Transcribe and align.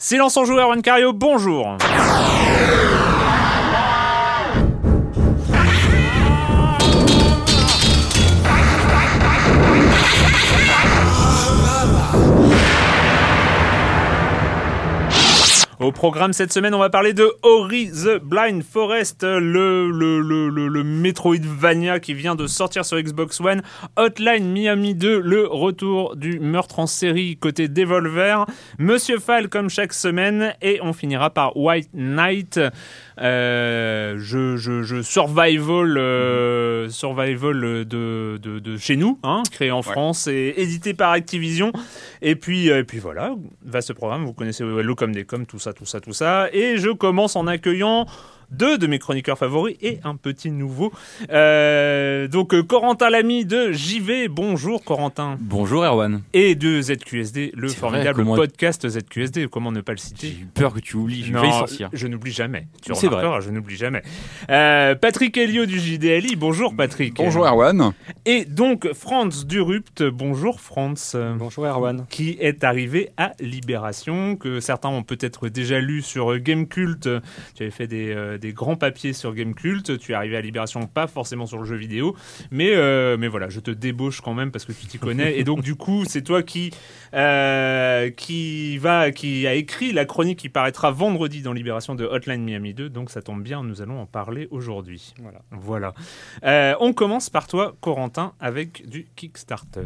Silence 0.00 0.36
en 0.36 0.44
joueur, 0.44 0.70
Cario, 0.80 1.12
bonjour. 1.12 1.76
Au 15.80 15.92
programme 15.92 16.32
cette 16.32 16.52
semaine, 16.52 16.74
on 16.74 16.80
va 16.80 16.90
parler 16.90 17.12
de 17.12 17.30
Ori 17.44 17.88
the 17.92 18.20
Blind 18.20 18.64
Forest, 18.64 19.22
le, 19.22 19.92
le, 19.92 20.18
le, 20.20 20.48
le, 20.48 20.82
Metroidvania 20.82 22.00
qui 22.00 22.14
vient 22.14 22.34
de 22.34 22.48
sortir 22.48 22.84
sur 22.84 23.00
Xbox 23.00 23.40
One, 23.40 23.62
Hotline 23.94 24.50
Miami 24.50 24.96
2, 24.96 25.20
le 25.20 25.46
retour 25.46 26.16
du 26.16 26.40
meurtre 26.40 26.80
en 26.80 26.88
série 26.88 27.36
côté 27.36 27.68
Devolver, 27.68 28.44
Monsieur 28.80 29.20
Fall 29.20 29.48
comme 29.48 29.70
chaque 29.70 29.92
semaine, 29.92 30.52
et 30.62 30.80
on 30.82 30.92
finira 30.92 31.30
par 31.30 31.56
White 31.56 31.90
Knight, 31.94 32.58
euh, 33.20 34.16
je, 34.18 34.56
je, 34.56 34.82
je 34.82 35.02
survival, 35.02 35.98
euh, 35.98 36.88
survival 36.88 37.60
de, 37.60 37.84
de, 37.84 38.58
de 38.58 38.76
chez 38.76 38.96
nous, 38.96 39.18
hein, 39.22 39.42
créé 39.50 39.70
en 39.70 39.82
France 39.82 40.26
et 40.28 40.54
édité 40.56 40.94
par 40.94 41.10
Activision. 41.10 41.72
Et 42.22 42.36
puis, 42.36 42.70
euh, 42.70 42.80
et 42.80 42.84
puis 42.84 42.98
voilà, 42.98 43.34
va 43.64 43.80
ce 43.80 43.92
programme, 43.92 44.24
vous 44.24 44.32
connaissez 44.32 44.64
Hello 44.64 44.94
comme 44.94 45.12
des 45.12 45.24
comme, 45.24 45.46
tout 45.46 45.58
ça, 45.58 45.72
tout 45.72 45.86
ça, 45.86 46.00
tout 46.00 46.12
ça. 46.12 46.48
Et 46.52 46.78
je 46.78 46.90
commence 46.90 47.36
en 47.36 47.46
accueillant 47.46 48.06
deux 48.50 48.78
de 48.78 48.86
mes 48.86 48.98
chroniqueurs 48.98 49.38
favoris 49.38 49.76
et 49.82 49.98
un 50.04 50.16
petit 50.16 50.50
nouveau. 50.50 50.92
Euh, 51.30 52.28
donc 52.28 52.54
euh, 52.54 52.62
Corentin 52.62 53.10
Lamy 53.10 53.44
de 53.44 53.72
JV, 53.72 54.28
bonjour 54.28 54.82
Corentin. 54.84 55.36
Bonjour 55.40 55.84
Erwan. 55.84 56.22
Et 56.32 56.54
de 56.54 56.80
ZQSD, 56.80 57.52
le 57.54 57.68
formidable 57.68 58.22
vrai, 58.22 58.24
comment- 58.24 58.34
podcast 58.36 58.88
ZQSD, 58.88 59.48
comment 59.48 59.72
ne 59.72 59.80
pas 59.80 59.92
le 59.92 59.98
citer 59.98 60.28
J'ai 60.28 60.42
eu 60.42 60.46
peur 60.46 60.72
que 60.74 60.80
tu 60.80 60.96
oublies, 60.96 61.30
non, 61.30 61.42
sortir. 61.50 61.90
je 61.92 62.06
n'oublie 62.06 62.32
jamais. 62.32 62.66
Tu 62.82 62.94
C'est 62.94 63.06
remarqueras, 63.08 63.40
je 63.40 63.50
n'oublie 63.50 63.76
jamais. 63.76 64.02
Euh, 64.50 64.94
Patrick 64.94 65.36
Helio 65.36 65.66
du 65.66 65.78
JDLI, 65.78 66.36
bonjour 66.36 66.74
Patrick. 66.74 67.14
Bonjour 67.16 67.46
Erwan. 67.46 67.92
Et 68.24 68.44
donc 68.44 68.92
Franz 68.94 69.44
Durupt, 69.46 70.02
bonjour 70.02 70.60
Franz. 70.60 71.16
Bonjour 71.38 71.66
Erwan. 71.66 72.06
Qui 72.10 72.36
est 72.40 72.64
arrivé 72.64 73.10
à 73.16 73.32
Libération, 73.40 74.36
que 74.36 74.60
certains 74.60 74.88
ont 74.88 75.02
peut-être 75.02 75.48
déjà 75.48 75.80
lu 75.80 76.02
sur 76.02 76.32
euh, 76.32 76.38
Gamecult. 76.38 77.08
Tu 77.54 77.62
avais 77.62 77.70
fait 77.70 77.86
des, 77.86 78.10
euh, 78.14 78.37
des 78.38 78.52
grands 78.52 78.76
papiers 78.76 79.12
sur 79.12 79.34
Gamecult. 79.34 79.98
Tu 79.98 80.12
es 80.12 80.14
arrivé 80.14 80.36
à 80.36 80.40
Libération, 80.40 80.86
pas 80.86 81.06
forcément 81.06 81.46
sur 81.46 81.58
le 81.58 81.64
jeu 81.64 81.76
vidéo. 81.76 82.16
Mais, 82.50 82.70
euh, 82.74 83.16
mais 83.18 83.28
voilà, 83.28 83.48
je 83.48 83.60
te 83.60 83.70
débauche 83.70 84.20
quand 84.20 84.34
même 84.34 84.50
parce 84.50 84.64
que 84.64 84.72
tu 84.72 84.86
t'y 84.86 84.98
connais. 84.98 85.38
Et 85.38 85.44
donc, 85.44 85.62
du 85.62 85.74
coup, 85.74 86.04
c'est 86.06 86.22
toi 86.22 86.42
qui, 86.42 86.70
euh, 87.14 88.10
qui, 88.10 88.78
va, 88.78 89.10
qui 89.10 89.46
a 89.46 89.54
écrit 89.54 89.92
la 89.92 90.04
chronique 90.04 90.38
qui 90.38 90.48
paraîtra 90.48 90.90
vendredi 90.90 91.42
dans 91.42 91.52
Libération 91.52 91.94
de 91.94 92.04
Hotline 92.04 92.42
Miami 92.42 92.74
2. 92.74 92.88
Donc, 92.88 93.10
ça 93.10 93.22
tombe 93.22 93.42
bien, 93.42 93.62
nous 93.62 93.82
allons 93.82 94.00
en 94.00 94.06
parler 94.06 94.48
aujourd'hui. 94.50 95.14
Voilà. 95.20 95.40
voilà. 95.50 95.94
Euh, 96.44 96.74
on 96.80 96.92
commence 96.92 97.30
par 97.30 97.46
toi, 97.46 97.74
Corentin, 97.80 98.32
avec 98.40 98.88
du 98.88 99.06
Kickstarter. 99.16 99.82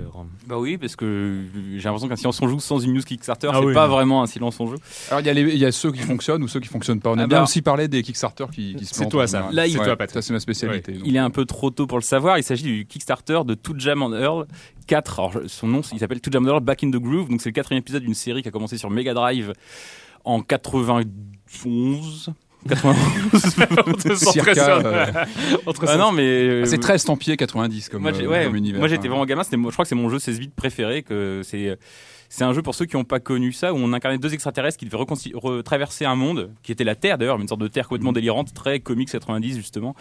Bah 0.46 0.58
oui, 0.58 0.76
parce 0.78 0.96
que 0.96 1.42
j'ai 1.76 1.82
l'impression 1.84 2.08
qu'un 2.08 2.16
silence 2.16 2.40
on 2.42 2.48
joue 2.48 2.60
sans 2.60 2.78
une 2.78 2.92
news 2.94 3.02
Kickstarter, 3.02 3.48
Ah 3.52 3.56
c'est 3.58 3.64
oui, 3.66 3.74
pas 3.74 3.86
non. 3.86 3.94
vraiment 3.94 4.22
un 4.22 4.26
silence 4.26 4.58
on 4.60 4.66
joue. 4.66 4.76
Alors 5.10 5.20
il 5.20 5.26
y, 5.26 5.30
a 5.30 5.32
y 5.32 5.64
a 5.64 5.72
ceux 5.72 5.92
qui 5.92 6.00
fonctionnent 6.00 6.42
ou 6.42 6.48
ceux 6.48 6.60
qui 6.60 6.68
fonctionnent 6.68 7.00
pas. 7.00 7.10
On 7.10 7.18
a 7.18 7.24
Ah 7.24 7.26
bien 7.26 7.38
bah, 7.38 7.44
aussi 7.44 7.62
parlé 7.62 7.88
des 7.88 8.02
Kickstarter 8.02 8.41
qui, 8.50 8.74
qui 8.74 8.84
se 8.86 8.94
C'est 8.94 9.08
toi, 9.08 9.26
ça. 9.26 9.48
Là, 9.52 9.66
il- 9.66 9.72
c'est 9.72 9.78
Ouais, 9.78 9.96
toi. 9.96 10.06
Ça 10.08 10.22
c'est 10.22 10.32
ma 10.32 10.40
spécialité. 10.40 10.94
Il 11.04 11.16
est 11.16 11.20
un 11.20 11.30
peu 11.30 11.44
trop 11.44 11.70
tôt 11.70 11.86
pour 11.86 11.98
le 11.98 12.02
savoir. 12.02 12.38
Il 12.38 12.42
s'agit 12.44 12.64
du 12.64 12.86
Kickstarter 12.86 13.40
de 13.44 13.54
To 13.54 13.74
Jam 13.76 14.02
on 14.02 14.12
Earl 14.12 14.46
4. 14.86 15.18
Alors, 15.20 15.32
je- 15.32 15.48
son 15.48 15.66
nom, 15.68 15.80
il 15.92 15.98
s'appelle 15.98 16.20
To 16.20 16.30
Jam 16.30 16.44
on 16.44 16.48
Earl 16.48 16.60
Back 16.60 16.84
in 16.84 16.90
the 16.90 16.96
Groove. 16.96 17.28
Donc, 17.28 17.40
c'est 17.40 17.48
le 17.50 17.54
quatrième 17.54 17.80
épisode 17.80 18.02
d'une 18.02 18.14
série 18.14 18.42
qui 18.42 18.48
a 18.48 18.50
commencé 18.50 18.78
sur 18.78 18.90
Mega 18.90 19.14
Drive 19.14 19.52
en 20.24 20.40
91. 20.42 22.32
91. 22.68 22.96
Entre 23.88 24.16
Circa, 24.16 24.78
euh, 24.78 25.06
Entre 25.66 25.84
ah 25.88 25.96
non, 25.96 26.12
mais. 26.12 26.22
euh, 26.22 26.62
ah, 26.62 26.66
c'est 26.66 26.78
très 26.78 26.94
estampillé 26.94 27.36
90 27.36 27.88
comme, 27.88 28.02
moi, 28.02 28.12
euh, 28.12 28.26
ouais, 28.26 28.44
comme 28.44 28.54
univers. 28.54 28.78
moi 28.78 28.86
j'étais 28.86 29.06
hein. 29.06 29.10
vraiment 29.10 29.26
gamin, 29.26 29.42
je 29.42 29.56
crois 29.72 29.84
que 29.84 29.88
c'est 29.88 29.96
mon 29.96 30.08
jeu 30.08 30.20
16 30.20 30.38
bits 30.38 30.48
préféré, 30.54 31.02
que 31.02 31.40
c'est, 31.44 31.76
c'est 32.32 32.44
un 32.44 32.54
jeu 32.54 32.62
pour 32.62 32.74
ceux 32.74 32.86
qui 32.86 32.96
n'ont 32.96 33.04
pas 33.04 33.20
connu 33.20 33.52
ça, 33.52 33.74
où 33.74 33.76
on 33.76 33.92
incarnait 33.92 34.16
deux 34.16 34.32
extraterrestres 34.32 34.78
qui 34.78 34.86
devaient 34.86 35.04
retraverser 35.34 36.06
un 36.06 36.16
monde, 36.16 36.50
qui 36.62 36.72
était 36.72 36.82
la 36.82 36.94
Terre 36.94 37.18
d'ailleurs, 37.18 37.38
une 37.38 37.46
sorte 37.46 37.60
de 37.60 37.68
Terre 37.68 37.86
complètement 37.86 38.14
délirante, 38.14 38.54
très 38.54 38.80
comics 38.80 39.10
90 39.10 39.56
justement, 39.56 39.94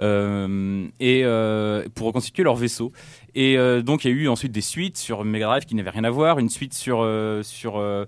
euh, 0.00 0.86
et 1.00 1.22
euh, 1.24 1.84
pour 1.96 2.06
reconstituer 2.06 2.44
leur 2.44 2.54
vaisseau. 2.54 2.92
Et 3.34 3.58
euh, 3.58 3.82
donc 3.82 4.04
il 4.04 4.12
y 4.12 4.14
a 4.14 4.16
eu 4.16 4.28
ensuite 4.28 4.52
des 4.52 4.60
suites 4.60 4.96
sur 4.96 5.24
Mega 5.24 5.46
Drive 5.46 5.64
qui 5.64 5.74
n'avaient 5.74 5.90
rien 5.90 6.04
à 6.04 6.10
voir, 6.10 6.38
une 6.38 6.48
suite 6.48 6.74
sur... 6.74 7.04
sur 7.42 8.06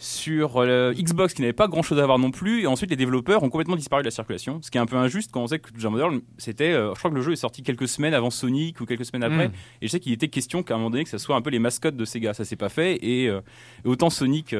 sur 0.00 0.58
euh, 0.58 0.92
Xbox 0.94 1.34
qui 1.34 1.40
n'avait 1.42 1.52
pas 1.52 1.66
grand 1.66 1.82
chose 1.82 1.98
à 1.98 2.06
voir 2.06 2.18
non 2.20 2.30
plus 2.30 2.62
et 2.62 2.66
ensuite 2.68 2.88
les 2.90 2.96
développeurs 2.96 3.42
ont 3.42 3.48
complètement 3.50 3.74
disparu 3.76 4.02
de 4.02 4.06
la 4.06 4.10
circulation 4.12 4.60
ce 4.62 4.70
qui 4.70 4.78
est 4.78 4.80
un 4.80 4.86
peu 4.86 4.96
injuste 4.96 5.30
quand 5.32 5.42
on 5.42 5.46
sait 5.48 5.58
que 5.58 5.70
Jam 5.76 5.92
Model 5.92 6.20
c'était 6.38 6.70
euh, 6.72 6.94
je 6.94 6.98
crois 6.98 7.10
que 7.10 7.16
le 7.16 7.22
jeu 7.22 7.32
est 7.32 7.36
sorti 7.36 7.62
quelques 7.64 7.88
semaines 7.88 8.14
avant 8.14 8.30
Sonic 8.30 8.80
ou 8.80 8.86
quelques 8.86 9.04
semaines 9.04 9.24
après 9.24 9.48
Mm. 9.48 9.52
et 9.82 9.86
je 9.86 9.90
sais 9.90 10.00
qu'il 10.00 10.12
était 10.12 10.28
question 10.28 10.62
qu'à 10.62 10.74
un 10.74 10.76
moment 10.78 10.90
donné 10.90 11.02
que 11.04 11.10
ça 11.10 11.18
soit 11.18 11.34
un 11.36 11.42
peu 11.42 11.50
les 11.50 11.58
mascottes 11.58 11.96
de 11.96 12.04
Sega 12.04 12.32
ça 12.34 12.44
s'est 12.44 12.56
pas 12.56 12.68
fait 12.68 12.96
et, 13.04 13.28
euh, 13.28 13.40
et 13.84 13.88
autant 13.88 14.08
Sonic 14.10 14.54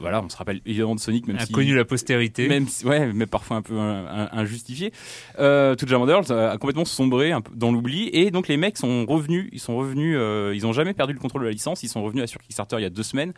voilà 0.00 0.22
on 0.22 0.28
se 0.28 0.36
rappelle 0.36 0.60
évidemment 0.66 0.94
de 0.94 1.00
Sonic 1.00 1.26
même 1.26 1.38
si 1.38 1.52
Inconnu 1.52 1.74
la 1.74 1.84
postérité. 1.84 2.48
même 2.48 2.66
si- 2.68 2.84
ouais 2.86 3.12
mais 3.12 3.26
parfois 3.26 3.56
un 3.58 3.62
peu 3.62 3.78
injustifié 3.78 4.92
euh, 5.38 5.74
tout 5.74 5.86
Jam 5.86 6.00
Models 6.00 6.32
a 6.32 6.56
complètement 6.58 6.84
sombré 6.84 7.32
un 7.32 7.40
peu 7.40 7.52
dans 7.54 7.72
l'oubli 7.72 8.10
et 8.12 8.30
donc 8.30 8.48
les 8.48 8.56
mecs 8.56 8.76
sont 8.78 9.06
revenus 9.06 9.48
ils 9.52 9.60
sont 9.60 9.76
revenus 9.76 10.16
ils 10.54 10.66
ont 10.66 10.72
jamais 10.72 10.92
perdu 10.94 11.12
le 11.12 11.18
contrôle 11.18 11.42
de 11.42 11.46
la 11.46 11.52
licence 11.52 11.82
ils 11.82 11.88
sont 11.88 12.02
revenus 12.02 12.24
à 12.24 12.26
sur 12.26 12.40
Kickstarter 12.40 12.76
il 12.78 12.82
y 12.82 12.86
a 12.86 12.90
deux 12.90 13.02
semaines 13.02 13.32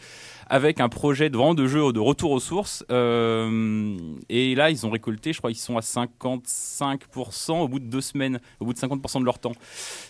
avec 0.49 0.81
un 0.81 0.89
projet 0.89 1.31
de 1.31 1.37
vraiment 1.37 1.55
de 1.55 1.67
jeu 1.67 1.93
de 1.93 2.01
retour 2.01 2.31
aux 2.33 2.41
sources. 2.41 2.85
Euh, 2.91 3.97
et 4.29 4.55
là, 4.55 4.71
ils 4.71 4.87
ont 4.87 4.91
récolté, 4.91 5.33
je 5.33 5.39
crois, 5.39 5.51
ils 5.51 5.55
sont 5.57 5.77
à 5.77 5.81
55% 5.81 7.61
au 7.61 7.69
bout 7.69 7.79
de 7.81 7.85
deux 7.87 8.01
semaines, 8.01 8.41
au 8.61 8.67
bout 8.67 8.73
de 8.73 8.79
50% 8.79 9.21
de 9.21 9.25
leur 9.25 9.39
temps. 9.39 9.53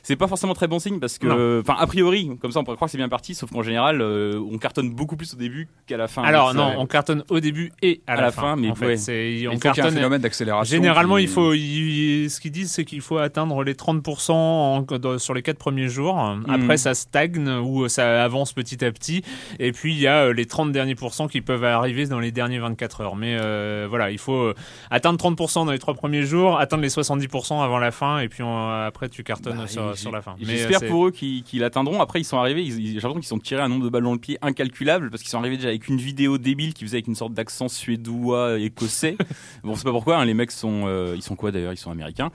C'est 0.03 0.17
pas 0.17 0.29
forcément 0.29 0.55
très 0.55 0.67
bon 0.69 0.79
signe 0.79 0.99
parce 1.01 1.19
que, 1.19 1.61
enfin, 1.61 1.77
a 1.79 1.87
priori, 1.87 2.31
comme 2.41 2.53
ça, 2.53 2.61
on 2.61 2.65
pourrait 2.65 2.77
croire 2.77 2.89
que 2.89 2.93
c'est 2.93 2.99
bien 2.99 3.09
parti, 3.09 3.35
sauf 3.35 3.51
qu'en 3.51 3.63
général, 3.63 4.01
euh, 4.01 4.41
on 4.51 4.59
cartonne 4.59 4.91
beaucoup 4.91 5.17
plus 5.17 5.35
au 5.35 5.37
début 5.37 5.69
qu'à 5.87 5.97
la 5.97 6.09
fin. 6.09 6.23
Alors 6.23 6.55
non, 6.55 6.75
on 6.79 6.87
cartonne 6.87 7.25
au 7.31 7.41
début 7.41 7.73
et 7.83 8.01
à, 8.07 8.15
À 8.15 8.21
la 8.21 8.31
fin, 8.33 8.57
mais 8.57 8.71
en 8.71 8.75
fait, 8.75 8.87
ouais. 8.87 8.97
c'est 8.97 9.35
Il 9.35 9.49
on 9.49 9.53
y 9.53 9.57
un 9.57 9.59
cartonne. 9.59 9.95
phénomène 9.95 10.21
d'accélération. 10.21 10.71
Généralement, 10.77 11.17
qui- 11.17 11.23
il 11.23 11.29
faut, 11.29 11.53
il- 11.55 12.29
ce 12.31 12.41
qu'ils 12.41 12.53
disent, 12.53 12.71
c'est 12.71 12.85
qu'il 12.85 13.01
faut 13.01 13.19
atteindre 13.19 13.63
les 13.65 13.75
30% 13.75 14.33
en- 14.35 14.83
dans- 14.99 15.19
sur 15.19 15.35
les 15.35 15.43
quatre 15.43 15.59
premiers 15.59 15.89
jours. 15.89 16.17
Hmm. 16.17 16.45
Après, 16.49 16.77
ça 16.77 16.95
stagne 16.95 17.49
ou 17.49 17.89
ça 17.89 18.23
avance 18.25 18.53
petit 18.53 18.85
à 18.85 18.93
petit. 18.93 19.23
Et 19.59 19.73
puis, 19.73 19.93
il 19.95 20.01
y 20.01 20.07
a 20.07 20.24
euh, 20.29 20.33
les 20.33 20.47
30 20.47 20.73
derniers 20.73 20.95
pourcents 20.95 21.29
qui 21.29 21.41
peuvent 21.41 21.65
arriver 21.65 22.07
dans 22.07 22.21
les 22.21 22.33
derniers 22.33 22.59
24 22.59 23.01
heures. 23.01 23.17
Mais 23.17 23.37
euh, 23.41 23.87
voilà, 23.89 24.11
il 24.11 24.19
faut 24.19 24.35
euh, 24.35 24.55
atteindre 24.91 25.19
30% 25.19 25.67
dans 25.67 25.73
les 25.73 25.79
trois 25.79 25.95
premiers 25.95 26.23
jours, 26.23 26.59
atteindre 26.59 26.83
les 26.83 26.89
70% 26.89 27.63
avant 27.63 27.79
la 27.79 27.91
fin, 27.91 28.19
et 28.21 28.29
puis 28.29 28.43
on- 28.43 28.69
après, 28.71 29.09
tu 29.09 29.23
cartonnes 29.23 29.57
Bah, 29.59 29.67
sur, 29.95 30.11
la 30.13 30.23
fin. 30.23 30.35
J'espère 30.41 30.81
pour 30.89 31.07
eux 31.07 31.11
qu'ils 31.11 31.45
l'atteindront. 31.61 32.01
Après, 32.01 32.21
ils 32.21 32.25
sont 32.25 32.39
arrivés, 32.39 32.65
j'ai 32.67 32.81
l'impression 32.95 33.15
qu'ils 33.15 33.25
sont 33.25 33.39
tirés 33.39 33.63
un 33.63 33.69
nombre 33.69 33.85
de 33.85 33.89
balles 33.91 34.03
dans 34.05 34.13
le 34.13 34.19
pied 34.19 34.39
incalculable 34.43 35.11
parce 35.11 35.23
qu'ils 35.23 35.31
sont 35.31 35.39
arrivés 35.39 35.57
déjà 35.57 35.69
avec 35.69 35.89
une 35.89 35.99
vidéo 35.99 36.39
débile 36.39 36.75
qui 36.75 36.85
faisait 36.85 36.97
avec 36.97 37.07
une 37.07 37.15
sorte 37.15 37.33
d'accent 37.35 37.69
suédois 37.69 38.59
écossais. 38.59 39.17
bon, 39.63 39.75
c'est 39.75 39.85
pas 39.85 39.91
pourquoi. 39.93 40.19
hein, 40.19 40.25
les 40.25 40.35
mecs 40.35 40.51
sont, 40.51 40.85
euh, 40.87 41.15
ils 41.17 41.23
sont 41.23 41.37
quoi 41.37 41.51
d'ailleurs? 41.51 41.73
Ils 41.73 41.77
sont 41.79 41.91
américains. 41.91 42.31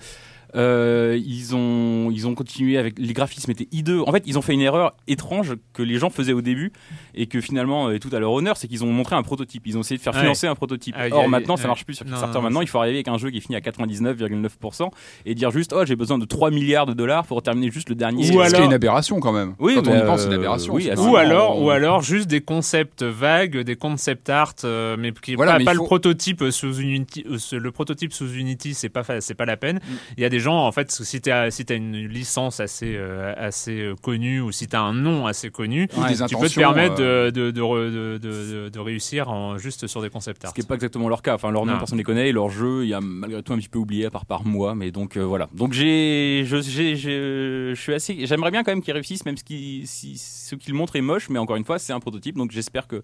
Euh, 0.56 1.20
ils 1.26 1.56
ont 1.56 2.10
ils 2.12 2.28
ont 2.28 2.34
continué 2.36 2.78
avec 2.78 2.98
les 2.98 3.14
graphismes 3.14 3.52
étaient 3.52 3.68
hideux. 3.72 4.02
En 4.08 4.12
fait, 4.12 4.24
ils 4.26 4.38
ont 4.38 4.42
fait 4.42 4.54
une 4.54 4.62
erreur 4.62 4.96
étrange 5.08 5.54
que 5.74 5.84
les 5.84 5.98
gens 6.00 6.10
faisaient 6.10 6.34
au 6.34 6.42
début 6.42 6.72
et 7.14 7.28
que 7.28 7.40
finalement 7.42 7.92
est 7.92 8.00
tout 8.00 8.10
à 8.14 8.20
leur 8.20 8.32
honneur, 8.32 8.58
c'est 8.58 8.68
qu'ils 8.68 8.84
ont 8.84 8.92
montré 8.92 9.16
un 9.16 9.24
prototype. 9.24 9.64
Ils 9.68 9.78
ont 9.78 9.82
essayé 9.82 9.98
de 9.98 10.02
faire 10.02 10.14
Ouais. 10.14 10.22
financer 10.22 10.48
un 10.48 10.56
prototype. 10.56 10.96
Ah, 10.98 11.04
a- 11.04 11.10
Or 11.16 11.30
maintenant, 11.30 11.56
ça 11.58 11.68
marche 11.68 11.86
plus 11.86 11.94
sur 11.96 12.06
Kickstarter. 12.06 12.34
non, 12.38 12.42
maintenant, 12.42 12.62
il 12.62 12.68
faut 12.68 12.80
arriver 12.80 12.98
avec 12.98 13.08
un 13.08 13.18
jeu 13.18 13.30
qui 13.30 13.38
est 13.38 13.42
fini 13.42 13.56
à 13.56 13.62
99,9% 13.62 14.90
et 15.26 15.36
dire 15.36 15.52
juste 15.52 15.74
oh 15.76 15.86
j'ai 15.86 15.96
besoin 15.96 16.18
de 16.18 16.26
3 16.26 16.52
milliards 16.52 16.86
de 16.86 16.94
dollars 16.94 17.26
pour 17.26 17.42
terminer 17.44 17.72
juste 17.72 17.90
le 17.90 17.96
dernier. 17.96 18.24
Ou 18.24 18.26
Ce 18.26 18.32
qui 18.32 18.38
est 18.38 18.42
alors- 18.56 18.64
une 18.64 18.74
aberration 18.74 19.20
quand 19.20 19.32
même. 19.34 19.54
Oui, 19.60 19.76
quand 19.76 19.88
on 19.88 19.98
y 19.98 20.06
pense, 20.06 20.22
c'est 20.22 20.28
une 20.28 20.34
euh, 20.34 20.38
aberration. 20.38 20.74
oui. 20.74 20.90
Ou 20.98 21.16
alors, 21.16 21.58
on- 21.60 21.66
ou 21.66 21.70
alors 21.70 22.02
juste 22.02 22.28
des 22.28 22.42
concepts 22.42 23.04
vagues, 23.04 23.58
des 23.58 23.76
concept 23.76 24.30
art, 24.30 24.54
euh, 24.64 24.96
mais 25.00 25.12
qui 25.12 25.36
Voilà, 25.36 25.54
pas, 25.54 25.60
mais 25.60 25.66
pas 25.66 25.74
il 25.74 25.78
le 25.78 25.84
prototype 25.84 26.44
sous 26.52 26.80
Unity. 26.80 27.26
euh, 27.30 27.58
le 27.60 27.72
prototype 27.72 28.14
sous 28.14 28.34
Unity, 28.34 28.74
c'est 28.74 28.90
pas 28.90 29.04
c'est 29.22 29.34
pas 29.36 29.46
la 29.46 29.58
peine. 29.58 29.78
Mm. 29.78 29.94
Il 30.18 30.22
y 30.22 30.26
a 30.26 30.30
des 30.30 30.39
des 30.40 30.44
gens, 30.44 30.66
en 30.66 30.72
fait, 30.72 30.90
si 30.90 31.20
tu 31.20 31.30
as, 31.32 31.52
si 31.52 31.66
as 31.70 31.74
une 31.74 31.98
licence 32.08 32.62
assez, 32.62 32.96
euh, 32.96 33.34
assez 33.38 33.82
euh, 33.82 33.96
connue 34.02 34.40
ou 34.40 34.52
si 34.54 34.68
tu 34.68 34.76
as 34.76 34.82
un 34.82 34.94
nom 34.94 35.28
assez 35.28 35.50
connu, 35.50 35.88
Ou 35.98 36.04
des 36.06 36.16
tu 36.28 36.38
peux 36.38 36.48
te 36.48 36.56
permettre 36.56 36.96
euh, 37.02 37.30
de, 37.30 37.48
de, 37.48 37.52
de, 37.52 37.62
re- 37.62 37.92
de, 37.92 38.18
de- 38.18 38.70
de 38.70 38.80
réussir 38.80 39.30
en, 39.30 39.58
juste 39.58 39.88
sur 39.88 40.02
des 40.02 40.10
concept 40.10 40.46
art. 40.46 40.52
Ce 40.52 40.56
qui 40.56 40.62
n'est 40.62 40.68
pas 40.68 40.76
exactement 40.76 41.10
leur 41.10 41.22
cas. 41.22 41.36
Enfin, 41.36 41.52
leur 41.52 41.66
nom, 41.66 41.74
Non. 41.74 41.78
personne 41.80 41.98
ne 41.98 42.02
les 42.02 42.06
connaît. 42.06 42.30
Et 42.30 42.32
leur 42.32 42.50
jeu, 42.50 42.84
il 42.86 42.90
y 42.90 42.94
a 42.94 43.02
malgré 43.02 43.44
tout 43.44 43.52
un 43.54 43.58
petit 43.58 43.68
peu 43.70 43.80
oublié, 43.80 44.06
à 44.06 44.10
part 44.12 44.26
par 44.26 44.46
moi. 44.46 44.76
Mais 44.76 44.92
donc, 44.92 45.18
euh, 45.18 45.24
voilà. 45.26 45.50
Donc, 45.54 45.74
j'ai, 45.74 46.44
je, 46.46 46.62
j'ai, 46.62 46.96
j'ai- 46.96 47.74
je 47.76 47.80
suis 47.80 47.94
assez. 47.94 48.26
J'aimerais 48.26 48.52
bien 48.52 48.64
quand 48.64 48.72
même 48.72 48.82
qu'ils 48.82 48.94
réussissent, 48.94 49.26
même 49.26 49.38
ce 49.38 49.44
qui, 49.44 49.84
si, 49.86 50.18
ce 50.18 50.56
qu'ils 50.56 50.74
montrent 50.74 50.96
est 50.96 51.02
moche. 51.02 51.30
Mais 51.30 51.40
encore 51.40 51.58
une 51.58 51.66
fois, 51.66 51.80
c'est 51.80 51.92
un 51.94 52.00
prototype. 52.00 52.38
Donc, 52.38 52.52
j'espère 52.52 52.88
que 52.88 53.02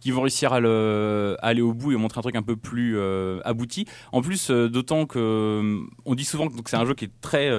qu'ils 0.00 0.14
vont 0.14 0.22
réussir 0.22 0.52
à, 0.52 0.60
le, 0.60 1.36
à 1.40 1.46
aller 1.48 1.62
au 1.62 1.72
bout 1.72 1.92
et 1.92 1.96
montrer 1.96 2.18
un 2.18 2.22
truc 2.22 2.36
un 2.36 2.42
peu 2.42 2.56
plus 2.56 2.96
euh, 2.96 3.40
abouti. 3.44 3.86
En 4.12 4.22
plus, 4.22 4.50
euh, 4.50 4.68
d'autant 4.68 5.06
que 5.06 5.18
euh, 5.18 5.80
on 6.04 6.14
dit 6.14 6.24
souvent 6.24 6.48
que 6.48 6.54
c'est 6.66 6.76
un 6.76 6.84
jeu 6.84 6.94
qui 6.94 7.06
est 7.06 7.10
très, 7.20 7.50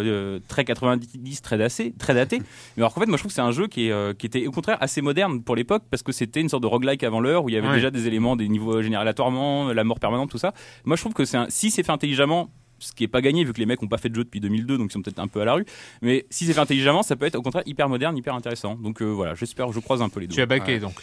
très 0.47 0.65
90, 0.65 1.41
très 1.41 1.57
daté, 1.57 1.93
très 1.97 2.13
daté. 2.15 2.39
Mais 2.75 2.81
alors 2.83 2.93
qu'en 2.93 3.01
fait, 3.01 3.07
moi, 3.07 3.17
je 3.17 3.21
trouve 3.21 3.31
que 3.31 3.35
c'est 3.35 3.41
un 3.41 3.51
jeu 3.51 3.67
qui, 3.67 3.87
est, 3.89 4.17
qui 4.17 4.25
était 4.25 4.47
au 4.47 4.51
contraire 4.51 4.77
assez 4.81 5.01
moderne 5.01 5.41
pour 5.43 5.55
l'époque 5.55 5.83
parce 5.89 6.03
que 6.03 6.11
c'était 6.11 6.41
une 6.41 6.49
sorte 6.49 6.63
de 6.63 6.67
roguelike 6.67 7.03
avant 7.03 7.19
l'heure 7.19 7.43
où 7.43 7.49
il 7.49 7.53
y 7.53 7.57
avait 7.57 7.67
Ouais. 7.67 7.75
déjà 7.75 7.91
des 7.91 8.07
éléments, 8.07 8.35
des 8.35 8.47
niveaux 8.47 8.81
générés 8.81 9.01
aléatoirement, 9.01 9.73
la 9.73 9.83
mort 9.83 9.99
permanente, 9.99 10.29
tout 10.29 10.37
ça. 10.37 10.53
Moi, 10.85 10.95
je 10.95 11.01
trouve 11.01 11.13
que 11.13 11.25
c'est 11.25 11.37
un, 11.37 11.47
si 11.49 11.69
c'est 11.71 11.83
fait 11.83 11.91
intelligemment, 11.91 12.49
ce 12.79 12.93
qui 12.93 13.03
est 13.03 13.07
pas 13.07 13.21
gagné 13.21 13.43
vu 13.43 13.51
que 13.53 13.59
les 13.59 13.65
mecs 13.65 13.81
ont 13.81 13.87
pas 13.87 13.97
fait 13.97 14.09
de 14.09 14.15
jeu 14.15 14.23
depuis 14.23 14.39
2002 14.39 14.77
donc 14.77 14.89
ils 14.91 14.93
sont 14.93 15.01
peut-être 15.01 15.17
un 15.17 15.27
peu 15.27 15.41
à 15.41 15.45
la 15.45 15.53
rue 15.55 15.65
mais 16.03 16.27
si 16.29 16.45
c'est 16.45 16.53
fait 16.53 16.59
intelligemment 16.59 17.01
ça 17.01 17.15
peut 17.15 17.25
être 17.25 17.33
au 17.33 17.41
contraire 17.41 17.63
hyper 17.65 17.89
moderne 17.89 18.15
hyper 18.15 18.35
intéressant 18.35 18.75
donc 18.75 19.01
euh, 19.01 19.05
voilà 19.05 19.33
j'espère 19.33 19.71
je 19.71 19.79
croise 19.79 19.99
un 20.03 20.09
peu 20.09 20.19
les 20.19 20.27
Tu 20.27 20.35
doigts 20.35 20.43
as 20.43 20.45
baqué 20.45 20.73
Ouais. 20.73 20.79
donc. 20.79 20.93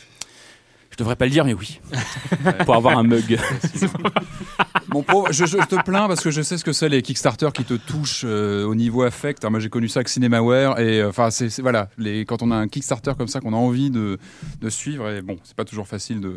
Je 0.95 0.99
devrais 0.99 1.17
pas 1.17 1.25
le 1.25 1.33
dire 1.33 1.45
mais 1.45 1.55
oui 1.55 1.81
pour 2.65 2.77
avoir 2.77 2.97
un 2.97 3.03
mug 3.03 3.37
Mon 4.89 5.03
pauvre, 5.03 5.33
je, 5.33 5.45
je 5.45 5.57
te 5.57 5.83
plains 5.83 6.07
parce 6.07 6.21
que 6.21 6.31
je 6.31 6.41
sais 6.41 6.57
ce 6.57 6.63
que 6.63 6.73
c'est 6.73 6.89
les 6.89 7.03
Kickstarter 7.03 7.49
qui 7.53 7.65
te 7.65 7.75
touchent 7.75 8.23
euh, 8.25 8.65
au 8.65 8.77
niveau 8.77 9.03
affect. 9.03 9.45
Moi, 9.45 9.59
j'ai 9.59 9.69
connu 9.69 9.89
ça 9.89 9.99
avec 9.99 10.09
Cinemaware 10.09 10.79
et 10.79 11.01
euh, 11.01 11.09
enfin, 11.09 11.31
c'est 11.31 11.59
voilà, 11.61 11.89
quand 12.29 12.43
on 12.43 12.53
a 12.53 12.55
un 12.55 12.69
Kickstarter 12.69 13.13
comme 13.19 13.27
ça 13.27 13.41
qu'on 13.41 13.55
a 13.55 13.57
envie 13.57 13.91
de, 13.91 14.19
de 14.61 14.71
suivre 14.71 15.11
et 15.11 15.21
bon, 15.21 15.37
c'est 15.43 15.57
pas 15.57 15.65
toujours 15.65 15.89
facile 15.89 16.21
de 16.21 16.37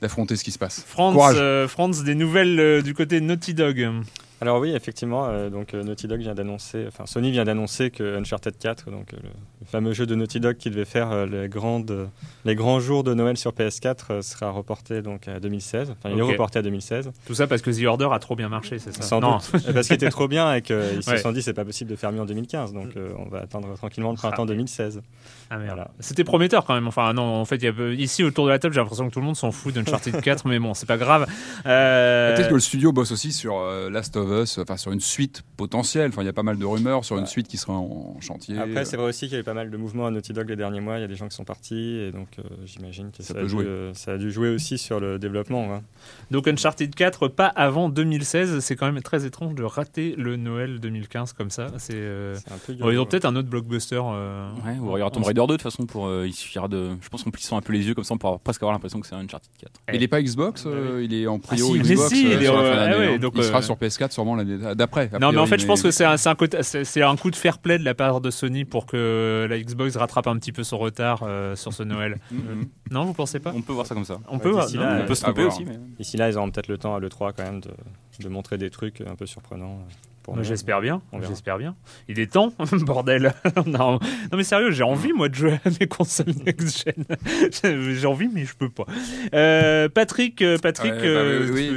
d'affronter 0.00 0.36
ce 0.36 0.44
qui 0.44 0.50
se 0.52 0.58
passe. 0.58 0.82
France, 0.86 1.34
euh, 1.36 1.68
France, 1.68 2.02
des 2.04 2.14
nouvelles 2.14 2.58
euh, 2.60 2.82
du 2.82 2.94
côté 2.94 3.20
Naughty 3.20 3.54
Dog. 3.54 3.88
Alors 4.42 4.58
oui, 4.58 4.70
effectivement, 4.74 5.26
euh, 5.28 5.50
donc 5.50 5.74
Naughty 5.74 6.06
Dog 6.08 6.20
vient 6.20 6.34
d'annoncer, 6.34 6.86
enfin 6.88 7.04
Sony 7.04 7.30
vient 7.30 7.44
d'annoncer 7.44 7.90
que 7.90 8.16
Uncharted 8.18 8.56
4, 8.56 8.90
donc 8.90 9.12
euh, 9.12 9.18
le, 9.22 9.66
fameux 9.66 9.92
jeu 9.92 10.06
de 10.06 10.14
Naughty 10.14 10.40
Dog 10.40 10.56
qui 10.56 10.70
devait 10.70 10.86
faire 10.86 11.12
euh, 11.12 11.26
les 11.26 11.46
grandes, 11.46 12.08
les 12.46 12.54
grands 12.54 12.80
jours 12.80 13.04
de 13.04 13.12
Noël 13.12 13.36
sur 13.36 13.52
PS4, 13.52 13.96
euh, 14.08 14.22
sera 14.22 14.50
reporté 14.50 15.02
donc 15.02 15.28
à 15.28 15.40
2016. 15.40 15.90
Enfin, 15.90 16.08
il 16.14 16.18
est 16.18 16.22
reporté 16.22 16.58
à 16.58 16.62
2016. 16.62 17.10
Tout 17.26 17.34
ça 17.34 17.46
parce 17.48 17.60
que 17.60 17.70
The 17.70 17.84
Order 17.84 18.08
a 18.12 18.18
trop 18.18 18.34
bien 18.34 18.48
marché, 18.48 18.78
c'est 18.78 18.94
ça 18.94 19.02
Sans 19.02 19.20
Non. 19.20 19.40
doute. 19.52 19.62
Parce 19.74 19.86
qu'il 19.88 19.96
était 19.96 20.08
trop 20.08 20.26
bien 20.26 20.54
et 20.54 20.62
qu'ils 20.62 20.74
Ouais. 20.74 21.02
se 21.02 21.16
sont 21.18 21.32
dit 21.32 21.42
c'est 21.42 21.52
pas 21.52 21.66
possible 21.66 21.90
de 21.90 21.96
faire 21.96 22.10
mieux 22.10 22.22
en 22.22 22.24
2015, 22.24 22.72
donc 22.72 22.96
euh, 22.96 23.10
on 23.18 23.28
va 23.28 23.40
attendre 23.40 23.74
tranquillement 23.76 24.12
le 24.12 24.16
printemps 24.16 24.44
Ah. 24.44 24.46
2016. 24.46 25.02
Ah 25.52 25.58
merde. 25.58 25.74
Voilà. 25.74 25.90
C'était 25.98 26.22
prometteur 26.24 26.64
quand 26.64 26.74
même. 26.74 26.86
Enfin, 26.86 27.12
non, 27.12 27.22
en 27.22 27.44
fait, 27.44 27.60
y 27.62 27.66
a, 27.66 27.72
ici 27.92 28.22
autour 28.22 28.44
de 28.46 28.50
la 28.50 28.58
table, 28.60 28.72
j'ai 28.72 28.80
l'impression 28.80 29.08
que 29.08 29.12
tout 29.12 29.18
le 29.20 29.26
monde 29.26 29.36
s'en 29.36 29.50
fout 29.50 29.74
d'Uncharted 29.74 30.20
4, 30.22 30.46
mais 30.46 30.58
bon, 30.60 30.74
c'est 30.74 30.86
pas 30.86 30.96
grave. 30.96 31.26
Euh, 31.66 32.34
Peut-être 32.36 32.48
que 32.48 32.54
le 32.54 32.60
studio 32.60 32.92
bosse 32.92 33.10
aussi 33.12 33.32
sur 33.32 33.58
euh, 33.58 33.90
Last 33.90 34.16
of 34.16 34.28
Us, 34.30 34.58
enfin 34.58 34.76
sur 34.76 34.92
une 34.92 35.00
suite 35.00 35.42
potentielle. 35.56 36.10
Enfin, 36.10 36.22
il 36.22 36.26
y 36.26 36.28
a 36.28 36.32
pas 36.32 36.42
mal 36.42 36.56
de 36.58 36.64
rumeurs 36.64 37.04
sur 37.04 37.18
une 37.18 37.26
suite 37.26 37.48
qui 37.48 37.56
sera 37.56 37.72
en, 37.74 38.14
en 38.16 38.20
chantier. 38.20 38.58
Après, 38.58 38.84
c'est 38.84 38.96
vrai 38.96 39.08
aussi 39.08 39.26
qu'il 39.26 39.34
y 39.34 39.36
a 39.36 39.40
eu 39.40 39.44
pas 39.44 39.54
mal 39.54 39.70
de 39.70 39.76
mouvements 39.76 40.06
à 40.06 40.10
Naughty 40.10 40.32
Dog 40.32 40.48
les 40.48 40.56
derniers 40.56 40.80
mois. 40.80 40.98
Il 40.98 41.00
y 41.00 41.04
a 41.04 41.08
des 41.08 41.16
gens 41.16 41.28
qui 41.28 41.34
sont 41.36 41.44
partis 41.44 41.96
et 41.98 42.12
donc 42.12 42.28
euh, 42.38 42.42
j'imagine 42.64 43.10
que 43.10 43.22
Ça 43.22 43.28
ça, 43.28 43.34
peut 43.34 43.40
a 43.40 43.42
dû, 43.44 43.48
jouer. 43.48 43.64
euh, 43.66 43.94
ça 43.94 44.12
a 44.12 44.18
dû 44.18 44.30
jouer 44.30 44.50
aussi 44.50 44.78
sur 44.78 45.00
le 45.00 45.18
développement. 45.18 45.74
hein. 45.74 45.82
Donc 46.30 46.46
Uncharted 46.48 46.94
4, 46.94 47.28
pas 47.28 47.46
avant 47.46 47.88
2016. 47.88 48.60
C'est 48.60 48.76
quand 48.76 48.90
même 48.90 49.02
très 49.02 49.26
étrange 49.26 49.54
de 49.54 49.62
rater 49.64 50.14
le 50.16 50.36
Noël 50.36 50.78
2015 50.80 51.32
comme 51.32 51.50
ça. 51.50 51.66
C'est. 51.78 51.94
euh, 51.96 52.36
ils 52.68 52.98
ont 52.98 53.06
peut-être 53.06 53.24
un 53.24 53.34
autre 53.36 53.48
blockbuster. 53.48 54.00
euh, 54.02 54.48
Ouais, 54.64 54.78
ou 54.80 54.96
il 54.96 55.00
y 55.00 55.02
aura 55.02 55.10
Tomb 55.10 55.24
Raider 55.24 55.39
2 55.46 55.54
de 55.54 55.56
toute 55.58 55.62
façon 55.70 55.86
pour 55.86 56.06
euh, 56.06 56.26
il 56.26 56.32
suffira 56.32 56.68
de 56.68 56.90
je 57.00 57.08
pense 57.08 57.22
qu'on 57.24 57.30
plissant 57.30 57.56
un 57.56 57.60
peu 57.60 57.72
les 57.72 57.86
yeux 57.86 57.94
comme 57.94 58.04
ça 58.04 58.14
on 58.14 58.18
pourra 58.18 58.38
presque 58.38 58.62
avoir 58.62 58.72
l'impression 58.72 59.00
que 59.00 59.06
c'est 59.06 59.14
un 59.14 59.20
Uncharted 59.20 59.50
4. 59.58 59.72
Il 59.94 60.02
est 60.02 60.08
pas 60.08 60.22
Xbox, 60.22 60.64
euh, 60.66 61.02
il 61.04 61.14
est 61.14 61.26
en 61.26 61.38
prio 61.38 61.66
Ah 61.70 61.72
si, 61.72 61.78
mais 61.78 61.94
Xbox. 61.94 62.08
si, 62.08 62.24
il 62.24 62.32
est, 62.42 62.48
euh, 62.48 62.52
fin 62.52 62.76
d'année, 62.76 62.94
ah 62.94 62.98
ouais, 62.98 63.14
hein. 63.14 63.18
donc, 63.18 63.32
il 63.36 63.44
sera 63.44 63.58
euh, 63.58 63.62
sur 63.62 63.76
PS4 63.76 64.10
sûrement 64.12 64.34
l'année 64.36 64.58
d'après. 64.74 65.10
Non, 65.20 65.32
mais 65.32 65.38
en 65.38 65.46
fait, 65.46 65.58
je 65.58 65.66
pense 65.66 65.82
que 65.82 65.90
c'est 65.90 66.04
un, 66.04 66.16
c'est 66.16 66.28
un, 66.28 66.36
c'est- 66.62 66.84
c'est 66.84 67.02
un 67.02 67.16
coup 67.16 67.30
de 67.30 67.36
fair 67.36 67.58
play 67.58 67.78
de 67.78 67.84
la 67.84 67.94
part 67.94 68.20
de 68.20 68.30
Sony 68.30 68.64
pour 68.64 68.86
que 68.86 69.46
la 69.48 69.58
Xbox 69.60 69.96
rattrape 69.96 70.26
un 70.26 70.36
petit 70.36 70.52
peu 70.52 70.62
son 70.64 70.78
retard 70.78 71.22
euh, 71.22 71.56
sur 71.56 71.72
ce 71.72 71.82
Noël. 71.82 72.18
Mhm. 72.30 72.66
Non, 72.90 73.04
vous 73.04 73.12
pensez 73.12 73.38
pas 73.38 73.52
On 73.54 73.62
peut 73.62 73.72
voir 73.72 73.86
ça 73.86 73.94
comme 73.94 74.04
ça. 74.04 74.18
On 74.28 74.34
Ouais, 74.36 74.40
peut. 74.42 74.50
non, 74.52 74.66
là, 74.80 75.00
on 75.02 75.06
peut 75.06 75.14
se 75.14 75.22
tromper 75.22 75.44
aussi 75.44 75.64
mais 75.64 75.78
Ici 75.98 76.16
là, 76.16 76.28
ils 76.30 76.36
auront 76.38 76.50
peut-être 76.50 76.68
le 76.68 76.78
temps 76.78 76.94
à 76.94 77.00
l'E3 77.00 77.32
quand 77.36 77.42
même 77.44 77.60
de, 77.60 77.70
de 78.22 78.28
montrer 78.28 78.58
des 78.58 78.70
trucs 78.70 79.00
un 79.02 79.14
peu 79.14 79.26
surprenants. 79.26 79.78
J'espère 80.42 80.80
bien, 80.80 81.02
j'espère 81.28 81.58
bien. 81.58 81.74
Il 82.08 82.20
est 82.20 82.30
temps, 82.32 82.52
bordel. 82.82 83.32
non, 83.66 83.92
non, 83.94 83.98
mais 84.36 84.44
sérieux, 84.44 84.70
j'ai 84.70 84.84
envie 84.84 85.12
moi 85.12 85.28
de 85.28 85.34
jouer 85.34 85.58
à 85.64 85.70
mes 85.80 85.86
consoles 85.88 86.34
next 86.46 86.84
gen. 86.84 87.04
j'ai 87.98 88.06
envie, 88.06 88.28
mais 88.32 88.44
je 88.44 88.54
peux 88.54 88.68
pas. 88.68 88.84
Euh, 89.34 89.88
Patrick, 89.88 90.40
euh, 90.42 90.56
Patrick, 90.58 90.92
Ouais, 90.92 90.98
bah 91.00 91.04
euh, 91.06 91.50
oui, 91.52 91.72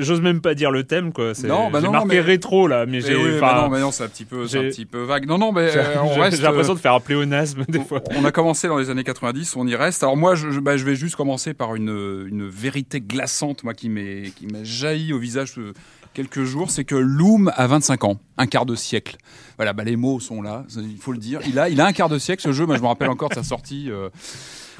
j'ose 0.00 0.20
même 0.22 0.40
pas 0.40 0.54
dire 0.54 0.70
le 0.70 0.84
thème 0.84 1.12
quoi. 1.12 1.34
C'est- 1.34 1.46
Non, 1.48 1.70
bah 1.70 1.80
non, 1.80 1.90
marqué 1.92 2.08
mais- 2.08 2.20
rétro 2.20 2.66
là, 2.66 2.86
mais 2.86 2.98
Eh 2.98 3.00
j'ai. 3.02 3.16
oui, 3.16 3.38
bah 3.40 3.60
non, 3.62 3.68
mais 3.68 3.80
non, 3.80 3.90
c'est 3.90 4.04
un 4.04 4.08
petit 4.08 4.24
peu, 4.24 4.44
un 4.44 4.46
petit 4.46 4.86
peu 4.86 5.02
vague. 5.02 5.26
Non, 5.26 5.36
non, 5.38 5.52
mais 5.52 5.76
euh, 5.76 6.00
on 6.02 6.14
reste. 6.20 6.38
j'ai 6.38 6.42
l'impression 6.44 6.74
de 6.74 6.78
faire 6.80 6.94
un 6.94 7.00
pléonasme 7.00 7.64
des 7.68 7.80
fois. 7.80 8.02
On 8.16 8.24
a 8.24 8.32
commencé 8.32 8.68
dans 8.68 8.78
les 8.78 8.88
années 8.90 9.04
90, 9.04 9.54
on 9.56 9.66
y 9.66 9.74
reste. 9.76 10.02
Alors 10.02 10.16
moi, 10.16 10.34
je, 10.34 10.50
je- 10.50 10.60
bah, 10.60 10.76
je 10.76 10.84
vais 10.84 10.94
juste 10.94 11.16
commencer 11.16 11.52
par 11.52 11.74
une, 11.74 12.26
une 12.30 12.48
vérité 12.48 13.00
glaçante, 13.00 13.64
moi, 13.64 13.74
qui 13.74 13.88
m'est 13.90 14.32
qui 14.34 14.46
m'a 14.46 14.64
jailli 14.64 15.12
au 15.12 15.18
visage 15.18 15.52
quelques 16.18 16.42
jours, 16.42 16.68
c'est 16.72 16.84
que 16.84 16.96
Loom 16.96 17.52
a 17.54 17.68
25 17.68 18.02
ans, 18.02 18.18
un 18.38 18.48
quart 18.48 18.66
de 18.66 18.74
siècle. 18.74 19.18
Voilà, 19.56 19.72
bah, 19.72 19.84
les 19.84 19.94
mots 19.94 20.18
sont 20.18 20.42
là, 20.42 20.64
il 20.76 20.96
faut 20.96 21.12
le 21.12 21.18
dire. 21.18 21.38
Il 21.46 21.60
a, 21.60 21.68
il 21.68 21.80
a 21.80 21.86
un 21.86 21.92
quart 21.92 22.08
de 22.08 22.18
siècle, 22.18 22.42
ce 22.42 22.50
jeu. 22.50 22.66
Moi, 22.66 22.76
je 22.76 22.82
me 22.82 22.88
rappelle 22.88 23.08
encore 23.08 23.28
de 23.28 23.36
sa 23.36 23.44
sortie. 23.44 23.88
euh, 23.88 24.08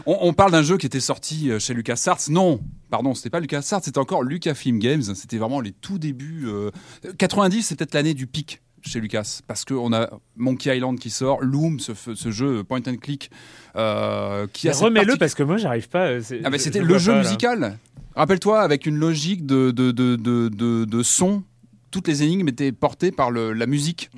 on, 0.05 0.19
on 0.20 0.32
parle 0.32 0.50
d'un 0.50 0.62
jeu 0.64 0.79
qui 0.79 0.87
était 0.87 0.99
sorti 0.99 1.52
euh, 1.52 1.61
chez 1.61 1.75
LucasArts. 1.75 2.19
Non, 2.29 2.61
pardon, 2.90 3.14
c'était 3.14 3.31
pas 3.31 3.38
LucasArts, 3.38 3.85
c'était 3.85 3.99
encore 3.99 4.25
Lucasfilm 4.25 4.81
Games. 4.81 5.02
C'était 5.14 5.38
vraiment 5.38 5.61
les 5.61 5.70
tout 5.70 6.00
débuts. 6.00 6.46
euh, 6.49 6.73
90, 7.19 7.62
c'est 7.62 7.76
peut-être 7.76 7.94
l'année 7.94 8.14
du 8.14 8.26
pic 8.26 8.61
chez 8.82 8.99
Lucas 8.99 9.41
parce 9.46 9.64
qu'on 9.64 9.93
a 9.93 10.11
Monkey 10.34 10.76
Island 10.76 10.99
qui 10.99 11.11
sort, 11.11 11.41
Loom, 11.41 11.79
ce, 11.79 12.31
jeu 12.32 12.64
point 12.64 12.81
and 12.88 12.96
click 12.96 13.31
euh, 13.76 14.49
qui 14.52 14.69
Remets-le 14.70 15.17
parce 15.17 15.34
que 15.34 15.44
moi 15.44 15.56
j'arrive 15.56 15.88
pas. 15.88 16.08
ah 16.44 16.50
bah, 16.50 16.58
c'était 16.58 16.81
je 16.81 16.84
le 16.84 16.99
jeu 16.99 17.12
pas, 17.12 17.19
musical. 17.19 17.79
Rappelle-toi 18.19 18.61
avec 18.61 18.85
une 18.87 18.97
logique 18.97 19.47
de 19.47 21.03
son. 21.05 21.44
Toutes 21.93 22.09
les 22.09 22.25
énigmes 22.25 22.49
étaient 22.49 22.73
portées 22.73 23.12
par 23.12 23.31
le, 23.31 23.53
la 23.53 23.67
musique. 23.67 24.11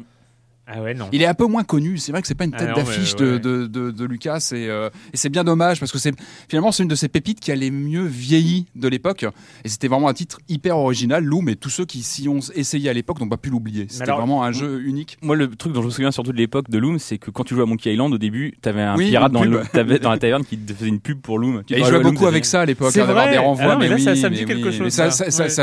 Ah 0.72 0.82
ouais 0.82 0.94
non. 0.94 1.08
Il 1.12 1.20
est 1.22 1.26
un 1.26 1.34
peu 1.34 1.46
moins 1.46 1.64
connu. 1.64 1.98
C'est 1.98 2.12
vrai 2.12 2.20
que 2.22 2.28
c'est 2.28 2.34
pas 2.34 2.44
une 2.44 2.54
Ah 2.54 2.58
tête 2.64 2.76
d'affiche 2.76 3.14
ouais. 3.14 3.20
de, 3.20 3.38
de, 3.38 3.66
de, 3.66 3.90
de 3.90 4.04
Lucas 4.04 4.50
et, 4.52 4.68
euh, 4.68 4.88
et 5.12 5.16
c'est 5.16 5.28
bien 5.28 5.42
dommage 5.44 5.80
parce 5.80 5.90
que 5.90 5.98
c'est 5.98 6.12
finalement 6.48 6.70
c'est 6.72 6.82
une 6.84 6.88
de 6.88 6.94
ces 6.94 7.08
pépites 7.08 7.40
qui 7.40 7.50
a 7.50 7.56
les 7.56 7.70
mieux 7.70 8.04
vieilli 8.04 8.66
de 8.76 8.86
l'époque 8.88 9.24
et 9.64 9.68
c'était 9.68 9.88
vraiment 9.88 10.08
un 10.08 10.14
titre 10.14 10.38
hyper 10.48 10.76
original. 10.78 11.24
Loom 11.24 11.48
et 11.48 11.56
tous 11.56 11.70
ceux 11.70 11.84
qui 11.86 12.02
s'y 12.02 12.28
ont 12.28 12.38
essayé 12.54 12.88
à 12.88 12.92
l'époque 12.92 13.20
n'ont 13.20 13.28
pas 13.28 13.36
pu 13.36 13.50
l'oublier. 13.50 13.86
C'était 13.88 14.10
vraiment 14.12 14.44
un 14.44 14.52
jeu 14.52 14.80
unique. 14.84 15.18
Moi, 15.22 15.36
le 15.36 15.48
truc 15.48 15.72
dont 15.72 15.80
je 15.82 15.86
me 15.86 15.90
souviens 15.90 16.10
surtout 16.12 16.32
de 16.32 16.38
l'époque 16.38 16.70
de 16.70 16.78
Loom, 16.78 16.98
c'est 16.98 17.18
que 17.18 17.30
quand 17.30 17.44
tu 17.44 17.54
jouais 17.54 17.62
à 17.64 17.66
Monkey 17.66 17.92
Island, 17.92 18.12
au 18.14 18.18
début, 18.18 18.54
t'avais 18.62 18.82
un 18.82 18.96
Oui, 18.96 19.08
pirate 19.10 19.32
dans, 19.32 19.44
le- 19.44 19.62
dans 19.98 20.10
la 20.10 20.18
taverne 20.18 20.44
qui 20.44 20.56
te 20.58 20.72
faisait 20.72 20.88
une 20.88 21.00
pub 21.00 21.20
pour 21.20 21.38
Loom. 21.38 21.62
Tu 21.66 21.74
Et 21.74 21.78
il 21.80 21.84
jouait 21.84 22.00
beaucoup 22.00 22.26
avec 22.26 22.44
ça 22.44 22.60
à 22.60 22.66
l'époque, 22.66 22.90
C'est 22.92 23.00
hein, 23.00 23.06
d'avoir 23.06 23.24
vrai 23.26 23.32
des 23.34 23.38
renvois. 23.38 23.64
Ah 23.66 23.74
non, 23.74 23.80
mais 23.80 23.88
là, 23.88 23.96
oui, 23.96 24.02
ça- 24.02 24.14
ça 24.16 24.28
me 24.28 24.34
mais 24.34 24.40
dit 24.40 24.44
quelque 24.46 24.68
oui. 24.68 24.76
chose, 24.78 24.88
ça 24.92 25.10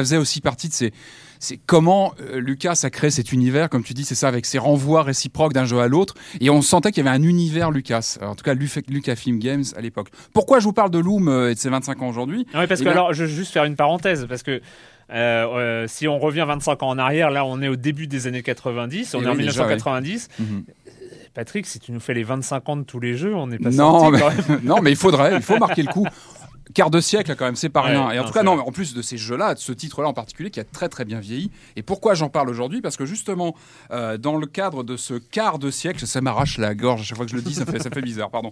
faisait 0.03 0.17
aussi 0.17 0.41
partie 0.41 0.67
de 0.67 0.73
ces. 0.73 0.91
C'est 1.39 1.57
comment 1.65 2.13
euh, 2.21 2.39
Lucas 2.39 2.79
a 2.83 2.89
créé 2.89 3.09
cet 3.09 3.31
univers, 3.31 3.69
comme 3.69 3.83
tu 3.83 3.93
dis, 3.93 4.03
c'est 4.05 4.15
ça, 4.15 4.27
avec 4.27 4.45
ses 4.45 4.57
renvois 4.57 5.03
réciproques 5.03 5.53
d'un 5.53 5.65
jeu 5.65 5.79
à 5.79 5.87
l'autre. 5.87 6.13
Et 6.41 6.49
on 6.49 6.61
sentait 6.61 6.91
qu'il 6.91 7.03
y 7.05 7.07
avait 7.07 7.15
un 7.17 7.23
univers 7.23 7.71
Lucas. 7.71 8.17
Alors, 8.19 8.31
en 8.31 8.35
tout 8.35 8.43
cas, 8.43 8.53
Lu- 8.53 8.69
Lucasfilm 8.89 9.39
Games 9.39 9.63
à 9.75 9.81
l'époque. 9.81 10.09
Pourquoi 10.33 10.59
je 10.59 10.63
vous 10.65 10.73
parle 10.73 10.91
de 10.91 10.99
Loom 10.99 11.27
euh, 11.27 11.51
et 11.51 11.55
de 11.55 11.59
ses 11.59 11.69
25 11.69 12.01
ans 12.01 12.07
aujourd'hui? 12.09 12.45
Ouais, 12.53 12.67
parce 12.67 12.81
Eh 12.81 12.83
que 12.83 12.89
ben- 12.89 12.93
alors, 12.93 13.13
je 13.13 13.23
vais 13.25 13.31
juste 13.31 13.51
faire 13.53 13.63
une 13.65 13.75
parenthèse 13.75 14.25
parce 14.27 14.43
que. 14.43 14.51
euh, 14.51 14.61
euh, 15.13 15.85
si 15.87 16.07
on 16.07 16.19
revient 16.19 16.43
25 16.47 16.83
ans 16.83 16.89
en 16.89 16.97
arrière, 16.97 17.31
là 17.31 17.45
on 17.45 17.61
est 17.61 17.67
au 17.69 17.75
début 17.77 18.07
des 18.07 18.27
années 18.27 18.43
90, 18.43 19.15
on 19.15 19.21
Eh 19.21 19.23
est 19.23 19.27
en 19.27 19.31
oui, 19.31 19.37
déjà, 19.45 19.63
1990. 19.63 20.27
Patrick, 21.33 21.67
si 21.67 21.79
tu 21.79 21.91
nous 21.91 21.99
fais 21.99 22.13
les 22.15 22.23
25 22.23 22.67
ans 22.69 22.77
de 22.77 22.83
tous 22.83 22.99
les 22.99 23.15
jeux, 23.15 23.35
on 23.35 23.47
n'est 23.47 23.59
pas 23.59 23.69
Non, 23.69 23.99
sorti 23.99 24.11
mais, 24.11 24.19
quand 24.19 24.49
même. 24.49 24.59
non, 24.63 24.81
mais 24.81 24.89
il 24.91 24.97
faudrait, 24.97 25.35
il 25.35 25.41
faut 25.41 25.57
marquer 25.59 25.83
le 25.83 25.91
coup. 25.91 26.05
Quart 26.77 26.91
de 26.91 27.01
siècle, 27.01 27.35
quand 27.35 27.45
même, 27.45 27.55
c'est 27.55 27.69
pas 27.69 27.81
Ouais, 27.81 27.89
rien. 27.89 28.11
Et 28.11 28.19
en 28.19 28.21
non, 28.21 28.27
tout 28.27 28.33
cas, 28.33 28.43
non, 28.43 28.55
mais 28.55 28.61
en 28.61 28.71
plus 28.71 28.93
de 28.93 29.01
ces 29.01 29.17
jeux-là, 29.17 29.55
de 29.55 29.59
ce 29.59 29.71
titre-là 29.71 30.07
en 30.09 30.13
particulier, 30.13 30.51
qui 30.51 30.59
a 30.59 30.63
très 30.63 30.89
très 30.89 31.05
bien 31.05 31.19
vieilli. 31.19 31.49
Et 31.75 31.81
pourquoi 31.81 32.13
j'en 32.13 32.29
parle 32.29 32.49
aujourd'hui? 32.51 32.81
Parce 32.81 32.97
que 32.97 33.05
justement, 33.07 33.55
euh, 33.91 34.17
dans 34.19 34.37
le 34.37 34.45
cadre 34.45 34.83
de 34.83 34.95
ce 34.95 35.15
quart 35.15 35.57
de 35.57 35.71
siècle, 35.71 36.05
ça 36.05 36.21
m'arrache 36.21 36.59
la 36.59 36.75
gorge 36.75 37.01
à 37.01 37.03
chaque 37.03 37.17
fois 37.17 37.25
que 37.25 37.31
je 37.31 37.35
le 37.35 37.41
dis, 37.41 37.55
ça 37.55 37.65
fait, 37.65 37.79
ça 37.81 37.89
fait 37.89 38.01
bizarre, 38.01 38.29
pardon. 38.29 38.51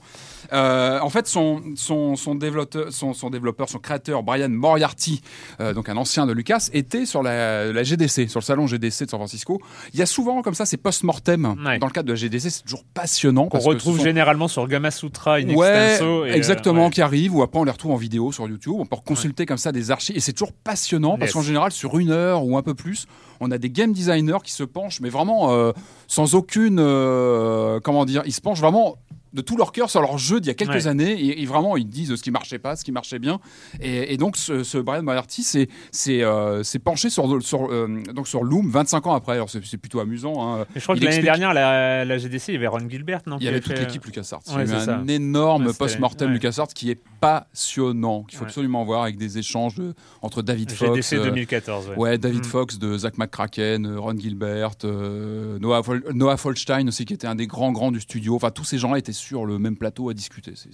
Euh, 0.54 1.00
en 1.02 1.10
fait, 1.12 1.28
son, 1.28 1.62
son, 1.76 2.16
son, 2.16 2.34
développeur, 2.34 2.92
son, 2.92 3.14
son 3.14 3.30
développeur, 3.30 3.70
son 3.70 3.78
créateur, 3.78 4.24
Brian 4.24 4.50
Moriarty, 4.50 5.22
euh, 5.60 5.74
donc 5.76 5.88
un 5.90 5.98
ancien 5.98 6.26
de 6.26 6.34
Lucas, 6.34 6.70
était 6.74 7.06
sur 7.06 7.22
la, 7.22 7.72
la 7.72 7.84
GDC, 7.84 8.28
sur 8.28 8.40
le 8.40 8.44
salon 8.46 8.66
GDC 8.66 9.06
de 9.06 9.10
San 9.12 9.20
Francisco. 9.20 9.62
Il 9.94 10.00
y 10.00 10.02
a 10.02 10.08
souvent 10.08 10.42
comme 10.42 10.56
ça 10.56 10.66
ces 10.66 10.78
post-mortem 10.78 11.56
Ouais. 11.64 11.78
dans 11.78 11.86
le 11.86 11.92
cadre 11.92 12.08
de 12.08 12.14
la 12.14 12.18
GDC, 12.18 12.50
c'est 12.50 12.64
toujours 12.64 12.84
passionnant. 12.96 13.50
Qu'on 13.50 13.60
retrouve 13.60 13.98
sont- 13.98 14.04
généralement 14.04 14.48
sur 14.48 14.68
Gamma 14.68 14.90
Sutra, 14.90 15.36
In 15.36 15.50
Ouais, 15.54 15.90
Extenso. 15.92 16.26
et, 16.26 16.32
exactement, 16.32 16.90
qui 16.90 17.02
arrive, 17.04 17.36
ou 17.36 17.44
après 17.44 17.60
on 17.60 17.64
les 17.66 17.72
retrouve 17.72 17.92
en 17.92 17.98
vidéo 17.98 18.15
sur 18.32 18.48
YouTube. 18.48 18.76
On 18.78 18.86
peut 18.86 18.96
consulter 19.06 19.46
comme 19.46 19.58
ça 19.58 19.72
des 19.72 19.92
archives. 19.92 20.16
Et 20.16 20.20
c'est 20.20 20.34
toujours 20.34 20.54
passionnant 20.54 21.18
parce 21.18 21.34
qu'en 21.34 21.42
général, 21.42 21.72
sur 21.72 21.98
une 21.98 22.12
heure 22.12 22.46
ou 22.46 22.58
un 22.58 22.62
peu 22.62 22.74
plus, 22.74 23.08
on 23.40 23.52
a 23.52 23.58
des 23.58 23.70
game 23.70 23.94
designers 23.94 24.40
qui 24.44 24.52
se 24.52 24.64
penchent, 24.64 25.02
mais 25.02 25.10
vraiment 25.10 25.54
euh, 25.54 25.72
sans 26.08 26.36
aucune, 26.36 26.80
euh, 26.80 27.80
comment 27.82 28.06
dire, 28.06 28.24
ils 28.26 28.34
se 28.34 28.42
penchent 28.42 28.62
vraiment 28.62 28.98
de 29.36 29.42
tout 29.42 29.58
leur 29.58 29.72
cœur 29.72 29.90
sur 29.90 30.02
leur 30.02 30.18
jeu 30.18 30.40
d'il 30.40 30.48
y 30.48 30.52
a 30.52 30.54
quelques 30.56 30.72
Ouais. 30.72 30.88
années 30.88 31.12
et, 31.12 31.42
et 31.42 31.46
vraiment 31.46 31.78
ils 31.78 31.88
disent 31.88 32.16
ce 32.16 32.24
qui 32.24 32.32
marchait 32.32 32.58
pas, 32.60 32.76
ce 32.76 32.84
qui 32.84 32.92
marchait 32.92 33.20
bien 33.20 33.40
et, 33.82 34.14
et 34.14 34.18
donc 34.18 34.38
ce, 34.38 34.64
ce 34.64 34.78
Brian 34.78 35.04
Moriarty 35.04 35.44
c'est 35.44 35.68
c'est 35.92 36.24
euh, 36.24 36.64
penché 36.84 37.10
sur 37.10 37.42
sur 37.44 37.72
euh, 37.72 38.02
donc 38.14 38.28
sur 38.28 38.44
Loom 38.44 38.70
25 38.70 39.06
ans 39.08 39.14
après 39.14 39.34
alors 39.34 39.50
c'est 39.50 39.78
plutôt 39.78 40.00
amusant 40.00 40.34
hein. 40.60 40.66
Je 40.76 40.82
crois 40.82 40.96
Il 40.96 41.00
que 41.02 41.06
l'année 41.06 41.18
explique- 41.18 41.26
dernière, 41.26 41.54
la, 41.54 42.06
la 42.06 42.18
GDC, 42.18 42.50
il 42.50 42.54
y 42.54 42.58
avait 42.58 42.68
Ron 42.68 42.90
Gilbert, 42.90 43.22
non 43.28 43.38
il 43.40 43.46
y 43.46 43.48
avait 43.48 43.60
toute 43.60 43.74
fait- 43.74 43.80
l'équipe 43.82 44.04
LucasArts. 44.06 44.42
Ouais, 44.56 44.64
il 44.66 44.70
y 44.72 44.74
avait 44.74 44.90
un 44.92 45.08
énorme 45.08 45.68
Ouais, 45.68 45.74
post-mortem. 45.74 46.32
LucasArts 46.32 46.68
qui 46.70 46.90
est 46.92 47.00
passionnant, 47.20 48.24
qu'il 48.24 48.38
faut 48.38 48.46
absolument 48.46 48.84
voir 48.86 49.04
avec 49.04 49.18
des 49.18 49.38
échanges 49.38 49.76
de- 49.76 49.94
entre 50.22 50.42
David 50.42 50.72
Fox, 50.72 50.92
GDC 50.96 51.14
euh, 51.16 51.24
2014. 51.26 51.92
Ouais. 51.98 52.18
David 52.18 52.42
Mm. 52.42 52.44
Fox 52.46 52.78
de 52.80 52.98
Zach 52.98 53.18
McCracken, 53.18 53.86
euh, 53.86 54.00
Ron 54.00 54.18
Gilbert, 54.18 54.72
euh, 54.84 55.58
Noah, 55.60 55.82
Noah 56.14 56.38
Folstein 56.38 56.88
aussi 56.88 57.06
qui 57.06 57.14
était 57.14 57.28
un 57.28 57.36
des 57.36 57.48
grands 57.48 57.72
grands 57.72 57.92
du 57.92 58.00
studio. 58.02 58.36
Enfin, 58.36 58.52
tous 58.52 58.64
ces 58.64 58.78
gens-là 58.78 59.00
étaient 59.00 59.14
sur 59.26 59.46
le 59.46 59.58
même 59.58 59.76
plateau 59.76 60.10
à 60.10 60.14
discuter. 60.14 60.54
C'est 60.56 60.70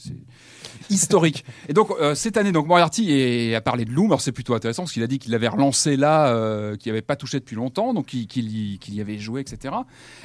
historique. 0.89 1.45
Et 1.69 1.73
donc 1.73 1.89
euh, 1.91 2.15
cette 2.15 2.37
année, 2.37 2.51
donc 2.51 2.67
Moriarty 2.67 3.53
a 3.55 3.61
parlé 3.61 3.85
de 3.85 3.91
Loom. 3.91 4.15
C'est 4.19 4.31
plutôt 4.31 4.53
intéressant 4.53 4.83
parce 4.83 4.91
qu'il 4.91 5.03
a 5.03 5.07
dit 5.07 5.19
qu'il 5.19 5.31
l'avait 5.31 5.47
relancé 5.47 5.95
là, 5.95 6.27
euh, 6.27 6.75
qu'il 6.75 6.91
n'avait 6.91 7.01
pas 7.01 7.15
touché 7.15 7.39
depuis 7.39 7.55
longtemps, 7.55 7.93
donc 7.93 8.07
qu'il 8.07 8.93
y, 8.93 9.01
avait 9.01 9.17
joué, 9.17 9.41
etc. 9.41 9.73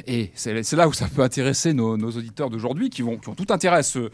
Et 0.07 0.33
c'est 0.35 0.73
là 0.73 0.89
où 0.89 0.93
ça 0.93 1.09
peut 1.09 1.23
intéresser 1.23 1.73
nos, 1.73 1.97
nos 1.97 2.11
auditeurs 2.11 2.51
d'aujourd'hui 2.51 2.91
qui, 2.91 3.03
vont, 3.03 3.17
qui 3.17 3.29
ont 3.29 3.35
tout 3.35 3.47
intérêt 3.51 3.79
à 3.79 3.83
se, 3.83 4.11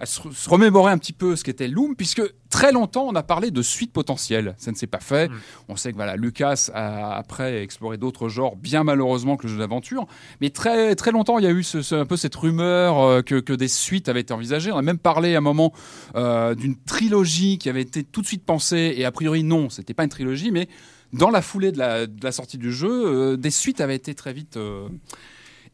à 0.00 0.06
se, 0.06 0.20
se 0.30 0.48
remémorer 0.50 0.92
un 0.92 0.98
petit 0.98 1.12
peu 1.12 1.36
ce 1.36 1.44
qu'était 1.44 1.68
Loom, 1.68 1.96
puisque 1.96 2.22
très 2.50 2.72
longtemps 2.72 3.06
on 3.08 3.14
a 3.14 3.22
parlé 3.22 3.50
de 3.50 3.62
suite 3.62 3.92
potentielle. 3.92 4.54
Ça 4.58 4.70
ne 4.70 4.76
s'est 4.76 4.86
pas 4.86 5.00
fait. 5.00 5.28
Mm. 5.28 5.34
On 5.68 5.76
sait 5.76 5.90
que 5.92 5.96
voilà, 5.96 6.16
Lucas 6.16 6.70
a 6.74 7.16
après 7.16 7.62
exploré 7.62 7.96
d'autres 7.96 8.28
genres, 8.28 8.56
bien 8.56 8.84
malheureusement 8.84 9.36
que 9.36 9.46
le 9.46 9.52
jeu 9.52 9.58
d'aventure. 9.58 10.06
Mais 10.40 10.50
très, 10.50 10.94
très 10.94 11.12
longtemps, 11.12 11.38
il 11.38 11.44
y 11.44 11.48
a 11.48 11.52
eu 11.52 11.62
ce, 11.62 11.82
ce- 11.82 11.94
un 11.94 12.06
peu 12.06 12.16
cette 12.16 12.34
rumeur 12.34 12.98
euh, 13.00 13.22
que, 13.22 13.36
que 13.40 13.52
des 13.52 13.68
suites 13.68 14.08
avaient 14.08 14.20
été 14.20 14.32
envisagées. 14.34 14.72
On 14.72 14.76
a 14.78 14.82
même 14.82 14.98
parlé 14.98 15.34
à 15.34 15.38
un 15.38 15.40
moment 15.42 15.72
euh, 16.14 16.54
d'une 16.54 16.76
trilogie 16.76 17.58
qui 17.58 17.68
avait 17.68 17.82
été 17.82 18.04
tout 18.04 18.22
de 18.22 18.26
suite 18.26 18.44
pensée, 18.44 18.94
et 18.96 19.04
a 19.04 19.12
priori 19.12 19.42
non, 19.44 19.70
c'était 19.70 19.94
pas 19.94 20.04
une 20.04 20.10
trilogie, 20.10 20.50
mais 20.50 20.68
dans 21.12 21.30
la 21.30 21.40
foulée 21.40 21.72
de 21.72 21.78
la, 21.78 22.06
de 22.06 22.22
la 22.24 22.32
sortie 22.32 22.58
du 22.58 22.72
jeu, 22.72 22.90
euh, 22.90 23.36
des 23.36 23.50
suites 23.50 23.80
avaient 23.80 23.94
été 23.96 24.14
très 24.14 24.32
vite 24.32 24.58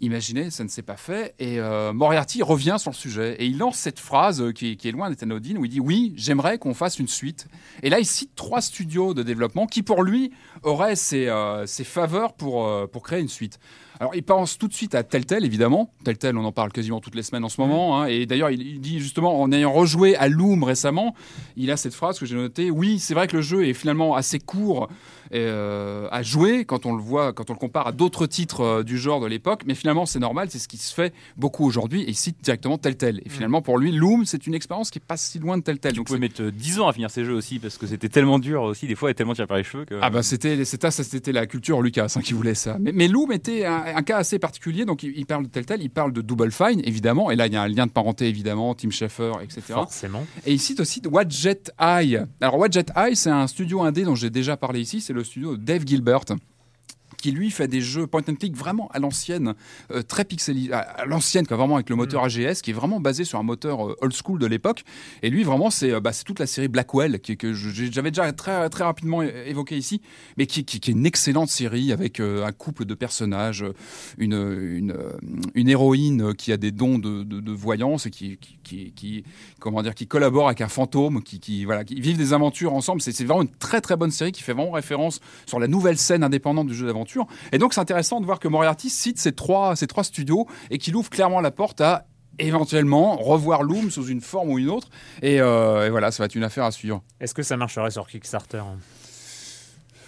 imaginées, 0.02 0.50
ça 0.50 0.64
ne 0.64 0.68
s'est 0.68 0.82
pas 0.82 0.96
fait, 0.96 1.34
et 1.38 1.58
euh, 1.58 1.92
Moriarty 1.92 2.42
revient 2.42 2.76
sur 2.78 2.90
le 2.90 2.96
sujet, 2.96 3.36
et 3.38 3.46
il 3.46 3.56
lance 3.56 3.76
cette 3.76 4.00
phrase 4.00 4.42
euh, 4.42 4.52
qui, 4.52 4.76
est 4.82 4.92
loin 4.92 5.08
d'être 5.08 5.22
anodine, 5.22 5.56
où 5.56 5.64
il 5.64 5.70
dit 5.70 5.80
«Oui, 5.80 6.12
j'aimerais 6.16 6.58
qu'on 6.58 6.74
fasse 6.74 6.98
une 6.98 7.08
suite». 7.08 7.46
Et 7.82 7.88
là, 7.88 8.00
il 8.00 8.04
cite 8.04 8.34
trois 8.34 8.60
studios 8.60 9.14
de 9.14 9.22
développement 9.22 9.66
qui, 9.66 9.82
pour 9.82 10.02
lui, 10.02 10.32
auraient 10.62 10.96
ses, 10.96 11.28
euh, 11.28 11.66
faveurs 11.66 12.34
pour, 12.34 12.68
pour 12.90 13.02
créer 13.02 13.20
une 13.20 13.28
suite. 13.28 13.58
Alors, 14.02 14.16
il 14.16 14.24
pense 14.24 14.58
tout 14.58 14.66
de 14.66 14.72
suite 14.72 14.96
à 14.96 15.04
Telltale, 15.04 15.44
évidemment. 15.44 15.92
Telltale, 16.02 16.36
on 16.36 16.44
en 16.44 16.50
parle 16.50 16.72
quasiment 16.72 16.98
toutes 16.98 17.14
les 17.14 17.22
semaines 17.22 17.44
en 17.44 17.48
ce 17.48 17.60
moment. 17.60 18.00
hein. 18.00 18.06
Et 18.06 18.26
d'ailleurs, 18.26 18.50
il, 18.50 18.60
il 18.60 18.80
dit 18.80 18.98
justement, 18.98 19.40
en 19.40 19.52
ayant 19.52 19.70
rejoué 19.72 20.16
à 20.16 20.26
Loom 20.28 20.64
récemment, 20.64 21.14
il 21.56 21.70
a 21.70 21.76
cette 21.76 21.94
phrase 21.94 22.18
que 22.18 22.26
j'ai 22.26 22.34
notée. 22.34 22.68
Oui, 22.72 22.98
c'est 22.98 23.14
vrai 23.14 23.28
que 23.28 23.36
le 23.36 23.42
jeu 23.42 23.64
est 23.64 23.74
finalement 23.74 24.16
assez 24.16 24.40
court 24.40 24.88
euh, 25.32 26.08
à 26.10 26.22
jouer 26.24 26.64
quand 26.64 26.84
on 26.84 26.94
le 26.96 27.00
voit, 27.00 27.32
quand 27.32 27.48
on 27.50 27.52
le 27.52 27.58
compare 27.60 27.86
à 27.86 27.92
d'autres 27.92 28.26
titres 28.26 28.60
euh, 28.62 28.82
du 28.82 28.98
genre 28.98 29.20
de 29.20 29.26
l'époque. 29.28 29.62
Mais 29.66 29.74
finalement, 29.76 30.04
c'est 30.04 30.18
normal, 30.18 30.48
c'est 30.50 30.58
ce 30.58 30.66
qui 30.66 30.78
se 30.78 30.92
fait 30.92 31.14
beaucoup 31.36 31.64
aujourd'hui. 31.64 32.02
Et 32.02 32.08
il 32.08 32.16
cite 32.16 32.42
directement 32.42 32.78
Telltale. 32.78 33.20
Et 33.24 33.28
finalement, 33.28 33.62
pour 33.62 33.78
lui, 33.78 33.92
Loom, 33.92 34.24
c'est 34.26 34.48
une 34.48 34.54
expérience 34.54 34.90
qui 34.90 34.98
est 34.98 35.04
pas 35.06 35.16
si 35.16 35.38
loin 35.38 35.58
de 35.58 35.62
Telltale. 35.62 35.92
Tu 35.92 35.98
Donc, 35.98 36.08
pouvais 36.08 36.18
mettre 36.18 36.42
euh, 36.42 36.50
10 36.50 36.80
ans 36.80 36.88
à 36.88 36.92
finir 36.92 37.08
ces 37.08 37.24
jeux 37.24 37.34
aussi 37.34 37.60
parce 37.60 37.78
que 37.78 37.86
c'était 37.86 38.08
tellement 38.08 38.40
dur 38.40 38.62
aussi 38.62 38.88
des 38.88 38.96
fois 38.96 39.12
et 39.12 39.14
tellement 39.14 39.34
tiré 39.34 39.46
par 39.46 39.58
les 39.58 39.62
cheveux 39.64 39.84
que 39.84 39.94
Ah 40.02 40.10
bah 40.10 40.24
c'était 40.24 40.64
c'était 40.64 40.90
ça 40.90 41.04
c'était 41.04 41.30
la 41.32 41.46
culture 41.46 41.80
Lucas 41.82 42.12
hein, 42.16 42.20
qui 42.20 42.32
voulait 42.32 42.54
ça. 42.56 42.78
Mais, 42.80 42.90
mais 42.92 43.06
Loom 43.06 43.30
était 43.30 43.64
un, 43.64 43.91
un 43.92 44.02
cas 44.02 44.18
assez 44.18 44.38
particulier 44.38 44.84
donc 44.84 45.02
il, 45.02 45.16
il 45.16 45.26
parle 45.26 45.44
de 45.44 45.48
Telltale, 45.48 45.82
il 45.82 45.90
parle 45.90 46.12
de 46.12 46.20
Double 46.20 46.52
Fine 46.52 46.80
évidemment 46.84 47.30
et 47.30 47.36
là 47.36 47.46
il 47.46 47.52
y 47.52 47.56
a 47.56 47.62
un 47.62 47.68
lien 47.68 47.86
de 47.86 47.92
parenté 47.92 48.28
évidemment, 48.28 48.74
Tim 48.74 48.90
Schafer 48.90 49.32
etc. 49.42 49.62
Forcément. 49.68 50.26
Et 50.46 50.52
il 50.52 50.60
cite 50.60 50.80
aussi 50.80 51.02
Wadjet 51.10 51.62
Eye. 51.78 52.20
Alors 52.40 52.58
Wadjet 52.58 52.86
Eye 52.96 53.16
c'est 53.16 53.30
un 53.30 53.46
studio 53.46 53.82
indé 53.82 54.04
dont 54.04 54.14
j'ai 54.14 54.30
déjà 54.30 54.56
parlé 54.56 54.80
ici, 54.80 55.00
c'est 55.00 55.12
le 55.12 55.24
studio 55.24 55.56
de 55.56 55.62
Dave 55.62 55.82
Gilbert 55.86 56.24
qui 57.22 57.30
lui 57.30 57.50
fait 57.50 57.68
des 57.68 57.80
jeux 57.80 58.06
point 58.06 58.20
and 58.28 58.34
click 58.34 58.56
vraiment 58.56 58.88
à 58.92 58.98
l'ancienne, 58.98 59.54
euh, 59.92 60.02
très 60.02 60.24
pixelisé, 60.24 60.72
à, 60.72 60.80
à 60.80 61.04
l'ancienne, 61.06 61.46
vraiment 61.48 61.76
avec 61.76 61.88
le 61.88 61.96
moteur 61.96 62.24
AGS, 62.24 62.60
qui 62.62 62.70
est 62.70 62.74
vraiment 62.74 62.98
basé 63.00 63.24
sur 63.24 63.38
un 63.38 63.44
moteur 63.44 63.86
euh, 63.88 63.96
old 64.00 64.12
school 64.12 64.38
de 64.40 64.46
l'époque. 64.46 64.82
Et 65.22 65.30
lui, 65.30 65.44
vraiment, 65.44 65.70
c'est 65.70 65.92
euh, 65.92 66.00
bah, 66.00 66.10
toute 66.26 66.40
la 66.40 66.46
série 66.46 66.66
Blackwell, 66.68 67.20
qui, 67.20 67.36
que 67.36 67.52
j'avais 67.54 68.10
déjà 68.10 68.32
très, 68.32 68.68
très 68.70 68.82
rapidement 68.84 69.22
évoqué 69.22 69.76
ici, 69.76 70.00
mais 70.36 70.46
qui, 70.46 70.64
qui- 70.64 70.80
qui 70.80 70.90
est 70.90 70.94
une 70.94 71.06
excellente 71.06 71.48
série 71.48 71.92
avec 71.92 72.18
un 72.18 72.50
couple 72.50 72.84
de 72.84 72.94
personnages, 72.94 73.64
une, 74.18 74.34
une, 74.34 74.94
une 75.54 75.68
héroïne 75.68 76.34
qui 76.34 76.50
a 76.52 76.56
des 76.56 76.72
dons 76.72 76.98
de, 76.98 77.22
de- 77.22 77.38
de 77.40 77.52
voyance 77.52 78.06
et 78.06 78.10
qui, 78.10 78.36
qui, 78.38 78.58
qui, 78.64 78.92
qui- 78.92 79.24
comment 79.60 79.80
dire, 79.82 79.94
qui 79.94 80.08
collabore 80.08 80.46
avec 80.48 80.60
un 80.60 80.68
fantôme, 80.68 81.22
qui, 81.22 81.38
qui, 81.38 81.64
voilà, 81.64 81.84
qui 81.84 82.00
vivent 82.00 82.18
des 82.18 82.32
aventures 82.32 82.74
ensemble. 82.74 83.00
C'est 83.00 83.12
vraiment 83.24 83.42
une 83.42 83.48
très 83.60 83.80
très 83.80 83.96
bonne 83.96 84.10
série 84.10 84.32
qui 84.32 84.42
fait 84.42 84.54
vraiment 84.54 84.72
référence 84.72 85.20
sur 85.46 85.60
la 85.60 85.68
nouvelle 85.68 85.98
scène 85.98 86.24
indépendante 86.24 86.66
du 86.66 86.74
jeu 86.74 86.86
d'aventure. 86.86 87.11
Et 87.52 87.58
donc 87.58 87.74
c'est 87.74 87.80
intéressant 87.80 88.20
de 88.20 88.26
voir 88.26 88.38
que 88.38 88.48
Moriarty 88.48 88.90
cite 88.90 89.18
ces 89.18 89.32
trois, 89.32 89.76
ces 89.76 89.86
trois 89.86 90.04
studios 90.04 90.46
et 90.70 90.78
qu'il 90.78 90.96
ouvre 90.96 91.10
clairement 91.10 91.40
la 91.40 91.50
porte 91.50 91.80
à 91.80 92.06
éventuellement 92.38 93.16
revoir 93.16 93.62
Loom 93.62 93.90
sous 93.90 94.06
une 94.06 94.20
forme 94.20 94.50
ou 94.50 94.58
une 94.58 94.70
autre. 94.70 94.88
Et, 95.20 95.40
euh, 95.40 95.88
voilà, 95.90 96.10
ça 96.10 96.22
va 96.22 96.26
être 96.26 96.34
une 96.34 96.44
affaire 96.44 96.64
à 96.64 96.72
suivre. 96.72 97.02
Est-ce 97.20 97.34
que 97.34 97.42
ça 97.42 97.56
marcherait 97.56 97.90
sur 97.90 98.06
Kickstarter 98.06 98.58
hein? 98.58 98.78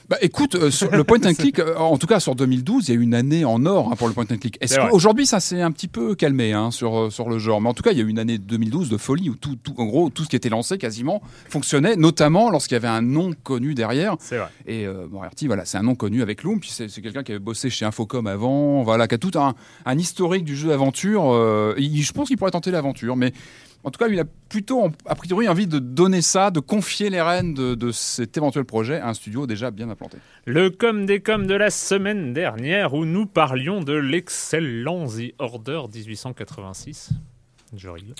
Bah 0.06 0.18
écoute, 0.20 0.54
euh, 0.54 0.70
sur 0.70 0.90
le 0.90 1.02
point 1.02 1.18
and 1.24 1.32
click, 1.32 1.58
euh, 1.58 1.76
en 1.76 1.96
tout 1.96 2.06
cas 2.06 2.20
sur 2.20 2.34
2012, 2.34 2.88
il 2.88 2.94
y 2.94 2.96
a 2.96 3.00
eu 3.00 3.02
une 3.02 3.14
année 3.14 3.46
en 3.46 3.64
or 3.64 3.90
hein, 3.90 3.96
pour 3.96 4.06
le 4.06 4.12
point 4.12 4.26
and 4.30 4.36
click. 4.36 4.58
Est-ce 4.60 4.78
qu'aujourd'hui 4.78 5.24
ça 5.24 5.40
s'est 5.40 5.62
un 5.62 5.72
petit 5.72 5.88
peu 5.88 6.14
calmé 6.14 6.52
hein, 6.52 6.70
sur, 6.70 7.04
euh, 7.04 7.10
sur 7.10 7.30
le 7.30 7.38
genre? 7.38 7.62
Mais 7.62 7.70
en 7.70 7.74
tout 7.74 7.82
cas, 7.82 7.92
il 7.92 7.98
y 7.98 8.02
a 8.02 8.04
eu 8.04 8.08
une 8.08 8.18
année 8.18 8.36
2012 8.36 8.90
de 8.90 8.98
folie 8.98 9.30
où 9.30 9.34
tout, 9.34 9.56
tout, 9.56 9.72
en 9.78 9.86
gros, 9.86 10.10
tout 10.10 10.24
ce 10.24 10.28
qui 10.28 10.36
était 10.36 10.50
lancé 10.50 10.76
quasiment 10.76 11.22
fonctionnait, 11.48 11.96
notamment 11.96 12.50
lorsqu'il 12.50 12.74
y 12.74 12.76
avait 12.76 12.88
un 12.88 13.00
nom 13.00 13.32
connu 13.44 13.72
derrière. 13.72 14.16
C'est 14.18 14.36
vrai. 14.36 14.48
Et 14.66 14.86
euh, 14.86 15.06
Moriarty, 15.10 15.46
voilà, 15.46 15.64
c'est 15.64 15.78
un 15.78 15.82
nom 15.82 15.94
connu 15.94 16.20
avec 16.20 16.42
Loom, 16.42 16.60
puis 16.60 16.70
c'est 16.70 16.88
quelqu'un 17.00 17.22
qui 17.22 17.32
avait 17.32 17.38
bossé 17.38 17.70
chez 17.70 17.86
Infocom 17.86 18.26
avant, 18.26 18.82
voilà, 18.82 19.08
qui 19.08 19.14
a 19.14 19.18
tout 19.18 19.32
un, 19.36 19.54
un 19.86 19.98
historique 19.98 20.44
du 20.44 20.54
jeu 20.54 20.68
d'aventure. 20.68 21.22
je 21.78 22.12
pense 22.12 22.28
qu'il 22.28 22.36
pourrait 22.36 22.50
tenter 22.50 22.70
l'aventure, 22.70 23.16
mais 23.16 23.32
en 23.84 23.90
tout 23.90 23.98
cas, 23.98 24.08
il 24.08 24.18
a 24.18 24.24
plutôt, 24.48 24.90
a 25.06 25.14
priori, 25.14 25.48
envie 25.48 25.66
de 25.66 25.78
donner 25.78 26.22
ça, 26.22 26.50
de 26.50 26.60
confier 26.60 27.10
les 27.10 27.20
rênes 27.20 27.54
de, 27.54 27.74
de 27.74 27.90
cet 27.92 28.36
éventuel 28.36 28.64
projet 28.64 28.98
à 28.98 29.08
un 29.08 29.14
studio 29.14 29.46
déjà 29.46 29.70
bien 29.70 29.90
implanté. 29.90 30.16
Le 30.46 30.70
com 30.70 31.06
des 31.06 31.20
coms 31.20 31.46
de 31.46 31.54
la 31.54 31.70
semaine 31.70 32.32
dernière 32.32 32.94
où 32.94 33.04
nous 33.04 33.26
parlions 33.26 33.80
de 33.82 33.92
l'excellent 33.92 35.06
The 35.06 35.34
Order 35.38 35.82
1886. 35.94 37.10
Je 37.76 37.88
rigole. 37.88 38.14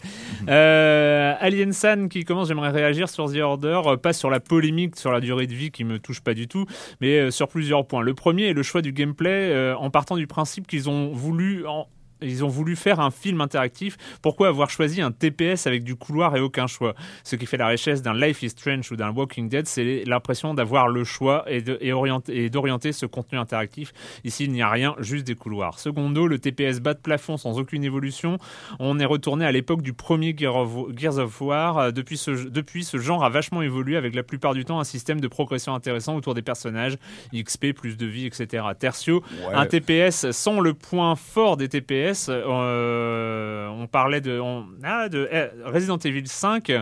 Euh, 0.49 1.35
Alien 1.39 1.73
San 1.73 2.09
qui 2.09 2.25
commence, 2.25 2.49
j'aimerais 2.49 2.71
réagir 2.71 3.09
sur 3.09 3.31
The 3.33 3.37
Order, 3.37 3.83
euh, 3.87 3.97
pas 3.97 4.13
sur 4.13 4.29
la 4.29 4.41
polémique 4.41 4.97
sur 4.97 5.13
la 5.13 5.21
durée 5.21 5.47
de 5.47 5.55
vie 5.55 5.71
qui 5.71 5.85
me 5.85 6.01
touche 6.01 6.21
pas 6.21 6.35
du 6.35 6.49
tout, 6.49 6.67
mais 7.01 7.19
euh, 7.21 7.31
sur 7.31 7.47
plusieurs 7.47 7.87
points. 7.87 8.03
Le 8.03 8.15
premier 8.15 8.47
est 8.49 8.53
le 8.53 8.65
choix 8.65 8.83
du 8.83 8.93
gameplay 8.93 9.53
euh, 9.53 9.77
en 9.77 9.91
partant 9.91 10.17
du 10.17 10.27
principe 10.27 10.67
qu'ils 10.67 10.89
ont 10.91 11.13
voulu 11.13 11.65
en- 11.69 11.87
ils 12.23 12.45
ont 12.45 12.49
voulu 12.49 12.77
faire 12.77 13.01
un 13.01 13.11
film 13.11 13.41
interactif. 13.41 13.97
Pourquoi 14.23 14.49
avoir 14.49 14.71
choisi 14.71 15.01
un 15.01 15.13
TPS 15.13 15.67
avec 15.67 15.85
du 15.85 15.97
couloir 15.97 16.37
et 16.37 16.41
aucun 16.41 16.67
choix? 16.67 16.95
Ce 17.23 17.37
qui 17.37 17.47
fait 17.47 17.57
la 17.57 17.67
richesse 17.67 18.03
d'un 18.03 18.15
Life 18.15 18.43
is 18.43 18.51
Strange 18.51 18.91
ou 18.93 18.97
d'un 18.97 19.11
Walking 19.11 19.49
Dead, 19.49 19.67
c'est 19.67 20.05
l'impression 20.07 20.55
d'avoir 20.55 20.89
le 20.89 21.05
choix 21.05 21.45
et 21.49 21.63
d'orienter 21.63 22.93
ce 22.93 23.07
contenu 23.07 23.39
interactif. 23.39 23.93
Ici, 24.25 24.45
il 24.45 24.53
n'y 24.53 24.63
a 24.63 24.71
rien, 24.71 24.95
juste 24.99 25.27
des 25.27 25.35
couloirs. 25.35 25.79
Secondo, 25.79 26.27
le 26.27 26.39
TPS 26.39 26.81
bas 26.81 26.95
de 26.95 27.01
plafond 27.01 27.37
sans 27.37 27.59
aucune 27.59 27.85
évolution. 27.85 28.39
On 28.79 28.99
est 28.99 29.05
retourné 29.05 29.45
à 29.45 29.53
l'époque 29.53 29.83
du 29.83 29.93
premier 29.93 30.35
Gears 30.37 31.19
of 31.19 31.41
War. 31.41 31.79
Euh, 31.79 31.91
Depuis 31.91 32.17
ce, 32.17 32.31
depuis, 32.31 32.85
ce 32.85 32.99
genre 32.99 33.25
a 33.25 33.29
vachement 33.29 33.63
évolué 33.63 33.97
avec 33.97 34.15
la 34.15 34.23
plupart 34.23 34.55
du 34.55 34.65
temps 34.65 34.81
un 34.81 34.85
système 34.85 35.21
de 35.21 35.29
progression 35.29 35.75
intéressant 35.75 36.17
autour 36.17 36.35
des 36.35 36.43
personnages, 36.43 36.97
XP, 37.35 37.73
plus 37.73 37.97
de 37.97 38.07
vie, 38.07 38.27
etc. 38.27 38.65
Tertio, 38.79 39.23
un 39.53 39.67
TPS 39.67 40.31
sans 40.31 40.61
le 40.61 40.75
point 40.75 41.17
fort 41.17 41.57
des 41.57 41.69
TPS. 41.69 42.04
Euh, 42.29 43.69
on 43.69 43.87
parlait 43.87 44.21
de, 44.21 44.39
on, 44.39 44.65
ah, 44.83 45.09
de 45.09 45.29
eh, 45.31 45.47
Resident 45.65 45.99
Evil 45.99 46.27
5. 46.27 46.73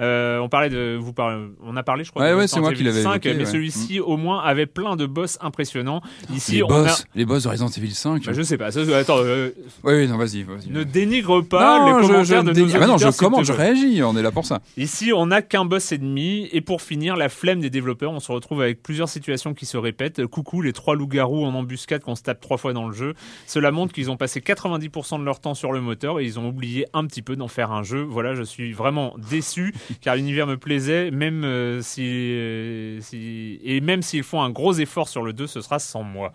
euh, 0.00 0.38
on 0.38 0.48
parlait 0.48 0.70
de, 0.70 0.96
vous 1.00 1.12
parlez, 1.12 1.46
on 1.62 1.76
a 1.76 1.82
parlé, 1.82 2.04
je 2.04 2.10
crois. 2.10 2.22
Ouais, 2.22 2.30
de 2.30 2.34
ouais, 2.34 2.42
Resident 2.42 2.56
c'est 2.56 2.60
moi 2.60 2.70
Evil 2.70 2.78
qui 2.78 2.84
l'avais 2.84 3.02
5, 3.02 3.10
évoqué, 3.10 3.34
mais 3.34 3.44
ouais. 3.44 3.50
celui-ci 3.50 4.00
au 4.00 4.16
moins 4.16 4.40
avait 4.42 4.66
plein 4.66 4.96
de 4.96 5.06
boss 5.06 5.38
impressionnants. 5.40 6.02
Ici, 6.34 6.56
les 6.56 6.62
on 6.62 6.68
boss, 6.68 7.00
a, 7.02 7.04
les 7.14 7.24
boss 7.24 7.44
de 7.44 7.48
Resident 7.48 7.68
Evil 7.68 7.94
5. 7.94 8.24
Bah, 8.24 8.32
je 8.32 8.42
sais 8.42 8.58
pas. 8.58 8.70
ça, 8.70 8.80
attends, 8.96 9.18
euh, 9.18 9.50
Oui, 9.84 10.08
non, 10.08 10.16
vas-y, 10.16 10.42
vas-y. 10.42 10.70
ne 10.70 10.82
dénigre 10.82 11.42
pas 11.42 11.78
Non, 11.78 11.86
les 11.86 12.06
commentaires 12.06 12.24
je 12.24 12.50
de 12.50 12.60
nos 12.60 12.76
Ah 12.82 12.86
non, 12.86 12.98
je 12.98 13.10
je 13.10 13.52
plaît. 13.52 13.64
réagis, 13.64 14.02
on 14.02 14.16
est 14.16 14.22
là 14.22 14.30
pour 14.30 14.46
ça. 14.46 14.60
Ici, 14.76 15.12
on 15.14 15.26
n'a 15.26 15.42
qu'un 15.42 15.64
boss 15.64 15.92
ennemi, 15.92 16.48
et 16.52 16.60
pour 16.60 16.82
finir, 16.82 17.16
la 17.16 17.28
flemme 17.28 17.60
des 17.60 17.70
développeurs. 17.70 18.12
On 18.12 18.20
se 18.20 18.32
retrouve 18.32 18.62
avec 18.62 18.82
plusieurs 18.82 19.08
situations 19.08 19.54
qui 19.54 19.66
se 19.66 19.76
répètent. 19.76 20.26
Coucou, 20.26 20.62
les 20.62 20.72
trois 20.72 20.94
loups-garous 20.96 21.44
en 21.44 21.54
embuscade 21.54 22.02
qu'on 22.02 22.14
se 22.14 22.22
tape 22.22 22.40
trois 22.40 22.56
fois 22.56 22.72
dans 22.72 22.86
le 22.88 22.94
jeu. 22.94 23.14
Cela 23.46 23.70
montre 23.70 23.92
qu'ils 23.92 24.10
ont 24.10 24.16
passé 24.16 24.40
90% 24.78 25.18
de 25.20 25.24
leur 25.24 25.40
temps 25.40 25.54
sur 25.54 25.72
le 25.72 25.80
moteur 25.80 26.20
et 26.20 26.24
ils 26.24 26.38
ont 26.38 26.48
oublié 26.48 26.86
un 26.92 27.06
petit 27.06 27.22
peu 27.22 27.36
d'en 27.36 27.48
faire 27.48 27.72
un 27.72 27.82
jeu. 27.82 28.02
Voilà, 28.02 28.34
je 28.34 28.42
suis 28.42 28.72
vraiment 28.72 29.14
déçu 29.30 29.74
car 30.00 30.16
l'univers 30.16 30.46
me 30.46 30.56
plaisait, 30.56 31.10
même 31.10 31.44
euh, 31.44 31.80
si, 31.82 32.02
euh, 32.06 33.00
si- 33.00 33.58
et 33.62 33.80
même 33.80 34.02
s'ils 34.02 34.22
font 34.22 34.42
un 34.42 34.50
gros 34.50 34.72
effort 34.74 35.08
sur 35.08 35.22
le 35.22 35.32
2, 35.32 35.46
ce 35.46 35.60
sera 35.60 35.78
sans 35.78 36.02
moi. 36.02 36.32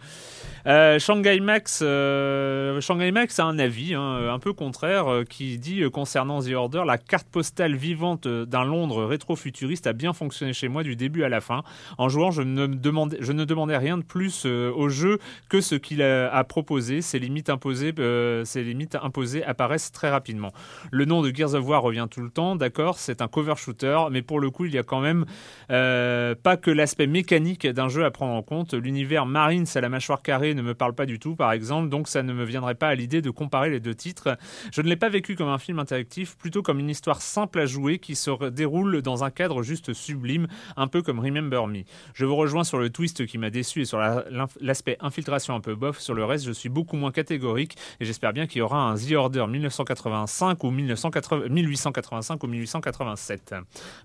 Euh, 0.68 1.00
Shanghai 1.00 1.40
Max, 1.40 1.80
euh, 1.82 2.82
Shanghai 2.82 3.12
Max 3.12 3.40
a 3.40 3.46
un 3.46 3.58
avis 3.58 3.94
hein, 3.94 4.30
un 4.30 4.38
peu 4.38 4.52
contraire 4.52 5.08
euh, 5.08 5.24
qui 5.24 5.58
dit 5.58 5.82
euh, 5.82 5.90
concernant 5.90 6.42
The 6.42 6.52
Order, 6.52 6.84
la 6.86 6.98
carte 6.98 7.28
postale 7.30 7.78
vivante 7.78 8.26
euh, 8.26 8.46
d'un 8.46 8.66
Londres 8.66 9.06
rétro-futuriste 9.06 9.88
a 9.88 9.94
bien 9.94 10.12
fonctionné 10.12 10.52
chez 10.52 10.68
moi 10.68 10.84
du 10.84 10.98
début 10.98 11.24
à 11.24 11.30
la 11.30 11.40
fin. 11.40 11.64
En 11.98 12.10
jouant, 12.10 12.32
je 12.32 12.42
ne, 12.42 12.68
demandais, 12.68 13.78
rien 13.78 13.98
de 13.98 14.04
plus 14.04 14.44
euh, 14.46 14.70
au 14.76 14.90
jeu 14.90 15.20
que 15.48 15.62
ce 15.62 15.76
qu'il 15.76 16.02
a, 16.02 16.44
proposé. 16.44 17.02
Ses 17.02 17.20
limites 17.20 17.50
imposées, 17.50 17.94
euh, 18.00 18.44
ses 18.44 18.64
limites 18.64 18.96
imposées 18.96 19.46
apparaissent 19.46 19.94
très 19.94 20.10
rapidement. 20.10 20.52
Le 20.92 21.06
nom 21.06 21.22
de 21.22 21.34
Gears 21.34 21.54
of 21.54 21.66
War 21.66 21.82
revient 21.82 22.08
tout 22.12 22.22
le 22.22 22.30
temps, 22.30 22.58
d'accord, 22.58 23.00
c'est 23.00 23.22
un 23.22 23.30
cover 23.30 23.56
shooter, 23.56 23.98
mais 24.12 24.22
pour 24.22 24.42
le 24.42 24.50
coup, 24.50 24.66
il 24.66 24.74
y 24.74 24.78
a 24.78 24.84
quand 24.84 25.00
même 25.00 25.26
euh, 25.72 26.36
pas 26.36 26.58
que 26.58 26.72
l'aspect 26.72 27.08
mécanique 27.08 27.66
d'un 27.68 27.88
jeu 27.88 28.04
à 28.04 28.12
prendre 28.12 28.34
en 28.34 28.42
compte. 28.42 28.74
L'univers 28.74 29.26
Marines 29.26 29.66
à 29.76 29.80
la 29.82 29.88
mâchoire 29.88 30.22
carrée 30.22 30.57
ne 30.58 30.62
me 30.62 30.74
parle 30.74 30.94
pas 30.94 31.06
du 31.06 31.20
tout, 31.20 31.36
par 31.36 31.52
exemple, 31.54 31.88
donc 31.90 32.08
ça 32.10 32.24
ne 32.24 32.34
me 32.34 32.44
viendrait 32.44 32.76
pas 32.76 32.90
à 32.90 32.96
l'idée 32.96 33.22
de 33.22 33.30
comparer 33.30 33.70
les 33.70 33.80
deux 33.80 33.96
titres. 33.96 34.38
Je 34.74 34.82
ne 34.82 34.88
l'ai 34.90 34.96
pas 34.98 35.10
vécu 35.10 35.36
comme 35.36 35.48
un 35.48 35.58
film 35.58 35.80
interactif, 35.80 36.36
plutôt 36.38 36.62
comme 36.62 36.80
une 36.80 36.90
histoire 36.90 37.22
simple 37.22 37.60
à 37.60 37.66
jouer 37.66 38.00
qui 38.00 38.16
se 38.16 38.50
déroule 38.50 39.02
dans 39.02 39.24
un 39.24 39.30
cadre 39.30 39.64
juste 39.64 39.94
sublime, 39.94 40.48
un 40.76 40.88
peu 40.88 41.02
comme 41.02 41.20
Remember 41.20 41.68
Me. 41.68 41.84
Je 42.14 42.26
vous 42.26 42.36
rejoins 42.36 42.64
sur 42.64 42.78
le 42.80 42.90
twist 42.90 43.26
qui 43.26 43.38
m'a 43.38 43.50
déçu 43.50 43.82
et 43.82 43.86
sur 43.86 44.00
la- 44.00 44.26
l'aspect 44.60 44.98
infiltration 45.00 45.56
un 45.56 45.62
peu 45.62 45.76
bof. 45.76 46.00
Sur 46.00 46.14
le 46.14 46.26
reste, 46.26 46.46
je 46.46 46.52
suis 46.52 46.70
beaucoup 46.70 46.98
moins 46.98 47.12
catégorique 47.12 47.78
et 48.00 48.06
j'espère 48.06 48.34
bien 48.34 48.48
qu'il 48.48 48.60
y 48.60 48.62
aura 48.62 48.82
un 48.90 48.96
The 48.96 49.12
Order 49.14 49.46
1985 49.48 50.64
ou 50.64 50.72
1980 50.72 51.48
1885 51.50 52.44
ou 52.44 52.48
1887. 52.48 53.56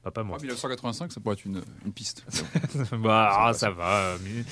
Bah, 0.04 0.10
pas 0.10 0.22
moi. 0.22 0.38
1985, 0.38 1.12
ça 1.12 1.20
pourrait 1.20 1.34
être 1.34 1.44
une, 1.44 1.62
une 1.84 1.92
piste. 1.92 2.24
bah, 2.98 3.30
ah, 3.46 3.52
ça 3.52 3.70
va. 3.70 3.96
euh, 3.98 4.16
mais- 4.22 4.44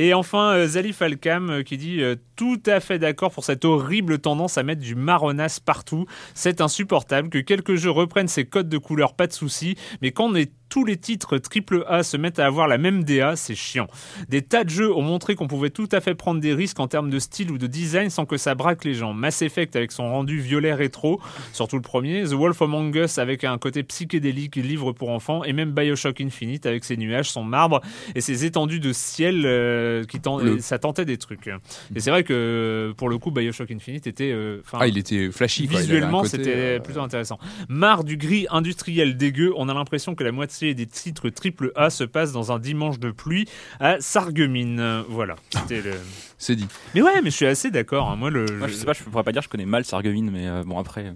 Et 0.00 0.14
enfin, 0.14 0.52
euh, 0.54 0.66
Zalif 0.66 1.02
Alkam 1.02 1.41
euh, 1.50 1.62
qui 1.62 1.76
dit 1.76 2.02
euh, 2.02 2.16
tout 2.36 2.60
à 2.66 2.80
fait 2.80 2.98
d'accord 2.98 3.30
pour 3.32 3.44
cette 3.44 3.64
horrible 3.64 4.18
tendance 4.18 4.58
à 4.58 4.62
mettre 4.62 4.80
du 4.80 4.94
marronasse 4.94 5.60
partout. 5.60 6.06
C'est 6.34 6.60
insupportable 6.60 7.28
que 7.28 7.38
quelques 7.38 7.76
jeux 7.76 7.90
reprennent 7.90 8.28
ces 8.28 8.44
codes 8.44 8.68
de 8.68 8.78
couleur, 8.78 9.14
pas 9.14 9.26
de 9.26 9.32
souci. 9.32 9.76
Mais 10.00 10.10
quand 10.12 10.24
on 10.30 10.34
est 10.34 10.50
tous 10.68 10.86
les 10.86 10.96
titres 10.96 11.38
AAA 11.38 12.02
se 12.02 12.16
mettent 12.16 12.38
à 12.38 12.46
avoir 12.46 12.66
la 12.66 12.78
même 12.78 13.04
DA, 13.04 13.36
c'est 13.36 13.54
chiant. 13.54 13.88
Des 14.30 14.40
tas 14.40 14.64
de 14.64 14.70
jeux 14.70 14.90
ont 14.90 15.02
montré 15.02 15.34
qu'on 15.34 15.46
pouvait 15.46 15.68
tout 15.68 15.88
à 15.92 16.00
fait 16.00 16.14
prendre 16.14 16.40
des 16.40 16.54
risques 16.54 16.80
en 16.80 16.88
termes 16.88 17.10
de 17.10 17.18
style 17.18 17.50
ou 17.50 17.58
de 17.58 17.66
design 17.66 18.08
sans 18.08 18.24
que 18.24 18.38
ça 18.38 18.54
braque 18.54 18.86
les 18.86 18.94
gens. 18.94 19.12
Mass 19.12 19.42
Effect 19.42 19.76
avec 19.76 19.92
son 19.92 20.08
rendu 20.08 20.38
violet 20.40 20.72
rétro, 20.72 21.20
surtout 21.52 21.76
le 21.76 21.82
premier, 21.82 22.24
The 22.24 22.32
Wolf 22.32 22.62
Among 22.62 22.94
Us 22.96 23.18
avec 23.18 23.44
un 23.44 23.58
côté 23.58 23.82
psychédélique, 23.82 24.56
livre 24.56 24.92
pour 24.92 25.10
enfants, 25.10 25.44
et 25.44 25.52
même 25.52 25.72
Bioshock 25.72 26.22
Infinite 26.22 26.64
avec 26.64 26.84
ses 26.84 26.96
nuages, 26.96 27.30
son 27.30 27.44
marbre 27.44 27.82
et 28.14 28.22
ses 28.22 28.46
étendues 28.46 28.80
de 28.80 28.94
ciel 28.94 29.42
euh, 29.44 30.04
qui 30.04 30.20
ten- 30.20 30.38
Bleu. 30.38 30.58
ça 30.60 30.78
tentait 30.78 31.04
des 31.04 31.18
trucs. 31.22 31.48
Et 31.94 32.00
c'est 32.00 32.10
vrai 32.10 32.24
que 32.24 32.92
pour 32.96 33.08
le 33.08 33.18
coup, 33.18 33.30
Bioshock 33.30 33.70
Infinite 33.70 34.06
était, 34.06 34.32
euh, 34.32 34.60
Ah, 34.72 34.86
il 34.86 34.98
était 34.98 35.30
flashy. 35.30 35.66
quoi. 35.68 35.80
Visuellement, 35.80 36.24
c'était 36.24 36.54
euh, 36.54 36.78
plutôt 36.80 37.00
intéressant. 37.00 37.38
Marre 37.68 38.04
du 38.04 38.16
gris 38.16 38.46
industriel 38.50 39.16
dégueu, 39.16 39.52
on 39.56 39.68
a 39.68 39.74
l'impression 39.74 40.14
que 40.14 40.24
la 40.24 40.32
moitié 40.32 40.74
des 40.74 40.86
titres 40.86 41.28
triple 41.30 41.72
A 41.76 41.90
se 41.90 42.04
passent 42.04 42.32
dans 42.32 42.52
un 42.52 42.58
dimanche 42.58 42.98
de 42.98 43.10
pluie 43.10 43.48
à 43.80 44.00
Sarreguemines. 44.00 44.80
Euh, 44.80 45.02
Voilà, 45.08 45.36
c'était 45.50 45.80
le... 45.82 45.92
C'est 46.38 46.56
dit. 46.56 46.66
Mais 46.94 47.02
ouais, 47.02 47.22
mais 47.22 47.30
je 47.30 47.36
suis 47.36 47.46
assez 47.46 47.70
d'accord. 47.70 48.10
hein. 48.10 48.16
Moi, 48.16 48.30
le... 48.30 48.44
Moi, 48.58 48.68
je 48.68 48.74
sais 48.74 48.84
pas, 48.84 48.92
je 48.92 49.02
pourrais 49.04 49.22
pas 49.22 49.32
dire, 49.32 49.42
je 49.42 49.48
connais 49.48 49.64
mal 49.66 49.84
Sargevin, 49.84 50.28
mais 50.32 50.48
euh, 50.48 50.62
bon, 50.64 50.78
après, 50.78 51.06
euh, 51.06 51.12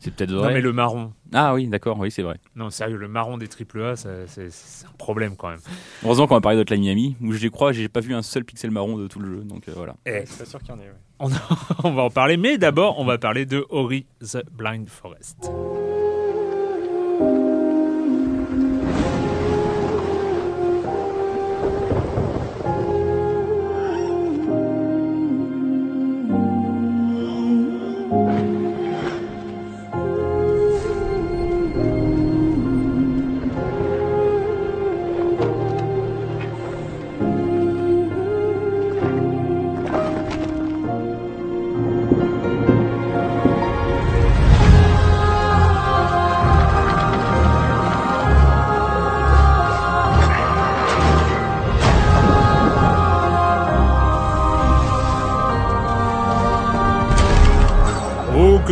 c'est 0.00 0.12
peut-être 0.12 0.30
Non, 0.32 0.38
vrai. 0.38 0.54
mais 0.54 0.60
le 0.60 0.72
marron. 0.72 1.12
Ah 1.32 1.54
oui, 1.54 1.68
d'accord, 1.68 1.96
oui, 2.00 2.10
c'est 2.10 2.22
vrai. 2.22 2.38
Non, 2.56 2.70
sérieux, 2.70 2.96
le 2.96 3.06
marron 3.06 3.38
des 3.38 3.46
triple 3.46 3.80
A, 3.82 3.94
ça- 3.96 4.26
c'est 4.26 4.48
un 4.86 4.92
problème 4.98 5.36
quand 5.36 5.50
même. 5.50 5.60
Heureusement 6.04 6.26
qu'on 6.26 6.34
va 6.34 6.40
parler 6.40 6.58
d'Hotline 6.58 6.80
Miami, 6.80 7.16
où 7.22 7.32
je 7.32 7.46
crois, 7.48 7.70
j'ai 7.72 7.88
pas 7.88 8.00
vu 8.00 8.14
un 8.14 8.22
seul 8.22 8.44
pixel 8.44 8.70
marron 8.72 8.98
de 8.98 9.06
tout 9.06 9.20
le 9.20 9.28
jeu, 9.36 9.44
donc 9.44 9.68
euh, 9.68 9.72
voilà. 9.76 9.94
Eh, 10.06 10.22
C'est 10.26 10.38
pas 10.40 10.44
sûr 10.50 10.58
qu'il 10.60 10.70
y 10.70 10.72
en 10.72 10.78
ait. 10.80 10.88
ouais. 10.88 10.96
on, 11.20 11.28
on 11.84 11.92
va 11.92 12.02
en 12.02 12.10
parler, 12.10 12.36
mais 12.36 12.58
d'abord, 12.58 12.98
on 12.98 13.04
va 13.04 13.18
parler 13.18 13.46
de 13.46 13.64
Ori 13.70 14.06
the 14.20 14.42
Blind 14.50 14.88
Forest. 14.88 15.50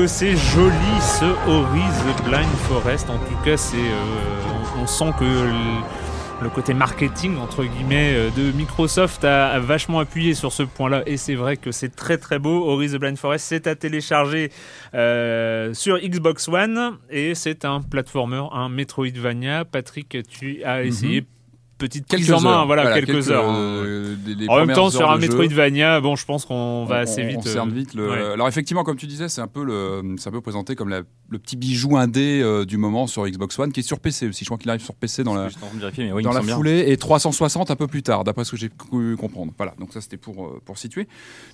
C'est 0.08 0.36
joli 0.36 0.74
ce 1.00 1.26
Ori 1.48 1.80
the 1.80 2.24
Blind 2.24 2.48
Forest. 2.66 3.10
En 3.10 3.18
tout 3.18 3.36
cas, 3.44 3.56
c'est, 3.56 3.76
euh, 3.76 4.76
on, 4.76 4.82
on 4.82 4.86
sent 4.86 5.12
que 5.18 5.24
le, 5.24 5.52
le 6.42 6.48
côté 6.48 6.72
marketing 6.72 7.36
entre 7.36 7.64
guillemets 7.64 8.14
euh, 8.14 8.30
de 8.30 8.50
Microsoft 8.56 9.24
a, 9.24 9.48
a 9.48 9.58
vachement 9.58 9.98
appuyé 10.00 10.32
sur 10.34 10.52
ce 10.52 10.62
point-là. 10.62 11.02
Et 11.06 11.18
c'est 11.18 11.34
vrai 11.34 11.58
que 11.58 11.72
c'est 11.72 11.94
très 11.94 12.16
très 12.16 12.38
beau. 12.38 12.64
Ori 12.66 12.88
the 12.88 12.96
Blind 12.96 13.18
Forest, 13.18 13.44
c'est 13.46 13.66
à 13.66 13.74
télécharger 13.74 14.50
euh, 14.94 15.74
sur 15.74 15.98
Xbox 15.98 16.48
One 16.48 16.96
et 17.10 17.34
c'est 17.34 17.66
un 17.66 17.82
platformer, 17.82 18.44
un 18.52 18.70
Metroidvania. 18.70 19.66
Patrick, 19.66 20.16
tu 20.28 20.64
as 20.64 20.84
essayé 20.84 21.26
petite 21.78 22.06
prise 22.06 22.26
Quelques 22.26 22.38
en 22.38 22.42
main, 22.42 22.50
heures. 22.58 22.66
voilà, 22.66 22.92
quelques, 23.00 23.30
heures. 23.30 23.48
hein. 23.48 23.56
euh, 23.56 24.14
des- 24.26 24.34
des 24.34 24.48
En 24.48 24.56
même 24.64 24.74
temps, 24.74 24.90
sur 24.90 25.10
un. 25.10 25.16
Metroidvania, 25.18 26.00
bon, 26.00 26.16
je 26.16 26.24
pense 26.26 26.44
qu'on 26.44 26.84
va 26.84 26.96
on- 26.96 27.02
assez 27.02 27.22
vite. 27.24 27.38
On 27.38 27.42
cerne 27.42 27.70
euh, 27.70 27.74
vite 27.74 27.94
le- 27.94 28.10
ouais. 28.10 28.32
Alors 28.34 28.48
effectivement, 28.48 28.84
comme 28.84 28.96
tu 28.96 29.06
disais, 29.06 29.28
c'est 29.28 29.40
un 29.40 29.46
peu 29.46 29.64
le, 29.64 30.02
c'est 30.18 30.28
un 30.28 30.32
peu 30.32 30.40
présenté 30.40 30.74
comme 30.74 30.88
la- 30.88 31.02
le 31.30 31.38
petit 31.38 31.56
bijou 31.56 31.96
indé 31.96 32.40
euh, 32.42 32.64
du 32.64 32.76
moment 32.76 33.06
sur 33.06 33.26
Xbox 33.26 33.58
One, 33.58 33.72
qui 33.72 33.80
est 33.80 33.82
sur 33.82 34.00
PC 34.00 34.28
aussi. 34.28 34.44
Je 34.44 34.48
crois 34.48 34.58
qu'il 34.58 34.68
arrive 34.70 34.82
sur 34.82 34.94
PC 34.94 35.24
dans 35.24 35.34
la 35.34 35.48
Je 35.48 35.54
suis 35.54 35.62
en 35.62 35.66
train 35.68 35.76
de 35.76 35.80
vérifier, 35.80 36.04
mais 36.06 36.12
oui, 36.12 36.22
dans 36.22 36.32
la 36.32 36.40
bien. 36.40 36.54
foulée 36.56 36.84
et 36.88 36.96
360 36.96 37.70
un 37.70 37.76
peu 37.76 37.86
plus 37.86 38.02
tard, 38.02 38.24
d'après 38.24 38.44
ce 38.44 38.50
que 38.52 38.56
j'ai 38.56 38.70
cru 38.76 39.16
comprendre. 39.16 39.52
Voilà, 39.56 39.74
donc 39.78 39.92
ça 39.92 40.00
c'était 40.00 40.16
pour 40.16 40.46
euh, 40.46 40.60
pour 40.64 40.78
situer. 40.78 41.06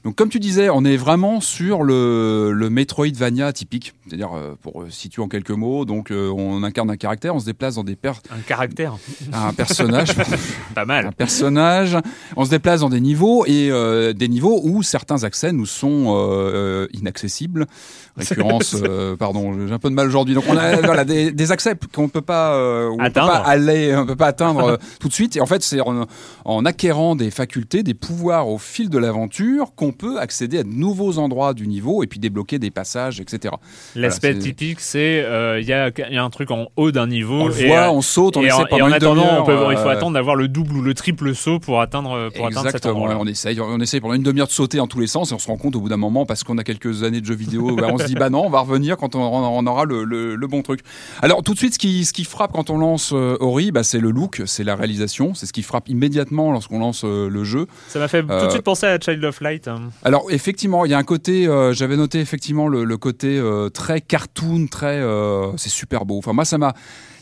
Donc 0.04 0.16
comme 0.16 0.28
tu 0.28 0.40
disais, 0.40 0.70
on 0.70 0.84
est 0.84 0.96
vraiment 0.96 1.40
sur 1.40 1.82
le, 1.82 2.52
le 2.52 2.70
Metroidvania 2.70 3.52
typique, 3.52 3.92
c'est-à-dire 4.06 4.30
euh, 4.34 4.54
pour 4.62 4.84
situer 4.90 5.22
en 5.22 5.28
quelques 5.28 5.50
mots. 5.50 5.84
Donc 5.84 6.10
euh, 6.10 6.28
on 6.30 6.62
incarne 6.62 6.90
un 6.90 6.96
caractère, 6.96 7.34
on 7.34 7.40
se 7.40 7.46
déplace 7.46 7.74
dans 7.74 7.84
des 7.84 7.96
per 7.96 8.12
Un 8.30 8.40
caractère, 8.40 8.96
un 9.32 9.52
personnage, 9.52 10.13
pas 10.74 10.85
mal. 10.85 11.07
un 11.07 11.12
personnage. 11.12 11.96
On 12.37 12.44
se 12.44 12.50
déplace 12.50 12.81
dans 12.81 12.88
des 12.88 13.00
niveaux 13.00 13.44
et 13.46 13.68
euh, 13.70 14.12
des 14.12 14.29
niveaux 14.29 14.61
où 14.64 14.83
certains 14.83 15.24
accès 15.24 15.53
nous 15.53 15.66
sont 15.66 16.14
euh, 16.16 16.85
euh, 16.85 16.87
inaccessibles. 16.92 17.66
Récurrence, 18.16 18.77
euh, 18.81 19.16
pardon, 19.16 19.66
j'ai 19.66 19.74
un 19.74 19.79
peu 19.81 19.90
de 19.90 19.94
mal 19.94 20.07
aujourd'hui. 20.07 20.35
Donc 20.35 20.44
on 20.48 20.57
a 20.57 20.77
voilà, 20.83 21.05
des, 21.05 21.33
des 21.33 21.53
accès 21.53 21.74
qu'on 21.92 22.09
peut 22.09 22.20
pas, 22.20 22.57
on 22.90 22.96
peut 22.98 23.11
pas 23.12 23.37
aller, 23.38 23.94
on 23.96 24.07
peut 24.07 24.14
pas 24.16 24.29
atteindre 24.29 24.79
tout 25.00 25.09
de 25.09 25.12
suite. 25.12 25.37
Et 25.37 25.40
en 25.40 25.46
fait, 25.46 25.62
c'est 25.62 25.81
en, 25.81 26.07
en 26.44 26.64
acquérant 26.64 27.16
des 27.16 27.31
facultés, 27.33 27.83
des 27.83 27.94
pouvoirs 27.94 28.48
au 28.48 28.59
fil 28.59 28.88
de 28.88 28.98
l'aventure 28.98 29.74
qu'on 29.74 29.90
peut 29.92 30.20
accéder 30.20 30.59
à 30.59 30.62
de 30.62 30.68
nouveaux 30.68 31.18
endroits 31.18 31.55
du 31.55 31.66
niveau 31.66 32.03
et 32.05 32.07
puis 32.07 32.20
débloquer 32.20 32.59
des 32.61 32.70
passages, 32.70 33.20
etc. 33.20 33.55
L'aspect 33.96 34.31
Voilà, 34.33 34.44
typique, 34.44 34.81
c'est 34.81 35.24
il 35.61 35.66
y, 35.66 35.72
a, 35.72 35.90
il 36.09 36.14
y 36.14 36.18
a 36.18 36.22
un 36.24 36.31
truc 36.31 36.50
en 36.53 36.66
haut 36.77 36.92
d'un 36.92 37.09
niveau. 37.09 37.40
On 37.42 37.46
le 37.48 37.53
voit, 37.66 37.90
on 37.90 38.00
saute, 38.00 38.37
on 38.37 38.42
et 38.42 38.46
essaie 38.46 38.55
en, 38.72 38.77
et 38.77 38.83
en 38.83 38.87
une 38.88 38.92
attendant, 38.94 39.22
on 39.22 39.44
demi-heure, 39.44 39.44
peut- 39.44 39.72
il 39.72 39.77
faut 39.79 39.88
euh, 39.88 39.92
attendre 40.05 40.14
d'avoir 40.14 40.37
le 40.37 40.49
double 40.49 40.77
ou 40.77 40.83
le 40.83 40.95
triple 40.95 41.35
saut 41.35 41.59
pour 41.59 41.81
atteindre, 41.81 42.31
pour 42.35 42.47
atteindre 42.47 42.67
cet 42.67 42.77
Exactement, 42.77 42.95
endroit-là. 42.95 43.19
on 43.21 43.27
essaye, 43.27 43.61
on 43.61 43.81
essaye 43.81 44.01
pendant 44.01 44.14
une 44.14 44.23
demi-heure 44.23 44.47
de 44.47 44.53
sauter 44.53 44.81
en 44.81 44.87
tous 44.87 45.01
les 45.01 45.07
sens 45.07 45.31
et 45.31 45.35
on 45.35 45.38
se 45.38 45.47
rend 45.47 45.57
compte 45.57 45.77
au 45.77 45.81
bout 45.81 45.88
d'un 45.88 45.97
moment 45.97 46.27
parce 46.27 46.45
qu'on 46.45 46.59
a 46.59 46.64
quelques 46.64 47.03
années 47.03 47.21
de 47.21 47.27
jeux 47.27 47.35
vidéo, 47.35 47.75
bah, 47.77 47.88
on 47.93 47.99
se 47.99 48.05
dit 48.05 48.14
bah 48.14 48.31
non, 48.31 48.45
on 48.47 48.51
va 48.51 48.61
revenir 48.61 48.97
quand 48.97 49.14
on, 49.14 49.21
on 49.23 49.67
aura 49.67 49.85
le, 49.85 50.05
le- 50.05 50.37
le 50.37 50.47
bon 50.47 50.62
truc. 50.62 50.81
Alors 51.23 51.43
tout 51.43 51.53
de 51.55 51.59
suite, 51.59 51.75
ce 51.75 51.79
qui, 51.79 52.05
ce 52.05 52.12
qui 52.12 52.25
frappe 52.25 52.53
quand 52.53 52.71
on 52.71 52.79
lance 52.79 53.12
euh, 53.14 53.37
Ori, 53.40 53.73
bah, 53.73 53.83
c'est 53.83 53.99
le 54.01 54.11
look, 54.11 54.43
c'est 54.47 54.64
la 54.64 54.77
réalisation, 54.77 55.35
c'est 55.35 55.47
ce 55.47 55.53
qui 55.53 55.62
frappe 55.62 55.88
immédiatement 55.88 56.53
lorsqu'on 56.53 56.79
lance 56.79 57.03
euh, 57.05 57.29
le 57.29 57.45
jeu. 57.45 57.67
Ça 57.88 57.99
m'a 57.99 58.09
fait 58.09 58.23
tout 58.23 58.29
de 58.29 58.33
Euh, 58.33 58.51
suite 58.51 58.62
penser 58.62 58.87
à 58.87 58.99
Child 58.99 59.25
of 59.25 59.40
Light. 59.40 59.69
hein. 59.69 59.90
Alors 60.05 60.27
effectivement, 60.31 60.85
il 60.85 60.90
y 60.90 60.95
a 60.95 60.99
un 60.99 61.03
côté, 61.05 61.47
euh, 61.47 61.73
j'avais 61.73 61.97
noté 61.97 62.21
effectivement 62.21 62.69
le, 62.69 62.85
le 62.85 62.97
côté 62.97 63.38
euh, 63.38 63.69
très 63.71 64.01
cartoon, 64.01 64.67
très, 64.67 64.99
euh, 65.01 65.57
c'est 65.57 65.69
super 65.71 66.05
beau. 66.05 66.19
Enfin 66.19 66.33
moi 66.33 66.45
ça 66.45 66.59
m'a, 66.59 66.75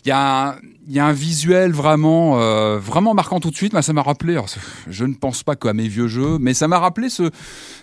il 0.04 0.08
y 0.08 0.12
a 0.12 0.56
y 0.88 0.98
a 0.98 1.06
un 1.06 1.12
visuel 1.12 1.70
vraiment, 1.70 2.40
euh, 2.40 2.76
vraiment 2.80 3.14
marquant 3.14 3.38
tout 3.38 3.50
de 3.52 3.54
suite. 3.56 3.72
Moi, 3.72 3.82
ça 3.82 3.92
m'a 3.92 4.02
rappelé. 4.02 4.36
je 4.88 5.04
ne 5.04 5.14
pense 5.14 5.44
pas 5.44 5.54
qu'à 5.54 5.72
mes 5.72 5.86
vieux 5.86 6.08
jeux, 6.08 6.38
mais 6.40 6.54
ça 6.54 6.66
m'a 6.66 6.80
rappelé 6.80 7.08
ce 7.08 7.30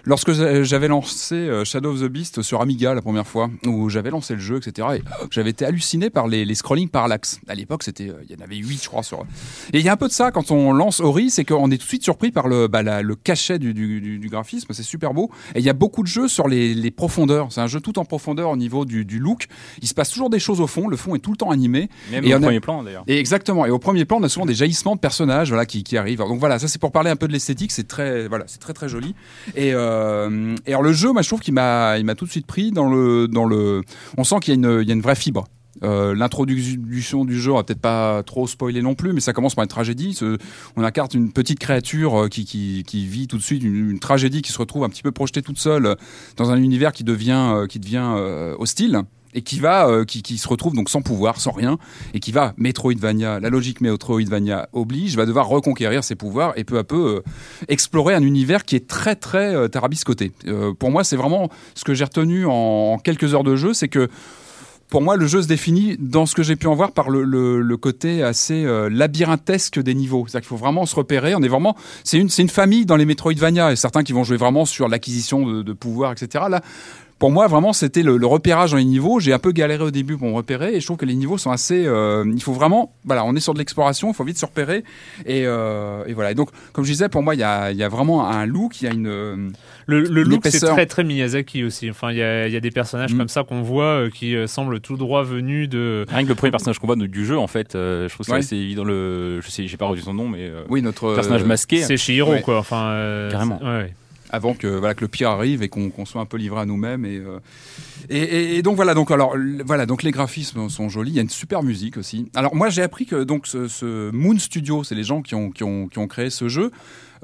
lorsque 0.04 0.34
j'avais 0.64 0.90
lancé 0.90 1.36
euh, 1.36 1.64
Shadow 1.64 1.94
of 1.94 2.02
the 2.02 2.08
Beast 2.12 2.42
sur 2.42 2.60
Amiga 2.62 2.94
la 2.94 3.02
première 3.02 3.26
fois, 3.26 3.50
où 3.66 3.90
j'avais 3.90 4.10
lancé 4.10 4.34
le 4.34 4.42
jeu, 4.42 4.58
etc. 4.58 4.88
Et 4.96 4.98
euh, 4.98 5.28
j'avais 5.32 5.52
été 5.52 5.64
halluciné 5.66 6.10
par 6.10 6.28
les, 6.28 6.44
les 6.44 6.56
scrolling 6.56 6.90
parallax. 6.90 7.40
À 7.48 7.56
l'époque, 7.56 7.84
c'était, 7.84 8.12
il 8.28 8.36
y 8.36 8.38
en 8.38 8.44
avait 8.44 8.58
8 8.58 8.84
je 8.84 8.90
crois 8.90 9.02
sur. 9.02 9.22
Et 9.72 9.80
il 9.80 9.86
y 9.86 9.88
a 9.88 9.94
un 9.94 9.98
peu 9.98 10.10
de 10.10 10.14
ça 10.14 10.32
quand 10.32 10.52
on 10.52 10.74
lance 10.74 11.00
Ori, 11.00 11.30
c'est 11.30 11.46
qu'on 11.46 11.72
est 11.72 11.78
tout 11.78 11.84
de 11.84 11.88
suite 11.90 12.04
surpris 12.04 12.32
par 12.32 12.50
le, 12.50 12.68
bah, 12.68 12.84
le 13.02 13.16
cachet 13.16 13.60
du, 13.60 13.74
du, 13.74 14.02
du- 14.02 14.20
du 14.20 14.28
graphisme. 14.30 14.68
C'est 14.74 14.84
super 14.84 15.14
beau. 15.14 15.32
Et 15.56 15.60
il 15.60 15.66
y 15.66 15.70
a 15.70 15.74
beaucoup 15.74 16.04
de 16.04 16.08
jeux 16.10 16.28
sur 16.28 16.50
les, 16.50 16.74
les 16.76 16.92
profondeurs. 16.92 17.48
C'est 17.52 17.62
un 17.62 17.68
jeu 17.68 17.80
tout 17.80 17.98
en 17.98 18.04
profondeur 18.04 18.50
au 18.50 18.58
niveau 18.58 18.84
du, 18.84 19.06
du 19.06 19.20
look. 19.20 19.48
Il 19.82 19.88
se 19.88 19.94
passe 19.94 20.10
toujours 20.10 20.30
des 20.30 20.40
choses 20.40 20.60
au 20.60 20.68
fond. 20.68 20.90
Le 20.90 20.98
fond 20.98 21.16
est 21.16 21.20
tout 21.20 21.32
le 21.32 21.38
temps 21.38 21.50
animé. 21.52 21.88
Même 22.12 22.24
Et 22.26 22.34
au 22.34 22.38
a- 22.38 22.40
premier 22.40 22.60
plan 22.60 22.84
d'ailleurs. 22.84 23.04
Et 23.08 23.18
exactement. 23.20 23.66
Et 23.66 23.70
au 23.72 23.80
premier 23.80 24.06
plan, 24.06 24.18
on 24.20 24.24
a 24.24 24.30
souvent 24.30 24.46
des 24.46 24.54
jaillissements 24.56 24.96
de 24.96 25.00
personnages, 25.00 25.50
voilà, 25.50 25.66
qui, 25.66 25.84
qui 25.84 25.98
arrivent. 25.98 26.20
Donc 26.20 26.40
voilà, 26.40 26.60
ça 26.60 26.68
c'est 26.68 26.80
pour 26.80 26.92
parler 26.92 27.10
un 27.10 27.16
peu 27.16 27.28
de 27.28 27.34
l'esthétique. 27.34 27.72
C'est 27.72 27.88
très, 27.88 28.28
voilà, 28.28 28.46
c'est 28.48 28.60
très 28.60 28.74
très 28.74 28.90
joli. 28.90 29.16
Et, 29.56 29.72
euh, 29.74 30.56
et 30.66 30.70
alors 30.72 30.84
le 30.84 30.94
jeu, 30.94 31.12
moi 31.12 31.22
je 31.22 31.28
trouve 31.30 31.40
qu'il 31.42 31.54
m'a, 31.54 31.98
il 31.98 32.06
m'a 32.06 32.16
tout 32.16 32.26
de 32.26 32.32
suite 32.32 32.46
pris 32.48 32.72
dans 32.72 32.90
le, 32.90 33.28
dans 33.28 33.46
le. 33.46 33.82
On 34.18 34.24
sent 34.24 34.36
qu'il 34.42 34.54
y 34.54 34.58
a 34.58 34.60
une, 34.70 34.82
il 34.82 34.88
y 34.88 34.92
a 34.92 34.94
une 34.96 35.02
vraie 35.02 35.16
fibre. 35.16 35.46
Euh, 35.84 36.14
L'introduction 36.14 37.24
du 37.24 37.40
jeu, 37.40 37.52
on 37.54 37.56
va 37.56 37.64
peut-être 37.64 37.80
pas 37.80 38.22
trop 38.24 38.48
spoiler 38.48 38.82
non 38.82 38.96
plus, 38.96 39.14
mais 39.14 39.22
ça 39.22 39.32
commence 39.32 39.56
par 39.56 39.64
une 39.64 39.70
tragédie. 39.70 40.14
Ce- 40.14 40.38
on 40.76 40.84
incarne 40.84 41.10
une 41.14 41.32
petite 41.32 41.60
créature 41.60 42.24
euh, 42.24 42.28
qui, 42.28 42.44
qui, 42.44 42.84
qui 42.86 43.06
vit 43.06 43.28
tout 43.28 43.38
de 43.38 43.42
suite 43.44 43.64
une, 43.64 43.92
une 43.92 44.00
tragédie, 44.00 44.42
qui 44.42 44.52
se 44.52 44.58
retrouve 44.58 44.84
un 44.84 44.90
petit 44.90 45.04
peu 45.04 45.12
projetée 45.12 45.42
toute 45.42 45.58
seule 45.60 45.96
dans 46.36 46.50
un 46.52 46.58
univers 46.58 46.92
qui 46.92 47.04
devient, 47.06 47.66
qui 47.70 47.80
devient 47.80 48.12
hostile 48.58 49.04
et 49.34 49.42
qui 49.42 49.60
va, 49.60 49.88
euh, 49.88 50.06
qui, 50.06 50.22
qui 50.22 50.38
se 50.38 50.48
retrouve 50.48 50.76
donc 50.76 50.90
sans 50.90 51.02
pouvoir, 51.02 51.40
sans 51.40 51.52
rien, 51.52 51.78
et 52.14 52.20
qui 52.20 52.32
va 52.32 52.54
Metroidvania, 52.58 53.40
la 53.40 53.50
logique 53.50 53.82
Metroidvania 53.82 54.70
oblige, 54.74 55.16
va 55.16 55.26
devoir 55.26 55.48
reconquérir 55.48 56.04
ses 56.04 56.16
pouvoirs 56.16 56.54
et 56.56 56.64
peu 56.64 56.78
à 56.78 56.84
peu 56.84 57.18
euh, 57.18 57.32
explorer 57.68 58.16
un 58.16 58.24
univers 58.24 58.66
qui 58.66 58.76
est 58.76 58.88
très 58.88 59.16
très 59.16 59.56
euh, 59.56 59.68
tarabiscoté. 59.68 60.32
Euh, 60.48 60.74
pour 60.74 60.92
moi, 60.92 61.04
c'est 61.04 61.16
vraiment 61.16 61.50
ce 61.76 61.84
que 61.84 61.94
j'ai 61.94 62.04
retenu 62.04 62.46
en, 62.46 62.98
quelques 62.98 63.34
heures 63.34 63.44
de 63.44 63.56
jeu, 63.56 63.74
c'est 63.74 63.88
que 63.88 64.10
pour 64.90 65.04
moi, 65.04 65.18
le 65.18 65.28
jeu 65.28 65.44
se 65.44 65.48
définit 65.48 65.98
dans 66.00 66.26
ce 66.26 66.34
que 66.34 66.42
j'ai 66.42 66.56
pu 66.56 66.66
en 66.66 66.74
voir 66.74 66.94
par 66.94 67.12
le, 67.12 67.24
le, 67.24 67.78
côté 67.78 68.24
assez 68.24 68.66
labyrinthesque 68.90 69.80
des 69.80 69.94
niveaux. 69.94 70.26
C'est-à-dire 70.26 70.42
qu'il 70.42 70.58
faut 70.58 70.64
vraiment 70.64 70.88
se 70.88 70.96
repérer. 70.96 71.36
On 71.36 71.44
est 71.44 71.48
vraiment, 71.48 71.76
c'est 72.04 72.18
une, 72.18 72.28
c'est 72.28 72.42
une 72.42 72.50
famille 72.50 72.88
dans 72.88 72.96
les 72.96 73.06
Metroidvania. 73.06 73.72
Et 73.72 73.76
certains 73.76 74.02
qui 74.02 74.14
vont 74.14 74.24
jouer 74.24 74.38
vraiment 74.38 74.66
sur 74.66 74.88
l'acquisition 74.88 75.46
de, 75.46 75.62
de 75.62 75.74
pouvoir, 75.74 76.14
etc. 76.14 76.46
Là, 76.50 76.64
pour 77.20 77.32
moi, 77.32 77.48
vraiment, 77.48 77.74
c'était 77.74 78.02
le, 78.02 78.16
le 78.18 78.26
repérage 78.26 78.72
dans 78.72 78.78
les 78.78 78.86
niveaux. 78.86 79.20
J'ai 79.20 79.34
un 79.34 79.40
peu 79.40 79.52
galéré 79.52 79.84
au 79.84 79.92
début 79.92 80.16
pour 80.18 80.30
me 80.30 80.34
repérer, 80.34 80.74
et 80.76 80.80
je 80.80 80.86
trouve 80.86 80.98
que 80.98 81.06
les 81.06 81.16
niveaux 81.16 81.38
sont 81.38 81.52
assez. 81.52 81.86
euh, 81.86 82.24
il 82.34 82.42
faut 82.42 82.54
vraiment, 82.54 82.94
voilà, 83.04 83.26
on 83.26 83.36
est 83.36 83.40
sur 83.42 83.54
de 83.54 83.60
l'exploration, 83.60 84.10
il 84.10 84.14
faut 84.16 84.24
vite 84.24 84.38
se 84.38 84.46
repérer, 84.46 84.84
et, 85.26 85.44
euh, 85.46 86.04
et 86.08 86.14
voilà. 86.14 86.32
Et 86.32 86.36
donc, 86.36 86.50
comme 86.74 86.86
je 86.86 86.92
disais, 86.92 87.10
pour 87.10 87.22
moi, 87.22 87.36
il 87.36 87.40
y 87.40 87.44
a, 87.44 87.72
il 87.72 87.78
y 87.78 87.84
a 87.84 87.90
vraiment 87.90 88.26
un 88.28 88.46
look, 88.46 88.82
il 88.82 88.86
y 88.86 88.88
a 88.88 88.94
une. 88.94 89.52
Le, 89.86 90.02
look, 90.24 90.42
c'est 90.46 90.60
très 90.66 90.86
très 90.86 91.04
Miyazaki 91.04 91.64
aussi. 91.64 91.90
Enfin, 91.90 92.12
il 92.12 92.18
y 92.18 92.22
a, 92.24 92.48
il 92.48 92.54
y 92.54 92.58
a 92.58 92.60
des 92.60 92.72
personnages 92.72 93.14
Mm. 93.14 93.18
comme 93.18 93.28
ça 93.30 93.44
qu'on 93.44 93.62
voit 93.64 93.84
euh, 94.06 94.10
qui 94.10 94.36
semblent 94.48 94.80
tout 94.80 94.98
droit 94.98 95.24
venus 95.24 95.68
de. 95.68 96.06
Rien 96.10 96.24
que 96.24 96.30
le 96.30 96.36
premier 96.36 96.52
personnage 96.52 96.80
qu'on 96.80 96.88
voit 96.88 96.96
du 96.96 97.26
jeu, 97.26 97.38
en 97.38 97.48
fait, 97.48 97.76
euh, 97.76 98.08
je 98.08 98.14
trouve 98.14 98.20
que 98.26 98.26
c'est 98.28 98.32
Ouais. 98.34 98.40
assez 98.40 98.56
évident. 98.56 98.84
Le, 98.84 99.42
je 99.42 99.50
sais, 99.50 99.68
j'ai 99.68 99.78
pas 99.78 99.88
revu 99.88 100.02
son 100.02 100.14
nom, 100.14 100.28
mais 100.28 100.42
euh, 100.42 100.64
Oui, 100.70 100.82
notre 100.82 101.16
personnage 101.16 101.44
masqué. 101.44 101.82
C'est 101.82 101.98
Shihiro, 101.98 102.32
ouais. 102.32 102.42
quoi. 102.42 102.60
Enfin, 102.60 102.90
euh, 102.92 103.32
Carrément. 103.32 103.58
c'est- 103.60 103.66
ouais, 103.66 103.72
ouais. 103.78 103.94
Avant 104.30 104.54
que 104.54 104.68
voilà 104.68 104.94
que 104.94 105.02
le 105.02 105.08
pire 105.08 105.30
arrive 105.30 105.64
et 105.64 105.70
qu'on 105.70 106.06
soit 106.06 106.22
un 106.22 106.26
peu 106.26 106.38
livré 106.38 106.62
à 106.62 106.66
nous-mêmes 106.66 107.06
et, 107.06 107.18
euh, 107.18 107.40
et, 108.10 108.62
donc 108.62 108.76
voilà 108.76 108.94
donc 108.94 109.12
alors 109.12 109.36
voilà 109.66 109.86
donc 109.86 110.04
les 110.04 110.12
graphismes 110.12 110.70
sont 110.70 110.90
jolis 110.90 111.12
il 111.12 111.16
y 111.16 111.20
a 111.20 111.22
une 111.22 111.30
super 111.30 111.64
musique 111.64 111.98
aussi. 111.98 112.30
Alors 112.36 112.56
moi 112.56 112.70
j'ai 112.70 112.82
appris 112.82 113.06
que 113.06 113.24
donc 113.24 113.48
ce, 113.48 113.68
ce 113.68 114.12
Moon 114.12 114.38
Studio 114.38 114.84
c'est 114.84 114.96
les 114.96 115.04
gens 115.04 115.22
qui 115.22 115.36
ont, 115.36 115.52
qui 115.52 115.64
ont, 115.64 115.88
qui 115.88 116.00
ont 116.00 116.08
créé 116.08 116.30
ce 116.30 116.48
jeu 116.48 116.72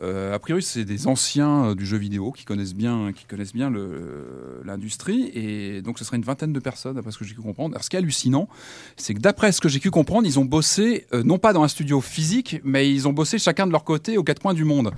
a 0.01 0.39
priori 0.39 0.61
c'est 0.61 0.83
des 0.85 1.07
anciens 1.07 1.65
euh, 1.67 1.75
du 1.75 1.85
jeu 1.85 1.97
vidéo 1.97 2.31
qui 2.31 2.43
connaissent 2.45 2.73
bien 2.75 3.11
qui 3.13 3.25
connaissent 3.25 3.53
bien 3.53 3.69
le- 3.69 4.61
l'industrie. 4.65 5.31
Et 5.33 5.81
donc 5.81 5.99
ce 5.99 6.05
serait 6.05 6.17
une 6.17 6.23
vingtaine 6.23 6.53
de 6.53 6.59
personnes 6.59 6.95
d'après 6.95 7.11
ce 7.11 7.17
que 7.17 7.25
j'ai 7.25 7.33
pu 7.33 7.41
comprendre. 7.41 7.77
Ce 7.81 7.89
qui 7.89 7.95
est 7.95 7.99
hallucinant 7.99 8.47
c'est 8.97 9.13
que 9.13 9.19
d'après 9.19 9.51
ce 9.51 9.61
que 9.61 9.69
j'ai 9.69 9.79
pu 9.79 9.91
comprendre 9.91 10.27
ils 10.27 10.39
ont 10.39 10.45
bossé 10.45 11.05
euh, 11.13 11.23
non 11.23 11.37
pas 11.37 11.53
dans 11.53 11.63
un 11.63 11.67
studio 11.67 12.01
physique 12.01 12.59
mais 12.63 12.89
ils 12.91 13.07
ont 13.07 13.13
bossé 13.13 13.37
chacun 13.39 13.67
de 13.67 13.71
leur 13.71 13.83
côté 13.83 14.17
aux 14.17 14.23
quatre 14.23 14.41
coins 14.41 14.53
du 14.53 14.65
monde. 14.65 14.91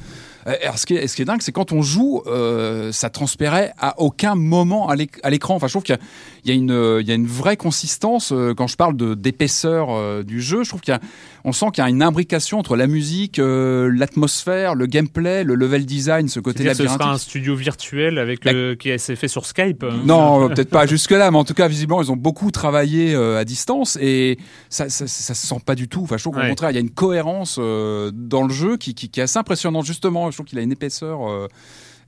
Euh, 0.48 0.54
ce 0.76 0.86
qui 0.86 0.94
est, 0.96 1.26
dingue, 1.26 1.42
c'est 1.42 1.52
quand 1.52 1.74
on 1.74 1.82
joue, 1.82 2.22
euh, 2.28 2.92
ça 2.94 3.10
transpérait 3.10 3.74
à 3.78 4.00
aucun 4.00 4.36
moment 4.36 4.88
à 4.88 4.96
l'écran. 4.96 5.56
Enfin, 5.56 5.68
je 5.68 5.74
trouve 5.74 5.84
qu'il 5.84 5.96
y 5.96 5.98
a- 5.98 6.02
il 6.48 6.54
y, 6.54 6.54
a 6.54 6.56
une, 6.60 6.72
euh, 6.72 7.02
il 7.02 7.08
y 7.08 7.12
a 7.12 7.16
une 7.16 7.28
vraie 7.28 7.58
consistance. 7.58 8.32
euh, 8.32 8.54
quand 8.56 8.68
je 8.68 8.78
parle 8.78 8.96
d'épaisseur 9.18 9.90
euh, 9.92 10.24
du 10.24 10.42
jeu, 10.42 10.64
je 10.64 10.70
trouve 10.70 10.82
qu'il 10.82 10.94
y 10.94 10.96
a, 10.96 11.02
on 11.44 11.52
sent 11.52 11.68
qu'il 11.74 11.84
y 11.84 11.88
a 11.88 11.90
une 11.90 12.02
imbrication 12.02 12.58
entre 12.60 12.76
la 12.76 12.88
musique, 12.88 13.40
euh, 13.40 13.92
l'atmosphère, 13.94 14.74
le 14.76 14.86
gameplay, 14.86 15.44
le 15.44 15.56
level 15.56 15.86
design, 15.86 16.30
ce 16.30 16.40
côté 16.40 16.64
C'est-à-dire 16.64 16.72
que 16.72 16.78
ce 16.78 16.84
labyrinthique. 16.84 17.04
sera 17.04 17.14
un 17.14 17.18
studio 17.18 17.56
virtuel 17.56 18.18
avec 18.18 18.46
La- 18.46 18.54
euh, 18.54 18.76
qui 18.76 18.98
s'est 18.98 19.16
fait 19.16 19.28
sur 19.28 19.46
Skype. 19.46 19.84
hein. 19.84 20.00
Non, 20.06 20.48
peut-être 20.48 20.70
pas 20.70 20.86
jusque-là, 20.86 21.30
mais 21.32 21.38
en 21.38 21.44
tout 21.44 21.54
cas, 21.54 21.68
visiblement, 21.68 22.02
ils 22.02 22.12
ont 22.12 22.16
beaucoup 22.18 22.50
travaillé 22.52 23.14
à 23.16 23.44
distance 23.46 23.98
et 24.02 24.38
ça, 24.70 24.90
ça, 24.90 25.06
ça 25.08 25.34
se 25.34 25.48
sent 25.48 25.62
pas 25.66 25.76
du 25.76 25.88
tout. 25.88 26.02
Enfin, 26.04 26.18
je 26.18 26.24
trouve 26.24 26.34
qu'au 26.36 26.40
Ouais. 26.42 26.50
contraire, 26.50 26.72
il 26.72 26.76
y 26.76 26.78
a 26.78 26.82
une 26.82 26.90
cohérence 26.92 27.58
dans 27.60 28.44
le 28.48 28.54
jeu 28.54 28.78
qui, 28.78 28.94
qui, 28.94 29.10
qui 29.10 29.20
est 29.20 29.24
assez 29.24 29.38
impressionnante, 29.40 29.86
justement. 29.86 30.32
Je 30.32 30.38
trouve 30.38 30.46
qu'il 30.46 30.60
a 30.60 30.62
une 30.62 30.72
épaisseur. 30.72 31.30
euh, 31.30 31.48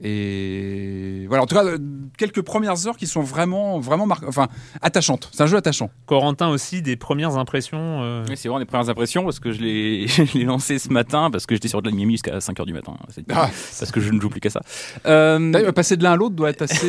et 0.02 1.26
voilà, 1.28 1.44
en 1.44 1.46
tout 1.46 1.56
cas, 1.56 1.64
euh, 1.66 1.78
quelques 2.18 2.42
premières 2.42 2.88
heures 2.88 2.98
qui 2.98 3.08
sont 3.08 3.22
vraiment, 3.22 3.80
vraiment 3.80 4.06
mar- 4.06 4.22
enfin, 4.28 4.48
attachantes. 4.82 5.30
C'est 5.34 5.44
un 5.44 5.48
jeu 5.48 5.58
attachant. 5.58 5.90
Corentin 6.06 6.50
aussi, 6.50 6.82
des 6.82 6.96
premières 6.96 7.38
impressions. 7.38 7.78
euh, 8.02 8.24
Oui, 8.28 8.36
c'est 8.38 8.48
vraiment 8.48 8.60
des 8.60 8.66
premières 8.66 8.90
impressions 8.90 9.24
parce 9.24 9.40
que 9.40 9.52
je 9.52 9.62
l'ai 9.62 10.08
je 10.08 10.38
l'ai 10.38 10.44
lancé 10.46 10.80
ce 10.80 10.90
matin 10.92 11.30
parce 11.32 11.46
que 11.46 11.56
j'étais 11.56 11.68
sur 11.68 11.82
de 11.82 11.90
la 11.90 11.96
Miami 11.96 12.14
jusqu'à 12.16 12.38
5h 12.40 12.66
du 12.66 12.74
matin. 12.74 12.94
C'est- 13.10 13.26
Ah. 13.32 13.50
Parce 13.80 13.92
que 13.92 14.00
je 14.00 14.12
ne 14.12 14.20
joue 14.20 14.30
plus 14.30 14.40
qu'à 14.40 14.50
ça. 14.50 14.62
Euh, 15.06 15.72
passer 15.72 15.98
de 15.98 16.04
l'un 16.04 16.14
à 16.14 16.16
l'autre 16.16 16.36
doit 16.36 16.50
être 16.50 16.62
assez. 16.64 16.88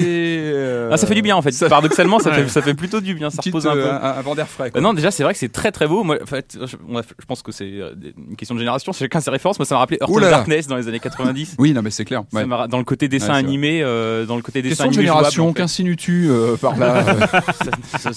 euh, 0.53 0.91
ah, 0.93 0.97
ça 0.97 1.07
fait 1.07 1.15
du 1.15 1.23
bien 1.23 1.37
en 1.37 1.43
fait. 1.43 1.53
Paradoxalement, 1.69 2.19
ça, 2.19 2.31
Ouais. 2.31 2.45
fait, 2.45 2.49
ça 2.49 2.63
fait 2.63 2.75
plutôt 2.75 3.01
du 3.01 3.15
bien. 3.15 3.31
Ça 3.31 3.39
petite, 3.39 3.53
repose 3.53 3.67
un 3.67 3.73
peu. 3.75 3.89
un, 3.91 3.97
un 3.97 4.21
vent 4.23 4.35
d'air 4.35 4.49
frais. 4.49 4.71
quoi. 4.71 4.81
Non, 4.81 4.95
déjà, 4.95 5.11
c'est 5.11 5.23
vrai 5.23 5.33
que 5.33 5.39
c'est 5.39 5.51
très 5.53 5.73
très 5.73 5.87
beau. 5.87 6.03
Moi, 6.05 6.19
en 6.23 6.27
fait, 6.27 6.57
je, 6.65 6.77
pense 7.27 7.43
que 7.43 7.53
c'est 7.53 7.69
une 7.69 8.37
question 8.37 8.55
de 8.55 8.61
génération. 8.61 8.93
Chacun 8.93 9.21
ses 9.21 9.31
références. 9.31 9.59
Moi, 9.59 9.67
ça 9.67 9.75
m'a 9.75 9.81
rappelé 9.81 9.99
Heart 10.01 10.11
Ouh 10.11 10.17
of. 10.19 10.31
Darkness 10.31 10.67
dans 10.67 10.77
les 10.77 10.89
années 10.89 11.01
90. 11.01 11.57
Oui, 11.59 11.73
non, 11.73 11.83
mais 11.83 11.91
c'est 11.91 12.05
clair. 12.05 12.23
Ouais. 12.33 12.47
dans 12.69 12.79
le 12.79 12.85
côté 12.85 13.00
dessin 13.09 13.33
Ouais, 13.33 13.39
animé, 13.39 13.81
euh, 13.83 14.27
dans 14.27 14.37
le 14.37 14.43
côté 14.43 14.63
dessin 14.63 14.85
animé 14.85 15.03
génération, 15.03 15.45
en 15.49 15.53
fait. 15.53 15.59
qu'insinues-tu 15.61 16.27
euh, 16.29 16.57
par 16.57 16.77
là 16.77 17.05
euh, 17.07 17.27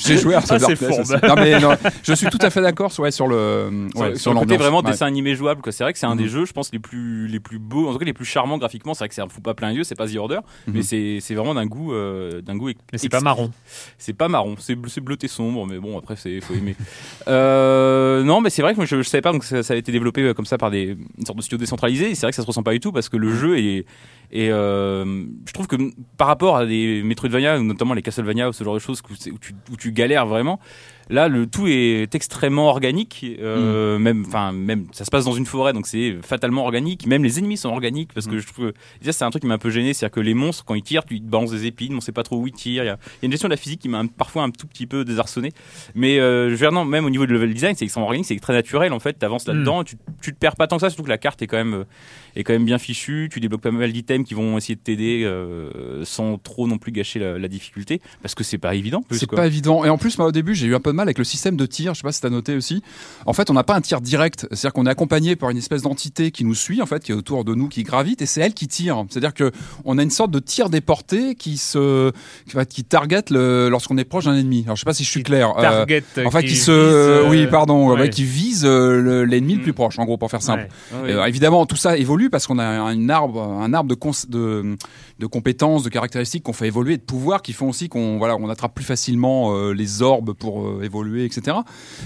J'ai 0.05 0.17
joué 0.17 0.35
à 0.35 0.41
Ah. 0.49 1.27
Non, 1.27 1.35
mais 1.35 1.59
non, 1.59 1.75
je 2.03 2.13
suis 2.13 2.27
tout 2.27 2.37
à 2.41 2.49
fait 2.49 2.61
d'accord 2.61 2.91
sur, 2.91 3.03
ouais, 3.03 3.11
sur 3.11 3.27
le, 3.27 3.87
ouais, 3.95 4.09
sur, 4.11 4.19
sur 4.19 4.33
le 4.33 4.39
côté 4.39 4.57
vraiment 4.57 4.79
Ouais. 4.81 4.91
dessin 4.91 5.05
animé 5.05 5.35
jouable 5.35 5.61
quoi. 5.61 5.71
c'est 5.71 5.83
vrai 5.83 5.93
que 5.93 5.99
c'est 5.99 6.05
un 6.05 6.15
des 6.15 6.23
Mhm. 6.23 6.29
jeux 6.29 6.45
je 6.45 6.53
pense 6.53 6.71
les 6.73 6.79
plus 6.79 7.27
les 7.27 7.39
plus 7.39 7.59
beaux 7.59 7.87
en 7.89 7.93
tout 7.93 7.99
cas 7.99 8.05
les 8.05 8.13
plus 8.13 8.25
charmants 8.25 8.57
graphiquement 8.57 8.93
c'est 8.93 8.99
vrai 8.99 9.09
que 9.09 9.15
ça 9.15 9.23
me 9.25 9.29
fout 9.29 9.43
pas 9.43 9.53
plein 9.53 9.71
yeux 9.71 9.83
c'est 9.83 9.95
pas 9.95 10.07
The 10.07 10.15
Order 10.17 10.39
Mhm. 10.67 10.73
mais 10.75 10.81
c'est 10.81 11.19
c'est 11.21 11.35
vraiment 11.35 11.53
d'un 11.53 11.65
goût 11.65 11.93
euh, 11.93 12.41
d'un 12.41 12.55
goût 12.55 12.69
Mais 12.91 12.97
c'est 12.97 13.09
pas 13.09 13.21
marron. 13.21 13.51
c'est 13.97 14.13
pas 14.13 14.27
marron 14.27 14.55
c'est 14.59 14.75
bleu- 14.75 14.89
c'est 14.89 15.01
bleuté 15.01 15.27
sombre 15.27 15.65
mais 15.65 15.77
bon 15.79 15.97
après 15.97 16.15
c'est 16.15 16.41
faut 16.41 16.53
aimer 16.53 16.75
non 18.25 18.41
mais 18.41 18.49
c'est 18.49 18.61
vrai 18.61 18.71
que 18.73 18.77
moi, 18.77 18.85
je, 18.85 18.97
je 19.01 19.07
savais 19.09 19.21
pas 19.21 19.31
donc 19.31 19.43
ça, 19.43 19.63
ça 19.63 19.73
a 19.73 19.77
été 19.77 19.91
développé 19.91 20.33
comme 20.33 20.45
ça 20.45 20.57
par 20.57 20.71
des 20.71 20.97
une 21.17 21.25
sorte 21.25 21.37
de 21.37 21.43
studio 21.43 21.57
décentralisé 21.57 22.11
et 22.11 22.15
c'est 22.15 22.25
vrai 22.25 22.31
que 22.31 22.35
ça 22.35 22.41
se 22.41 22.47
ressent 22.47 22.63
pas 22.63 22.73
du 22.73 22.79
tout 22.79 22.91
parce 22.91 23.09
que 23.09 23.17
le 23.17 23.33
jeu 23.35 23.57
est 23.57 23.85
et 24.35 24.49
euh, 24.51 25.05
je 25.45 25.53
trouve 25.53 25.67
que 25.67 25.75
par 26.17 26.27
rapport 26.27 26.57
à 26.57 26.65
des 26.65 27.03
Metroidvania, 27.03 27.59
notamment 27.59 27.93
les 27.93 28.01
Castlevania 28.01 28.49
ou 28.49 28.51
ce 28.51 28.63
genre 28.63 28.73
de 28.73 28.79
choses 28.79 29.03
où, 29.07 29.77
tu 29.77 29.91
galères 29.91 30.25
vraiment, 30.25 30.59
là 31.09 31.27
le 31.27 31.47
tout 31.47 31.67
est 31.67 32.13
extrêmement 32.15 32.69
organique. 32.69 33.25
Euh, 33.39 33.97
Même, 33.99 34.23
enfin 34.27 34.51
même, 34.51 34.85
ça 34.91 35.05
se 35.05 35.11
passe 35.11 35.25
dans 35.25 35.33
une 35.33 35.45
forêt, 35.45 35.73
donc 35.73 35.87
c'est 35.87 36.17
fatalement 36.21 36.63
organique. 36.63 37.05
Même 37.07 37.23
les 37.23 37.39
ennemis 37.39 37.57
sont 37.57 37.69
organiques 37.69 38.11
parce 38.13 38.27
que 38.27 38.39
je 38.39 38.47
trouve 38.47 38.71
que 38.71 38.73
déjà 38.99 39.11
c'est 39.11 39.23
un 39.23 39.29
truc 39.29 39.41
qui 39.41 39.47
m'a 39.47 39.55
un 39.55 39.57
peu 39.57 39.69
gêné, 39.69 39.93
c'est-à-dire 39.93 40.13
que 40.13 40.19
les 40.19 40.33
monstres 40.33 40.65
quand 40.65 40.75
ils 40.75 40.83
tirent, 40.83 41.03
tu 41.05 41.15
ils 41.15 41.21
te 41.21 41.29
balancent 41.29 41.51
des 41.51 41.65
épines, 41.65 41.95
on 41.95 42.01
sait 42.01 42.11
pas 42.11 42.23
trop 42.23 42.37
où 42.37 42.47
ils 42.47 42.53
tirent. 42.53 42.83
Il 42.83 42.87
y 42.87 42.89
a, 42.89 42.93
il 42.93 43.23
y 43.23 43.25
a 43.25 43.25
une 43.25 43.31
gestion 43.31 43.47
de 43.47 43.53
la 43.53 43.57
physique 43.57 43.81
qui 43.81 43.89
m'a 43.89 44.03
parfois 44.17 44.43
un 44.43 44.51
tout 44.51 44.67
petit 44.67 44.87
peu 44.87 45.05
désarçonné. 45.05 45.51
Mais 45.95 46.19
euh, 46.19 46.47
je 46.47 46.51
veux 46.51 46.57
dire, 46.57 46.71
non, 46.71 46.85
même 46.85 47.05
au 47.05 47.09
niveau 47.09 47.25
du 47.25 47.33
level 47.33 47.53
design, 47.53 47.75
c'est 47.75 47.85
extrêmement 47.85 48.07
organique, 48.07 48.25
c'est 48.25 48.39
très 48.39 48.53
naturel 48.53 48.93
en 48.93 48.99
fait. 48.99 49.13
T'avances 49.13 49.47
là-dedans, 49.47 49.83
tu, 49.83 49.95
tu 50.21 50.33
te 50.33 50.37
perds 50.37 50.55
pas 50.55 50.67
tant 50.67 50.77
que 50.77 50.81
ça, 50.81 50.89
surtout 50.89 51.03
que 51.03 51.09
la 51.09 51.17
carte 51.17 51.41
est 51.41 51.47
quand 51.47 51.57
même 51.57 51.73
euh, 51.73 51.83
est 52.35 52.43
quand 52.43 52.53
même 52.53 52.65
bien 52.65 52.77
fichue. 52.77 53.29
Tu 53.31 53.39
débloques 53.39 53.61
pas 53.61 53.71
mal 53.71 53.91
d'items 53.91 54.27
qui 54.27 54.33
vont 54.33 54.57
essayer 54.57 54.75
de 54.75 54.79
t'aider 54.81 55.23
euh, 55.25 56.03
sans 56.05 56.37
trop 56.37 56.67
non 56.67 56.77
plus 56.77 56.91
gâcher 56.91 57.19
la, 57.19 57.37
la 57.37 57.47
difficulté, 57.47 58.01
parce 58.21 58.35
que 58.35 58.43
c'est 58.43 58.57
pas 58.57 58.73
évident. 58.75 59.03
C'est 59.11 59.29
pas 59.29 59.47
évident. 59.47 59.83
Et 59.85 59.89
en 59.89 59.97
plus, 59.97 60.17
moi, 60.17 60.27
au 60.27 60.31
début, 60.31 60.55
j'ai 60.55 60.67
eu 60.67 60.75
un 60.75 60.79
peu 60.79 60.92
de 60.93 60.97
mal 60.97 61.08
avec 61.08 61.17
le 61.17 61.23
système 61.23 61.58
de 61.58 61.65
tir. 61.65 61.93
Je 61.93 61.99
sais 61.99 62.03
pas 62.03 62.12
si 62.12 62.21
t'as 62.21 62.29
noté 62.29 62.56
aussi. 62.56 62.82
En 63.25 63.34
fait, 63.34 63.49
on 63.49 63.53
n'a 63.53 63.63
pas 63.63 63.75
un 63.75 63.82
tir 63.82 63.99
direct. 64.01 64.47
C'est-à-dire 64.51 64.73
qu'on 64.73 64.86
est 64.86 64.89
accompagné 64.89 65.36
par 65.36 65.49
une 65.49 65.58
espèce 65.58 65.82
d'entité 65.82 66.32
qui 66.32 66.45
nous 66.45 66.56
suit, 66.56 66.82
en 66.82 66.86
fait, 66.86 67.03
qui 67.03 67.12
est 67.12 67.15
autour 67.15 67.43
de 67.43 67.53
nous, 67.56 67.67
qui 67.67 67.84
gravite, 67.84 68.21
et 68.21 68.25
c'est 68.25 68.41
elle 68.41 68.53
qui 68.53 68.67
tire. 68.67 69.03
C'est-à-dire 69.10 69.34
que 69.34 69.51
on 69.86 69.97
a 69.97 70.03
une 70.03 70.10
sorte 70.12 70.32
de 70.32 70.39
tir 70.39 70.69
déporté 70.69 71.36
qui 71.36 71.58
se, 71.58 72.12
qui, 72.69 72.84
target 72.84 73.23
lorsqu'on 73.32 73.97
est 73.97 74.03
proche 74.06 74.25
d'un 74.25 74.36
ennemi. 74.36 74.63
Alors, 74.65 74.75
je 74.75 74.82
sais 74.82 74.86
pas 74.86 74.93
si 74.93 75.03
je 75.03 75.10
suis 75.10 75.23
clair. 75.23 75.58
Euh, 75.58 75.62
Target. 75.62 76.03
en 76.25 76.32
fait, 76.32 76.41
qui, 76.43 76.47
qui 76.49 76.56
se, 76.56 76.71
vise, 76.71 76.79
euh, 77.25 77.29
oui, 77.29 77.47
pardon, 77.47 77.95
ouais. 77.95 78.10
qui 78.10 78.23
vise 78.23 78.63
euh, 78.65 79.01
le- 79.01 79.25
l'ennemi 79.25 79.53
le 79.56 79.60
Mm. 79.60 79.63
plus 79.63 79.73
proche, 79.73 79.99
en 79.99 80.06
gros, 80.06 80.17
pour 80.17 80.29
faire 80.29 80.41
simple. 80.41 80.67
Ouais. 80.93 81.12
Euh, 81.12 81.25
évidemment, 81.25 81.65
tout 81.65 81.75
ça 81.75 81.97
évolue 81.97 82.29
parce 82.29 82.47
qu'on 82.47 82.60
a 82.60 82.65
un 82.65 83.10
arbre, 83.10 83.41
un 83.41 83.73
arbre 83.73 83.89
de, 83.89 83.95
cons- 83.95 84.12
de, 84.29 84.75
de 85.19 85.25
compétences, 85.25 85.84
de 85.84 85.89
caractéristiques 85.89 86.43
qu'on 86.43 86.53
fait 86.53 86.67
évoluer, 86.67 86.97
de 86.97 87.01
pouvoirs 87.01 87.41
qui 87.41 87.53
font 87.53 87.69
aussi 87.69 87.89
qu'on 87.89 88.17
voilà, 88.17 88.36
on 88.36 88.49
attrape 88.49 88.73
plus 88.75 88.84
facilement 88.86 89.56
euh, 89.56 89.73
les 89.73 90.01
orbes 90.01 90.34
pour 90.34 90.65
euh, 90.67 90.82
évoluer, 90.83 91.25
etc. 91.25 91.57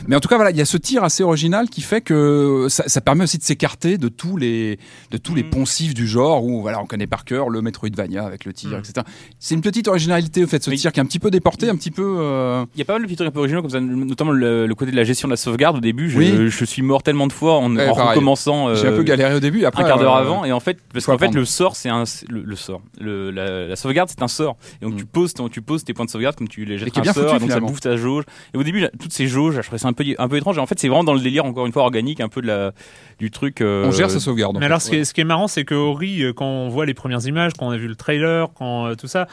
Mais 0.08 0.16
en 0.16 0.20
tout 0.20 0.28
cas, 0.30 0.36
voilà, 0.36 0.52
il 0.52 0.58
y 0.58 0.62
a 0.62 0.66
ce 0.66 0.78
tir 0.78 1.04
assez 1.04 1.24
original 1.24 1.70
qui 1.70 1.82
fait 1.82 2.02
que 2.02 2.68
ça, 2.70 2.84
ça 2.88 3.02
permet 3.02 3.24
aussi 3.24 3.38
de 3.38 3.44
s'écarter 3.44 3.98
de 3.98 4.08
tous 4.10 4.38
les 4.38 4.80
de 5.12 5.18
tous 5.18 5.36
les 5.36 5.44
Mm. 5.44 5.50
poncifs 5.50 5.94
du 5.94 6.08
genre 6.08 6.44
où 6.44 6.62
voilà, 6.62 6.82
on 6.82 6.86
connaît 6.86 7.08
par 7.08 7.26
cœur 7.26 7.50
le 7.50 7.62
Metroidvania 7.62 8.26
avec 8.26 8.46
le 8.46 8.54
tir, 8.54 8.72
Mm. 8.72 8.80
etc. 8.80 8.94
C'est 9.40 9.56
une 9.56 9.62
petite 9.62 9.88
originalité 9.88 10.44
au 10.44 10.48
fait, 10.48 10.64
ce 10.64 10.72
tir 10.72 10.92
qui 10.92 11.00
est 11.00 11.04
un 11.04 11.06
petit 11.06 11.20
peu 11.20 11.32
déporté, 11.32 11.70
un 11.70 11.76
petit 11.76 11.92
peu. 11.92 12.18
euh, 12.20 12.66
Il 12.76 12.80
y 12.80 12.82
a 12.82 12.86
pas 12.86 12.94
mal 12.94 13.02
de 13.02 13.08
petits 13.08 13.16
trucs 13.18 13.28
un 13.28 13.32
peu 13.32 13.40
originaux 13.40 13.62
comme 13.62 13.72
ça, 13.72 13.80
notamment 13.80 14.32
le, 14.32 14.66
le 14.68 14.76
côté 14.76 14.92
de 14.92 14.96
la 14.96 15.04
gestion 15.04 15.28
de 15.28 15.34
la 15.34 15.38
sauvegarde. 15.38 15.78
Au 15.78 15.82
début, 15.82 16.10
je, 16.10 16.18
Oui. 16.18 16.50
je 16.50 16.66
suis 16.66 16.82
mort 16.82 17.04
tellement 17.04 17.28
de 17.28 17.34
fois 17.34 17.56
en, 17.58 17.76
Ouais, 17.76 17.88
en 17.88 17.94
recommençant. 17.94 18.74
J'ai 18.76 18.88
un 18.88 18.92
euh, 18.92 18.98
peu 18.98 19.04
galéré 19.04 19.36
au 19.36 19.40
début, 19.40 19.66
après 19.66 19.84
un 19.84 19.88
quart 19.88 20.00
d'heure 20.00 20.16
euh, 20.16 20.22
avant 20.22 20.46
et 20.46 20.52
en 20.52 20.60
fait 20.60 20.78
parce 20.94 21.06
qu'en 21.06 21.18
fait 21.18 21.34
le 21.34 21.46
sort 21.46 21.76
c'est 21.76 21.90
un 21.90 22.04
le, 22.30 22.42
le 22.44 22.56
sort 22.56 22.82
le, 23.00 23.30
la, 23.32 23.68
la 23.68 23.76
sauvegarde 23.76 24.10
c'est 24.10 24.22
un 24.24 24.28
sort 24.28 24.58
et 24.82 24.86
donc 24.86 24.94
Mm. 24.96 24.98
tu 24.98 25.06
poses 25.06 25.34
ton- 25.34 25.50
tu 25.50 25.62
poses 25.62 25.84
tes 25.84 25.94
points 25.94 26.06
de 26.06 26.10
sauvegarde 26.10 26.36
comme 26.36 26.48
tu 26.48 26.66
les 26.66 26.78
jettes 26.78 26.90
est 26.96 26.98
un 27.00 27.02
bien 27.02 27.14
sort 27.14 27.24
foutu, 27.26 27.36
et 27.36 27.40
donc 27.40 27.52
ça 27.52 27.60
bouffe 27.60 27.80
ta 27.82 27.96
jauge 27.98 28.24
et 28.54 28.58
au 28.58 28.64
début 28.68 28.88
toutes 29.00 29.14
ces 29.14 29.28
jauges 29.28 29.56
je 29.56 29.62
trouvais 29.62 29.78
ça 29.78 29.88
un 29.88 29.94
peu 29.94 30.04
un 30.18 30.28
peu 30.28 30.38
étrange 30.38 30.58
et 30.58 30.62
en 30.62 30.66
fait 30.68 30.80
c'est 30.80 30.88
vraiment 30.88 31.04
dans 31.04 31.14
le 31.14 31.20
délire 31.20 31.46
encore 31.46 31.66
une 31.66 31.72
fois 31.74 31.84
organique 31.84 32.22
un 32.22 32.30
peu 32.30 32.42
de 32.42 32.48
la 32.48 32.72
du 33.20 33.32
truc 33.32 33.62
euh, 33.62 33.86
On 33.88 33.92
gère 33.92 34.12
sa 34.12 34.20
sauvegarde. 34.20 34.56
en 34.56 34.60
Mais 34.60 34.66
fait. 34.66 34.68
alors, 34.68 34.82
ce 34.82 34.90
qui, 34.92 34.96
est, 34.98 35.04
ce 35.04 35.14
qui 35.14 35.22
est 35.22 35.26
marrant, 35.26 35.48
c'est 35.48 35.66
que 35.66 35.74
Ori, 35.74 36.22
euh, 36.24 36.34
quand 36.34 36.46
on 36.46 36.70
voit 36.70 36.86
les 36.86 36.94
premières 36.94 37.26
images, 37.26 37.54
quand 37.58 37.66
on 37.66 37.72
a 37.72 37.78
vu 37.78 37.88
le 37.88 37.96
trailer, 37.96 38.50
quand 38.54 38.86
euh, 38.86 38.94
tout 38.96 39.08
ça, 39.08 39.28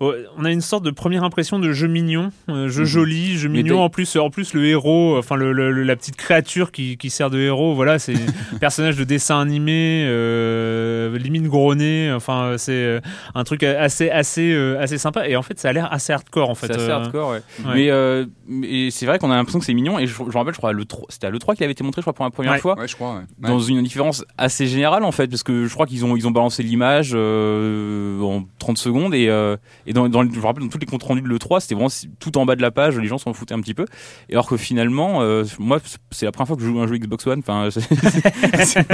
on 0.00 0.44
a 0.44 0.50
une 0.52 0.60
sorte 0.60 0.84
de 0.84 0.90
première 0.90 1.24
impression 1.24 1.58
de 1.58 1.72
jeu 1.72 1.86
mignon, 1.88 2.30
euh, 2.50 2.68
jeu 2.68 2.82
Mhm. 2.82 2.86
joli, 2.88 3.36
jeu 3.38 3.48
mignon. 3.48 3.80
En 3.80 3.88
plus, 3.88 4.16
en 4.16 4.28
plus, 4.30 4.52
le 4.52 4.66
héros, 4.66 5.16
enfin 5.18 5.36
le, 5.36 5.52
le- 5.52 5.72
le- 5.72 5.82
la 5.84 5.96
petite 5.96 6.16
créature 6.16 6.70
qui, 6.70 6.96
qui 6.98 7.08
sert 7.10 7.30
de 7.30 7.38
héros, 7.38 7.74
voilà, 7.74 7.98
c'est 7.98 8.12
un 8.54 8.58
personnage 8.58 8.96
de 8.96 9.04
dessin 9.04 9.40
animé, 9.40 10.04
euh, 10.06 11.16
limite 11.18 11.44
gros 11.44 11.74
nez. 11.74 12.12
Enfin, 12.12 12.54
c'est 12.58 12.72
euh, 12.72 13.00
un 13.34 13.44
truc 13.44 13.62
assez, 13.62 14.10
assez, 14.10 14.52
euh, 14.52 14.78
assez 14.80 14.98
sympa. 14.98 15.28
Et 15.28 15.36
en 15.36 15.42
fait, 15.42 15.58
ça 15.58 15.70
a 15.70 15.72
l'air 15.72 15.92
assez 15.92 16.12
hardcore, 16.12 16.50
en 16.50 16.54
fait. 16.54 16.66
c'est 16.66 16.74
assez 16.76 16.90
euh, 16.90 16.94
hardcore 16.96 17.30
ouais. 17.30 17.40
ouais. 17.64 17.74
mais 17.74 17.90
euh, 17.90 18.26
mais 18.48 18.90
c'est 18.90 19.06
vrai 19.06 19.18
qu'on 19.18 19.30
a 19.30 19.36
l'impression 19.36 19.58
que 19.58 19.64
c'est 19.64 19.74
mignon 19.74 19.98
et 19.98 20.06
je, 20.06 20.22
me 20.22 20.30
rappelle 20.32 20.52
je 20.52 20.58
crois 20.58 20.72
le 20.72 20.84
3 20.84 21.06
c'était 21.08 21.26
à 21.26 21.30
le 21.30 21.38
3 21.38 21.54
qu'il 21.54 21.64
avait 21.64 21.72
été 21.72 21.82
montré 21.82 22.00
je 22.00 22.04
crois 22.04 22.12
pour 22.12 22.24
la 22.24 22.30
première 22.30 22.52
Ouais. 22.52 22.58
fois 22.58 22.78
Ouais, 22.78 22.86
je 22.86 22.94
crois. 22.94 23.14
ouais. 23.14 23.20
Ouais. 23.42 23.48
dans 23.48 23.58
une 23.58 23.82
différence 23.82 24.24
assez 24.38 24.66
générale 24.66 25.04
en 25.04 25.10
fait 25.12 25.26
parce 25.28 25.42
que 25.42 25.66
je 25.66 25.72
crois 25.74 25.86
qu'ils 25.86 26.04
ont 26.04 26.16
ils 26.16 26.26
ont 26.28 26.30
balancé 26.30 26.62
l'image 26.62 27.12
euh, 27.14 28.20
en 28.22 28.44
30 28.58 28.78
secondes 28.78 29.14
et 29.14 29.28
euh, 29.28 29.56
et 29.86 29.92
dans, 29.92 30.08
dans 30.08 30.22
je 30.22 30.38
me 30.38 30.44
rappelle 30.44 30.62
dans 30.62 30.68
tous 30.68 30.78
les 30.78 30.86
comptes 30.86 31.02
rendus 31.02 31.22
de 31.22 31.28
l'E3 31.28 31.60
c'était 31.60 31.74
vraiment 31.74 31.90
tout 32.18 32.38
en 32.38 32.44
bas 32.46 32.56
de 32.56 32.62
la 32.62 32.70
page 32.70 32.98
les 32.98 33.06
gens 33.06 33.18
s'en 33.18 33.32
foutaient 33.32 33.54
un 33.54 33.60
petit 33.60 33.74
peu. 33.74 33.84
Et 34.28 34.32
alors 34.32 34.46
que 34.48 34.56
finalement 34.56 35.22
euh, 35.22 35.44
moi 35.58 35.78
c'est 36.10 36.26
la 36.26 36.32
première 36.32 36.48
fois 36.48 36.56
que 36.56 36.62
je 36.62 36.68
joue 36.68 36.80
un 36.80 36.86
jeu 36.86 36.96
Xbox 36.96 37.26
One 37.26 37.40
enfin 37.40 37.68
c'est 37.70 38.88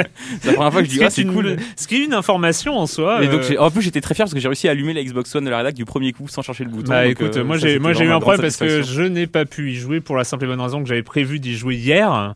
la 0.45 0.53
première 0.53 0.73
fois 0.73 0.83
que 0.83 0.89
je 0.89 0.93
dis 0.93 1.03
ah 1.03 1.07
est 1.07 1.11
c'est 1.11 1.25
cool. 1.25 1.57
Ce 1.77 1.87
qui 1.87 1.97
est 1.97 2.05
une 2.05 2.15
information 2.15 2.77
en 2.77 2.87
soi. 2.87 3.23
et 3.25 3.29
donc 3.29 3.43
euh, 3.51 3.57
en 3.59 3.71
plus 3.71 3.83
j'étais 3.83 4.01
très 4.01 4.15
fier 4.15 4.25
parce 4.25 4.35
que 4.35 4.41
j'ai 4.41 4.49
réussi 4.49 4.69
à 4.69 4.73
allumer 4.73 4.93
la 4.93 5.03
Xbox 5.03 5.35
One 5.35 5.45
de 5.45 5.51
la 5.51 5.59
rédac 5.59 5.75
du 5.75 5.85
premier 5.85 6.13
coup 6.13 6.29
sans 6.29 6.43
chercher 6.43 6.65
le 6.65 6.71
bouton. 6.71 6.91
Bah 6.91 7.05
Donc, 7.05 7.13
écoute, 7.13 7.37
euh, 7.37 7.45
moi 7.45 7.57
j'ai 7.57 7.77
eu 8.05 8.11
un 8.11 8.21
problème 8.21 8.43
parce 8.43 8.57
que 8.57 8.83
je 8.83 9.03
n'ai 9.03 9.27
pas 9.27 9.45
pu 9.45 9.71
y 9.71 9.75
jouer 9.75 10.01
pour 10.01 10.17
la 10.17 10.25
simple 10.25 10.45
et 10.45 10.47
bonne 10.47 10.61
raison 10.61 10.83
que 10.83 10.89
j'avais 10.89 11.03
prévu 11.03 11.39
d'y 11.39 11.57
jouer 11.57 11.77
hier. 11.77 12.35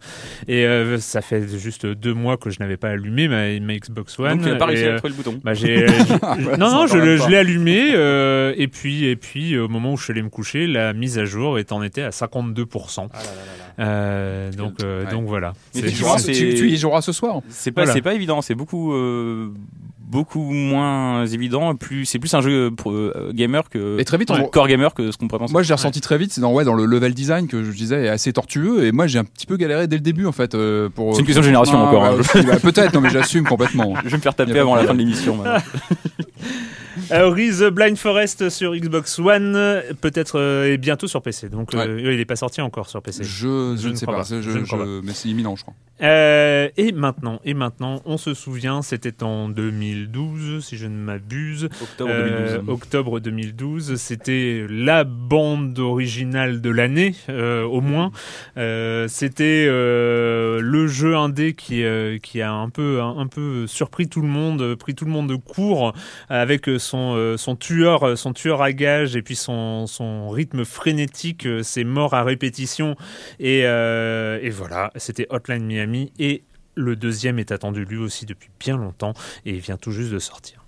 Et 0.49 0.64
euh, 0.64 0.99
ça 0.99 1.21
fait 1.21 1.47
juste 1.59 1.87
deux 1.87 2.14
mois 2.14 2.37
que 2.37 2.51
je 2.51 2.61
n'avais 2.61 2.77
pas 2.77 2.90
allumé 2.90 3.29
ma, 3.29 3.59
ma 3.61 3.77
Xbox 3.77 4.19
One. 4.19 4.33
donc 4.33 4.42
tu 4.42 4.49
n'as 4.49 4.57
pas 4.57 4.66
réussi 4.66 4.85
à 4.85 4.97
trouver 4.97 5.14
le 5.16 5.23
bouton. 5.23 5.40
bah, 5.42 5.53
non 6.59 6.71
non, 6.71 6.87
je 6.87 7.29
l'ai 7.29 7.37
allumé 7.37 7.92
euh, 8.47 8.55
et 8.57 8.69
puis 8.69 9.05
et 9.05 9.17
puis 9.17 9.59
au 9.59 9.69
moment 9.69 9.93
où 9.93 9.97
je 9.97 10.05
suis 10.05 10.13
allé 10.13 10.23
me 10.23 10.29
coucher, 10.31 10.67
la 10.67 10.93
mise 10.93 11.19
à 11.19 11.25
jour 11.25 11.59
est 11.59 11.73
en 11.73 11.83
était 11.83 12.03
à 12.03 12.11
52%. 12.11 13.09
Ah 13.13 13.17
là 13.17 13.23
là 13.23 13.29
là 13.29 13.33
là. 13.59 13.65
Euh, 13.79 14.53
donc 14.53 14.75
euh, 14.83 15.05
Ouais. 15.05 15.11
donc 15.11 15.27
voilà. 15.27 15.53
Tu 15.75 15.89
joueras- 15.91 16.21
tu- 16.23 16.33
tu 16.33 16.69
y 16.71 16.77
joueras 16.79 17.03
ce 17.03 17.13
soir. 17.13 17.41
C'est 17.51 17.73
pas, 17.73 17.83
Voilà. 17.83 17.93
c'est 17.93 18.01
pas 18.03 18.15
évident, 18.15 18.41
c'est 18.41 18.55
beaucoup, 18.55 18.95
euh, 18.95 19.49
beaucoup 20.01 20.41
moins 20.51 21.27
évident. 21.27 21.75
Plus, 21.75 22.07
c'est 22.07 22.19
plus 22.19 22.33
un 22.33 22.41
jeu 22.41 22.71
pour, 22.71 22.93
euh, 22.93 23.33
gamer 23.35 23.69
que 23.69 23.99
Et 23.99 24.05
très 24.05 24.17
vite, 24.17 24.31
on- 24.31 24.45
core 24.49 24.69
gamer 24.69 24.95
que 24.95 25.11
ce 25.11 25.19
qu'on 25.19 25.29
pourrait 25.29 25.41
penser. 25.41 25.53
Moi, 25.53 25.63
je 25.63 25.69
l'ai 25.69 25.75
ressenti 25.75 26.01
très 26.01 26.17
vite. 26.17 26.33
C'est 26.33 26.41
dans, 26.41 26.53
ouais, 26.55 26.65
dans 26.65 26.75
le 26.75 26.87
level 26.87 27.13
design 27.13 27.49
que 27.49 27.63
je 27.65 27.71
disais 27.73 28.05
est 28.05 28.09
assez 28.09 28.33
tortueux. 28.33 28.85
Et 28.87 28.93
moi, 28.93 29.07
j'ai 29.09 29.19
un 29.19 29.25
petit 29.25 29.47
peu 29.47 29.57
galéré 29.59 29.87
dès 29.89 29.97
le 29.97 30.03
début, 30.03 30.25
en 30.27 30.33
fait. 30.33 30.55
euh, 30.55 30.89
pour, 30.89 31.13
C'est 31.15 31.21
une 31.21 31.27
question 31.27 31.43
de 31.43 31.47
génération 31.47 31.77
Ah, 31.79 31.83
encore, 31.89 32.05
hein. 32.05 32.13
aussi, 32.19 32.43
bah, 32.47 32.57
Peut-être, 32.63 32.95
non, 32.95 33.01
mais 33.03 33.11
j'assume 33.11 33.45
complètement. 33.45 33.95
je 34.05 34.09
vais 34.11 34.17
me 34.17 34.23
faire 34.23 34.35
taper 34.35 34.59
avant 34.59 34.75
la 34.77 34.85
fin 34.85 34.95
de 34.95 34.99
l'émission. 35.01 35.39
Euh, 37.12 37.29
Ori 37.29 37.51
the 37.51 37.64
Blind 37.71 37.97
Forest 37.97 38.49
sur 38.49 38.75
Xbox 38.75 39.19
One, 39.19 39.53
peut-être 40.01 40.38
euh, 40.38 40.73
et 40.73 40.77
bientôt 40.79 41.07
sur 41.07 41.23
PC. 41.23 41.49
Donc 41.49 41.73
euh, 41.75 42.01
il 42.12 42.16
n'est 42.19 42.25
pas 42.25 42.37
sorti 42.37 42.61
encore 42.61 42.88
sur 42.88 43.03
PC. 43.03 43.23
Je, 43.25 43.75
je, 43.77 43.83
Je 43.83 43.88
ne 43.88 43.95
sais 43.95 44.07
pas. 44.07 44.23
Je 44.42 44.51
je- 44.64 45.01
mais 45.03 45.12
c'est 45.12 45.29
imminent, 45.29 45.55
je 45.57 45.62
crois. 45.62 45.75
Euh, 46.03 46.69
et 46.77 46.93
maintenant, 46.93 47.41
et 47.45 47.55
maintenant, 47.55 48.03
on 48.05 48.19
se 48.19 48.35
souvient, 48.35 48.83
c'était 48.83 49.23
en 49.23 49.49
2012, 49.49 50.65
si 50.65 50.77
je 50.77 50.87
ne 50.87 50.97
m'abuse. 50.97 51.69
Octobre 51.81 52.11
Euh, 52.13 52.57
2012. 52.59 52.75
octobre 52.75 53.21
2012, 53.21 53.97
c'était 53.97 54.67
la 54.69 55.05
bande 55.05 55.79
originale 55.79 56.61
de 56.61 56.71
l'année, 56.71 57.15
euh, 57.31 57.63
au 57.65 57.81
moins. 57.81 58.11
Euh, 58.59 59.09
c'était 59.09 59.67
euh, 59.69 60.61
le 60.61 60.87
jeu 60.87 61.17
indé 61.17 61.55
qui, 61.55 61.83
euh, 61.83 62.19
qui 62.19 62.43
a 62.43 62.53
un 62.53 62.69
peu, 62.69 63.01
un, 63.01 63.19
un 63.19 63.27
peu 63.27 63.67
surpris 63.67 64.09
tout 64.09 64.21
le 64.21 64.29
monde, 64.29 64.75
pris 64.75 64.95
tout 64.95 65.07
le 65.07 65.11
monde 65.11 65.29
de 65.29 65.37
court 65.37 65.95
avec 66.29 66.69
son, 66.79 67.37
son 67.39 67.57
tueur, 67.57 68.19
son 68.19 68.33
tueur 68.35 68.61
à 68.61 68.73
gage 68.73 69.17
et 69.17 69.23
puis 69.23 69.37
son, 69.37 69.87
son 69.87 70.29
rythme 70.29 70.65
frénétique, 70.65 71.49
ses 71.63 71.85
morts 71.85 72.13
à 72.15 72.23
répétition. 72.23 72.97
Et, 73.41 73.63
euh, 73.65 74.39
et 74.43 74.51
voilà, 74.51 74.91
c'était 74.97 75.27
Hotline 75.31 75.65
Miami 75.65 75.86
et 76.18 76.44
le 76.75 76.96
deuxième 76.96 77.38
est 77.38 77.53
attendu 77.53 77.85
lui 77.85 77.96
aussi 77.96 78.27
depuis 78.27 78.51
bien 78.61 78.77
longtemps 78.77 79.14
et 79.44 79.53
vient 79.59 79.77
tout 79.77 79.92
juste 79.92 80.12
de 80.12 80.18
sortir. 80.18 80.64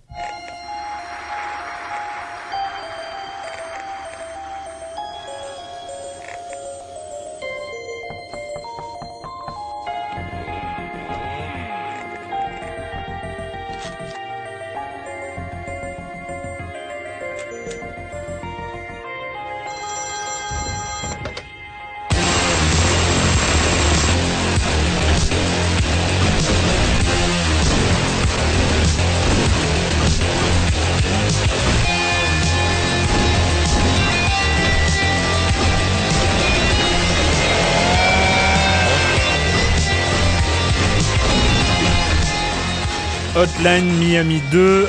Hotline 43.58 43.98
Miami 43.98 44.40
2. 44.52 44.86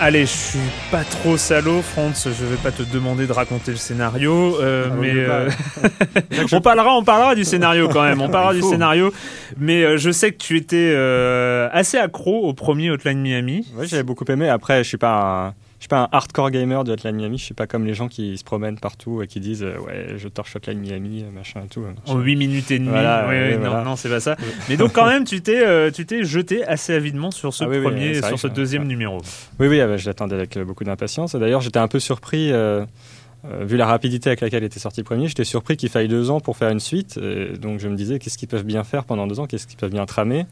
Allez, 0.00 0.22
je 0.22 0.32
suis 0.32 0.58
pas 0.90 1.04
trop 1.04 1.36
salaud, 1.36 1.82
Franz. 1.82 2.28
Je 2.28 2.44
vais 2.44 2.56
pas 2.56 2.72
te 2.72 2.82
demander 2.82 3.28
de 3.28 3.32
raconter 3.32 3.70
le 3.70 3.76
scénario, 3.76 4.56
euh, 4.60 4.88
Ah, 4.90 4.94
mais 5.00 5.12
oui, 5.12 5.18
euh, 5.18 5.48
on 6.52 6.60
parlera, 6.60 6.96
on 6.96 7.04
parlera 7.04 7.36
du 7.36 7.44
scénario 7.44 7.88
quand 7.88 8.02
même. 8.02 8.20
On 8.20 8.28
parlera 8.30 8.54
du 8.54 8.62
scénario, 8.62 9.12
mais 9.56 9.84
euh, 9.84 9.98
je 9.98 10.10
sais 10.10 10.32
que 10.32 10.38
tu 10.38 10.56
étais 10.56 10.92
euh, 10.96 11.68
assez 11.70 11.96
accro 11.96 12.48
au 12.48 12.54
premier 12.54 12.90
Hotline 12.90 13.20
Miami. 13.20 13.68
Ouais, 13.76 13.86
j'avais 13.86 14.02
beaucoup 14.02 14.24
aimé. 14.24 14.48
Après, 14.48 14.82
je 14.82 14.88
suis 14.88 14.98
pas 14.98 15.46
un, 15.46 15.54
je 15.82 15.86
suis 15.86 15.88
pas 15.88 16.02
un 16.02 16.08
hardcore 16.12 16.52
gamer 16.52 16.84
de 16.84 16.92
Hotline 16.92 17.16
Miami. 17.16 17.38
Je 17.38 17.44
suis 17.44 17.54
pas 17.54 17.66
comme 17.66 17.84
les 17.84 17.94
gens 17.94 18.06
qui 18.06 18.38
se 18.38 18.44
promènent 18.44 18.78
partout 18.78 19.20
et 19.20 19.26
qui 19.26 19.40
disent 19.40 19.64
euh, 19.64 19.80
ouais, 19.80 20.14
je 20.16 20.28
torche 20.28 20.54
Hotline 20.54 20.78
Miami, 20.78 21.24
machin 21.34 21.62
et 21.64 21.68
tout. 21.68 21.84
En 22.06 22.20
8 22.20 22.36
minutes 22.36 22.70
et 22.70 22.78
demie. 22.78 22.90
Voilà, 22.90 23.22
non, 23.22 23.58
voilà. 23.58 23.82
non, 23.82 23.96
c'est 23.96 24.08
pas 24.08 24.20
ça. 24.20 24.36
Mais 24.68 24.76
donc 24.76 24.92
quand 24.92 25.06
même, 25.06 25.24
tu 25.24 25.40
t'es, 25.42 25.60
euh, 25.66 25.90
tu 25.90 26.06
t'es 26.06 26.22
jeté 26.22 26.64
assez 26.64 26.94
avidement 26.94 27.32
sur 27.32 27.52
ce 27.52 27.64
Ah 27.64 27.68
oui, 27.68 27.82
premier, 27.82 28.12
vrai 28.12 28.28
sur 28.28 28.38
ce 28.38 28.46
deuxième 28.46 28.86
numéro. 28.86 29.18
Oui, 29.58 29.66
oui, 29.66 29.80
ah 29.80 29.88
bah, 29.88 29.96
je 29.96 30.06
l'attendais 30.06 30.36
avec 30.36 30.56
beaucoup 30.56 30.84
d'impatience. 30.84 31.34
D'ailleurs, 31.34 31.62
j'étais 31.62 31.80
un 31.80 31.88
peu 31.88 31.98
surpris, 31.98 32.52
euh, 32.52 32.84
euh, 33.44 33.64
vu 33.64 33.76
la 33.76 33.86
rapidité 33.86 34.30
avec 34.30 34.40
laquelle 34.40 34.62
était 34.62 34.78
sorti 34.78 35.00
le 35.00 35.04
premier, 35.04 35.26
j'étais 35.26 35.42
surpris 35.44 35.76
qu'il 35.76 35.88
faille 35.88 36.06
deux 36.06 36.30
ans 36.30 36.38
pour 36.38 36.56
faire 36.56 36.70
une 36.70 36.80
suite. 36.80 37.18
Donc 37.60 37.80
je 37.80 37.88
me 37.88 37.96
disais, 37.96 38.18
qu'est-ce 38.18 38.38
qu'ils 38.38 38.48
peuvent 38.48 38.64
bien 38.64 38.84
faire 38.84 39.04
pendant 39.04 39.26
deux 39.26 39.40
ans? 39.40 39.46
Qu'est-ce 39.46 39.66
qu'ils 39.66 39.78
peuvent 39.78 39.90
bien 39.90 40.06
tramer? 40.06 40.46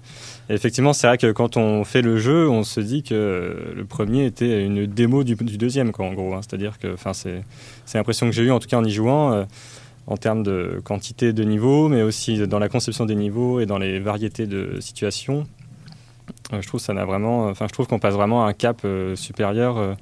Et 0.49 0.55
effectivement, 0.55 0.93
c'est 0.93 1.07
vrai 1.07 1.17
que 1.17 1.31
quand 1.31 1.57
on 1.57 1.85
fait 1.85 2.03
le 2.03 2.19
jeu, 2.19 2.49
on 2.49 2.65
se 2.65 2.81
dit 2.81 3.03
que 3.05 3.73
le 3.75 3.85
premier 3.85 4.27
était 4.27 4.65
une 4.65 4.87
démo 4.87 5.23
du, 5.23 5.37
deuxième, 5.37 5.93
quoi, 5.93 6.07
en 6.07 6.15
gros. 6.15 6.35
hein. 6.35 6.41
C'est-à-dire 6.43 6.79
que 6.79 6.97
c'est 7.13 7.99
l'impression 7.99 8.27
que 8.27 8.33
j'ai 8.33 8.43
eue, 8.43 8.51
en 8.51 8.59
tout 8.59 8.69
cas 8.69 8.79
en 8.79 8.85
y 8.85 8.91
jouant. 8.91 9.33
euh, 9.33 9.45
en 10.07 10.17
termes 10.17 10.43
de 10.43 10.81
quantité 10.83 11.33
de 11.33 11.45
niveaux, 11.45 11.89
mais 11.89 12.03
aussi 12.03 12.45
dans 12.49 12.59
la 12.59 12.69
conception 12.69 13.05
des 13.07 13.15
niveaux 13.15 13.61
et 13.61 13.67
dans 13.67 13.79
les 13.79 14.01
variétés 14.01 14.49
de 14.49 14.81
situations. 14.81 15.47
Euh, 16.53 16.61
je 16.61 16.67
trouve 16.67 16.81
ça 16.81 16.95
n'a 16.95 17.05
vraiment, 17.05 17.55
je 17.55 17.67
trouve 17.67 17.87
qu'on 17.87 18.01
passe 18.01 18.15
vraiment 18.15 18.45
à 18.45 18.49
un 18.49 18.53
cap 18.53 18.85
supérieur, 19.15 19.97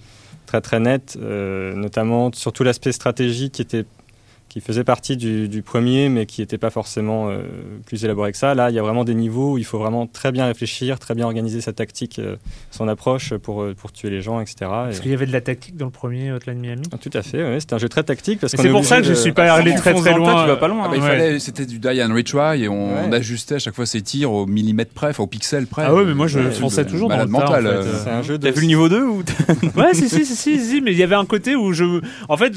très 0.47 0.61
très 0.61 0.81
net, 0.81 1.19
euh, 1.21 1.75
notamment 1.75 2.33
sur 2.33 2.53
tout 2.53 2.65
l'aspect 2.65 2.93
stratégique 2.93 3.53
qui 3.53 3.63
était 3.63 3.85
qui 4.49 4.61
faisait 4.61 4.85
partie 4.85 5.17
du, 5.17 5.49
du 5.49 5.63
premier, 5.63 6.09
mais 6.09 6.27
qui 6.27 6.41
n'était 6.41 6.59
pas 6.59 6.71
forcément 6.71 7.29
euh, 7.29 7.43
plus 7.87 8.05
élaboré 8.05 8.33
que 8.33 8.39
ça. 8.39 8.55
Là, 8.55 8.71
il 8.71 8.75
y 8.75 8.79
a 8.79 8.83
vraiment 8.83 9.05
des 9.05 9.15
niveaux 9.15 9.53
où 9.53 9.59
il 9.59 9.65
faut 9.65 9.79
vraiment 9.79 10.07
très 10.07 10.33
bien 10.33 10.47
réfléchir, 10.47 10.99
très 10.99 11.15
bien 11.15 11.27
organiser 11.27 11.61
sa 11.61 11.73
tactique, 11.73 12.19
euh, 12.19 12.37
son 12.71 12.89
approche 12.89 13.35
pour, 13.35 13.63
euh, 13.63 13.75
pour 13.75 13.93
tuer 13.93 14.11
les 14.11 14.23
gens, 14.23 14.41
etc. 14.41 14.57
Parce 14.61 14.99
Et- 14.99 15.03
qu'il 15.03 15.11
y 15.11 15.15
avait 15.15 15.27
de 15.27 15.33
la 15.33 15.41
tactique 15.41 15.77
dans 15.77 15.85
le 15.87 15.91
premier 15.91 16.33
Hotline 16.33 16.59
Miami. 16.59 16.83
Ah, 16.93 16.97
Tout 16.99 17.11
à 17.15 17.23
fait, 17.23 17.43
ouais, 17.43 17.59
c'est 17.61 17.73
un 17.73 17.79
jeu 17.79 17.89
très 17.89 18.03
tactique. 18.03 18.41
parce 18.41 18.55
c'est 18.57 18.67
est 18.67 18.71
pour 18.71 18.85
ça 18.85 18.99
que 18.99 19.05
je 19.05 19.11
de- 19.11 19.15
suis 19.15 19.33
pas 19.33 19.53
allé 19.53 19.75
très 19.75 19.95
très 19.95 20.15
loin. 20.15 20.43
tu 20.45 20.49
vas 20.49 20.57
pas 20.57 20.69
loin. 20.69 20.83
Ah 20.87 20.89
bah, 20.89 20.99
Ouais. 20.99 21.39
c'était 21.39 21.67
du 21.67 21.79
die 21.79 22.03
and 22.03 22.15
retry 22.15 22.65
et 22.65 22.69
on, 22.69 22.89
Ouais. 22.89 23.03
on 23.07 23.13
ajustait 23.13 23.57
à 23.57 23.59
chaque 23.59 23.75
fois 23.75 23.87
ses 23.87 24.01
tirs 24.03 24.33
au 24.33 24.47
millimètre 24.47 24.93
près, 24.93 25.09
enfin 25.09 25.23
au 25.25 25.27
pixel 25.27 25.67
près. 25.67 25.83
Ah 25.87 25.95
ouais, 25.95 26.05
mais 26.05 26.15
moi 26.15 26.27
je 26.27 26.39
de- 26.39 26.85
toujours 26.89 27.09
dans 27.09 27.17
le 27.17 27.23
tas. 27.23 27.29
en 27.29 27.31
mental, 27.41 27.63
fait. 27.65 27.69
euh. 27.71 28.01
C'est 28.05 28.11
un 28.11 28.23
jeu 28.23 28.39
de. 28.39 28.45
T'as 28.45 28.53
vu 28.55 28.63
le 28.63 28.67
niveau 28.67 28.89
2 28.89 29.03
ou 29.05 29.23
Ouais, 29.77 29.93
si, 29.95 30.09
si, 30.09 30.25
si, 30.25 30.37
si, 30.37 30.59
si, 30.59 30.81
mais 30.81 30.93
il 30.93 30.99
y 30.99 31.03
avait 31.03 31.15
un 31.17 31.25
côté 31.27 31.55
où 31.57 31.73
je. 31.73 32.01
En 32.29 32.37
fait, 32.37 32.53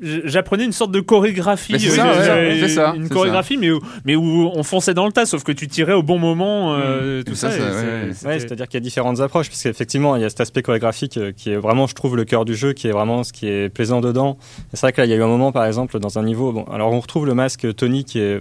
j'apprenais 0.00 0.64
une 0.64 0.72
sorte 0.72 0.90
de 0.92 1.00
chorégraphie. 1.00 1.33
Mais 1.72 1.78
c'est 1.78 1.88
euh, 1.90 1.96
ça, 1.96 2.22
j'ai- 2.22 2.30
ouais, 2.30 2.54
j'ai- 2.56 2.68
c'est 2.68 2.74
ça, 2.74 2.92
Une 2.96 3.08
chorégraphie, 3.08 3.56
mais 3.56 3.70
où, 3.70 3.80
mais 4.04 4.16
où 4.16 4.50
on 4.54 4.62
fonçait 4.62 4.94
dans 4.94 5.06
le 5.06 5.12
tas, 5.12 5.26
sauf 5.26 5.42
que 5.44 5.52
tu 5.52 5.68
tirais 5.68 5.92
au 5.92 6.02
bon 6.02 6.18
moment, 6.18 6.74
euh, 6.74 7.20
Mmh. 7.20 7.24
tout 7.24 7.32
Et 7.32 7.36
ça. 7.36 7.48
ouais. 7.48 8.38
c'est-à-dire 8.38 8.66
qu'il 8.68 8.74
y 8.74 8.82
a 8.82 8.84
différentes 8.84 9.20
approches, 9.20 9.48
parce 9.48 9.62
qu'effectivement, 9.62 10.16
il 10.16 10.22
y 10.22 10.24
a 10.24 10.30
cet 10.30 10.40
aspect 10.40 10.62
chorégraphique 10.62 11.16
euh, 11.16 11.32
qui 11.36 11.50
est 11.50 11.56
vraiment, 11.56 11.86
je 11.86 11.94
trouve, 11.94 12.16
le 12.16 12.24
cœur 12.24 12.44
du 12.44 12.54
jeu, 12.54 12.72
qui 12.72 12.88
est 12.88 12.92
vraiment 12.92 13.24
ce 13.24 13.32
qui 13.32 13.46
est 13.48 13.68
plaisant 13.68 14.00
dedans. 14.00 14.36
C'est 14.72 14.80
vrai 14.82 14.92
que 14.92 15.00
là, 15.00 15.06
il 15.06 15.10
y 15.10 15.14
a 15.14 15.16
eu 15.16 15.22
un 15.22 15.26
moment, 15.28 15.52
par 15.52 15.64
exemple, 15.66 15.98
dans 15.98 16.18
un 16.18 16.22
niveau. 16.22 16.52
Bon, 16.52 16.64
alors 16.72 16.92
on 16.92 17.00
retrouve 17.00 17.26
le 17.26 17.34
masque 17.34 17.66
Tony 17.76 18.04
qui, 18.04 18.18
est, 18.18 18.40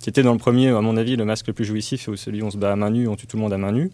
qui 0.00 0.08
était 0.10 0.22
dans 0.22 0.32
le 0.32 0.38
premier, 0.38 0.68
à 0.68 0.80
mon 0.80 0.96
avis, 0.96 1.16
le 1.16 1.24
masque 1.24 1.46
le 1.48 1.52
plus 1.52 1.64
jouissif, 1.64 2.08
où 2.08 2.16
celui 2.16 2.42
où 2.42 2.46
on 2.46 2.50
se 2.50 2.56
bat 2.56 2.72
à 2.72 2.76
main 2.76 2.90
nue, 2.90 3.08
on 3.08 3.16
tue 3.16 3.26
tout 3.26 3.36
le 3.36 3.42
monde 3.42 3.52
à 3.52 3.58
main 3.58 3.72
nue. 3.72 3.90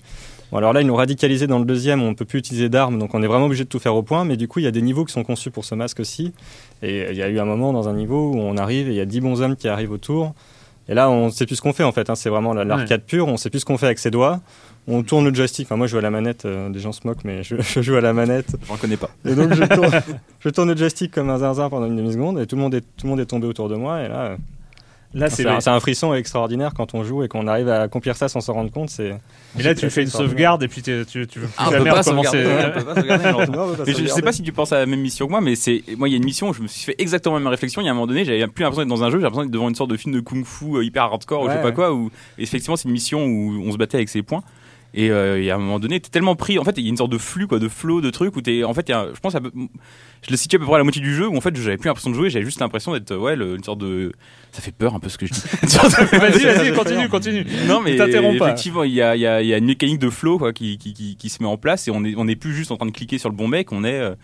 Bon, 0.53 0.59
alors 0.59 0.73
là, 0.73 0.83
ils 0.83 0.87
nous 0.87 0.95
radicalisé 0.95 1.47
dans 1.47 1.59
le 1.59 1.65
deuxième, 1.65 2.03
on 2.03 2.15
peut 2.15 2.27
plus 2.27 2.39
utiliser 2.39 2.69
d'armes, 2.69 2.99
donc 2.99 3.15
on 3.15 3.23
est 3.23 3.27
vraiment 3.27 3.47
obligé 3.47 3.65
de 3.65 3.69
tout 3.69 3.79
faire 3.79 3.95
au 3.97 4.03
point. 4.03 4.25
Mais 4.25 4.37
du 4.37 4.47
coup, 4.47 4.59
il 4.61 4.65
y 4.65 4.69
a 4.69 4.71
des 4.71 4.83
niveaux 4.83 5.05
qui 5.05 5.13
sont 5.13 5.25
conçus 5.25 5.51
pour 5.51 5.65
ce 5.65 5.75
masque 5.75 6.01
aussi. 6.01 6.33
Et 6.85 7.07
il 7.11 7.17
y 7.17 7.23
a 7.23 7.29
eu 7.29 7.39
un 7.39 7.45
moment 7.45 7.73
dans 7.73 7.89
un 7.89 7.95
niveau 7.95 8.31
où 8.33 8.39
on 8.39 8.57
arrive 8.57 8.89
et 8.89 8.93
il 8.93 8.97
y 8.97 9.01
a 9.01 9.05
10 9.07 9.21
bons 9.21 9.41
hommes 9.43 9.57
qui 9.57 9.69
arrivent 9.69 9.93
autour. 9.93 10.35
Et 10.89 10.95
là, 10.95 11.09
on 11.11 11.27
ne 11.27 11.31
sait 11.31 11.47
plus 11.47 11.57
ce 11.57 11.63
qu'on 11.63 11.73
fait 11.73 11.83
en 11.85 11.93
fait. 11.93 12.11
hein. 12.11 12.15
C'est 12.15 12.29
vraiment 12.29 12.53
la- 12.53 12.65
l'arcade 12.65 13.03
pure. 13.07 13.27
On 13.29 13.33
ne 13.33 13.37
sait 13.39 13.49
plus 13.51 13.61
ce 13.61 13.65
qu'on 13.65 13.79
fait 13.79 13.87
avec 13.87 13.99
ses 13.99 14.11
doigts. 14.11 14.41
On 14.87 15.03
tourne 15.03 15.27
le 15.27 15.33
joystick. 15.35 15.67
Enfin, 15.67 15.77
moi, 15.77 15.87
je 15.87 15.93
joue 15.93 15.99
à 15.99 16.03
la 16.03 16.11
manette. 16.11 16.45
euh, 16.45 16.69
des 16.69 16.79
gens 16.81 16.93
se 16.93 17.07
moquent, 17.07 17.25
mais 17.25 17.43
je, 17.43 17.57
je 17.61 17.81
joue 17.81 17.97
à 17.97 18.03
la 18.03 18.13
manette. 18.13 18.55
J'en 18.69 18.77
connais 18.77 18.99
pas. 18.99 19.09
Et 19.25 19.35
donc, 19.35 19.55
je 19.55 19.63
tourne, 19.75 19.91
je 20.41 20.49
tourne 20.51 20.71
le 20.71 20.77
joystick 20.77 21.11
comme 21.11 21.31
un 21.31 21.39
zinzin 21.39 21.71
pendant 21.71 21.87
une 21.87 21.97
demi-seconde. 21.97 22.39
Et 22.39 22.47
tout 22.47 22.57
le 22.57 22.63
monde 22.63 22.75
est, 22.75 22.83
tout 22.83 23.05
le 23.07 23.09
monde 23.09 23.21
est 23.21 23.25
tombé 23.27 23.47
autour 23.47 23.71
de 23.71 23.77
moi. 23.77 24.03
Et 24.03 24.09
là, 24.09 24.21
euh, 24.25 24.37
Là, 25.15 25.31
c'est. 25.31 25.45
c'est 25.45 25.49
un, 25.49 25.61
c'est 25.61 25.71
un 25.71 25.79
frisson 25.79 26.13
extraordinaire 26.13 26.73
quand 26.75 26.95
on 26.95 27.05
joue 27.05 27.23
et 27.23 27.29
qu'on 27.29 27.47
arrive 27.47 27.69
à 27.69 27.83
accomplir 27.83 28.17
ça 28.17 28.29
sans 28.29 28.41
s'en 28.41 28.53
rendre 28.55 28.73
compte. 28.73 28.91
C'est. 28.91 29.15
Et 29.59 29.63
là, 29.63 29.75
tu 29.75 29.89
fais 29.89 30.03
une 30.03 30.09
sauvegarde 30.09 30.63
et 30.65 30.69
puis 30.69 30.83
t'es- 30.83 31.05
tu, 31.05 31.27
tu 31.27 31.39
veux 31.39 31.47
plus 31.47 31.55
Ah, 31.57 31.71
jamais 31.71 31.91
recommencer. 31.91 32.43
je, 33.87 34.07
sais 34.07 34.23
pas 34.23 34.33
si 34.33 34.43
tu 34.43 34.53
penses 34.53 34.73
à 34.73 34.79
la 34.79 34.87
même 34.87 35.01
mission 35.01 35.27
que 35.27 35.31
moi, 35.31 35.41
mais 35.41 35.55
c'est 35.55 35.83
moi 35.97 36.09
il 36.09 36.13
y 36.13 36.15
a 36.15 36.19
une 36.19 36.25
mission 36.25 36.49
où 36.49 36.53
je 36.53 36.63
me 36.63 36.67
suis 36.67 36.85
fait 36.85 36.97
exactement 36.99 37.37
la 37.37 37.41
même 37.41 37.49
réflexion. 37.49 37.81
Il 37.81 37.85
y 37.85 37.89
a 37.89 37.93
un 37.93 37.95
moment 37.95 38.07
donné, 38.07 38.25
j'avais 38.25 38.47
plus 38.49 38.63
l'impression 38.65 38.83
d'être 38.83 38.89
dans 38.97 39.05
un 39.05 39.11
jeu, 39.11 39.19
j'avais 39.19 39.25
l'impression 39.25 39.45
d'être 39.45 39.53
devant 39.53 39.69
une 39.69 39.75
sorte 39.77 39.91
de 39.91 39.97
film 39.97 40.15
de 40.15 40.21
kung-fu 40.21 40.77
euh, 40.77 40.85
hyper 40.85 41.05
hardcore 41.05 41.43
ou 41.43 41.49
je 41.49 41.55
sais 41.55 41.63
pas 41.63 41.73
quoi. 41.73 41.93
Où 41.93 42.11
et 42.39 42.43
effectivement 42.43 42.77
c'est 42.77 42.89
une 42.89 42.93
mission 42.95 43.25
où 43.25 43.63
on 43.65 43.71
se 43.73 43.77
battait 43.77 43.99
avec 43.99 44.09
ses 44.09 44.23
poings. 44.23 44.43
Et, 44.97 45.11
euh, 45.11 45.43
et 45.43 45.51
à 45.51 45.57
un 45.57 45.59
moment 45.59 45.81
donné, 45.81 45.99
t'es 45.99 46.09
tellement 46.09 46.37
pris. 46.37 46.57
En 46.59 46.65
fait, 46.65 46.75
il 46.79 46.85
y 46.85 46.87
a 46.87 46.91
une 46.91 46.97
sorte 46.97 47.11
de 47.11 47.19
flux, 47.19 47.49
quoi, 47.49 47.59
de 47.59 47.69
flow, 47.69 48.01
de 48.01 48.11
trucs 48.11 48.37
où 48.37 48.41
t'es. 48.41 48.63
En 48.63 48.73
fait, 48.75 48.89
il 48.89 48.93
y 48.93 48.95
a- 48.95 49.09
je 49.13 49.19
pense, 49.19 49.35
à 49.35 49.41
je 49.43 50.31
le 50.31 50.37
situe 50.37 50.57
à 50.57 50.59
peu 50.61 50.65
près 50.65 50.77
à 50.77 50.79
la 50.79 50.85
moitié 50.85 51.03
du 51.03 51.15
jeu 51.15 51.27
où 51.29 51.37
en 51.37 51.41
fait, 51.41 51.55
j'avais 51.57 51.77
plus 51.77 51.89
l'impression 51.89 52.11
de 52.11 52.15
jouer, 52.15 52.31
j'avais 52.31 52.45
juste 52.45 52.61
l'impression 52.61 52.93
d'être, 52.93 53.15
ouais, 53.17 53.35
le- 53.37 53.57
une 53.57 53.65
sorte 53.65 53.81
de. 53.81 54.13
Ça 54.53 54.63
fait 54.63 54.71
peur 54.73 54.95
un 54.95 55.01
peu 55.01 55.09
ce 55.09 55.19
que 55.19 55.27
je 55.27 55.33
dis. 55.33 55.43
Vas-y, 55.63 56.45
vas-y, 56.45 56.73
continue, 56.77 57.09
continue. 57.09 57.45
non 57.67 57.81
mais 57.81 57.97
t'interromps 57.97 58.39
pas. 58.39 58.47
effectivement 58.51 58.85
il 58.85 58.93
y 58.93 59.03
a, 59.03 59.17
y, 59.17 59.47
y 59.49 59.53
une 59.59 59.65
mécanique 59.67 59.99
de 59.99 60.11
flow 60.11 60.39
quoi, 60.39 60.53
qui, 60.53 60.79
qui, 60.79 60.93
qui, 60.95 61.17
qui 61.17 61.29
se 61.29 61.43
met 61.43 61.49
en 61.49 61.57
place 61.57 61.89
et 61.89 61.91
on 61.91 62.05
est 62.05 62.15
on 62.17 62.29
est 62.29 62.37
plus 62.37 62.55
juste 62.55 62.71
en 62.71 62.77
train 62.77 62.87
de 62.87 62.93
cliquer 62.93 63.19
sur 63.19 63.29
le 63.31 63.35
bon 63.35 63.49
mec 63.49 63.73
on 63.73 63.83
est 63.85 63.99
euh, 63.99 64.15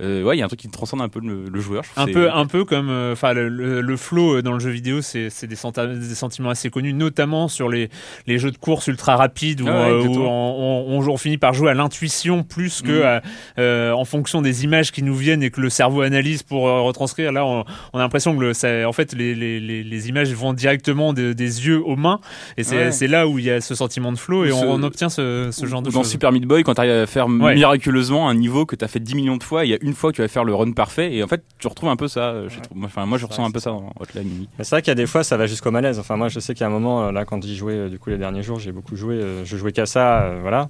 euh, 0.00 0.22
ouais 0.22 0.36
il 0.36 0.38
y 0.38 0.42
a 0.42 0.44
un 0.44 0.48
truc 0.48 0.60
qui 0.60 0.68
transcende 0.68 1.00
un 1.00 1.08
peu 1.08 1.20
le, 1.20 1.44
le 1.52 1.60
joueur 1.60 1.82
Un 1.96 2.06
peu, 2.06 2.30
un 2.32 2.46
peu 2.46 2.64
comme, 2.64 2.88
euh, 2.90 3.12
enfin, 3.12 3.32
le, 3.32 3.48
le, 3.48 3.80
le 3.80 3.96
flow 3.96 4.36
euh, 4.36 4.42
dans 4.42 4.52
le 4.52 4.60
jeu 4.60 4.70
vidéo, 4.70 5.02
c'est 5.02 5.28
des, 5.42 5.48
des 5.48 6.14
sentiments 6.14 6.50
assez 6.50 6.70
connus, 6.70 6.92
notamment 6.92 7.48
sur 7.48 7.68
les, 7.68 7.88
les 8.26 8.38
jeux 8.38 8.50
de 8.50 8.56
course 8.58 8.86
ultra 8.86 9.16
rapides 9.16 9.60
où, 9.60 9.66
Ah 9.68 9.72
ouais, 9.88 9.90
euh, 9.92 10.06
où 10.06 10.18
on, 10.20 10.84
on, 10.88 11.08
on 11.08 11.16
finit 11.16 11.38
par 11.38 11.52
jouer 11.54 11.70
à 11.70 11.74
l'intuition 11.74 12.42
plus 12.44 12.82
que 12.82 12.88
Mhm. 12.98 13.02
à, 13.02 13.22
euh, 13.58 13.92
en 13.92 14.04
fonction 14.04 14.42
des 14.42 14.64
images 14.64 14.92
qui 14.92 15.02
nous 15.02 15.14
viennent 15.14 15.42
et 15.42 15.50
que 15.50 15.60
le 15.60 15.70
cerveau 15.70 16.02
analyse 16.02 16.42
pour 16.42 16.68
euh, 16.68 16.80
retranscrire. 16.82 17.32
Là, 17.32 17.44
on, 17.46 17.64
on 17.92 17.98
a 17.98 18.02
l'impression 18.02 18.36
que 18.36 18.40
le, 18.40 18.54
ça, 18.54 18.88
en 18.88 18.92
fait, 18.92 19.12
les, 19.14 19.34
les, 19.34 19.60
les, 19.60 19.82
les 19.84 20.08
images 20.08 20.32
vont 20.32 20.52
directement 20.52 21.12
de- 21.12 21.32
des 21.32 21.66
yeux 21.66 21.82
aux 21.84 21.96
mains, 21.96 22.20
et 22.56 22.62
c'est 22.62 22.90
Ouais. 23.00 23.06
là 23.08 23.26
où 23.28 23.38
il 23.38 23.44
y 23.46 23.50
a 23.50 23.60
ce 23.60 23.74
sentiment 23.74 24.12
de 24.12 24.18
flow 24.18 24.44
et 24.44 24.52
on, 24.52 24.60
ce- 24.60 24.66
on 24.66 24.82
obtient 24.82 25.08
ce, 25.08 25.48
ce 25.52 25.66
genre 25.66 25.82
de 25.82 25.90
dans 25.90 26.00
choses. 26.02 26.10
Super 26.10 26.32
Meat 26.32 26.44
Boy 26.44 26.62
quand 26.62 26.74
tu 26.74 26.80
arrives 26.80 26.92
à 26.92 27.06
faire 27.06 27.26
Ouais. 27.28 27.54
miraculeusement 27.54 28.28
un 28.28 28.34
niveau 28.34 28.64
que 28.66 28.76
tu 28.76 28.84
as 28.84 28.88
fait 28.88 29.00
10 29.00 29.14
millions 29.14 29.36
de 29.36 29.42
fois 29.42 29.64
il 29.64 29.70
y 29.70 29.74
a 29.74 29.78
une 29.82 29.87
fois 29.94 30.10
que 30.10 30.16
tu 30.16 30.22
vas 30.22 30.28
faire 30.28 30.44
le 30.44 30.54
run 30.54 30.72
parfait 30.72 31.14
et 31.14 31.22
en 31.22 31.28
fait 31.28 31.42
tu 31.58 31.66
retrouves 31.66 31.88
un 31.90 31.96
peu 31.96 32.08
ça 32.08 32.30
euh, 32.30 32.48
enfin 32.84 33.06
moi 33.06 33.18
je 33.18 33.26
ressens 33.26 33.44
un 33.44 33.50
peu 33.50 33.60
ça 33.60 33.70
dans 33.70 33.92
Hotline 34.00 34.28
c'est 34.60 34.70
vrai 34.70 34.82
qu'il 34.82 34.90
y 34.90 34.92
a 34.92 34.96
des 34.96 35.06
fois, 35.06 35.24
ça 35.24 35.36
va 35.36 35.46
jusqu'au 35.46 35.70
malaise. 35.70 35.98
Enfin, 35.98 36.16
moi, 36.16 36.28
je 36.28 36.40
sais 36.40 36.60
a 36.62 36.66
un 36.66 36.70
moment, 36.70 37.04
euh, 37.04 37.12
là, 37.12 37.24
quand 37.24 37.42
j'y 37.42 37.56
jouais, 37.56 37.74
euh, 37.74 37.88
du 37.88 37.98
coup, 37.98 38.10
les 38.10 38.18
derniers 38.18 38.42
jours, 38.42 38.58
j'ai 38.58 38.72
beaucoup 38.72 38.96
joué. 38.96 39.20
je 39.44 39.56
jouais 39.56 39.72
qu'à 39.72 39.86
ça, 39.86 40.22
euh, 40.22 40.38
voilà. 40.42 40.68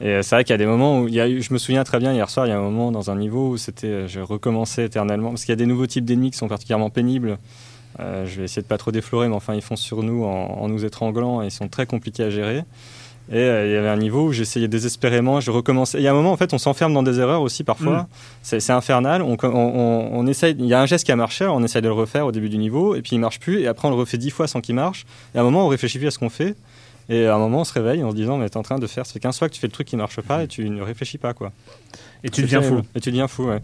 Et 0.00 0.22
c'est 0.22 0.34
vrai 0.34 0.44
qu'il 0.44 0.52
y 0.52 0.54
a 0.54 0.58
des 0.58 0.66
moments 0.66 1.00
où 1.00 1.08
il 1.08 1.14
y 1.14 1.20
a 1.20 1.28
eu, 1.28 1.42
je 1.42 1.52
me 1.52 1.58
souviens 1.58 1.84
très 1.84 1.98
bien 1.98 2.12
hier 2.12 2.28
soir, 2.30 2.46
il 2.46 2.50
y 2.50 2.52
a 2.52 2.58
un 2.58 2.62
moment 2.62 2.90
dans 2.90 3.10
un 3.10 3.16
niveau 3.16 3.50
où 3.50 3.56
c'était, 3.58 4.08
je 4.08 4.20
recommençais 4.20 4.86
éternellement 4.86 5.30
parce 5.30 5.42
qu'il 5.42 5.52
y 5.52 5.52
a 5.52 5.56
des 5.56 5.66
nouveaux 5.66 5.86
types 5.86 6.04
d'ennemis 6.04 6.30
qui 6.30 6.38
sont 6.38 6.48
particulièrement 6.48 6.90
pénibles. 6.90 7.38
Euh, 7.98 8.24
je 8.24 8.38
vais 8.38 8.44
essayer 8.44 8.62
de 8.62 8.66
pas 8.66 8.78
trop 8.78 8.92
déflorer, 8.92 9.28
mais 9.28 9.34
enfin, 9.34 9.54
ils 9.54 9.62
foncent 9.62 9.82
sur 9.82 10.02
nous 10.02 10.24
en, 10.24 10.28
en 10.28 10.68
nous 10.68 10.84
étranglant 10.84 11.42
et 11.42 11.46
ils 11.46 11.50
sont 11.50 11.68
très 11.68 11.86
compliqués 11.86 12.24
à 12.24 12.30
gérer. 12.30 12.64
Et 13.32 13.36
euh, 13.36 13.66
il 13.66 13.72
y 13.72 13.76
avait 13.76 13.88
un 13.88 13.96
niveau 13.96 14.26
où 14.26 14.32
j'essayais 14.32 14.66
désespérément, 14.66 15.40
je 15.40 15.52
recommençais. 15.52 15.98
Il 15.98 16.02
y 16.02 16.08
a 16.08 16.10
un 16.10 16.14
moment, 16.14 16.32
en 16.32 16.36
fait, 16.36 16.52
on 16.52 16.58
s'enferme 16.58 16.92
dans 16.92 17.04
des 17.04 17.20
erreurs 17.20 17.42
aussi 17.42 17.62
parfois. 17.62 18.02
Mm. 18.02 18.06
C'est 18.42 18.70
infernal. 18.70 19.22
On, 19.22 19.36
on, 19.40 19.48
on, 19.48 20.10
on 20.12 20.26
essaye. 20.26 20.56
Il 20.58 20.66
y 20.66 20.74
a 20.74 20.80
un 20.80 20.86
geste 20.86 21.06
qui 21.06 21.12
a 21.12 21.16
marché, 21.16 21.44
alors 21.44 21.56
on 21.56 21.62
essaye 21.62 21.80
de 21.80 21.86
le 21.86 21.94
refaire 21.94 22.26
au 22.26 22.32
début 22.32 22.48
du 22.48 22.58
niveau, 22.58 22.96
et 22.96 23.02
puis 23.02 23.12
il 23.12 23.20
marche 23.20 23.38
plus. 23.38 23.60
Et 23.60 23.68
après, 23.68 23.86
on 23.86 23.92
le 23.92 23.96
refait 23.96 24.18
dix 24.18 24.30
fois 24.30 24.48
sans 24.48 24.60
qu'il 24.60 24.74
marche. 24.74 25.06
Et 25.34 25.38
à 25.38 25.42
un 25.42 25.44
moment, 25.44 25.64
on 25.64 25.68
réfléchit 25.68 25.98
plus 25.98 26.08
à 26.08 26.10
ce 26.10 26.18
qu'on 26.18 26.30
fait. 26.30 26.56
Et 27.08 27.26
à 27.26 27.34
un 27.34 27.38
moment, 27.38 27.60
on 27.60 27.64
se 27.64 27.72
réveille 27.72 28.04
en 28.04 28.10
se 28.10 28.16
disant, 28.16 28.36
mais 28.36 28.48
t'es 28.48 28.56
en 28.56 28.62
train 28.62 28.78
de 28.78 28.86
faire, 28.86 29.04
ça 29.04 29.12
fait 29.12 29.18
15 29.18 29.38
fois 29.38 29.48
que 29.48 29.54
tu 29.54 29.60
fais 29.60 29.66
le 29.66 29.72
truc 29.72 29.88
qui 29.88 29.96
marche 29.96 30.20
pas, 30.20 30.44
et 30.44 30.48
tu 30.48 30.68
ne 30.70 30.80
réfléchis 30.80 31.18
pas, 31.18 31.34
quoi. 31.34 31.50
Et 32.22 32.30
tu 32.30 32.42
deviens 32.42 32.62
fou. 32.62 32.82
Et 32.94 33.00
tu 33.00 33.10
deviens 33.10 33.26
fou, 33.26 33.48
ouais. 33.48 33.56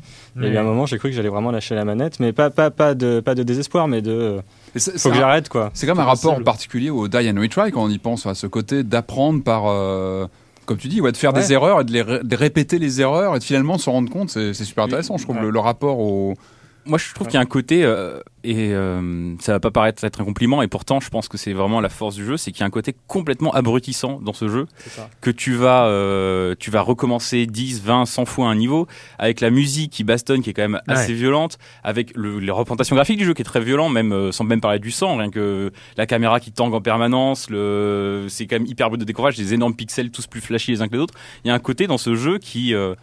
Et 0.42 0.48
il 0.48 0.52
y 0.52 0.56
a 0.56 0.60
un 0.60 0.64
moment, 0.64 0.86
j'ai 0.86 0.98
cru 0.98 1.10
que 1.10 1.14
j'allais 1.14 1.28
vraiment 1.28 1.52
lâcher 1.52 1.76
la 1.76 1.84
manette, 1.84 2.18
mais 2.18 2.32
pas, 2.32 2.50
pas, 2.50 2.70
pas, 2.70 2.94
de, 2.94 3.20
pas 3.20 3.34
de 3.34 3.42
désespoir, 3.42 3.86
mais 3.86 4.02
de. 4.02 4.40
Faut 4.78 5.08
que 5.10 5.14
un- 5.14 5.18
j'arrête, 5.18 5.48
quoi. 5.48 5.70
C'est 5.74 5.86
comme 5.86 5.98
un 6.00 6.04
rapport 6.04 6.34
en 6.34 6.42
particulier 6.42 6.90
au 6.90 7.08
die 7.08 7.30
and 7.30 7.40
retry 7.40 7.70
quand 7.72 7.82
on 7.84 7.88
y 7.88 7.98
pense, 7.98 8.26
à 8.26 8.34
ce 8.34 8.46
côté 8.46 8.82
d'apprendre 8.84 9.42
par, 9.42 9.64
euh, 9.66 10.26
comme 10.66 10.76
tu 10.78 10.88
dis, 10.88 11.00
ouais, 11.00 11.12
de 11.12 11.16
faire 11.16 11.32
Ouais. 11.34 11.40
des 11.40 11.52
erreurs 11.52 11.80
et 11.80 11.84
de, 11.84 11.92
les 11.92 12.04
de 12.22 12.36
répéter 12.36 12.78
les 12.78 13.00
erreurs 13.00 13.36
et 13.36 13.38
de 13.38 13.44
finalement 13.44 13.78
s'en 13.78 13.92
rendre 13.92 14.10
compte, 14.10 14.30
c'est 14.30 14.52
super 14.54 14.84
intéressant, 14.84 15.16
je 15.16 15.24
trouve, 15.24 15.36
Ouais. 15.36 15.42
le, 15.42 15.50
le 15.50 15.58
rapport 15.60 15.98
au... 16.00 16.34
moi 16.86 16.98
je 16.98 17.12
trouve 17.14 17.26
qu'il 17.26 17.34
y 17.34 17.38
a 17.38 17.40
un 17.40 17.46
côté 17.46 17.84
euh, 17.84 18.20
et 18.44 18.72
euh, 18.72 19.34
ça 19.40 19.52
va 19.52 19.60
pas 19.60 19.70
paraître 19.70 20.04
être 20.04 20.20
un 20.20 20.24
compliment 20.24 20.62
et 20.62 20.68
pourtant 20.68 21.00
je 21.00 21.10
pense 21.10 21.28
que 21.28 21.36
c'est 21.36 21.52
vraiment 21.52 21.80
la 21.80 21.88
force 21.88 22.14
du 22.14 22.24
jeu 22.24 22.36
c'est 22.36 22.52
qu'il 22.52 22.60
y 22.60 22.62
a 22.62 22.66
un 22.66 22.70
côté 22.70 22.94
complètement 23.06 23.52
abrutissant 23.52 24.20
dans 24.20 24.32
ce 24.32 24.48
jeu 24.48 24.66
que 25.20 25.30
tu 25.30 25.54
vas 25.54 25.86
euh, 25.86 26.54
tu 26.58 26.70
vas 26.70 26.80
recommencer 26.80 27.46
10 27.46 27.82
20 27.82 28.06
100 28.06 28.24
fois 28.24 28.48
un 28.48 28.54
niveau 28.54 28.86
avec 29.18 29.40
la 29.40 29.50
musique 29.50 29.92
qui 29.92 30.04
bastonne 30.04 30.42
qui 30.42 30.50
est 30.50 30.54
quand 30.54 30.62
même 30.62 30.80
assez 30.86 31.12
violente 31.12 31.58
avec 31.82 32.12
le, 32.16 32.38
les 32.38 32.50
représentations 32.50 32.96
graphiques 32.96 33.18
du 33.18 33.24
jeu 33.24 33.34
qui 33.34 33.42
est 33.42 33.46
très 33.46 33.60
violent 33.60 33.88
même 33.88 34.12
euh, 34.12 34.32
sans 34.32 34.44
même 34.44 34.60
parler 34.60 34.78
du 34.78 34.90
sang 34.90 35.16
rien 35.16 35.30
que 35.30 35.72
la 35.96 36.06
caméra 36.06 36.40
qui 36.40 36.52
tangue 36.52 36.74
en 36.74 36.80
permanence 36.80 37.50
le 37.50 38.26
c'est 38.28 38.46
quand 38.46 38.56
même 38.56 38.66
hyper 38.66 38.88
brut 38.88 39.00
de 39.00 39.04
décoffrage 39.04 39.36
des 39.36 39.54
énormes 39.54 39.74
pixels 39.74 40.10
tous 40.10 40.26
plus 40.26 40.40
flashy 40.40 40.72
les 40.72 40.82
uns 40.82 40.88
que 40.88 40.94
les 40.94 41.00
autres. 41.00 41.14
Il 41.44 41.48
y 41.48 41.50
a 41.50 41.54
un 41.54 41.58
côté 41.58 41.86
dans 41.86 41.98
ce 41.98 42.14
jeu 42.14 42.38
qui 42.38 42.74
euh, 42.74 42.94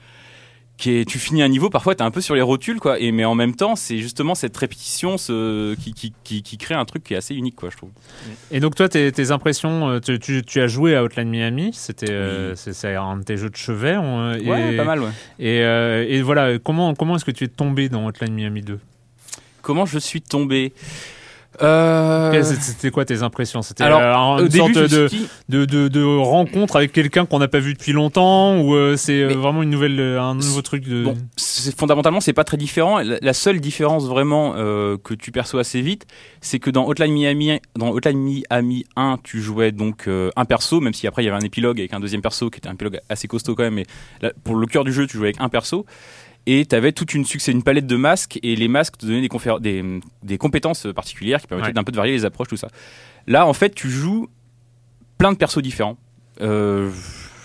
qui 0.78 0.92
est, 0.98 1.06
tu 1.08 1.20
finis 1.20 1.44
un 1.44 1.48
niveau, 1.48 1.70
parfois 1.70 1.94
t'es 1.96 2.02
un 2.02 2.10
peu 2.12 2.20
sur 2.20 2.34
les 2.36 2.42
rotules, 2.42 2.80
quoi. 2.80 3.00
Et 3.00 3.12
mais 3.12 3.26
en 3.26 3.36
même 3.36 3.56
temps, 3.56 3.76
c'est 3.76 4.00
justement 4.00 4.34
cette 4.36 4.58
répétition, 4.58 5.18
ce, 5.18 5.76
qui, 5.76 5.94
qui, 5.94 6.14
qui, 6.24 6.42
qui 6.42 6.58
crée 6.58 6.74
un 6.74 6.84
truc 6.84 7.04
qui 7.04 7.14
est 7.14 7.18
assez 7.18 7.36
unique, 7.36 7.56
quoi, 7.56 7.70
je 7.70 7.78
trouve. 7.78 7.92
Et 8.52 8.60
donc 8.60 8.76
toi, 8.76 8.90
tes, 8.90 9.12
tes 9.12 9.32
impressions, 9.32 9.90
euh, 9.90 10.00
tu, 10.00 10.18
tu, 10.20 10.42
tu 10.44 10.62
as 10.62 10.68
joué 10.68 10.96
à 10.96 11.04
Outline 11.04 11.30
Miami, 11.30 11.72
c'était 11.74 12.12
euh, 12.12 12.56
c'est 12.56 12.96
un 12.96 13.18
de 13.18 13.24
tes 13.24 13.38
jeux 13.38 13.50
de 13.52 13.56
chevet. 13.56 13.96
on- 13.98 14.34
et, 14.34 14.50
Ouais, 14.50 14.76
pas 14.78 14.84
mal, 14.84 15.02
ouais. 15.02 15.12
Et, 15.40 15.62
euh, 15.62 16.06
et 16.10 16.22
voilà, 16.24 16.58
comment, 16.60 16.94
comment 16.96 17.16
est-ce 17.18 17.26
que 17.26 17.32
tu 17.32 17.44
es 17.44 17.48
tombé 17.50 17.88
dans 17.88 18.06
Outline 18.08 18.34
Miami 18.34 18.62
2 18.62 18.80
Comment 19.62 19.86
je 19.86 20.00
suis 20.00 20.22
tombé? 20.22 20.74
Euh... 21.62 22.44
C'était 22.44 22.92
quoi 22.92 23.06
tes 23.06 23.22
impressions? 23.24 23.62
C'était 23.62 23.84
Alors, 23.84 24.38
euh, 24.38 24.46
une 24.46 24.52
sorte 24.52 24.72
début, 24.72 24.80
me 24.84 24.88
de, 24.88 25.08
suis 25.08 25.18
dit, 25.20 25.28
de, 25.50 25.66
de, 25.66 25.88
de 25.88 26.04
rencontre 26.04 26.76
avec 26.76 26.92
quelqu'un 26.92 27.26
qu'on 27.26 27.40
n'a 27.40 27.48
pas 27.48 27.60
vu 27.60 27.74
depuis 27.74 27.92
longtemps 27.92 28.60
ou 28.60 28.76
euh, 28.76 28.96
c'est 28.98 29.26
Mais- 29.28 29.34
vraiment 29.34 29.64
une 29.64 29.70
nouvelle, 29.70 30.00
un 30.00 30.36
nouveau 30.36 30.62
truc 30.62 30.84
de. 30.88 31.04
Bon, 31.04 31.18
c'est- 31.38 31.78
fondamentalement, 31.78 32.20
c'est 32.22 32.34
pas 32.34 32.44
très 32.44 32.58
différent. 32.58 33.00
La, 33.00 33.34
seule 33.34 33.60
différence 33.60 34.06
vraiment 34.08 34.54
euh, 34.56 34.98
que 35.04 35.14
tu 35.14 35.32
perçois 35.32 35.62
assez 35.62 35.82
vite, 35.82 36.06
c'est 36.42 36.60
que 36.60 36.70
dans 36.70 36.88
Hotline 36.88 37.12
Miami, 37.14 37.60
dans 37.78 37.90
Hotline 37.90 38.18
Miami 38.20 38.86
1, 38.96 39.18
tu 39.24 39.42
jouais 39.42 39.72
donc 39.72 40.08
un 40.08 40.46
perso, 40.46 40.80
même 40.82 40.94
si 40.94 41.08
après 41.08 41.24
il 41.24 41.26
y 41.26 41.30
avait 41.30 41.38
un 41.42 41.46
épilogue 41.46 41.80
avec 41.80 41.94
un 41.94 42.00
deuxième 42.00 42.22
perso 42.22 42.50
qui 42.50 42.58
était 42.60 42.70
un 42.70 42.74
épilogue 42.74 43.00
assez 43.10 43.28
costaud 43.28 43.56
quand 43.56 43.64
même. 43.64 43.74
Mais 43.76 43.86
là, 44.22 44.32
pour 44.44 44.56
le 44.56 44.66
cœur 44.68 44.84
du 44.84 44.94
jeu, 44.94 45.08
tu 45.08 45.18
jouais 45.18 45.28
avec 45.30 45.42
un 45.42 45.50
perso. 45.50 45.86
Et 46.46 46.66
tu 46.66 46.76
avais 46.76 46.92
toute 46.92 47.14
une 47.14 47.24
succès, 47.26 47.52
une 47.54 47.64
palette 47.64 47.88
de 47.88 47.96
masques, 47.96 48.38
et 48.44 48.56
les 48.56 48.68
masques 48.68 48.98
te 48.98 49.06
donnaient 49.06 49.22
des, 49.22 49.30
conféren- 49.30 49.62
des, 49.62 49.84
des 50.24 50.38
compétences 50.38 50.88
particulières 50.94 51.40
qui 51.42 51.48
permettaient 51.48 51.68
Ouais. 51.70 51.74
d'un 51.74 51.84
peu 51.86 51.92
de 51.94 51.98
varier 51.98 52.12
les 52.14 52.26
approches, 52.26 52.50
tout 52.50 52.58
ça. 52.58 52.68
Là, 53.28 53.48
en 53.48 53.54
fait, 53.54 53.74
tu 53.74 53.90
joues 53.90 54.28
plein 55.18 55.32
de 55.32 55.38
persos 55.38 55.62
différents. 55.62 55.98
Euh, 56.42 56.92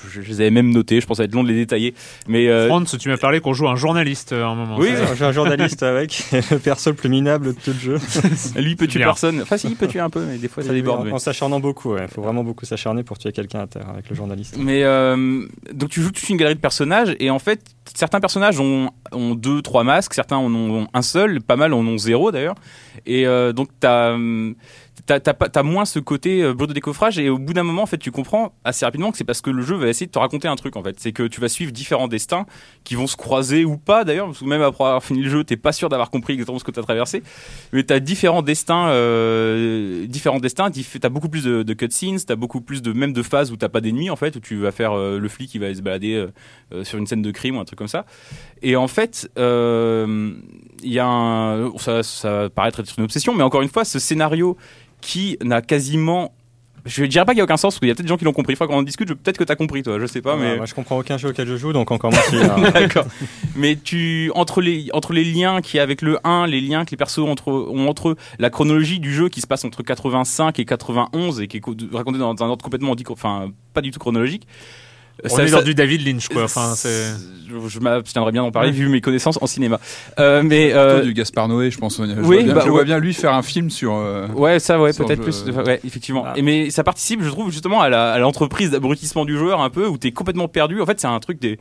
je, 0.09 0.23
je 0.23 0.29
les 0.29 0.41
avais 0.41 0.51
même 0.51 0.71
notés. 0.71 1.01
Je 1.01 1.07
pense 1.07 1.17
que 1.17 1.19
ça 1.19 1.23
va 1.23 1.27
être 1.27 1.35
long 1.35 1.43
de 1.43 1.49
les 1.49 1.55
détailler. 1.55 1.95
Mais 2.29 2.49
euh, 2.49 2.69
Franz, 2.69 2.97
tu 2.99 3.09
m'as 3.09 3.17
parlé 3.17 3.41
qu'on 3.41 3.53
joue 3.53 3.69
un 3.69 3.77
journaliste 3.77 4.33
euh, 4.33 4.45
à 4.45 4.49
un 4.49 4.55
moment. 4.55 4.77
Oui, 4.79 4.91
J'ai 5.17 5.25
un 5.25 5.33
journaliste 5.33 5.83
avec 5.83 6.23
le 6.51 6.59
perso 6.59 6.91
le 6.91 6.97
plus 6.97 7.09
minable 7.09 7.49
de 7.49 7.53
tout 7.53 7.71
le 7.73 7.79
jeu. 7.79 7.99
lui 8.57 8.71
il 8.71 8.77
peut 8.77 8.87
tuer 8.87 8.99
Bien. 9.01 9.09
personne. 9.09 9.41
Enfin, 9.43 9.57
si, 9.57 9.69
il 9.69 9.77
peut 9.77 9.89
tuer 9.89 10.01
un 10.01 10.11
peu, 10.11 10.25
mais 10.25 10.39
des 10.39 10.49
fois 10.49 10.63
ça 10.63 10.73
déborde. 10.73 11.01
En, 11.01 11.05
mais- 11.05 11.13
en 11.13 11.19
s'acharnant 11.19 11.61
beaucoup, 11.61 11.97
il 11.97 12.09
faut 12.09 12.23
vraiment 12.23 12.45
beaucoup 12.45 12.65
s'acharner 12.65 13.03
pour 13.03 13.19
tuer 13.19 13.33
quelqu'un 13.33 13.61
à 13.61 13.67
terre 13.67 13.89
avec 13.89 14.09
le 14.09 14.15
journaliste. 14.17 14.57
Mais 14.59 14.83
euh, 14.85 15.47
donc 15.73 15.91
tu 15.91 16.01
joues 16.03 16.13
toute 16.13 16.29
une 16.29 16.37
galerie 16.37 16.55
de 16.57 16.61
personnages 16.61 17.15
et 17.21 17.31
en 17.31 17.39
fait 17.39 17.61
certains 17.95 18.21
personnages 18.21 18.61
ont, 18.61 18.91
ont 19.13 19.35
deux 19.35 19.63
trois 19.63 19.85
masques, 19.85 20.15
certains 20.15 20.37
en 20.37 20.53
ont 20.55 20.87
un 20.93 21.03
seul, 21.03 21.41
pas 21.41 21.57
mal 21.57 21.73
en 21.73 21.81
ont 21.87 21.99
zéro 21.99 22.31
d'ailleurs. 22.33 22.55
Et 23.07 23.27
euh, 23.27 23.53
donc 23.53 23.69
t'as 23.81 24.13
hum, 24.13 24.55
t'as 25.07 25.63
moins 25.63 25.85
ce 25.85 25.99
côté 25.99 26.43
euh, 26.43 26.55
de 26.55 26.73
décoffrage 26.73 27.19
et 27.19 27.31
au 27.31 27.39
bout 27.39 27.53
d'un 27.53 27.63
moment 27.63 27.83
en 27.83 27.87
fait 27.87 27.99
tu 27.99 28.11
comprends 28.11 28.53
assez 28.65 28.85
rapidement 28.85 29.11
que 29.11 29.19
c'est 29.19 29.25
parce 29.25 29.41
que 29.41 29.51
le 29.51 29.63
jeu 29.63 29.77
va 29.77 29.89
essayer 29.89 30.07
de 30.07 30.13
te 30.13 30.19
raconter 30.19 30.49
un 30.49 30.57
truc 30.57 30.77
en 30.77 30.83
fait. 30.83 30.99
C'est 30.99 31.13
que 31.13 31.23
tu 31.25 31.41
vas 31.41 31.49
suivre 31.49 31.73
différents 31.73 32.09
destins 32.09 32.47
qui 32.85 32.95
vont 32.95 33.07
se 33.07 33.17
croiser 33.17 33.65
ou 33.65 33.77
pas 33.77 34.05
d'ailleurs 34.05 34.27
parce 34.27 34.41
que 34.41 34.45
même 34.45 34.63
après 34.63 34.85
avoir 34.85 35.03
fini 35.03 35.23
le 35.23 35.31
jeu 35.31 35.45
t'es 35.45 35.57
pas 35.57 35.73
sûr 35.73 35.89
d'avoir 35.89 36.11
compris 36.11 36.35
exactement 36.35 36.59
ce 36.59 36.65
que 36.65 36.71
t'as 36.71 36.83
traversé. 36.83 37.23
Mais 37.73 37.83
t'as 37.83 38.01
différents 38.01 38.43
destins, 38.43 38.89
euh, 38.89 40.07
différents 40.07 40.41
destins. 40.41 40.71
T'as 41.01 41.09
beaucoup 41.09 41.29
plus 41.29 41.45
de, 41.45 41.73
cutscenes, 41.75 42.19
t'as 42.27 42.37
beaucoup 42.37 42.61
plus 42.61 42.83
de 42.83 42.93
même 42.93 43.13
de 43.13 43.23
phases 43.23 43.53
où 43.53 43.57
t'as 43.57 43.69
pas 43.69 43.81
d'ennemis 43.81 44.11
en 44.11 44.17
fait, 44.17 44.37
où 44.37 44.41
tu 44.41 44.57
vas 44.57 44.73
faire 44.73 44.93
euh, 44.93 45.19
le 45.19 45.29
flic 45.29 45.51
qui 45.51 45.59
va 45.59 45.73
se 45.75 45.81
balader 45.81 46.27
euh, 46.73 46.85
sur 46.85 46.99
une 46.99 47.07
scène 47.07 47.23
de 47.23 47.31
crime 47.31 47.57
ou 47.57 47.61
un 47.61 47.65
truc 47.65 47.79
comme 47.79 47.89
ça. 47.89 48.07
Et 48.63 48.77
en 48.77 48.89
fait, 48.89 49.31
il 49.37 50.93
y 50.93 50.99
a 50.99 51.07
un, 51.07 51.77
ça, 51.79 52.03
ça 52.03 52.33
va 52.33 52.51
paraître 52.51 52.81
être 52.81 52.93
une 52.99 53.05
obsession, 53.05 53.35
mais 53.35 53.43
encore 53.43 53.63
une 53.63 53.69
fois, 53.69 53.85
ce 53.85 53.99
scénario 53.99 54.57
qui 55.01 55.37
n'a 55.43 55.63
quasiment 55.63 56.33
je 56.87 57.05
dirais 57.05 57.27
pas 57.27 57.33
qu'il 57.33 57.39
y 57.39 57.41
a 57.43 57.45
aucun 57.45 57.59
sens 57.59 57.75
parce 57.75 57.81
qu'il 57.81 57.89
y 57.89 57.91
a 57.91 57.95
peut-être 57.95 58.07
des 58.07 58.09
gens 58.09 58.17
qui 58.17 58.25
l'ont 58.25 58.33
compris. 58.33 58.55
Il 58.55 58.57
faudra 58.57 58.73
qu'on 58.73 58.81
en 58.81 58.83
discute. 58.83 59.13
Peut-être 59.13 59.37
que 59.37 59.45
t'as 59.45 59.57
compris, 59.57 59.83
toi. 59.83 59.99
Je 60.01 60.07
sais 60.07 60.23
pas, 60.23 60.37
mais 60.37 60.57
Moi, 60.57 60.65
je 60.65 60.73
comprends 60.73 60.97
aucun 60.99 61.19
jeu 61.19 61.31
auquel 61.31 61.47
je 61.47 61.57
joue, 61.57 61.75
donc 61.75 61.91
encore 61.91 62.11
moins 62.13 62.21
celui-là. 62.31 62.71
D'accord. 62.73 63.05
Mais 63.57 63.77
tu 63.77 64.31
entre 64.35 64.63
les 64.63 64.89
entre 64.95 65.13
les 65.13 65.25
liens 65.25 65.61
qu'il 65.61 65.77
y 65.77 65.81
a 65.81 65.83
avec 65.83 66.01
le 66.01 66.19
1, 66.25 66.47
les 66.47 66.63
liens 66.63 66.87
que 66.87 66.93
les 66.93 66.97
persos 66.97 67.19
entre, 67.29 67.49
ont 67.53 67.89
entre 67.89 68.11
eux, 68.11 68.17
la 68.39 68.49
chronologie 68.49 69.01
du 69.01 69.13
jeu 69.13 69.29
qui 69.29 69.43
se 69.43 69.47
passe 69.47 69.67
entre 69.67 69.83
85 69.83 70.59
et 70.61 70.65
91 70.65 71.41
et 71.43 71.49
qui 71.49 71.59
est 71.59 71.61
co- 71.61 71.75
racontée 71.93 72.19
dans 72.19 72.31
un 72.31 72.49
ordre 72.49 72.63
complètement 72.65 72.95
enfin 73.11 73.51
pas 73.75 73.83
du 73.83 73.91
tout 73.91 73.99
chronologique. 73.99 74.47
On 75.31 75.39
est 75.39 75.51
dans 75.51 75.63
du 75.63 75.75
David 75.75 76.07
Lynch, 76.07 76.29
quoi. 76.29 76.45
Enfin, 76.45 76.75
c'est. 76.77 77.07
je, 77.49 77.69
je 77.69 77.81
m'abstiendrai 77.81 78.31
bien 78.33 78.43
d'en 78.43 78.51
parler 78.53 78.71
vu 78.71 78.89
mes 78.89 79.01
connaissances 79.01 79.39
en 79.41 79.47
cinéma. 79.47 79.81
Euh, 80.19 80.43
mais 80.45 80.73
euh, 80.73 81.03
du 81.03 81.13
Gaspard 81.13 81.49
Noé, 81.49 81.71
je 81.71 81.79
pense. 81.79 81.97
Je, 81.99 82.03
oui, 82.03 82.37
vois, 82.37 82.43
bien, 82.43 82.55
bah, 82.55 82.63
je 82.65 82.71
vois 82.71 82.85
bien 82.85 82.99
lui 82.99 83.15
faire 83.15 83.33
un 83.33 83.43
film 83.43 83.69
sur. 83.71 83.95
euh, 83.95 84.29
Ouais, 84.29 84.59
ça, 84.61 84.81
ouais, 84.81 84.93
peut-être 84.93 85.25
jeu. 85.25 85.43
plus. 85.45 85.45
Ouais, 85.67 85.81
effectivement. 85.85 86.25
Ah. 86.27 86.35
Et 86.37 86.43
mais 86.43 86.71
ça 86.71 86.85
participe, 86.85 87.23
je 87.23 87.29
trouve, 87.31 87.51
justement 87.51 87.81
à 87.81 87.89
la- 87.89 88.13
à 88.13 88.19
l'entreprise 88.19 88.71
d'abrutissement 88.71 89.25
du 89.25 89.37
joueur 89.37 89.61
un 89.61 89.71
peu, 89.71 89.87
où 89.89 89.99
t'es 89.99 90.13
complètement 90.13 90.47
perdu. 90.49 90.81
En 90.81 90.87
fait, 90.87 91.01
c'est 91.01 91.07
un 91.09 91.19
truc 91.21 91.41
des 91.41 91.59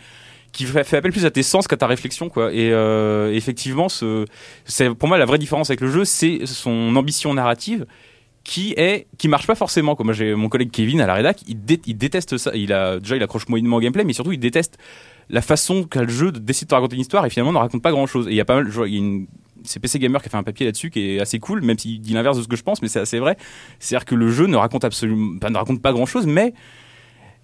qui 0.53 0.65
fait 0.65 0.83
fait 0.83 0.97
appel 0.97 1.11
plus 1.11 1.25
à 1.25 1.31
tes 1.31 1.43
sens 1.43 1.67
qu'à 1.67 1.77
ta 1.77 1.87
réflexion, 1.87 2.29
quoi. 2.29 2.53
Et 2.53 2.71
euh, 2.71 3.33
effectivement, 3.33 3.89
ce, 3.89 4.25
c'est 4.65 4.89
pour 4.93 5.07
moi 5.09 5.17
la 5.17 5.25
vraie 5.25 5.37
différence 5.37 5.69
avec 5.69 5.81
le 5.81 5.91
jeu, 5.91 6.05
c'est 6.05 6.45
son 6.45 6.95
ambition 6.95 7.33
narrative 7.33 7.85
qui 8.47 8.73
est 8.77 9.07
qui 9.17 9.27
marche 9.27 9.45
pas 9.45 9.55
forcément 9.55 9.97
j'ai 10.13 10.33
mon 10.33 10.47
collègue 10.47 10.71
Kevin 10.71 11.01
à 11.01 11.05
la 11.05 11.15
rédac, 11.15 11.41
il, 11.49 11.65
dé- 11.65 11.81
il 11.85 11.97
déteste 11.97 12.37
ça. 12.37 12.51
Il 12.55 12.71
a 12.71 12.97
déjà 12.97 13.17
il 13.17 13.21
accroche 13.21 13.45
moyennement 13.49 13.75
au 13.75 13.79
gameplay, 13.81 14.05
mais 14.05 14.13
surtout 14.13 14.31
il 14.31 14.39
déteste 14.39 14.77
la 15.29 15.41
façon 15.41 15.83
qu'a 15.83 16.03
le 16.03 16.07
jeu 16.07 16.31
de 16.31 16.39
décider 16.39 16.67
de 16.67 16.69
te 16.69 16.75
raconter 16.75 16.95
une 16.95 17.01
histoire 17.01 17.25
et 17.25 17.29
finalement 17.29 17.51
ne 17.51 17.57
raconte 17.57 17.81
pas 17.81 17.91
grand 17.91 18.07
chose. 18.07 18.25
Et 18.27 18.31
il 18.31 18.35
y 18.37 18.39
a 18.39 18.45
pas 18.45 18.55
mal, 18.55 18.67
je 18.67 18.71
vois, 18.71 18.87
il 18.87 18.93
y 18.93 18.95
a 18.95 18.99
une 18.99 19.27
c'est 19.65 19.81
PC 19.81 19.99
Gamer 19.99 20.21
qui 20.21 20.29
a 20.29 20.31
fait 20.31 20.37
un 20.37 20.43
papier 20.43 20.65
là-dessus 20.65 20.89
qui 20.91 21.01
est 21.15 21.19
assez 21.19 21.39
cool, 21.39 21.61
même 21.61 21.77
s'il 21.77 21.99
dit 21.99 22.13
l'inverse 22.13 22.37
de 22.37 22.43
ce 22.43 22.47
que 22.47 22.55
je 22.55 22.63
pense, 22.63 22.81
mais 22.81 22.87
c'est 22.87 23.01
assez 23.01 23.19
vrai. 23.19 23.35
C'est-à-dire 23.79 24.05
que 24.05 24.15
le 24.15 24.31
jeu 24.31 24.45
ne 24.45 24.55
raconte 24.55 24.85
absolument, 24.85 25.37
pas, 25.39 25.49
ne 25.49 25.57
raconte 25.57 25.81
pas 25.81 25.91
grand-chose, 25.91 26.25
mais 26.25 26.53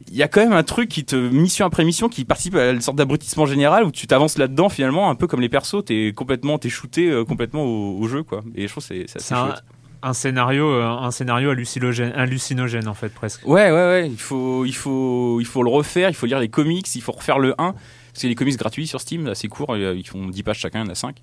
il 0.07 0.15
y 0.15 0.23
a 0.23 0.29
quand 0.29 0.39
même 0.41 0.53
un 0.53 0.63
truc 0.63 0.87
qui 0.87 1.03
te, 1.03 1.17
mission 1.17 1.65
après 1.65 1.83
mission, 1.83 2.07
qui 2.07 2.23
participe 2.23 2.55
à 2.55 2.71
une 2.71 2.79
sorte 2.79 2.97
d'abrutissement 2.97 3.45
général 3.45 3.83
où 3.83 3.91
tu 3.91 4.07
t'avances 4.07 4.37
là-dedans 4.37 4.69
finalement, 4.69 5.09
un 5.09 5.15
peu 5.15 5.27
comme 5.27 5.41
les 5.41 5.49
persos, 5.49 5.83
t'es 5.83 6.13
complètement, 6.15 6.57
t'es 6.59 6.69
shooté 6.69 7.09
euh, 7.09 7.25
complètement 7.25 7.63
au, 7.65 7.99
au 7.99 8.07
jeu, 8.07 8.23
quoi. 8.23 8.41
Et 8.55 8.67
je 8.67 8.71
trouve 8.71 8.87
que 8.87 8.95
c'est, 8.95 9.19
C'est 9.19 9.35
un, 10.03 10.13
scénario, 10.13 10.69
euh, 10.69 10.85
un 10.85 11.11
scénario 11.11 11.49
hallucinogène, 11.51 12.11
hallucinogène 12.15 12.87
en 12.87 12.93
fait 12.93 13.09
presque. 13.09 13.45
Ouais, 13.47 13.71
ouais, 13.71 13.71
ouais. 13.71 14.09
Il 14.09 14.19
faut, 14.19 14.65
il 14.65 14.75
faut, 14.75 15.39
il 15.39 15.45
faut 15.45 15.63
le 15.63 15.69
refaire. 15.69 16.09
Il 16.09 16.13
faut 16.13 16.25
lire 16.25 16.39
les 16.39 16.49
comics. 16.49 16.85
Il 16.95 17.01
faut 17.01 17.13
refaire 17.13 17.39
le 17.39 17.53
1. 17.57 17.73
Parce 18.13 18.21
qu'il 18.21 18.29
y 18.29 18.31
a 18.31 18.35
des 18.35 18.37
comics 18.37 18.57
gratuits 18.57 18.85
sur 18.85 19.01
Steam, 19.01 19.25
assez 19.25 19.47
courts. 19.47 19.75
Ils 19.75 20.07
font 20.07 20.27
10 20.27 20.43
pages 20.43 20.59
chacun, 20.59 20.81
il 20.81 20.85
y 20.85 20.89
en 20.89 20.91
a 20.91 20.95
5. 20.95 21.15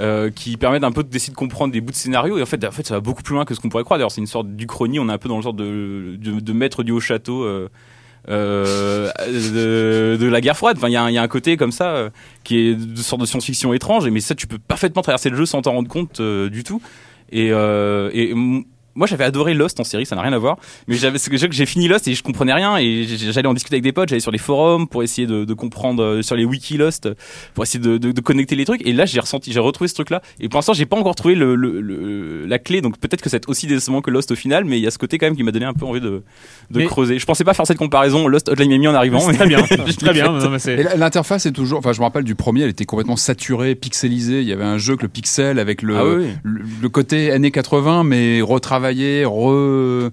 Euh, 0.00 0.30
qui 0.30 0.56
permettent 0.56 0.84
un 0.84 0.92
peu 0.92 1.04
d'essayer 1.04 1.30
de 1.30 1.36
comprendre 1.36 1.74
des 1.74 1.82
bouts 1.82 1.90
de 1.90 1.96
scénario. 1.96 2.38
Et 2.38 2.42
en 2.42 2.46
fait, 2.46 2.64
en 2.64 2.70
fait, 2.70 2.86
ça 2.86 2.94
va 2.94 3.00
beaucoup 3.00 3.22
plus 3.22 3.34
loin 3.34 3.44
que 3.44 3.54
ce 3.54 3.60
qu'on 3.60 3.68
pourrait 3.68 3.84
croire. 3.84 3.98
D'ailleurs, 3.98 4.12
c'est 4.12 4.22
une 4.22 4.26
sorte 4.26 4.48
d'Uchronie. 4.48 4.98
On 4.98 5.10
est 5.10 5.12
un 5.12 5.18
peu 5.18 5.28
dans 5.28 5.36
le 5.36 5.42
genre 5.42 5.52
de, 5.52 6.16
de, 6.16 6.52
maître 6.54 6.84
du 6.84 6.92
haut 6.92 7.00
château. 7.00 7.44
euh, 7.44 7.68
de, 8.28 10.26
la 10.26 10.40
guerre 10.40 10.56
froide. 10.56 10.78
Enfin, 10.78 10.88
il 10.88 10.92
y, 10.92 10.96
a 10.96 11.04
un- 11.04 11.28
côté 11.28 11.58
comme 11.58 11.72
ça 11.72 12.08
qui 12.44 12.56
est 12.60 12.74
de 12.76 13.02
sorte 13.02 13.20
de 13.20 13.26
science-fiction 13.26 13.74
étrange. 13.74 14.08
Mais 14.08 14.20
ça, 14.20 14.34
tu 14.34 14.46
peux 14.46 14.58
parfaitement 14.58 15.02
traverser 15.02 15.28
le 15.28 15.36
jeu 15.36 15.44
sans 15.44 15.60
t'en 15.60 15.72
rendre 15.72 15.88
compte 15.90 16.22
du 16.22 16.64
tout. 16.64 16.80
Et, 17.32 17.50
euh, 17.50 18.10
et 18.12 18.34
moi, 18.94 19.06
j'avais 19.06 19.24
adoré 19.24 19.54
Lost 19.54 19.78
en 19.80 19.84
série, 19.84 20.06
ça 20.06 20.16
n'a 20.16 20.22
rien 20.22 20.32
à 20.32 20.38
voir. 20.38 20.56
Mais 20.88 20.96
j'avais, 20.96 21.18
c'est 21.18 21.30
que 21.30 21.36
j'ai- 21.36 21.66
fini 21.66 21.88
Lost 21.88 22.08
et 22.08 22.14
je 22.14 22.22
comprenais 22.22 22.52
rien 22.52 22.76
et 22.76 23.04
j'allais 23.06 23.48
en 23.48 23.54
discuter 23.54 23.76
avec 23.76 23.84
des 23.84 23.92
potes, 23.92 24.08
j'allais 24.08 24.20
sur 24.20 24.30
les 24.32 24.38
forums 24.38 24.86
pour 24.88 25.02
essayer 25.02 25.26
de, 25.26 25.44
de 25.44 25.54
comprendre 25.54 26.02
euh, 26.02 26.22
sur 26.22 26.36
les 26.36 26.44
wiki 26.44 26.76
Lost, 26.76 27.08
pour 27.54 27.64
essayer 27.64 27.78
de, 27.82 27.96
de, 27.98 28.12
de 28.12 28.20
connecter 28.20 28.56
les 28.56 28.64
trucs. 28.64 28.86
Et 28.86 28.92
là, 28.92 29.06
j'ai 29.06 29.20
ressenti, 29.20 29.52
j'ai 29.52 29.60
retrouvé 29.60 29.88
ce 29.88 29.94
truc-là. 29.94 30.20
Et 30.40 30.48
pour 30.48 30.58
l'instant, 30.58 30.72
j'ai 30.72 30.86
pas 30.86 30.96
encore 30.96 31.14
trouvé 31.14 31.34
le, 31.34 31.54
le, 31.54 31.80
le- 31.80 32.46
la 32.46 32.58
clé. 32.58 32.80
Donc 32.80 32.98
peut-être 32.98 33.22
que 33.22 33.30
c'est 33.30 33.48
aussi 33.48 33.66
décevant 33.66 34.00
que 34.02 34.10
Lost 34.10 34.30
au 34.32 34.34
final, 34.36 34.64
mais 34.64 34.78
il 34.78 34.82
y 34.82 34.86
a 34.86 34.90
ce 34.90 34.98
côté 34.98 35.18
quand 35.18 35.26
même 35.26 35.36
qui 35.36 35.42
m'a 35.42 35.52
donné 35.52 35.64
un 35.66 35.74
peu 35.74 35.86
envie 35.86 36.00
de, 36.00 36.22
de 36.70 36.78
Mais- 36.78 36.84
creuser. 36.86 37.18
Je 37.18 37.24
pensais 37.26 37.44
pas 37.44 37.54
faire 37.54 37.66
cette 37.66 37.78
comparaison 37.78 38.26
Lost 38.28 38.48
Hotline 38.48 38.68
Miami 38.68 38.88
en 38.88 38.94
arrivant. 38.94 39.20
C'est 39.20 39.28
mais 39.32 39.36
très 39.38 39.46
bien, 39.48 39.62
très 39.62 40.12
bien. 40.12 40.94
l'interface 40.96 41.46
est 41.46 41.52
toujours. 41.52 41.78
Enfin, 41.78 41.92
je 41.92 41.98
me 42.00 42.04
rappelle 42.04 42.24
du 42.24 42.34
premier, 42.34 42.62
elle 42.62 42.70
était 42.70 42.84
complètement 42.84 43.16
saturée, 43.16 43.74
pixelisée. 43.74 44.40
Il 44.42 44.48
y 44.48 44.52
avait 44.52 44.64
un 44.64 44.78
jeu 44.78 44.96
que 44.96 45.02
le 45.02 45.08
pixel 45.08 45.58
avec 45.58 45.82
le, 45.82 45.96
Ah 45.96 46.04
oui, 46.04 46.14
oui. 46.24 46.26
le, 46.42 46.60
le 46.82 46.88
côté 46.88 47.30
années 47.30 47.50
80, 47.50 48.04
mais 48.04 48.40
retravaillé, 48.42 48.81
re 49.26 50.10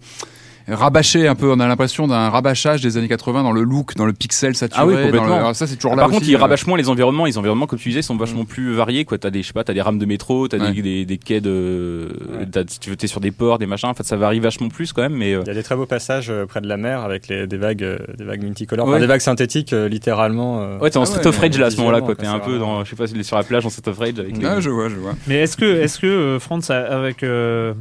rabâché 0.68 1.28
un 1.28 1.34
peu. 1.34 1.52
On 1.52 1.60
a 1.60 1.68
l'impression 1.68 2.08
d'un 2.08 2.30
rabâchage 2.30 2.82
des 2.82 2.96
années 2.98 3.08
80 3.08 3.42
dans 3.42 3.52
le 3.52 3.64
look, 3.64 3.96
dans 3.96 4.06
le 4.06 4.14
pixel 4.14 4.56
saturé. 4.56 4.80
Ah 4.80 4.86
oui, 4.86 4.94
le- 5.12 5.54
ça, 5.56 5.66
c'est 5.66 5.78
toujours 5.78 5.94
Ah, 5.94 5.96
là 5.96 6.02
Par 6.04 6.12
contre, 6.12 6.28
ils 6.28 6.36
euh, 6.36 6.38
rabâchent 6.38 6.68
moins 6.68 6.78
les 6.78 6.90
environnements. 6.90 7.26
Les 7.26 7.40
environnements, 7.40 7.66
comme 7.66 7.80
tu 7.80 7.90
disais, 7.90 8.04
sont 8.04 8.16
vachement 8.16 8.46
plus 8.46 8.74
variés. 8.76 9.04
Quoi, 9.04 9.18
t'as 9.18 9.32
des, 9.32 9.42
je 9.42 9.48
sais 9.48 9.54
pas, 9.54 9.64
t'as 9.64 9.74
des 9.74 9.82
rames 9.82 9.98
de 9.98 10.06
métro, 10.06 10.48
t'as 10.48 10.60
Ouais. 10.60 10.72
des, 10.74 10.82
des, 10.84 11.06
des 11.06 11.18
quais 11.18 11.42
de, 11.42 12.10
Ouais. 12.38 12.46
t'as- 12.46 12.66
si 12.68 12.80
tu 12.80 12.92
veux, 12.92 12.96
t'es 12.96 13.08
sur 13.08 13.20
des 13.20 13.32
ports, 13.32 13.58
des 13.58 13.66
machins. 13.66 13.90
En 13.90 13.96
fait, 13.96 14.04
ça 14.04 14.16
varie 14.16 14.40
vachement 14.40 14.70
plus 14.70 14.94
quand 14.94 15.02
même. 15.02 15.16
Mais 15.16 15.34
euh, 15.34 15.42
Il 15.44 15.48
y 15.48 15.52
a 15.52 15.56
des 15.56 15.64
très 15.64 15.76
beaux 15.76 15.88
passages 15.88 16.30
euh, 16.30 16.46
près 16.46 16.62
de 16.62 16.68
la 16.68 16.78
mer 16.78 17.02
avec 17.02 17.28
les, 17.30 17.48
des 17.48 17.58
vagues, 17.58 17.98
des 18.18 18.24
vagues 18.24 18.44
multicolores, 18.44 18.86
Ouais. 18.86 18.92
enfin, 18.94 19.02
des 19.02 19.08
vagues 19.08 19.22
synthétiques 19.22 19.72
littéralement. 19.72 20.62
euh. 20.62 20.78
ouais, 20.78 20.92
t'es 20.92 20.98
en 20.98 21.02
Ah 21.02 21.06
Street 21.08 21.22
ouais, 21.22 21.28
of 21.28 21.40
Rage 21.40 21.58
là 21.58 21.66
à 21.66 21.72
ce 21.72 21.78
moment-là. 21.78 22.02
Quoi, 22.02 22.14
t'es 22.16 22.28
un 22.28 22.38
peu 22.38 22.60
dans, 22.60 22.84
je 22.84 22.92
sais 22.92 22.96
pas, 22.96 23.08
sur 23.08 23.38
la 23.38 23.44
plage 23.44 23.66
en 23.66 23.70
Street 23.70 23.90
of 23.90 23.98
Rage 23.98 24.20
avec. 24.20 24.38
les- 24.38 24.46
Ah, 24.46 24.60
je 24.60 24.70
vois, 24.70 24.90
je 24.90 24.98
vois. 24.98 25.16
Mais 25.28 25.38
est-ce 25.38 25.58
que, 25.58 25.66
est-ce 25.82 25.98
que 26.00 26.38
Franz, 26.40 26.72
avec, 26.72 27.24
euh, 27.24 27.74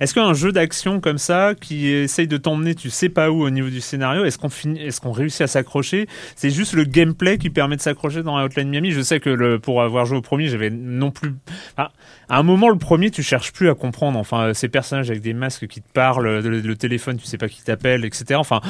est-ce 0.00 0.14
qu'un 0.14 0.34
jeu 0.34 0.52
d'action 0.52 1.00
comme 1.00 1.18
ça 1.18 1.54
qui 1.60 1.88
essaye 1.88 2.26
de 2.28 2.36
t'emmener, 2.36 2.74
tu 2.74 2.90
sais 2.90 3.08
pas 3.08 3.30
où 3.30 3.42
au 3.42 3.50
niveau 3.50 3.68
du 3.68 3.80
scénario, 3.80 4.24
est-ce 4.24 4.38
qu'on 4.38 4.48
finit, 4.48 4.80
est-ce 4.80 5.00
qu'on 5.00 5.12
réussit 5.12 5.42
à 5.42 5.46
s'accrocher? 5.46 6.06
C'est 6.34 6.50
juste 6.50 6.72
le 6.74 6.84
gameplay 6.84 7.38
qui 7.38 7.50
permet 7.50 7.76
de 7.76 7.80
s'accrocher 7.80 8.22
dans 8.22 8.42
Outline 8.42 8.68
Miami. 8.68 8.92
Je 8.92 9.00
sais 9.00 9.20
que 9.20 9.56
pour 9.56 9.82
avoir 9.82 10.06
joué 10.06 10.18
au 10.18 10.22
premier, 10.22 10.48
j'avais 10.48 10.70
non 10.70 11.10
plus. 11.10 11.34
à 11.76 11.90
un 12.28 12.42
moment, 12.42 12.68
le 12.68 12.78
premier, 12.78 13.10
tu 13.10 13.22
cherches 13.22 13.52
plus 13.52 13.68
à 13.68 13.74
comprendre. 13.74 14.18
Enfin, 14.18 14.52
ces 14.54 14.68
personnages 14.68 15.10
avec 15.10 15.22
des 15.22 15.34
masques 15.34 15.66
qui 15.66 15.80
te 15.80 15.90
parlent, 15.92 16.40
le, 16.40 16.60
le 16.60 16.76
téléphone, 16.76 17.16
tu 17.16 17.26
sais 17.26 17.38
pas 17.38 17.48
qui 17.48 17.62
t'appelle, 17.62 18.04
etc. 18.04 18.34
Enfin, 18.34 18.60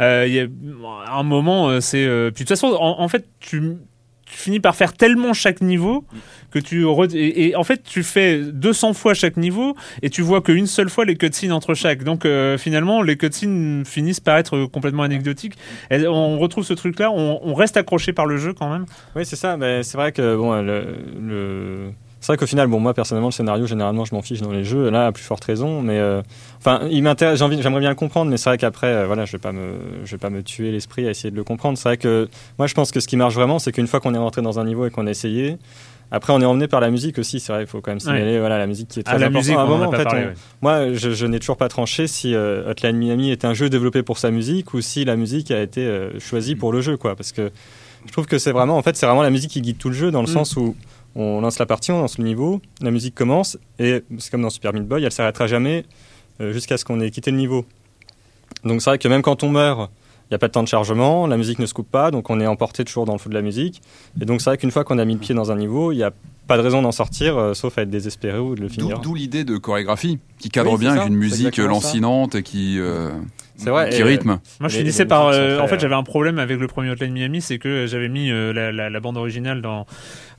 euh, 0.00 0.24
il 0.26 0.34
y 0.34 0.40
a 0.40 0.46
un 1.12 1.22
moment, 1.22 1.68
euh, 1.68 1.80
c'est. 1.80 2.04
euh, 2.04 2.30
de 2.30 2.36
toute 2.36 2.48
façon, 2.48 2.68
en 2.78 3.08
fait, 3.08 3.26
tu 3.40 3.76
tu 4.26 4.36
finis 4.36 4.60
par 4.60 4.74
faire 4.76 4.92
tellement 4.92 5.32
chaque 5.32 5.60
niveau 5.60 6.04
que 6.50 6.58
tu 6.58 6.82
re- 6.84 7.14
et, 7.16 7.48
et 7.48 7.56
en 7.56 7.62
fait 7.64 7.82
tu 7.84 8.02
fais 8.02 8.40
200 8.40 8.92
fois 8.92 9.14
chaque 9.14 9.36
niveau 9.36 9.74
et 10.02 10.10
tu 10.10 10.20
vois 10.22 10.42
qu'une 10.42 10.66
seule 10.66 10.90
fois 10.90 11.04
les 11.04 11.16
cutscenes 11.16 11.52
entre 11.52 11.74
chaque. 11.74 12.02
Donc 12.02 12.24
euh, 12.24 12.58
finalement 12.58 13.02
les 13.02 13.16
cutscenes 13.16 13.84
finissent 13.86 14.20
par 14.20 14.36
être 14.38 14.64
complètement 14.66 15.04
anecdotiques. 15.04 15.54
Et 15.90 16.06
on 16.08 16.38
retrouve 16.38 16.64
ce 16.64 16.74
truc 16.74 16.98
là 16.98 17.10
on, 17.12 17.38
on 17.42 17.54
reste 17.54 17.76
accroché 17.76 18.12
par 18.12 18.26
le 18.26 18.36
jeu 18.36 18.52
quand 18.52 18.68
même. 18.70 18.84
Oui, 19.14 19.24
c'est 19.24 19.36
ça. 19.36 19.56
Mais 19.56 19.82
c'est 19.82 19.96
vrai 19.96 20.10
que 20.12 20.36
bon, 20.36 20.60
le, 20.60 20.96
le- 21.20 21.90
c'est 22.26 22.32
vrai 22.32 22.38
qu'au 22.38 22.46
final, 22.46 22.66
bon, 22.66 22.80
moi 22.80 22.92
personnellement, 22.92 23.28
le 23.28 23.32
scénario, 23.32 23.66
généralement, 23.66 24.04
je 24.04 24.12
m'en 24.14 24.20
fiche 24.22 24.40
dans 24.40 24.50
les 24.50 24.64
jeux. 24.64 24.90
Là, 24.90 25.06
à 25.06 25.12
plus 25.12 25.22
forte 25.22 25.44
raison. 25.44 25.80
Mais 25.80 25.98
euh, 25.98 26.22
enfin, 26.58 26.80
il 26.90 27.02
m'intéresse. 27.04 27.38
j'ai 27.38 27.44
envie- 27.44 27.62
J'aimerais 27.62 27.80
bien 27.80 27.88
le 27.90 27.94
comprendre, 27.94 28.30
mais 28.30 28.36
c'est 28.36 28.50
vrai 28.50 28.58
qu'après, 28.58 28.88
euh, 28.88 29.06
voilà, 29.06 29.24
je 29.26 29.32
vais 29.32 29.38
pas 29.38 29.52
me, 29.52 29.74
je 30.04 30.10
vais 30.10 30.18
pas 30.18 30.30
me 30.30 30.42
tuer 30.42 30.72
l'esprit 30.72 31.06
à 31.06 31.10
essayer 31.10 31.30
de 31.30 31.36
le 31.36 31.44
comprendre. 31.44 31.78
C'est 31.78 31.88
vrai 31.88 31.96
que 31.98 32.28
moi, 32.58 32.66
je 32.66 32.74
pense 32.74 32.90
que 32.90 32.98
ce 32.98 33.06
qui 33.06 33.16
marche 33.16 33.34
vraiment, 33.34 33.60
c'est 33.60 33.70
qu'une 33.70 33.86
fois 33.86 34.00
qu'on 34.00 34.12
est 34.14 34.18
rentré 34.18 34.42
dans 34.42 34.58
un 34.58 34.64
niveau 34.64 34.86
et 34.86 34.90
qu'on 34.90 35.06
a 35.06 35.10
essayé. 35.10 35.56
Après, 36.10 36.32
on 36.32 36.40
est 36.40 36.44
emmené 36.44 36.68
par 36.68 36.80
la 36.80 36.90
musique 36.90 37.18
aussi, 37.18 37.40
c'est 37.40 37.52
vrai, 37.52 37.62
il 37.62 37.66
faut 37.66 37.80
quand 37.80 37.90
même 37.90 37.98
signaler 38.00 38.38
voilà, 38.38 38.58
la 38.58 38.66
musique 38.68 38.88
qui 38.88 39.00
est 39.00 39.02
très 39.02 39.14
à 39.14 39.18
la 39.18 39.26
importante. 39.26 39.56
À 39.56 39.60
un 39.62 39.66
moment, 39.66 39.84
a 39.84 39.86
en 39.86 39.90
pas 39.90 39.96
fait, 39.98 40.04
parlé 40.04 40.22
on- 40.22 40.26
ouais. 40.28 40.34
moi, 40.62 40.92
je, 40.92 41.10
je 41.10 41.26
n'ai 41.26 41.40
toujours 41.40 41.56
pas 41.56 41.68
tranché 41.68 42.06
si 42.06 42.32
euh, 42.34 42.70
Hotline 42.70 42.96
Miami 42.96 43.30
est 43.32 43.44
un 43.44 43.54
jeu 43.54 43.68
développé 43.68 44.02
pour 44.04 44.18
sa 44.18 44.30
musique 44.30 44.72
ou 44.74 44.80
si 44.80 45.04
la 45.04 45.16
musique 45.16 45.50
a 45.50 45.60
été 45.60 45.80
euh, 45.84 46.18
choisie 46.20 46.54
pour 46.54 46.72
le 46.72 46.80
jeu, 46.80 46.96
quoi. 46.96 47.16
Parce 47.16 47.32
que 47.32 47.50
je 48.06 48.12
trouve 48.12 48.26
que 48.26 48.38
c'est 48.38 48.52
vraiment, 48.52 48.76
en 48.78 48.82
fait, 48.82 48.96
c'est 48.96 49.06
vraiment 49.06 49.22
la 49.24 49.30
musique 49.30 49.50
qui 49.50 49.60
guide 49.60 49.78
tout 49.78 49.88
le 49.88 49.96
jeu 49.96 50.12
dans 50.12 50.22
le 50.22 50.28
Mm. 50.28 50.32
sens 50.32 50.56
où 50.56 50.76
on 51.16 51.40
lance 51.40 51.58
la 51.58 51.66
partie, 51.66 51.90
on 51.92 52.00
lance 52.00 52.18
le 52.18 52.24
niveau, 52.24 52.60
la 52.80 52.90
musique 52.90 53.14
commence 53.14 53.58
et 53.78 54.02
c'est 54.18 54.30
comme 54.30 54.42
dans 54.42 54.50
Super 54.50 54.72
Meat 54.72 54.84
Boy, 54.86 55.02
elle 55.04 55.10
s'arrêtera 55.12 55.46
jamais 55.46 55.84
euh, 56.40 56.52
jusqu'à 56.52 56.76
ce 56.76 56.84
qu'on 56.84 57.00
ait 57.00 57.10
quitté 57.10 57.30
le 57.30 57.36
niveau. 57.38 57.64
Donc 58.64 58.82
c'est 58.82 58.90
vrai 58.90 58.98
que 58.98 59.08
même 59.08 59.22
quand 59.22 59.42
on 59.42 59.48
meurt, 59.50 59.90
il 60.28 60.32
n'y 60.32 60.34
a 60.34 60.38
pas 60.38 60.48
de 60.48 60.52
temps 60.52 60.62
de 60.62 60.68
chargement, 60.68 61.26
la 61.26 61.36
musique 61.36 61.58
ne 61.58 61.66
se 61.66 61.74
coupe 61.74 61.90
pas, 61.90 62.10
donc 62.10 62.30
on 62.30 62.40
est 62.40 62.46
emporté 62.46 62.84
toujours 62.84 63.04
dans 63.06 63.12
le 63.12 63.18
flou 63.18 63.30
de 63.30 63.34
la 63.34 63.42
musique. 63.42 63.80
Et 64.20 64.24
donc 64.24 64.40
c'est 64.40 64.50
vrai 64.50 64.58
qu'une 64.58 64.70
fois 64.72 64.84
qu'on 64.84 64.98
a 64.98 65.04
mis 65.04 65.14
le 65.14 65.20
pied 65.20 65.34
dans 65.34 65.50
un 65.52 65.56
niveau, 65.56 65.92
il 65.92 65.96
n'y 65.96 66.02
a 66.02 66.10
pas 66.48 66.56
de 66.56 66.62
raison 66.62 66.82
d'en 66.82 66.92
sortir, 66.92 67.36
euh, 67.38 67.54
sauf 67.54 67.76
à 67.78 67.82
être 67.82 67.90
désespéré 67.90 68.38
ou 68.38 68.54
de 68.54 68.60
le 68.60 68.68
finir. 68.68 68.98
d'où 69.00 69.14
l'idée 69.14 69.44
de 69.44 69.56
chorégraphie 69.56 70.18
qui 70.38 70.48
cadre 70.48 70.72
Oui, 70.72 70.78
bien 70.80 70.90
ça, 70.94 71.00
avec 71.02 71.08
une 71.12 71.16
musique 71.18 71.56
lancinante 71.58 72.34
et 72.36 72.42
qui, 72.42 72.78
euh, 72.78 73.10
C'est 73.56 73.70
vrai. 73.70 73.90
qui 73.90 73.96
et, 73.98 74.02
euh, 74.02 74.06
rythme. 74.06 74.38
Moi, 74.60 74.68
je 74.68 74.76
finissais 74.78 75.04
les 75.04 75.08
par. 75.08 75.28
euh, 75.28 75.58
en 75.60 75.66
fait, 75.68 75.80
j'avais 75.80 75.94
un 75.96 76.02
problème 76.04 76.38
avec 76.38 76.58
le 76.60 76.66
premier 76.68 76.90
Hotline 76.90 77.12
Miami, 77.12 77.40
c'est 77.40 77.58
que 77.58 77.86
j'avais 77.86 78.08
mis 78.08 78.30
euh, 78.30 78.52
la, 78.52 78.70
la- 78.72 78.90
la 78.90 79.00
bande 79.00 79.16
originale 79.16 79.60
dans. 79.62 79.86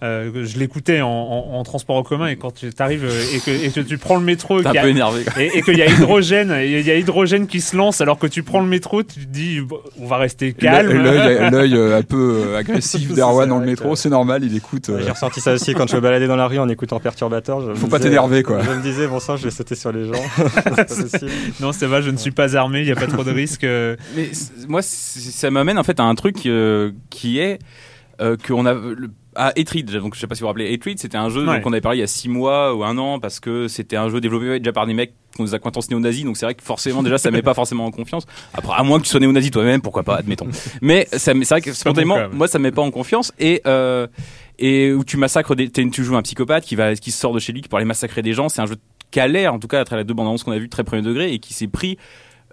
Euh, 0.03 0.31
que 0.31 0.43
je 0.43 0.59
l'écoutais 0.59 1.01
en, 1.01 1.07
en- 1.09 1.53
en 1.57 1.63
transport 1.63 1.95
en 1.95 2.03
commun 2.03 2.27
et 2.27 2.35
quand 2.35 2.53
tu 2.53 2.69
arrives 2.77 3.05
et, 3.33 3.39
que, 3.39 3.49
et 3.49 3.71
que 3.71 3.79
tu 3.79 3.97
prends 3.97 4.15
le 4.17 4.23
métro 4.23 4.59
et 4.59 4.65
un 4.65 4.69
qu'il 4.69 4.75
y 4.75 4.77
a- 4.77 4.81
peu 4.83 4.89
énervé. 4.89 5.23
quoi. 5.23 5.41
et, 5.41 5.57
et 5.57 5.61
qu'il 5.63 5.75
y 5.77 5.81
a 5.81 5.87
hydrogène, 5.87 6.55
il 6.63 6.81
y 6.85 6.91
a 6.91 6.95
hydrogène 6.95 7.47
qui 7.47 7.61
se 7.61 7.75
lance 7.75 7.99
alors 7.99 8.19
que 8.19 8.27
tu 8.27 8.43
prends 8.43 8.61
le 8.61 8.67
métro, 8.67 9.01
tu 9.01 9.21
te 9.21 9.25
dis 9.25 9.59
bon, 9.61 9.79
on 9.99 10.05
va 10.05 10.17
rester 10.17 10.53
calme. 10.53 10.91
L'œil 11.01 11.49
l'œil, 11.51 11.75
euh, 11.75 11.97
un 11.97 12.03
peu 12.03 12.43
euh, 12.47 12.57
agressif 12.59 13.11
d'Erwan 13.13 13.49
dans 13.49 13.57
le 13.59 13.65
métro, 13.65 13.89
que- 13.91 13.95
c'est 13.95 14.09
normal, 14.09 14.43
il 14.43 14.55
écoute. 14.55 14.89
euh, 14.89 15.01
J'ai 15.03 15.09
ressenti 15.11 15.41
ça 15.41 15.53
aussi 15.53 15.73
quand 15.73 15.87
je 15.89 15.95
me 15.95 16.01
baladais 16.01 16.27
dans 16.27 16.35
la 16.35 16.47
rue 16.47 16.59
en 16.59 16.69
écoutant 16.69 16.99
Perturbator. 16.99 17.61
je 17.61 17.73
Faut 17.73 17.87
pas 17.87 17.99
t'énerver, 17.99 18.43
quoi. 18.43 18.61
Je 18.61 18.69
me 18.69 18.81
disais, 18.83 19.07
bon 19.07 19.19
sang, 19.19 19.35
je 19.35 19.45
vais 19.45 19.51
sauter 19.51 19.73
sur 19.75 19.91
les 19.91 20.05
gens. 20.05 20.13
C'est 20.53 20.63
pas 20.75 20.83
possible. 20.85 21.31
Non, 21.59 21.71
c'est 21.71 21.87
vrai, 21.87 22.03
je 22.03 22.11
ne 22.11 22.17
suis 22.17 22.31
pas 22.31 22.55
armé, 22.55 22.81
il 22.81 22.85
n'y 22.85 22.91
a 22.91 22.95
pas 22.95 23.07
trop 23.07 23.23
de 23.23 23.31
risques. 23.31 23.63
euh. 23.63 23.95
Mais 24.15 24.29
moi, 24.67 24.81
ça 24.83 25.49
m'amène 25.49 25.79
en 25.79 25.83
fait 25.83 25.99
à 25.99 26.03
un 26.03 26.13
truc 26.15 26.45
euh, 26.45 26.91
qui 27.09 27.39
est 27.39 27.57
euh, 28.21 28.35
qu'on 28.47 28.65
a 28.65 28.73
le- 28.73 29.09
à 29.37 29.53
Hatred. 29.57 29.89
Donc, 29.91 30.15
je 30.15 30.19
sais 30.19 30.27
pas 30.27 30.35
si 30.35 30.41
vous 30.41 30.45
vous 30.45 30.47
rappelez, 30.47 30.73
Hatred, 30.73 30.99
c'était 30.99 31.17
un 31.17 31.29
jeu 31.29 31.47
Ouais. 31.47 31.59
dont 31.61 31.69
on 31.69 31.71
avait 31.73 31.81
parlé 31.81 31.99
il 31.99 32.01
y 32.01 32.03
a 32.03 32.07
six 32.07 32.27
mois 32.27 32.73
ou 32.75 32.83
un 32.83 32.97
an 32.97 33.19
parce 33.19 33.39
que 33.39 33.67
c'était 33.67 33.95
un 33.95 34.09
jeu 34.09 34.19
développé 34.19 34.59
déjà 34.59 34.73
par 34.73 34.85
des 34.87 34.93
mecs 34.93 35.13
qui 35.33 35.41
ont 35.41 35.45
des 35.45 35.53
acquaintances 35.53 35.89
néo-nazis. 35.89 36.25
Donc, 36.25 36.35
c'est 36.37 36.45
vrai 36.45 36.55
que 36.55 36.63
forcément, 36.63 37.03
déjà, 37.03 37.17
ça 37.17 37.31
met 37.31 37.41
pas 37.41 37.53
forcément 37.53 37.85
en 37.85 37.91
confiance. 37.91 38.25
Après, 38.53 38.73
à 38.75 38.83
moins 38.83 38.97
que 38.99 39.03
tu 39.03 39.09
sois 39.09 39.19
néo-nazi 39.19 39.51
toi-même, 39.51 39.81
pourquoi 39.81 40.03
pas, 40.03 40.15
admettons. 40.15 40.47
Mais 40.81 41.07
c'est 41.13 41.33
vrai 41.33 41.61
que 41.61 41.71
spontanément, 41.73 42.17
moi, 42.33 42.47
ça 42.47 42.59
me 42.59 42.63
met 42.63 42.71
pas 42.71 42.81
en 42.81 42.91
confiance 42.91 43.31
et 43.39 43.61
euh, 43.67 44.07
et 44.59 44.91
où 44.91 45.03
tu 45.03 45.17
massacres 45.17 45.53
des, 45.55 45.69
tu 45.69 46.03
joues 46.03 46.17
un 46.17 46.23
psychopathe 46.23 46.63
qui 46.65 46.75
va 46.75 46.95
qui 46.95 47.11
sort 47.11 47.31
de 47.33 47.39
chez 47.39 47.53
lui 47.53 47.61
pour 47.61 47.77
aller 47.77 47.85
massacrer 47.85 48.23
des 48.23 48.33
gens. 48.33 48.49
C'est 48.49 48.61
un 48.61 48.65
jeu 48.65 48.75
qui 49.11 49.19
a 49.19 49.27
l'air, 49.27 49.53
en 49.53 49.59
tout 49.59 49.67
cas, 49.67 49.79
à 49.81 49.85
travers 49.85 50.03
les 50.03 50.07
deux 50.07 50.13
bandes 50.15 50.25
annonces 50.27 50.43
qu'on 50.43 50.51
a 50.51 50.57
vu 50.57 50.67
très 50.67 50.83
premier 50.83 51.01
degré 51.03 51.31
et 51.31 51.39
qui 51.39 51.53
s'est 51.53 51.67
pris 51.67 51.97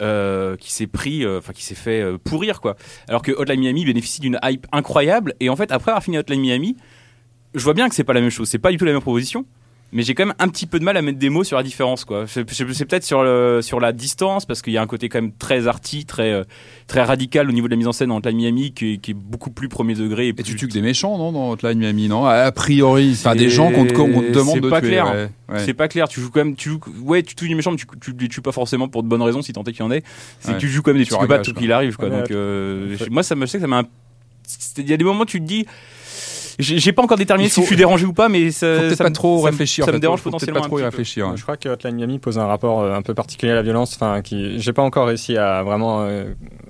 euh, 0.01 0.57
qui 0.57 0.73
s'est 0.73 0.87
pris, 0.87 1.25
euh, 1.25 1.39
enfin 1.39 1.53
qui 1.53 1.63
s'est 1.63 1.75
fait 1.75 2.01
euh, 2.01 2.19
pourrir 2.19 2.61
quoi. 2.61 2.77
Alors 3.09 3.23
que 3.23 3.31
Hotline 3.33 3.61
Miami 3.61 3.85
bénéficie 3.85 4.21
d'une 4.21 4.39
hype 4.43 4.67
incroyable 4.73 5.35
et 5.39 5.49
en 5.49 5.57
fait 5.57 5.71
après 5.71 5.93
avoir 5.93 6.03
fini 6.03 6.19
Hotline 6.19 6.41
Miami, 6.41 6.77
je 7.55 7.63
vois 7.63 7.75
bien 7.75 7.89
que 7.89 7.95
c'est 7.95 8.05
pas 8.05 8.13
la 8.13 8.21
même 8.21 8.31
chose, 8.31 8.49
c'est 8.49 8.59
pas 8.59 8.71
du 8.73 8.77
tout 8.77 8.85
la 8.85 8.93
même 8.93 9.01
proposition. 9.01 9.47
Mais 9.97 10.03
j'ai 10.03 10.15
quand 10.15 10.27
même 10.27 10.35
un 10.41 10.49
petit 10.49 10.67
peu 10.67 10.81
de 10.81 10.85
mal 10.85 10.97
à 10.97 11.03
mettre 11.03 11.21
des 11.21 11.31
mots 11.31 11.45
sur 11.45 11.57
la 11.57 11.63
différence, 11.63 12.05
quoi. 12.05 12.25
C'est 12.27 12.45
peut-être 12.45 13.05
sur 13.05 13.23
le, 13.23 13.61
sur 13.63 13.79
la 13.79 13.93
distance, 13.93 14.45
parce 14.45 14.61
qu'il 14.61 14.73
y 14.73 14.77
a 14.77 14.83
un 14.83 14.89
côté 14.89 15.09
quand 15.09 15.23
même 15.23 15.31
très 15.33 15.69
arty, 15.69 16.05
très 16.05 16.33
euh, 16.33 16.43
très 16.89 17.03
radical 17.03 17.49
au 17.49 17.53
niveau 17.53 17.69
de 17.69 17.71
la 17.71 17.77
mise 17.77 17.87
en 17.87 17.93
scène 17.93 18.11
en 18.11 18.17
Hotline 18.17 18.37
Miami, 18.37 18.73
qui, 18.73 18.95
est- 18.95 18.97
qui 18.99 19.13
est 19.13 19.15
beaucoup 19.15 19.51
plus 19.51 19.69
premier 19.69 19.95
degré. 19.95 20.27
Et, 20.29 20.35
tu 20.35 20.57
tues 20.57 20.67
que 20.67 20.73
des 20.73 20.83
méchants, 20.83 21.17
non, 21.17 21.31
dans 21.31 21.53
Hotline 21.53 21.79
Miami, 21.79 22.09
non? 22.09 22.27
A 22.27 22.51
priori, 22.51 23.13
enfin 23.13 23.37
des 23.37 23.49
gens 23.49 23.71
qu'on 23.71 23.87
te, 23.87 23.93
demande 24.33 24.55
c'est 24.55 24.61
de 24.61 24.69
pas 24.69 24.81
tuer. 24.81 24.89
clair. 24.89 25.07
ouais, 25.07 25.29
ouais. 25.49 25.59
C'est 25.65 25.75
pas 25.75 25.87
clair. 25.87 26.09
Tu 26.09 26.21
joues 26.21 26.31
quand 26.31 26.45
même. 26.45 26.57
Tu 26.57 26.71
joues, 26.71 26.81
ouais, 27.03 27.23
tu 27.23 27.37
tues 27.37 27.47
les 27.47 27.55
méchants, 27.55 27.71
mais 27.71 27.77
tu, 27.77 27.87
tu 28.01 28.13
les 28.19 28.29
tues 28.29 28.41
pas 28.43 28.51
forcément 28.53 28.89
pour 28.89 29.05
de 29.05 29.09
bonnes 29.09 29.23
raisons, 29.23 29.43
si 29.43 29.53
tant 29.53 29.63
est 29.63 29.71
qu'il 29.73 29.81
y 29.85 29.87
en 29.87 29.93
ait. 29.93 30.03
C'est 30.41 30.49
Ouais. 30.49 30.55
que 30.57 30.61
tu 30.61 30.69
joues 30.69 30.83
comme 30.83 30.97
des 30.99 31.05
Tu 31.05 31.11
psychopathes 31.11 31.45
tout 31.45 31.55
qu'il 31.55 31.71
arrive, 31.71 31.97
quoi. 31.97 32.11
Donc, 32.11 32.33
euh, 32.33 32.97
moi, 33.13 33.23
ça 33.23 33.37
me, 33.37 33.47
je 33.47 33.51
sais 33.53 33.59
que 33.59 33.63
ça 33.63 33.69
m'a. 33.69 33.85
Il 34.77 34.91
y 34.91 34.93
a 34.93 34.97
des 34.97 35.05
moments 35.05 35.23
où 35.23 35.25
tu 35.27 35.39
te 35.41 35.47
dis. 35.47 35.67
J'ai 36.59 36.79
j'ai 36.79 36.93
pas 36.93 37.03
encore 37.03 37.17
déterminé 37.19 37.49
faut- 37.49 37.57
si 37.57 37.61
je 37.63 37.67
suis 37.67 37.77
dérangé 37.77 38.07
ou 38.07 38.13
pas, 38.13 38.29
mais 38.29 38.51
ça. 38.51 38.67
Faut 38.75 38.81
peut-être 38.83 38.97
ça 38.97 39.05
pas 39.05 39.11
me- 39.11 39.15
trop 39.15 39.39
ça 39.43 39.51
réfléchir. 39.51 39.85
Ça 39.85 39.91
me 39.91 39.95
en 39.95 39.97
fait. 39.97 40.01
dérange 40.01 40.21
Faut 40.21 40.31
potentiellement. 40.31 40.61
pas 40.61 40.67
trop 40.67 40.79
un 40.79 40.85
réfléchir. 40.85 41.29
ouais. 41.29 41.37
Je 41.37 41.43
crois 41.43 41.57
que 41.57 41.69
Hotline 41.69 41.97
Miami 41.97 42.19
pose 42.19 42.39
un 42.39 42.47
rapport 42.47 42.83
euh, 42.83 42.95
un 42.95 43.03
peu 43.03 43.15
particulier 43.15 43.53
à 43.53 43.57
la 43.57 43.63
violence, 43.63 43.95
enfin 43.95 44.23
qui 44.23 44.61
j'ai 44.61 44.73
pas 44.73 44.83
encore 44.83 45.07
réussi 45.09 45.37
à 45.37 45.63
vraiment 45.63 46.03
euh, 46.03 46.25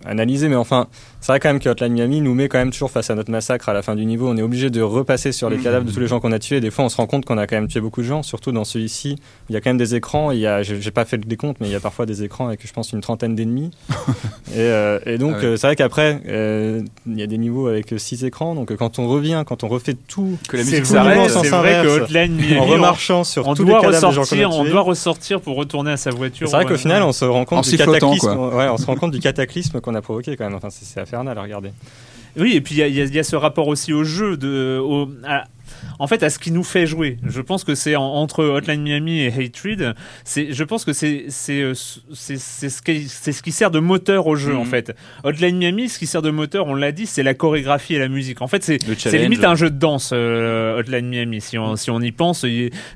analyser, 0.05 0.49
mais 0.49 0.57
enfin 0.57 0.87
c'est 1.25 1.33
vrai 1.33 1.41
quand 1.41 1.49
même 1.49 1.59
que 1.59 1.71
Hotline 1.71 1.95
Miami 1.95 2.21
nous 2.21 2.35
met 2.35 2.49
quand 2.49 2.59
même 2.59 2.71
toujours 2.71 2.91
face 2.91 3.09
à 3.09 3.15
notre 3.15 3.31
massacre 3.31 3.71
à 3.71 3.73
la 3.73 3.81
fin 3.81 3.97
du 3.97 4.05
niveau. 4.05 4.29
On 4.29 4.37
est 4.37 4.43
obligé 4.43 4.69
de 4.69 4.83
repasser 4.83 5.33
sur 5.33 5.49
les 5.49 5.57
Mhm. 5.57 5.63
cadavres 5.63 5.87
de 5.87 5.91
tous 5.91 6.01
les 6.01 6.07
gens 6.07 6.21
qu'on 6.21 6.33
a 6.33 6.39
tués. 6.39 6.61
Des 6.61 6.71
fois 6.71 6.85
on 6.85 6.91
se 6.91 6.97
rend 6.99 7.07
compte 7.07 7.25
qu'on 7.25 7.39
a 7.39 7.47
quand 7.47 7.57
même 7.57 7.67
tué 7.67 7.81
beaucoup 7.81 8.03
de 8.03 8.07
gens, 8.07 8.23
surtout 8.23 8.53
dans 8.53 8.65
celui-ci. 8.65 9.17
Il 9.49 9.55
y 9.55 9.57
a 9.57 9.63
quand 9.63 9.71
même 9.71 9.79
des 9.79 9.95
écrans. 9.95 10.33
Il 10.33 10.39
y 10.41 10.47
a, 10.47 10.63
j'ai 10.63 10.91
pas 10.91 11.07
fait 11.07 11.17
le 11.17 11.25
décompte, 11.25 11.61
mais 11.63 11.69
il 11.69 11.73
y 11.73 11.77
a 11.77 11.81
parfois 11.81 12.05
des 12.05 12.23
écrans 12.25 12.49
avec 12.49 12.67
je 12.67 12.73
pense 12.75 12.93
une 12.93 13.01
trentaine 13.01 13.35
d'ennemis. 13.35 13.71
et, 14.55 14.59
euh, 14.59 14.99
et 15.07 15.17
donc 15.17 15.33
Ah 15.37 15.41
ouais. 15.41 15.45
euh, 15.47 15.57
c'est 15.57 15.67
vrai 15.69 15.77
qu'après 15.77 16.21
euh, 16.29 16.83
il 17.07 17.19
y 17.19 17.23
a 17.23 17.27
des 17.27 17.39
niveaux 17.39 17.69
avec 17.69 17.95
six 17.97 18.23
écrans. 18.25 18.55
Donc 18.55 18.77
quand 18.77 18.99
on 18.99 19.09
revient, 19.09 19.45
quand 19.47 19.65
on 19.65 19.69
refait 19.69 19.95
tout 19.95 20.37
Que 20.49 20.59
la 20.59 20.65
C'est 20.65 20.71
musique 20.83 20.85
vrai, 20.87 21.29
s'arrête. 21.29 21.31
c'est 21.31 21.49
vrai 21.49 21.83
que. 21.85 21.89
Hotline 22.03 22.35
Miami, 22.35 22.59
en 22.59 22.65
on- 22.65 22.67
remarchant 22.67 23.25
sur 23.25 23.49
on 23.49 23.55
tous 23.55 23.65
les 23.65 23.71
doit 23.71 23.81
cadavres 23.81 24.09
des 24.11 24.15
gens 24.15 24.23
qu'on 24.25 24.37
a 24.43 24.47
ressortir, 24.47 24.51
on 24.53 24.65
doit 24.65 24.81
ressortir 24.83 25.41
pour 25.41 25.57
retourner 25.57 25.93
à 25.93 25.97
sa 25.97 26.11
voiture. 26.11 26.49
C'est 26.49 26.57
vrai 26.57 26.65
ouais. 26.67 26.71
qu'au 26.71 26.77
final, 26.77 27.03
on 27.03 27.13
se 27.13 27.25
rend 27.25 27.41
En 27.41 27.45
compte 27.47 27.65
du 27.67 27.77
cataclysme. 27.79 28.19
quoi. 28.37 28.55
Ouais, 28.57 28.69
on 28.69 28.77
se 28.77 28.85
rend 28.87 28.97
compte 28.97 29.13
du 29.13 29.21
cataclysme 29.21 29.81
qu'on 29.81 29.95
a 29.95 30.03
provoqué 30.03 30.37
quand 30.37 30.45
même. 30.45 30.55
Enfin, 30.55 30.69
c'est 30.71 30.85
c'est 30.85 31.14
Oui, 32.37 32.55
et 32.57 32.61
puis 32.61 32.75
il 32.75 32.79
y 32.79 32.83
a- 32.83 33.23
ce 33.23 33.37
rapport 33.37 33.69
aussi 33.69 33.93
au 33.93 34.03
jeu, 34.05 34.37
de, 34.37 34.79
au- 34.83 35.09
en 35.99 36.07
fait, 36.07 36.23
à 36.23 36.31
ce 36.31 36.39
qui 36.39 36.51
nous 36.51 36.65
fait 36.65 36.87
jouer. 36.87 37.19
Je 37.27 37.41
pense 37.41 37.65
que 37.65 37.75
c'est 37.75 37.97
en- 37.97 38.03
entre 38.03 38.45
Hotline 38.45 38.83
Miami 38.83 39.21
et 39.21 39.29
Hatred, 39.33 39.95
c'est, 40.25 40.53
je 40.53 40.65
pense 40.65 40.85
que 40.85 40.93
c'est, 40.93 41.27
c'est, 41.29 41.61
euh, 41.63 41.75
c'est, 42.13 42.39
ce 42.39 42.83
qui, 42.83 43.09
c'est 43.09 43.33
ce 43.33 43.43
qui 43.43 43.53
sert 43.53 43.71
de 43.71 43.79
moteur 43.79 44.27
au 44.27 44.37
jeu, 44.37 44.53
Mhm. 44.53 44.59
en 44.61 44.65
fait. 44.65 44.95
Hotline 45.25 45.57
Miami, 45.59 45.89
ce 45.89 45.99
qui 45.99 46.07
sert 46.07 46.23
de 46.23 46.31
moteur, 46.31 46.67
on 46.67 46.75
l'a 46.75 46.93
dit, 46.93 47.07
c'est 47.07 47.23
la 47.23 47.35
chorégraphie 47.35 47.95
et 47.95 47.99
la 47.99 48.09
musique. 48.09 48.43
En 48.43 48.49
fait, 48.49 48.63
c'est, 48.63 48.79
c'est 48.99 49.19
limite 49.19 49.45
un 49.45 49.55
jeu 49.55 49.71
de 49.71 49.79
danse, 49.79 50.11
euh, 50.13 50.79
Hotline 50.79 51.07
Miami. 51.09 51.41
Si 51.41 51.59
on, 51.59 51.77
si 51.77 51.91
on 51.91 52.01
y 52.01 52.13
pense, 52.13 52.45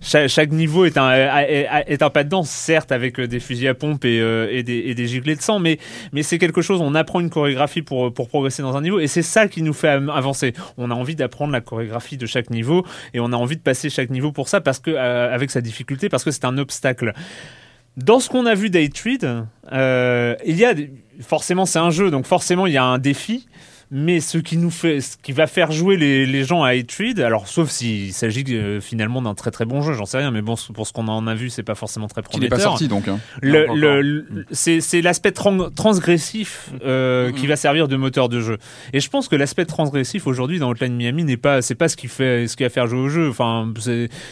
chaque, 0.01 0.29
chaque 0.29 0.51
niveau 0.53 0.85
est 0.85 0.97
un, 0.99 1.11
est, 1.13 2.03
un 2.03 2.11
pas 2.11 2.25
de 2.25 2.29
danse, 2.29 2.51
certes, 2.51 2.93
avec 2.93 3.19
euh, 3.21 3.27
des 3.27 3.41
fusils 3.41 3.69
à 3.69 3.75
pompe 3.75 4.05
et, 4.05 4.21
euh, 4.21 4.49
et, 4.51 4.63
des, 4.63 4.79
et 4.87 4.95
des 4.95 5.07
giclées 5.07 5.37
de 5.37 5.43
sang, 5.43 5.59
mais, 5.59 5.79
mais 6.13 6.23
c'est 6.23 6.39
quelque 6.39 6.63
chose, 6.63 6.81
on 6.81 6.95
apprend 6.95 7.21
une 7.21 7.31
chorégraphie 7.31 7.83
pour, 7.83 8.13
pour 8.13 8.29
progresser 8.29 8.63
dans 8.63 8.77
un 8.77 8.83
niveau, 8.83 9.01
et 9.01 9.07
c'est 9.07 9.23
ça 9.23 9.49
qui 9.49 9.63
nous 9.63 9.73
fait 9.73 9.89
avancer. 9.89 10.53
On 10.77 10.91
a 10.91 10.95
envie 10.95 11.15
d'apprendre 11.17 11.53
la 11.53 11.61
chorégraphie 11.61 12.17
de 12.17 12.27
chaque 12.27 12.51
niveau, 12.51 12.58
et 13.15 13.21
on 13.21 13.33
a 13.33 13.37
envie 13.37 13.57
de 13.57 13.63
passer 13.63 13.91
chaque 13.91 14.11
niveau 14.11 14.33
pour 14.33 14.49
ça, 14.49 14.61
parce 14.61 14.79
que, 14.79 14.91
euh, 14.91 15.35
avec 15.35 15.51
sa 15.51 15.61
difficulté, 15.61 16.09
parce 16.09 16.25
que 16.25 16.31
c'est 16.31 16.45
un 16.45 16.59
obstacle. 16.59 17.13
Dans 17.97 18.21
ce 18.21 18.29
qu'on 18.29 18.47
a 18.47 18.55
vu 18.55 18.71
d'Hatred, 18.71 19.47
euh, 19.73 20.35
il 20.47 20.57
y 20.57 20.65
a 20.65 20.75
forcément 21.21 21.67
c'est 21.67 21.81
un 21.81 21.91
jeu, 21.91 22.11
donc 22.11 22.27
forcément 22.27 22.67
il 22.67 22.73
y 22.73 22.77
a 22.77 22.85
un 22.85 22.99
défi. 22.99 23.47
Mais 23.91 24.21
ce 24.21 24.37
qui 24.37 24.59
nous 24.59 24.71
fait, 24.71 25.01
ce 25.01 25.17
qui 25.17 25.33
va 25.33 25.47
faire 25.47 25.73
jouer 25.73 25.97
les, 25.97 26.27
les 26.27 26.45
gens 26.45 26.63
à 26.63 26.71
Hatred, 26.73 27.21
alors 27.21 27.49
sauf 27.49 27.71
s'il 27.71 28.13
s'agit 28.13 28.45
euh, 28.51 28.81
finalement 28.83 29.23
d'un 29.23 29.35
très 29.35 29.51
très 29.51 29.65
bon 29.65 29.81
jeu, 29.81 29.95
j'en 29.95 30.05
sais 30.05 30.19
rien, 30.19 30.31
mais 30.31 30.43
bon 30.43 30.57
pour 30.75 30.87
ce 30.87 30.93
qu'on 30.93 31.09
en 31.09 31.27
a 31.27 31.35
vu, 31.35 31.49
c'est 31.49 31.63
pas 31.63 31.75
forcément 31.75 32.07
très 32.07 32.21
Qui 32.23 32.39
n'est 32.41 32.49
prometteur. 32.49 32.59
pas 32.59 32.63
sorti 32.63 32.89
donc. 32.89 33.09
hein. 33.09 33.19
Le, 33.41 33.67
le- 33.75 34.03
le- 34.03 34.27
c'est 34.51 35.01
l'aspect 35.01 35.31
tran- 35.31 35.71
transgressif 35.75 36.71
euh, 36.85 37.29
Mhm. 37.29 37.35
qui 37.35 37.47
va 37.47 37.57
servir 37.57 37.89
de 37.89 37.97
moteur 37.97 38.29
de 38.29 38.41
jeu. 38.41 38.59
Et 38.93 39.01
je 39.01 39.09
pense 39.09 39.27
que 39.29 39.37
l'aspect 39.37 39.65
transgressif 39.65 40.27
aujourd'hui 40.27 40.59
dans 40.59 40.69
Hotline 40.71 40.95
Miami 40.95 41.25
n'est 41.25 41.37
pas, 41.39 41.63
c'est 41.63 41.75
pas 41.75 41.89
ce 41.89 41.97
qui 41.97 42.09
fait, 42.09 42.47
ce 42.47 42.57
qui 42.57 42.65
va 42.65 42.69
faire 42.69 42.87
jouer 42.87 43.01
au 43.01 43.09
jeu. 43.09 43.29
Enfin, 43.31 43.73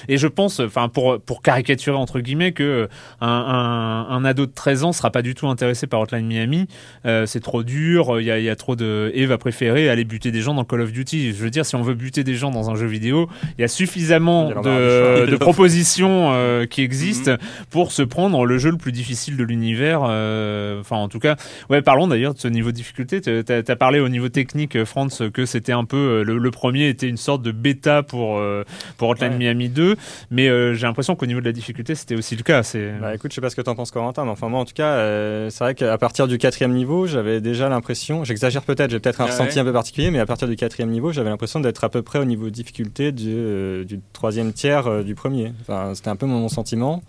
et 0.08 0.18
je 0.18 0.26
pense, 0.26 0.60
enfin 0.60 0.88
pour 0.90 1.18
pour 1.20 1.40
caricaturer 1.42 1.96
entre 1.96 2.20
guillemets 2.20 2.52
que 2.52 2.88
un, 3.22 3.26
un, 3.28 4.14
un 4.14 4.24
ado 4.26 4.44
de 4.46 4.52
13 4.52 4.84
ans 4.84 4.92
sera 4.92 5.10
pas 5.10 5.22
du 5.22 5.34
tout 5.34 5.48
intéressé 5.48 5.86
par 5.86 6.00
Hotline 6.00 6.26
Miami. 6.26 6.66
Euh, 7.06 7.24
c'est 7.26 7.40
trop 7.40 7.62
dur, 7.62 8.20
il 8.20 8.26
y 8.26 8.30
a, 8.30 8.38
il 8.38 8.44
y 8.44 8.50
a 8.50 8.56
trop 8.56 8.76
de 8.76 9.10
et 9.14 9.24
va 9.26 9.38
préférer 9.46 9.88
aller 9.88 10.02
buter 10.02 10.32
des 10.32 10.40
gens 10.40 10.54
dans 10.54 10.64
Call 10.64 10.80
of 10.80 10.90
Duty. 10.90 11.28
Je 11.28 11.36
veux 11.36 11.50
dire, 11.50 11.64
si 11.64 11.76
on 11.76 11.82
veut 11.82 11.94
buter 11.94 12.24
des 12.24 12.34
gens 12.34 12.50
dans 12.50 12.68
un 12.68 12.74
jeu 12.74 12.86
vidéo, 12.88 13.28
il 13.56 13.60
y 13.60 13.64
a 13.64 13.68
suffisamment 13.68 14.50
Il 14.50 14.58
y 14.58 15.30
de, 15.30 15.36
propositions 15.36 16.32
euh, 16.32 16.66
qui 16.66 16.82
existent 16.82 17.36
pour 17.70 17.92
se 17.92 18.02
prendre 18.02 18.44
le 18.44 18.58
jeu 18.58 18.72
le 18.72 18.76
plus 18.76 18.90
difficile 18.90 19.36
de 19.36 19.44
l'univers. 19.44 20.00
euh, 20.08 20.80
Enfin, 20.80 20.96
en 20.96 21.08
tout 21.08 21.20
cas, 21.20 21.36
ouais. 21.70 21.80
Parlons 21.80 22.08
d'ailleurs 22.08 22.34
de 22.34 22.40
ce 22.40 22.48
niveau 22.48 22.72
de 22.72 22.76
difficulté. 22.76 23.20
Tu 23.20 23.30
as, 23.30 23.76
parlé 23.76 24.00
au 24.00 24.08
niveau 24.08 24.28
technique, 24.28 24.74
euh, 24.74 24.84
Franz, 24.84 25.22
que 25.32 25.46
c'était 25.46 25.70
un 25.72 25.84
peu 25.84 26.24
le, 26.24 26.38
le 26.38 26.50
premier 26.50 26.88
était 26.88 27.08
une 27.08 27.16
sorte 27.16 27.42
de 27.42 27.52
bêta 27.52 28.02
pour 28.02 28.38
euh, 28.38 28.64
pour 28.96 29.10
Hotline 29.10 29.26
Ouais. 29.32 29.38
Miami 29.38 29.68
2, 29.68 29.94
mais 30.30 30.48
euh, 30.48 30.74
j'ai 30.74 30.86
l'impression 30.86 31.14
qu'au 31.16 31.26
niveau 31.26 31.40
de 31.40 31.44
la 31.46 31.52
difficulté, 31.52 31.94
c'était 31.94 32.16
aussi 32.16 32.34
le 32.36 32.42
cas. 32.42 32.62
C'est 32.64 32.92
Bah 33.00 33.14
écoute, 33.14 33.30
je 33.30 33.36
sais 33.36 33.40
pas 33.40 33.50
ce 33.50 33.56
que 33.56 33.60
t'en 33.62 33.74
penses, 33.76 33.90
Corentin, 33.92 34.24
mais 34.24 34.30
enfin 34.30 34.48
moi 34.48 34.60
en 34.60 34.64
tout 34.64 34.74
cas, 34.74 34.94
euh, 34.94 35.50
c'est 35.50 35.62
vrai 35.62 35.74
qu'à 35.76 35.96
partir 35.98 36.26
du 36.26 36.38
quatrième 36.38 36.72
niveau, 36.72 37.06
j'avais 37.06 37.40
déjà 37.40 37.68
l'impression, 37.68 38.24
j'exagère 38.24 38.62
peut-être, 38.62 38.90
j'ai 38.90 38.98
peut-être 39.00 39.20
un 39.20 39.26
ressenti 39.38 39.58
un 39.58 39.64
peu 39.64 39.72
particulier, 39.72 40.10
mais 40.10 40.18
à 40.18 40.26
partir 40.26 40.48
du 40.48 40.56
quatrième 40.56 40.90
niveau, 40.90 41.12
j'avais 41.12 41.30
l'impression 41.30 41.60
d'être 41.60 41.84
à 41.84 41.88
peu 41.88 42.02
près 42.02 42.18
au 42.18 42.24
niveau 42.24 42.46
de 42.46 42.50
difficulté 42.50 43.12
du, 43.12 43.32
euh, 43.34 43.84
du 43.84 44.00
troisième 44.12 44.52
tiers 44.52 44.86
euh, 44.86 45.02
du 45.02 45.14
premier. 45.14 45.52
Enfin, 45.62 45.94
c'était 45.94 46.10
un 46.10 46.16
peu 46.16 46.26
mon, 46.26 46.48
sentiment. 46.48 47.02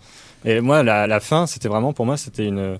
Et 0.44 0.60
moi, 0.60 0.82
la 0.82 1.20
fin, 1.20 1.46
c'était 1.46 1.68
vraiment 1.68 1.92
pour 1.92 2.06
moi, 2.06 2.16
c'était 2.16 2.46
une 2.46 2.78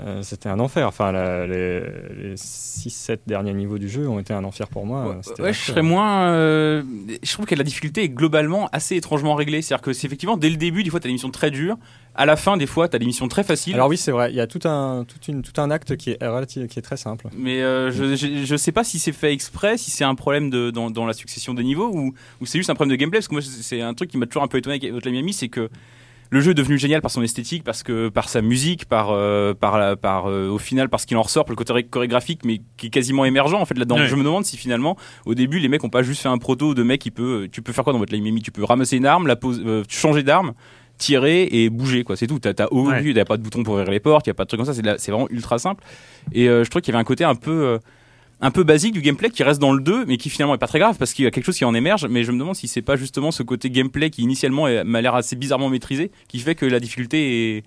euh, 0.00 0.22
c'était 0.22 0.48
un 0.48 0.58
enfer. 0.58 0.88
Enfin, 0.88 1.12
la- 1.12 1.46
les, 1.46 1.80
les 1.80 2.34
6-7 2.36 3.18
derniers 3.28 3.52
niveaux 3.54 3.78
du 3.78 3.88
jeu 3.88 4.08
ont 4.08 4.18
été 4.18 4.32
un 4.34 4.42
enfer 4.42 4.66
pour 4.68 4.84
moi. 4.86 5.16
Ouais, 5.38 5.52
je 5.52 5.58
serais 5.60 5.82
moins. 5.82 6.30
euh, 6.32 6.82
je 7.22 7.32
trouve 7.32 7.46
que 7.46 7.54
la 7.54 7.62
difficulté 7.62 8.02
est 8.02 8.08
globalement 8.08 8.68
assez 8.72 8.96
étrangement 8.96 9.34
réglée. 9.36 9.62
C'est-à-dire 9.62 9.82
que 9.82 9.92
c'est 9.92 10.06
effectivement 10.06 10.36
dès 10.36 10.50
le 10.50 10.56
début, 10.56 10.82
des 10.82 10.90
fois, 10.90 10.98
t'as 10.98 11.08
des 11.08 11.12
missions 11.12 11.30
très 11.30 11.50
dures. 11.52 11.76
À 12.16 12.26
la 12.26 12.36
fin, 12.36 12.56
des 12.56 12.66
fois, 12.66 12.88
t'as 12.88 12.98
des 12.98 13.06
missions 13.06 13.28
très 13.28 13.42
faciles. 13.44 13.74
Alors 13.74 13.88
oui, 13.88 13.96
c'est 13.96 14.10
vrai. 14.12 14.30
Il 14.30 14.36
y 14.36 14.40
a 14.40 14.46
tout 14.46 14.60
un, 14.68 15.04
tout, 15.04 15.30
une, 15.30 15.42
tout 15.42 15.60
un 15.60 15.70
acte 15.70 15.96
qui 15.96 16.10
est 16.10 16.18
qui 16.68 16.78
est 16.78 16.82
très 16.82 16.96
simple. 16.96 17.28
Mais 17.36 17.62
euh, 17.62 17.90
je, 17.92 18.14
je, 18.16 18.44
je 18.44 18.56
sais 18.56 18.72
pas 18.72 18.84
si 18.84 18.98
c'est 18.98 19.12
fait 19.12 19.32
exprès, 19.32 19.76
si 19.78 19.90
c'est 19.90 20.04
un 20.04 20.14
problème 20.14 20.50
de, 20.50 20.70
dans, 20.70 20.90
dans 20.90 21.06
la 21.06 21.12
succession 21.12 21.54
des 21.54 21.64
niveaux 21.64 21.90
ou, 21.92 22.14
ou 22.40 22.46
c'est 22.46 22.58
juste 22.58 22.70
un 22.70 22.74
problème 22.74 22.96
de 22.96 23.00
gameplay. 23.00 23.18
Parce 23.20 23.28
que 23.28 23.34
moi, 23.34 23.42
c'est 23.42 23.80
un 23.80 23.94
truc 23.94 24.10
qui 24.10 24.18
m'a 24.18 24.26
toujours 24.26 24.42
un 24.42 24.48
peu 24.48 24.58
étonné 24.58 24.76
avec 24.76 24.92
Hotline 24.92 25.12
Miami, 25.14 25.32
c'est 25.32 25.48
que 25.48 25.68
le 26.34 26.40
jeu 26.40 26.50
est 26.50 26.54
devenu 26.54 26.76
génial 26.78 27.00
par 27.00 27.10
son 27.10 27.22
esthétique, 27.22 27.62
parce 27.64 27.82
que 27.82 28.08
par 28.08 28.28
sa 28.28 28.42
musique, 28.42 28.86
par 28.86 29.10
euh, 29.12 29.54
par 29.54 29.78
la- 29.78 29.96
par 29.96 30.26
euh, 30.28 30.48
au 30.48 30.58
final 30.58 30.88
parce 30.88 31.06
qu'il 31.06 31.16
en 31.16 31.22
ressort, 31.22 31.44
par 31.44 31.52
le 31.52 31.56
côté 31.56 31.82
chorégraphique, 31.84 32.40
mais 32.44 32.60
qui 32.76 32.88
est 32.88 32.90
quasiment 32.90 33.24
émergent 33.24 33.54
en 33.54 33.64
fait 33.64 33.78
là-dedans. 33.78 33.96
Je 34.06 34.16
me 34.16 34.24
demande 34.24 34.44
si 34.44 34.56
finalement, 34.56 34.96
au 35.26 35.34
début, 35.34 35.58
les 35.60 35.68
mecs 35.68 35.84
ont 35.84 35.88
pas 35.90 36.02
juste 36.02 36.20
fait 36.22 36.28
un 36.28 36.38
proto 36.38 36.74
de 36.74 36.82
mec 36.82 37.00
qui 37.00 37.10
peut, 37.10 37.48
tu 37.50 37.62
peux 37.62 37.72
faire 37.72 37.84
quoi 37.84 37.92
dans 37.92 37.98
votre 38.00 38.12
Line 38.12 38.24
Mimi? 38.24 38.42
Tu 38.42 38.50
peux 38.50 38.64
ramasser 38.64 38.96
une 38.96 39.06
arme, 39.06 39.26
la 39.26 39.36
pose, 39.36 39.62
euh, 39.64 39.84
changer 39.88 40.22
d'arme. 40.22 40.52
Tirer 40.96 41.48
et 41.50 41.70
bouger 41.70 42.04
quoi 42.04 42.14
c'est 42.16 42.28
tout 42.28 42.38
t'as 42.38 42.54
t'as 42.54 42.66
au 42.70 42.88
Ouais. 42.88 43.18
a 43.18 43.24
pas 43.24 43.36
de 43.36 43.42
bouton 43.42 43.64
pour 43.64 43.74
ouvrir 43.74 43.90
les 43.90 43.98
portes 43.98 44.28
y 44.28 44.30
a 44.30 44.34
pas 44.34 44.44
de 44.44 44.48
truc 44.48 44.60
comme 44.60 44.72
ça 44.72 44.80
c'est 44.96 45.10
vraiment 45.10 45.26
ultra 45.28 45.58
simple 45.58 45.82
et 46.32 46.48
euh, 46.48 46.62
je 46.62 46.70
trouve 46.70 46.82
qu'il 46.82 46.92
y 46.92 46.96
avait 46.96 47.00
un 47.00 47.04
côté 47.04 47.24
un 47.24 47.34
peu 47.34 47.50
euh, 47.50 47.78
un 48.40 48.50
peu 48.50 48.64
basique 48.64 48.92
du 48.92 49.00
gameplay 49.00 49.30
qui 49.30 49.42
reste 49.42 49.60
dans 49.60 49.72
le 49.72 49.80
2 49.80 50.06
mais 50.06 50.16
qui 50.16 50.30
finalement 50.30 50.54
est 50.54 50.58
pas 50.58 50.66
très 50.66 50.78
grave 50.78 50.96
parce 50.98 51.12
qu'il 51.12 51.24
y 51.24 51.28
a 51.28 51.30
quelque 51.30 51.44
chose 51.44 51.56
qui 51.56 51.64
en 51.64 51.74
émerge 51.74 52.06
mais 52.06 52.24
je 52.24 52.32
me 52.32 52.38
demande 52.38 52.56
si 52.56 52.68
c'est 52.68 52.82
pas 52.82 52.96
justement 52.96 53.30
ce 53.30 53.42
côté 53.42 53.70
gameplay 53.70 54.10
qui 54.10 54.22
initialement 54.22 54.66
m'a 54.84 55.00
l'air 55.00 55.14
assez 55.14 55.36
bizarrement 55.36 55.68
maîtrisé 55.68 56.10
qui 56.28 56.38
fait 56.38 56.54
que 56.54 56.66
la 56.66 56.80
difficulté 56.80 57.56
est 57.56 57.64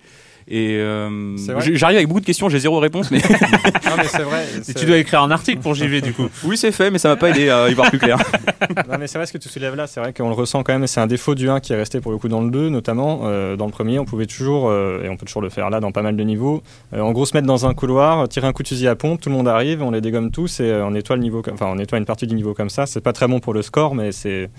et 0.49 0.77
euh, 0.77 1.35
j'arrive 1.73 1.97
avec 1.97 2.07
beaucoup 2.07 2.21
de 2.21 2.25
questions 2.25 2.47
j'ai 2.49 2.59
zéro 2.59 2.79
réponse 2.79 3.11
mais 3.11 3.17
Non, 3.85 3.95
mais 3.97 4.03
c'est 4.07 4.21
vrai. 4.23 4.45
Et 4.57 4.63
c'est- 4.63 4.73
tu 4.73 4.85
dois 4.85 4.97
écrire 4.97 5.21
un 5.21 5.31
article 5.31 5.59
pour 5.61 5.73
JV 5.75 6.01
du 6.01 6.13
coup. 6.13 6.27
oui 6.45 6.57
c'est 6.57 6.71
fait 6.71 6.89
mais 6.89 6.97
ça 6.99 7.09
m'a 7.09 7.15
pas 7.17 7.29
aidé 7.29 7.49
à 7.49 7.67
y 7.69 7.73
voir 7.73 7.89
plus 7.89 7.99
clair 7.99 8.17
Non, 8.89 8.97
mais 8.99 9.07
c'est 9.07 9.17
vrai 9.17 9.25
ce 9.25 9.33
que 9.33 9.37
tu 9.37 9.49
soulèves 9.49 9.75
là, 9.75 9.87
c'est 9.87 9.99
vrai 9.99 10.13
qu'on 10.13 10.27
le 10.29 10.33
ressent 10.35 10.63
quand 10.63 10.73
même, 10.73 10.83
et 10.83 10.87
c'est 10.87 10.99
un 10.99 11.07
défaut 11.07 11.35
du 11.35 11.49
1 11.49 11.59
qui 11.59 11.73
est 11.73 11.75
resté 11.75 11.99
pour 12.01 12.11
le 12.11 12.17
coup 12.17 12.27
dans 12.27 12.41
le 12.41 12.49
2 12.49 12.69
notamment. 12.69 13.21
Euh, 13.23 13.55
dans 13.55 13.65
le 13.65 13.71
premier, 13.71 13.99
on 13.99 14.05
pouvait 14.05 14.25
toujours, 14.25 14.69
euh, 14.69 15.03
et 15.03 15.09
on 15.09 15.15
peut 15.17 15.25
toujours 15.25 15.41
le 15.41 15.49
faire 15.49 15.69
là 15.69 15.79
dans 15.79 15.91
pas 15.91 16.01
mal 16.01 16.15
de 16.15 16.23
niveaux, 16.23 16.61
euh, 16.93 16.99
en 17.01 17.11
gros 17.11 17.25
se 17.25 17.35
mettre 17.35 17.47
dans 17.47 17.65
un 17.65 17.73
couloir, 17.73 18.27
tirer 18.27 18.47
un 18.47 18.53
coup 18.53 18.63
de 18.63 18.67
fusil 18.67 18.87
à 18.87 18.95
pompe, 18.95 19.21
tout 19.21 19.29
le 19.29 19.35
monde 19.35 19.47
arrive, 19.47 19.81
on 19.83 19.91
les 19.91 20.01
dégomme 20.01 20.31
tous 20.31 20.59
et 20.59 20.63
euh, 20.63 20.85
on 20.85 20.91
nettoie 20.91 21.15
le 21.15 21.21
niveau, 21.21 21.41
enfin 21.51 21.67
on 21.67 21.75
nettoie 21.75 21.97
une 21.97 22.05
partie 22.05 22.27
du 22.27 22.35
niveau 22.35 22.53
comme 22.53 22.69
ça. 22.69 22.85
C'est 22.85 23.01
pas 23.01 23.13
très 23.13 23.27
bon 23.27 23.39
pour 23.39 23.53
le 23.53 23.61
score, 23.61 23.95
mais 23.95 24.11
c'est 24.11 24.49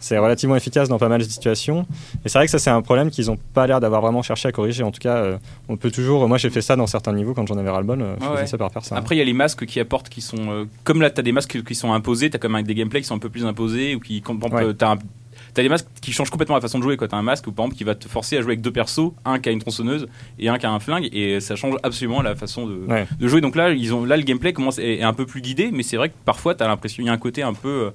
c'est 0.00 0.18
relativement 0.18 0.56
efficace 0.56 0.88
dans 0.88 0.98
pas 0.98 1.08
mal 1.08 1.18
de 1.20 1.24
situations. 1.26 1.86
Et 2.24 2.28
c'est 2.28 2.38
vrai 2.38 2.46
que 2.46 2.50
ça 2.50 2.58
c'est 2.58 2.70
un 2.70 2.82
problème 2.82 3.10
qu'ils 3.10 3.30
ont 3.30 3.38
pas 3.54 3.66
l'air 3.66 3.80
d'avoir 3.80 4.00
vraiment 4.00 4.22
cherché 4.22 4.48
à 4.48 4.52
corriger. 4.52 4.82
En 4.82 4.90
tout 4.90 5.00
cas, 5.00 5.16
euh, 5.16 5.38
on 5.68 5.76
peut 5.76 5.90
toujours, 5.90 6.28
moi 6.28 6.38
j'ai 6.38 6.50
fait 6.50 6.62
ça 6.62 6.76
dans 6.76 6.86
certains 6.86 7.12
niveaux 7.12 7.34
quand 7.34 7.46
j'en 7.46 7.56
avais 7.58 7.70
ras 7.70 7.80
le 7.80 7.86
bol, 7.86 8.00
euh, 8.00 8.14
je 8.18 8.24
Ouais, 8.24 8.30
faisais 8.30 8.40
ouais. 8.42 8.46
ça 8.46 8.58
par 8.58 8.72
faire 8.72 8.84
ça. 8.84 8.96
Après, 8.96 9.16
il 9.16 9.18
y 9.18 9.22
a 9.22 9.24
les 9.24 9.32
masques 9.32 9.66
qui 9.66 9.80
apportent, 9.80 10.08
qui 10.08 10.20
sont 10.20 10.36
euh, 10.50 10.64
comme 10.84 11.00
là, 11.00 11.10
t'as 11.10 11.22
des 11.22 11.32
masques 11.32 11.62
qui 11.64 11.74
sont 11.74 11.92
imposés, 11.92 12.30
t'as 12.30 12.38
comme 12.38 12.54
avec 12.54 12.66
des 12.66 12.74
gameplays 12.74 13.00
qui 13.00 13.06
sont 13.06 13.14
un 13.16 13.18
peu 13.20 13.30
plus 13.30 13.44
imposés 13.44 13.94
ou 13.94 14.00
qui, 14.00 14.22
Ouais. 14.52 14.74
t'as 14.74 14.92
un- 14.92 14.98
T'as 15.54 15.62
des 15.62 15.68
masques 15.70 15.86
qui 16.02 16.12
changent 16.12 16.30
complètement 16.30 16.54
la 16.56 16.60
façon 16.60 16.78
de 16.78 16.84
jouer. 16.84 16.96
T'as 16.96 17.16
un 17.16 17.22
masque, 17.22 17.44
par 17.50 17.64
exemple, 17.64 17.76
qui 17.78 17.82
va 17.84 17.94
te 17.94 18.06
forcer 18.06 18.36
à 18.36 18.42
jouer 18.42 18.50
avec 18.52 18.60
deux 18.60 18.70
persos, 18.70 19.12
un 19.24 19.38
qui 19.40 19.48
a 19.48 19.52
une 19.52 19.60
tronçonneuse 19.60 20.06
et 20.38 20.48
un 20.48 20.58
qui 20.58 20.66
a 20.66 20.70
un 20.70 20.78
flingue, 20.78 21.08
et 21.12 21.40
ça 21.40 21.56
change 21.56 21.74
absolument 21.82 22.22
la 22.22 22.36
façon 22.36 22.66
de, 22.66 22.74
Ouais. 22.86 23.06
de 23.18 23.26
jouer. 23.28 23.40
Donc 23.40 23.56
là, 23.56 23.70
ils 23.70 23.92
ont, 23.94 24.04
là, 24.04 24.16
le 24.16 24.22
gameplay 24.24 24.52
commence 24.52 24.78
est, 24.78 24.96
est 24.98 25.02
un 25.02 25.14
peu 25.14 25.26
plus 25.26 25.40
guidé, 25.40 25.70
mais 25.72 25.82
c'est 25.82 25.96
vrai 25.96 26.10
que 26.10 26.14
parfois, 26.24 26.54
t'as 26.54 26.68
l'impression, 26.68 27.02
il 27.02 27.06
y 27.06 27.08
a 27.08 27.12
un 27.12 27.18
côté 27.18 27.42
un 27.42 27.54
peu. 27.54 27.68
euh, 27.86 27.90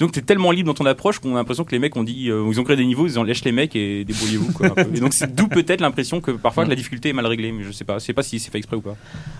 donc 0.00 0.12
t'es 0.12 0.22
tellement 0.22 0.50
libre 0.50 0.66
dans 0.68 0.74
ton 0.74 0.86
approche 0.86 1.18
qu'on 1.18 1.32
a 1.34 1.38
l'impression 1.38 1.64
que 1.64 1.72
les 1.72 1.78
mecs 1.78 1.96
ont 1.96 2.02
dit, 2.02 2.30
euh, 2.30 2.44
ils 2.50 2.60
ont 2.60 2.64
créé 2.64 2.76
des 2.76 2.84
niveaux, 2.84 3.06
ils 3.06 3.18
en 3.18 3.22
lèchent 3.22 3.44
les 3.44 3.52
mecs 3.52 3.76
et 3.76 4.04
débrouillez-vous. 4.04 4.52
Quoi, 4.52 4.66
un 4.68 4.70
peu. 4.70 4.80
et 4.94 5.00
donc 5.00 5.12
c'est 5.12 5.34
d'où 5.34 5.46
peut-être 5.48 5.80
l'impression 5.80 6.20
que 6.20 6.30
parfois 6.32 6.64
que 6.64 6.70
la 6.70 6.76
difficulté 6.76 7.10
est 7.10 7.12
mal 7.12 7.26
réglée, 7.26 7.52
mais 7.52 7.62
je 7.64 7.72
sais 7.72 7.84
pas, 7.84 7.98
je 7.98 8.04
sais 8.04 8.12
pas 8.12 8.22
si 8.22 8.38
c'est 8.38 8.50
fait 8.50 8.58
exprès 8.58 8.76
ou 8.76 8.80
pas. 8.80 8.96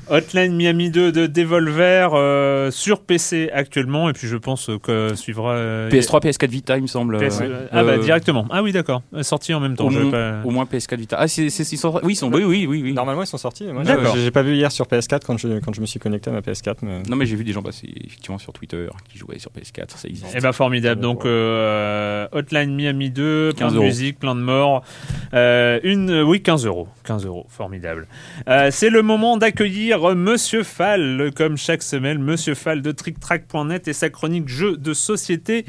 Hotline 0.08 0.54
Miami 0.54 0.90
2 0.90 1.12
de 1.12 1.26
Devolver 1.26 2.11
euh, 2.14 2.70
sur 2.70 3.00
PC 3.00 3.50
actuellement 3.52 4.08
et 4.11 4.12
puis 4.12 4.26
je 4.28 4.36
pense 4.36 4.70
que 4.82 5.14
suivra 5.14 5.52
euh, 5.54 5.90
PS3, 5.90 6.22
PS4 6.22 6.48
Vita, 6.48 6.76
il 6.76 6.82
me 6.82 6.86
semble. 6.86 7.16
PS- 7.18 7.40
euh, 7.42 7.66
ah 7.70 7.84
bah 7.84 7.92
euh, 7.92 7.98
directement. 7.98 8.46
Ah 8.50 8.62
oui 8.62 8.72
d'accord. 8.72 9.02
Sorti 9.22 9.54
en 9.54 9.61
même 9.61 9.76
temps. 9.76 9.86
Au, 9.86 9.90
je 9.90 9.98
moins, 10.00 10.11
pas- 10.11 10.42
au 10.44 10.50
moins 10.50 10.64
PS4 10.64 10.96
Vita. 10.96 11.16
Ah, 11.18 11.28
c'est, 11.28 11.50
c'est- 11.50 11.70
ils 11.72 11.76
sont, 11.78 12.00
oui, 12.02 12.12
ils 12.12 12.16
sont, 12.16 12.32
oui, 12.32 12.44
oui, 12.44 12.66
oui, 12.68 12.80
oui. 12.82 12.92
Normalement 12.92 13.22
ils 13.22 13.26
sont 13.26 13.38
sortis. 13.38 13.64
Moi, 13.64 13.82
D'accord. 13.84 14.14
j'ai 14.16 14.22
j'ai 14.22 14.30
pas 14.30 14.42
vu 14.42 14.54
hier 14.54 14.70
sur 14.72 14.86
PS4 14.86 15.20
quand 15.26 15.38
je, 15.38 15.58
quand 15.61 15.74
je 15.74 15.80
me 15.80 15.86
suis 15.86 15.98
connecté 16.00 16.30
à 16.30 16.32
ma 16.32 16.40
PS4. 16.40 16.76
Mais... 16.82 17.02
Non, 17.08 17.16
mais 17.16 17.26
j'ai 17.26 17.36
vu 17.36 17.44
des 17.44 17.52
gens 17.52 17.62
passer 17.62 17.88
effectivement 18.04 18.38
sur 18.38 18.52
Twitter 18.52 18.86
qui 19.11 19.18
jouaient 19.18 19.38
sur 19.38 19.50
PS4, 19.50 19.96
ça 19.96 20.08
existe. 20.08 20.26
Eh 20.34 20.40
formidable. 20.53 21.01
Donc 21.01 21.24
euh, 21.24 22.26
Hotline 22.32 22.74
Miami 22.74 23.11
2, 23.11 23.53
plein 23.57 23.66
15 23.68 23.74
de 23.74 23.80
musique, 23.80 24.18
plein 24.18 24.34
de 24.34 24.40
morts. 24.40 24.82
Euh, 25.34 25.80
une, 25.82 26.11
euh, 26.11 26.22
oui 26.22 26.42
15 26.42 26.66
euros, 26.66 26.88
15 27.05 27.26
euros, 27.26 27.46
formidable. 27.48 28.07
Euh, 28.48 28.68
c'est 28.70 28.90
le 28.90 29.03
moment 29.03 29.36
d'accueillir 29.36 30.14
Monsieur 30.14 30.62
Fall, 30.62 31.30
comme 31.34 31.57
chaque 31.57 31.82
semaine, 31.82 32.18
Monsieur 32.18 32.55
Fall 32.55 32.82
de 32.82 32.92
TrickTrack.net 32.92 33.88
et 33.88 33.92
sa 33.92 34.11
chronique 34.11 34.48
jeux 34.48 34.76
de 34.76 34.92
société. 34.92 35.64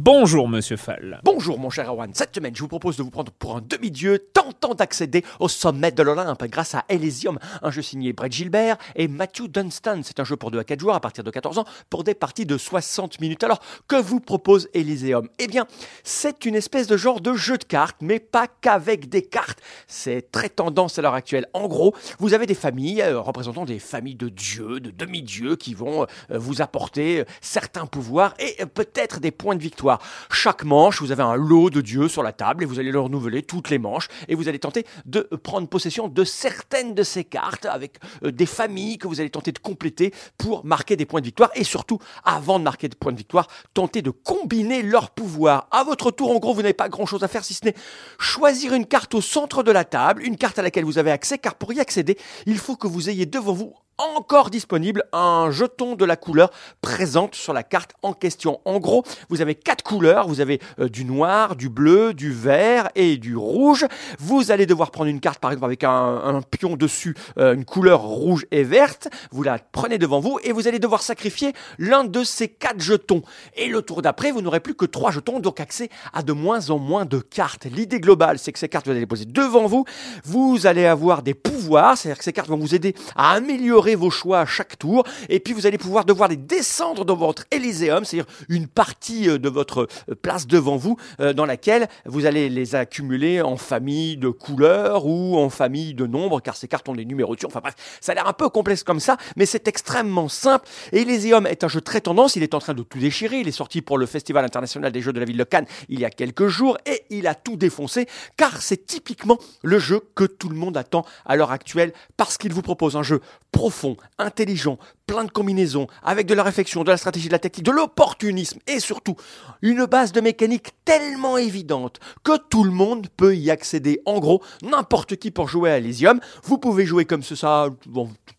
Bonjour 0.00 0.48
Monsieur 0.48 0.76
Fall. 0.76 1.20
Bonjour 1.24 1.58
mon 1.58 1.70
cher 1.70 1.88
Erwan, 1.88 2.12
cette 2.14 2.32
semaine 2.32 2.54
je 2.54 2.60
vous 2.60 2.68
propose 2.68 2.96
de 2.96 3.02
vous 3.02 3.10
prendre 3.10 3.32
pour 3.32 3.56
un 3.56 3.60
demi-dieu 3.60 4.28
tentant 4.32 4.76
d'accéder 4.76 5.24
au 5.40 5.48
sommet 5.48 5.90
de 5.90 6.04
l'Olympe 6.04 6.44
grâce 6.44 6.76
à 6.76 6.84
Elysium, 6.88 7.40
un 7.62 7.72
jeu 7.72 7.82
signé 7.82 8.12
Brett 8.12 8.30
Gilbert 8.30 8.78
et 8.94 9.08
Matthew 9.08 9.48
Dunstan. 9.48 10.02
C'est 10.04 10.20
un 10.20 10.24
jeu 10.24 10.36
pour 10.36 10.52
2 10.52 10.60
à 10.60 10.62
4 10.62 10.78
joueurs 10.78 10.94
à 10.94 11.00
partir 11.00 11.24
de 11.24 11.32
14 11.32 11.58
ans 11.58 11.64
pour 11.90 12.04
des 12.04 12.14
parties 12.14 12.46
de 12.46 12.56
60 12.56 13.20
minutes. 13.20 13.42
Alors 13.42 13.58
que 13.88 13.96
vous 13.96 14.20
propose 14.20 14.68
Elysium? 14.72 15.28
Eh 15.40 15.48
bien 15.48 15.66
c'est 16.04 16.44
une 16.44 16.54
espèce 16.54 16.86
de 16.86 16.96
genre 16.96 17.20
de 17.20 17.34
jeu 17.34 17.58
de 17.58 17.64
cartes 17.64 17.96
mais 18.00 18.20
pas 18.20 18.46
qu'avec 18.46 19.08
des 19.08 19.22
cartes. 19.22 19.58
C'est 19.88 20.30
très 20.30 20.48
tendance 20.48 20.96
à 21.00 21.02
l'heure 21.02 21.14
actuelle. 21.14 21.48
En 21.54 21.66
gros, 21.66 21.92
vous 22.20 22.34
avez 22.34 22.46
des 22.46 22.54
familles 22.54 23.02
euh, 23.02 23.18
représentant 23.18 23.64
des 23.64 23.80
familles 23.80 24.14
de 24.14 24.28
dieux, 24.28 24.78
de 24.78 24.92
demi-dieux 24.92 25.56
qui 25.56 25.74
vont 25.74 26.06
euh, 26.30 26.38
vous 26.38 26.62
apporter 26.62 27.22
euh, 27.22 27.24
certains 27.40 27.86
pouvoirs 27.86 28.34
et 28.38 28.64
peut-être 28.64 29.18
des 29.18 29.32
points 29.32 29.56
de 29.56 29.62
victoire. 29.62 29.87
Chaque 30.30 30.64
manche, 30.64 31.00
vous 31.00 31.12
avez 31.12 31.22
un 31.22 31.36
lot 31.36 31.70
de 31.70 31.80
dieux 31.80 32.08
sur 32.08 32.22
la 32.22 32.32
table 32.32 32.62
et 32.62 32.66
vous 32.66 32.78
allez 32.78 32.92
le 32.92 33.00
renouveler 33.00 33.42
toutes 33.42 33.70
les 33.70 33.78
manches 33.78 34.08
et 34.28 34.34
vous 34.34 34.48
allez 34.48 34.58
tenter 34.58 34.84
de 35.06 35.20
prendre 35.42 35.68
possession 35.68 36.08
de 36.08 36.24
certaines 36.24 36.94
de 36.94 37.02
ces 37.02 37.24
cartes 37.24 37.66
avec 37.66 37.98
euh, 38.24 38.30
des 38.30 38.46
familles 38.46 38.98
que 38.98 39.08
vous 39.08 39.20
allez 39.20 39.30
tenter 39.30 39.52
de 39.52 39.58
compléter 39.58 40.12
pour 40.36 40.64
marquer 40.64 40.96
des 40.96 41.06
points 41.06 41.20
de 41.20 41.26
victoire 41.26 41.50
et 41.54 41.64
surtout, 41.64 41.98
avant 42.24 42.58
de 42.58 42.64
marquer 42.64 42.88
des 42.88 42.96
points 42.96 43.12
de 43.12 43.18
victoire, 43.18 43.46
tenter 43.74 44.02
de 44.02 44.10
combiner 44.10 44.82
leurs 44.82 45.10
pouvoirs. 45.10 45.68
À 45.70 45.84
votre 45.84 46.10
tour, 46.10 46.30
en 46.30 46.38
gros, 46.38 46.54
vous 46.54 46.62
n'avez 46.62 46.74
pas 46.74 46.88
grand-chose 46.88 47.24
à 47.24 47.28
faire 47.28 47.44
si 47.44 47.54
ce 47.54 47.64
n'est 47.64 47.74
choisir 48.18 48.74
une 48.74 48.86
carte 48.86 49.14
au 49.14 49.20
centre 49.20 49.62
de 49.62 49.70
la 49.70 49.84
table, 49.84 50.22
une 50.22 50.36
carte 50.36 50.58
à 50.58 50.62
laquelle 50.62 50.84
vous 50.84 50.98
avez 50.98 51.10
accès, 51.10 51.38
car 51.38 51.54
pour 51.54 51.72
y 51.72 51.80
accéder, 51.80 52.18
il 52.46 52.58
faut 52.58 52.76
que 52.76 52.86
vous 52.86 53.08
ayez 53.10 53.26
devant 53.26 53.52
vous 53.52 53.74
encore 53.98 54.50
disponible 54.50 55.04
un 55.12 55.50
jeton 55.50 55.96
de 55.96 56.04
la 56.04 56.16
couleur 56.16 56.50
présente 56.80 57.34
sur 57.34 57.52
la 57.52 57.62
carte 57.62 57.92
en 58.02 58.12
question. 58.12 58.60
En 58.64 58.78
gros, 58.78 59.04
vous 59.28 59.42
avez 59.42 59.54
quatre 59.54 59.82
couleurs, 59.82 60.28
vous 60.28 60.40
avez 60.40 60.60
euh, 60.78 60.88
du 60.88 61.04
noir, 61.04 61.56
du 61.56 61.68
bleu, 61.68 62.14
du 62.14 62.32
vert 62.32 62.88
et 62.94 63.16
du 63.16 63.36
rouge. 63.36 63.86
Vous 64.18 64.50
allez 64.50 64.66
devoir 64.66 64.92
prendre 64.92 65.10
une 65.10 65.20
carte 65.20 65.40
par 65.40 65.50
exemple 65.50 65.66
avec 65.66 65.84
un, 65.84 66.40
pion 66.48 66.76
dessus, 66.76 67.16
euh, 67.38 67.54
une 67.54 67.64
couleur 67.64 68.02
rouge 68.02 68.46
et 68.50 68.62
verte. 68.62 69.08
Vous 69.32 69.42
la 69.42 69.58
prenez 69.58 69.98
devant 69.98 70.20
vous 70.20 70.38
et 70.44 70.52
vous 70.52 70.68
allez 70.68 70.78
devoir 70.78 71.02
sacrifier 71.02 71.52
l'un 71.78 72.04
de 72.04 72.22
ces 72.22 72.48
quatre 72.48 72.80
jetons. 72.80 73.22
Et 73.56 73.68
le 73.68 73.82
tour 73.82 74.02
d'après, 74.02 74.30
vous 74.30 74.42
n'aurez 74.42 74.60
plus 74.60 74.74
que 74.74 74.86
trois 74.86 75.10
jetons, 75.10 75.40
donc 75.40 75.60
accès 75.60 75.90
à 76.12 76.22
de 76.22 76.32
moins 76.32 76.70
en 76.70 76.78
moins 76.78 77.04
de 77.04 77.18
cartes. 77.18 77.64
L'idée 77.64 78.00
globale, 78.00 78.38
c'est 78.38 78.52
que 78.52 78.58
ces 78.58 78.68
cartes, 78.68 78.86
vous 78.86 78.92
allez 78.92 79.00
les 79.00 79.06
poser 79.06 79.24
devant 79.24 79.66
vous. 79.66 79.84
Vous 80.24 80.66
allez 80.66 80.86
avoir 80.86 81.22
des 81.22 81.34
pouvoirs, 81.34 81.96
c'est-à-dire 81.96 82.18
que 82.18 82.24
ces 82.24 82.32
cartes 82.32 82.48
vont 82.48 82.56
vous 82.56 82.74
aider 82.74 82.94
à 83.16 83.32
améliorer 83.32 83.87
vos 83.94 84.10
choix 84.10 84.40
à 84.40 84.46
chaque 84.46 84.78
tour. 84.78 85.04
Et 85.28 85.40
puis 85.40 85.52
vous 85.54 85.66
allez 85.66 85.78
pouvoir 85.78 86.04
devoir 86.04 86.28
les 86.28 86.36
descendre 86.36 87.04
dans 87.04 87.16
votre 87.16 87.44
Elyséum, 87.50 88.04
c'est-à-dire 88.04 88.30
une 88.48 88.66
partie 88.66 89.28
euh, 89.28 89.38
de 89.38 89.48
votre 89.48 89.88
euh, 90.08 90.14
place 90.14 90.46
devant 90.46 90.76
vous, 90.76 90.96
euh, 91.20 91.32
dans 91.32 91.46
laquelle 91.46 91.88
vous 92.06 92.26
allez 92.26 92.48
les 92.48 92.74
accumuler 92.74 93.40
en 93.40 93.56
famille 93.56 94.16
de 94.16 94.28
couleurs 94.28 95.06
ou 95.06 95.36
en 95.36 95.50
famille 95.50 95.94
de 95.94 96.06
nombres, 96.06 96.40
car 96.40 96.56
ces 96.56 96.68
cartes 96.68 96.88
ont 96.88 96.94
des 96.94 97.04
numéros 97.04 97.34
dessus. 97.34 97.46
Enfin 97.46 97.60
bref, 97.60 97.74
ça 98.00 98.12
a 98.12 98.14
l'air 98.14 98.26
un 98.26 98.32
peu 98.32 98.48
complexe 98.48 98.82
comme 98.82 99.00
ça, 99.00 99.16
mais 99.36 99.46
c'est 99.46 99.68
extrêmement 99.68 100.28
simple. 100.28 100.68
Elyséum 100.92 101.46
est 101.46 101.64
un 101.64 101.68
jeu 101.68 101.80
très 101.80 102.00
tendance, 102.00 102.36
il 102.36 102.42
est 102.42 102.54
en 102.54 102.58
train 102.58 102.74
de 102.74 102.82
tout 102.82 102.98
déchirer. 102.98 103.40
Il 103.40 103.48
est 103.48 103.52
sorti 103.52 103.82
pour 103.82 103.98
le 103.98 104.06
Festival 104.06 104.44
international 104.44 104.92
des 104.92 105.00
jeux 105.00 105.12
de 105.12 105.20
la 105.20 105.26
ville 105.26 105.36
de 105.36 105.44
Cannes 105.44 105.66
il 105.88 106.00
y 106.00 106.04
a 106.04 106.10
quelques 106.10 106.48
jours 106.48 106.78
et 106.86 107.04
il 107.10 107.26
a 107.26 107.34
tout 107.34 107.56
défoncé, 107.56 108.06
car 108.36 108.60
c'est 108.60 108.86
typiquement 108.86 109.38
le 109.62 109.78
jeu 109.78 110.00
que 110.14 110.24
tout 110.24 110.48
le 110.48 110.56
monde 110.56 110.76
attend 110.76 111.04
à 111.24 111.36
l'heure 111.36 111.52
actuelle, 111.52 111.92
parce 112.16 112.38
qu'il 112.38 112.52
vous 112.52 112.62
propose 112.62 112.96
un 112.96 113.02
jeu 113.02 113.20
profond, 113.52 113.77
intelligent, 114.18 114.78
plein 115.06 115.24
de 115.24 115.30
combinaisons, 115.30 115.86
avec 116.02 116.26
de 116.26 116.34
la 116.34 116.42
réflexion, 116.42 116.84
de 116.84 116.90
la 116.90 116.96
stratégie, 116.96 117.28
de 117.28 117.32
la 117.32 117.38
technique, 117.38 117.64
de 117.64 117.70
l'opportunisme 117.70 118.58
et 118.66 118.80
surtout 118.80 119.16
une 119.62 119.86
base 119.86 120.12
de 120.12 120.20
mécanique 120.20 120.70
tellement 120.84 121.36
évidente 121.36 122.00
que 122.24 122.36
tout 122.48 122.64
le 122.64 122.70
monde 122.70 123.08
peut 123.16 123.36
y 123.36 123.50
accéder. 123.50 124.00
En 124.06 124.18
gros, 124.18 124.42
n'importe 124.62 125.16
qui 125.16 125.30
pour 125.30 125.48
jouer 125.48 125.70
à 125.70 125.78
Elysium, 125.78 126.20
vous 126.44 126.58
pouvez 126.58 126.86
jouer 126.86 127.04
comme 127.04 127.22
ce, 127.22 127.34
ça, 127.34 127.68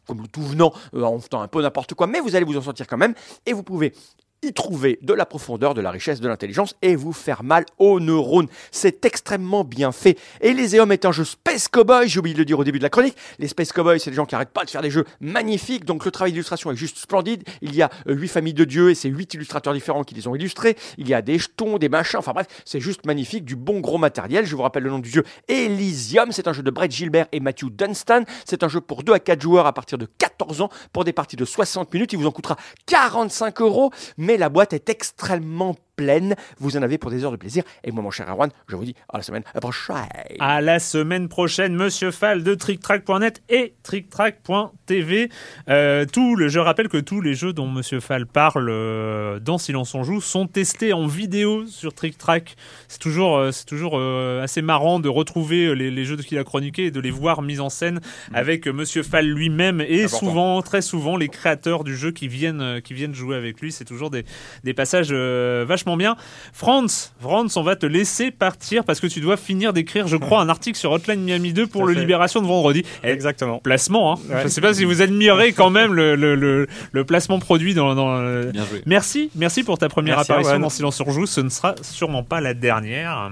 comme 0.05 0.21
le 0.21 0.27
tout 0.27 0.43
venant, 0.43 0.73
euh, 0.93 1.03
en 1.03 1.19
faisant 1.19 1.41
un 1.41 1.47
peu 1.47 1.61
n'importe 1.61 1.93
quoi, 1.93 2.07
mais 2.07 2.19
vous 2.19 2.35
allez 2.35 2.45
vous 2.45 2.57
en 2.57 2.61
sortir 2.61 2.87
quand 2.87 2.97
même 2.97 3.13
et 3.45 3.53
vous 3.53 3.63
pouvez 3.63 3.93
y 4.41 4.53
trouver 4.53 4.99
de 5.01 5.13
la 5.13 5.25
profondeur, 5.25 5.73
de 5.73 5.81
la 5.81 5.91
richesse, 5.91 6.21
de 6.21 6.27
l'intelligence 6.27 6.75
et 6.81 6.95
vous 6.95 7.13
faire 7.13 7.43
mal 7.43 7.65
aux 7.77 7.99
neurones. 7.99 8.47
C'est 8.71 9.05
extrêmement 9.05 9.63
bien 9.63 9.91
fait. 9.91 10.17
Elysium 10.41 10.91
est 10.91 11.05
un 11.05 11.11
jeu 11.11 11.25
Space 11.25 11.67
Cowboy, 11.67 12.07
j'ai 12.07 12.19
oublié 12.19 12.33
de 12.33 12.39
le 12.39 12.45
dire 12.45 12.59
au 12.59 12.63
début 12.63 12.79
de 12.79 12.83
la 12.83 12.89
chronique. 12.89 13.15
Les 13.37 13.47
Space 13.47 13.71
Cowboys, 13.71 13.99
c'est 13.99 14.09
des 14.09 14.15
gens 14.15 14.25
qui 14.25 14.35
arrêtent 14.35 14.49
pas 14.49 14.63
de 14.63 14.69
faire 14.69 14.81
des 14.81 14.91
jeux 14.91 15.05
magnifiques, 15.19 15.85
donc 15.85 16.05
le 16.05 16.11
travail 16.11 16.31
d'illustration 16.31 16.71
est 16.71 16.75
juste 16.75 16.97
splendide. 16.97 17.43
Il 17.61 17.75
y 17.75 17.81
a 17.81 17.89
euh, 18.07 18.13
huit 18.13 18.29
familles 18.29 18.53
de 18.53 18.63
dieux 18.63 18.89
et 18.91 18.95
c'est 18.95 19.09
huit 19.09 19.33
illustrateurs 19.33 19.73
différents 19.73 20.03
qui 20.03 20.15
les 20.15 20.27
ont 20.27 20.35
illustrés. 20.35 20.77
Il 20.97 21.07
y 21.07 21.13
a 21.13 21.21
des 21.21 21.37
jetons, 21.37 21.77
des 21.77 21.89
machins, 21.89 22.19
enfin 22.19 22.31
bref, 22.31 22.47
c'est 22.65 22.79
juste 22.79 23.05
magnifique, 23.05 23.45
du 23.45 23.55
bon 23.55 23.79
gros 23.79 23.97
matériel. 23.97 24.45
Je 24.45 24.55
vous 24.55 24.61
rappelle 24.61 24.83
le 24.83 24.89
nom 24.89 24.99
du 24.99 25.09
jeu 25.09 25.23
Elysium, 25.47 26.31
c'est 26.31 26.47
un 26.47 26.53
jeu 26.53 26.63
de 26.63 26.71
Brett 26.71 26.91
Gilbert 26.91 27.27
et 27.31 27.39
Matthew 27.39 27.69
Dunstan. 27.71 28.23
C'est 28.45 28.63
un 28.63 28.69
jeu 28.69 28.81
pour 28.81 29.03
2 29.03 29.13
à 29.13 29.19
4 29.19 29.41
joueurs 29.41 29.65
à 29.65 29.73
partir 29.73 29.97
de 29.97 30.07
14 30.17 30.61
ans 30.61 30.69
pour 30.93 31.03
des 31.03 31.13
parties 31.13 31.35
de 31.35 31.45
60 31.45 31.93
minutes. 31.93 32.13
Il 32.13 32.19
vous 32.19 32.27
en 32.27 32.31
coûtera 32.31 32.55
45 32.85 33.61
euros, 33.61 33.91
la 34.37 34.49
boîte 34.49 34.73
est 34.73 34.89
extrêmement 34.89 35.75
pleine. 35.99 36.35
Vous 36.59 36.77
en 36.77 36.81
avez 36.81 36.97
pour 36.97 37.11
des 37.11 37.25
heures 37.25 37.31
de 37.31 37.37
plaisir. 37.37 37.63
Et 37.83 37.91
moi, 37.91 38.01
mon 38.01 38.09
cher 38.09 38.29
Erwan, 38.29 38.49
je 38.69 38.75
vous 38.77 38.85
dis 38.85 38.95
à 39.09 39.17
la 39.17 39.23
semaine 39.23 39.43
prochaine. 39.59 39.95
À 40.39 40.61
la 40.61 40.79
semaine 40.79 41.27
prochaine, 41.27 41.75
Monsieur 41.75 42.11
Fall 42.11 42.41
de 42.41 42.55
TrickTrack.net 42.55 43.41
et 43.49 43.73
TrickTrack.tv. 43.83 45.29
Euh, 45.67 46.05
tout 46.05 46.35
le, 46.37 46.47
je 46.47 46.59
rappelle 46.59 46.87
que 46.87 46.97
tous 46.97 47.19
les 47.19 47.33
jeux 47.33 47.51
dont 47.51 47.67
Monsieur 47.67 47.99
Fall 47.99 48.25
parle 48.25 48.69
euh, 48.69 49.39
dans 49.39 49.57
Silence 49.57 49.93
on 49.93 50.03
joue 50.03 50.21
sont 50.21 50.47
testés 50.47 50.93
en 50.93 51.05
vidéo 51.05 51.65
sur 51.67 51.93
TrickTrack. 51.93 52.55
C'est 52.87 52.99
toujours, 52.99 53.37
euh, 53.37 53.51
c'est 53.51 53.65
toujours 53.65 53.97
euh, 53.97 54.41
assez 54.41 54.61
marrant 54.61 54.99
de 55.01 55.09
retrouver 55.09 55.65
euh, 55.65 55.73
les, 55.73 55.91
les 55.91 56.05
jeux 56.05 56.15
qu'il 56.15 56.37
a 56.37 56.43
chroniqués 56.45 56.85
et 56.85 56.91
de 56.91 56.99
les 57.01 57.11
voir 57.11 57.41
mis 57.41 57.59
en 57.59 57.69
scène 57.69 57.99
avec 58.33 58.67
Monsieur 58.67 59.03
Fall 59.03 59.25
lui-même 59.25 59.81
et 59.81 60.03
Important. 60.03 60.19
souvent, 60.19 60.61
très 60.61 60.81
souvent, 60.81 61.17
les 61.17 61.27
créateurs 61.27 61.83
du 61.83 61.95
jeu 61.95 62.11
qui 62.11 62.27
viennent, 62.29 62.81
qui 62.81 62.93
viennent 62.93 63.13
jouer 63.13 63.35
avec 63.35 63.59
lui. 63.59 63.71
C'est 63.71 63.85
toujours 63.85 64.09
des, 64.09 64.23
des 64.63 64.73
passages 64.73 65.09
euh, 65.11 65.65
vachement 65.89 65.97
bien. 65.97 66.15
Franz, 66.53 67.11
Franz, 67.19 67.57
on 67.57 67.63
va 67.63 67.75
te 67.75 67.85
laisser 67.85 68.31
partir 68.31 68.83
parce 68.83 68.99
que 68.99 69.07
tu 69.07 69.21
dois 69.21 69.37
finir 69.37 69.73
d'écrire, 69.73 70.07
je 70.07 70.17
crois, 70.17 70.41
un 70.41 70.49
article 70.49 70.77
sur 70.77 70.91
Hotline 70.91 71.21
Miami 71.21 71.53
2 71.53 71.67
pour 71.67 71.85
le 71.85 71.93
fait. 71.93 71.99
Libération 71.99 72.41
de 72.41 72.47
vendredi. 72.47 72.83
Et 73.03 73.09
Exactement. 73.09 73.59
placement, 73.59 74.13
hein. 74.13 74.19
Ouais. 74.29 74.43
Je 74.43 74.47
sais 74.47 74.61
pas 74.61 74.73
si 74.73 74.85
vous 74.85 75.01
admirez 75.01 75.53
quand 75.53 75.69
même 75.69 75.93
le, 75.93 76.15
le, 76.15 76.35
le, 76.35 76.67
le 76.91 77.03
placement 77.05 77.39
produit 77.39 77.73
dans. 77.73 77.95
dans 77.95 78.17
euh, 78.17 78.51
Bien 78.51 78.65
joué. 78.65 78.81
Merci, 78.85 79.31
merci 79.35 79.63
pour 79.63 79.77
ta 79.77 79.89
première 79.89 80.17
Merci, 80.17 80.31
apparition 80.31 80.59
dans 80.59 80.69
Silence 80.69 80.95
sur 80.95 81.09
Joue. 81.11 81.25
Ce 81.25 81.41
ne 81.41 81.49
sera 81.49 81.75
sûrement 81.81 82.23
pas 82.23 82.41
la 82.41 82.53
dernière. 82.53 83.31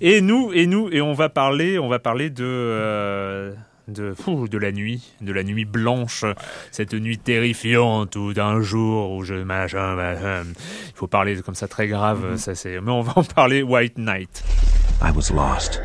Et 0.00 0.20
nous, 0.20 0.50
et 0.52 0.66
nous, 0.66 0.88
et 0.90 1.00
on 1.00 1.12
va 1.12 1.28
parler, 1.28 1.78
on 1.78 1.88
va 1.88 1.98
parler 1.98 2.30
de. 2.30 2.44
euh, 2.44 3.52
de, 3.88 4.14
fou, 4.14 4.48
de 4.48 4.58
la 4.58 4.72
nuit, 4.72 5.12
de 5.20 5.32
la 5.32 5.42
nuit 5.42 5.64
blanche, 5.64 6.24
cette 6.70 6.94
nuit 6.94 7.18
terrifiante 7.18 8.16
ou 8.16 8.32
d'un 8.32 8.60
jour 8.60 9.12
où 9.12 9.24
je 9.24 9.34
machin, 9.34 9.94
machin. 9.94 10.44
Il 10.88 10.94
faut 10.94 11.06
parler 11.06 11.40
comme 11.42 11.54
ça 11.54 11.68
très 11.68 11.88
grave, 11.88 12.36
ça 12.36 12.54
c'est. 12.54 12.80
Mais 12.80 12.90
on 12.90 13.02
va 13.02 13.12
en 13.16 13.24
parler 13.24 13.62
White 13.62 13.98
Night. 13.98 14.42
I 15.02 15.10
was 15.10 15.30
lost. 15.30 15.80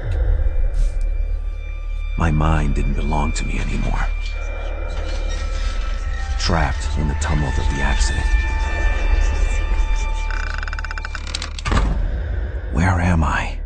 My 2.17 2.31
mind 2.31 2.75
didn't 2.75 2.95
belong 2.95 3.31
to 3.33 3.45
me 3.45 3.59
anymore. 3.59 4.07
Trapped 6.39 6.87
in 6.97 7.07
the 7.07 7.15
tumult 7.21 7.57
of 7.57 7.65
the 7.75 7.81
accident. 7.81 8.25
Where 12.73 12.99
am 13.01 13.23
I? 13.23 13.59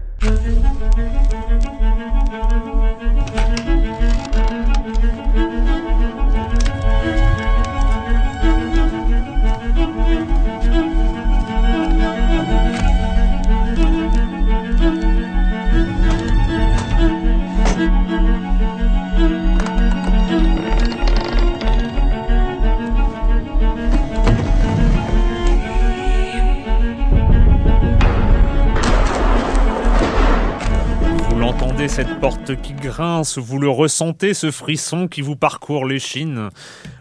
Cette 31.87 32.19
porte 32.19 32.59
qui 32.61 32.73
grince, 32.73 33.37
vous 33.37 33.59
le 33.59 33.69
ressentez, 33.69 34.33
ce 34.33 34.49
frisson 34.51 35.07
qui 35.07 35.21
vous 35.21 35.35
parcourt 35.35 35.85
l'échine. 35.85 36.49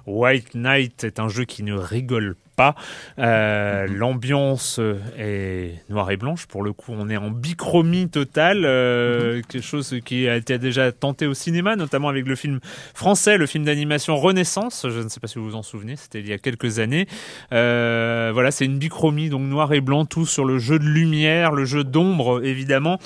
White 0.07 0.55
Knight 0.55 1.05
est 1.05 1.19
un 1.19 1.29
jeu 1.29 1.45
qui 1.45 1.63
ne 1.63 1.73
rigole 1.73 2.37
pas. 2.57 2.75
Euh, 3.19 3.87
L'ambiance 3.89 4.81
est 5.17 5.81
noire 5.89 6.11
et 6.11 6.17
blanche. 6.19 6.47
Pour 6.47 6.63
le 6.63 6.73
coup, 6.75 6.93
on 6.95 7.09
est 7.09 7.17
en 7.17 7.31
bichromie 7.31 8.11
totale. 8.11 8.65
euh, 8.67 9.41
Quelque 9.49 9.65
chose 9.65 9.97
qui 10.05 10.29
a 10.29 10.37
été 10.37 10.59
déjà 10.59 10.93
tenté 10.93 11.27
au 11.27 11.35
cinéma, 11.35 11.75
notamment 11.77 12.09
avec 12.09 12.27
le 12.27 12.35
film 12.37 12.61
français, 12.93 13.39
le 13.39 13.47
film 13.47 13.65
d'animation 13.65 14.17
Renaissance. 14.17 14.87
Je 14.91 15.01
ne 15.01 15.09
sais 15.09 15.21
pas 15.21 15.29
si 15.29 15.39
vous 15.39 15.45
vous 15.47 15.57
en 15.57 15.63
souvenez, 15.63 15.97
c'était 15.97 16.21
il 16.21 16.29
y 16.29 16.33
a 16.35 16.39
quelques 16.39 16.81
années. 16.81 17.07
Euh, 17.53 18.31
voilà, 18.35 18.51
c'est 18.51 18.67
une 18.67 18.79
bichromie, 18.79 19.31
donc 19.31 19.43
noir 19.43 19.73
et 19.73 19.81
blanc, 19.81 20.05
tout 20.05 20.27
sur 20.27 20.45
le 20.45 20.59
jeu 20.59 20.79
de 20.79 20.85
lumière, 20.85 21.53
le 21.53 21.65
jeu 21.65 21.85
d'ombre, 21.85 22.45
évidemment. 22.45 22.99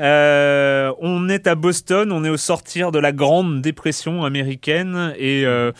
Euh, 0.00 0.92
on 1.00 1.28
est 1.28 1.46
à 1.46 1.54
Boston, 1.54 2.10
on 2.12 2.24
est 2.24 2.30
au 2.30 2.36
sortir 2.38 2.90
de 2.90 2.98
la 2.98 3.12
grande 3.12 3.60
dépression 3.60 4.24
américaine 4.24 5.12
et 5.18 5.44
euh, 5.44 5.72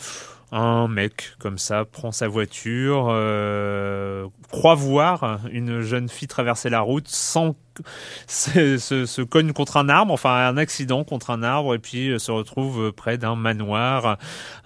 un 0.51 0.87
mec 0.87 1.31
comme 1.39 1.57
ça 1.57 1.85
prend 1.85 2.11
sa 2.11 2.27
voiture, 2.27 3.07
euh, 3.09 4.27
croit 4.51 4.75
voir 4.75 5.39
une 5.51 5.81
jeune 5.81 6.07
fille 6.07 6.27
traverser 6.27 6.69
la 6.69 6.81
route 6.81 7.07
sans 7.07 7.55
se, 8.27 8.77
se- 8.77 9.21
cogne 9.23 9.53
contre 9.53 9.77
un 9.77 9.89
arbre, 9.89 10.13
enfin 10.13 10.47
un 10.47 10.57
accident 10.57 11.03
contre 11.03 11.31
un 11.31 11.41
arbre 11.41 11.73
et 11.73 11.79
puis 11.79 12.19
se 12.19 12.31
retrouve 12.31 12.91
près 12.91 13.17
d'un 13.17 13.35
manoir, 13.35 14.17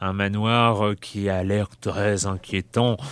un 0.02 0.12
manoir 0.12 0.96
qui 1.00 1.30
a 1.30 1.44
l'air 1.44 1.68
très 1.80 2.26
inquiétant. 2.26 2.98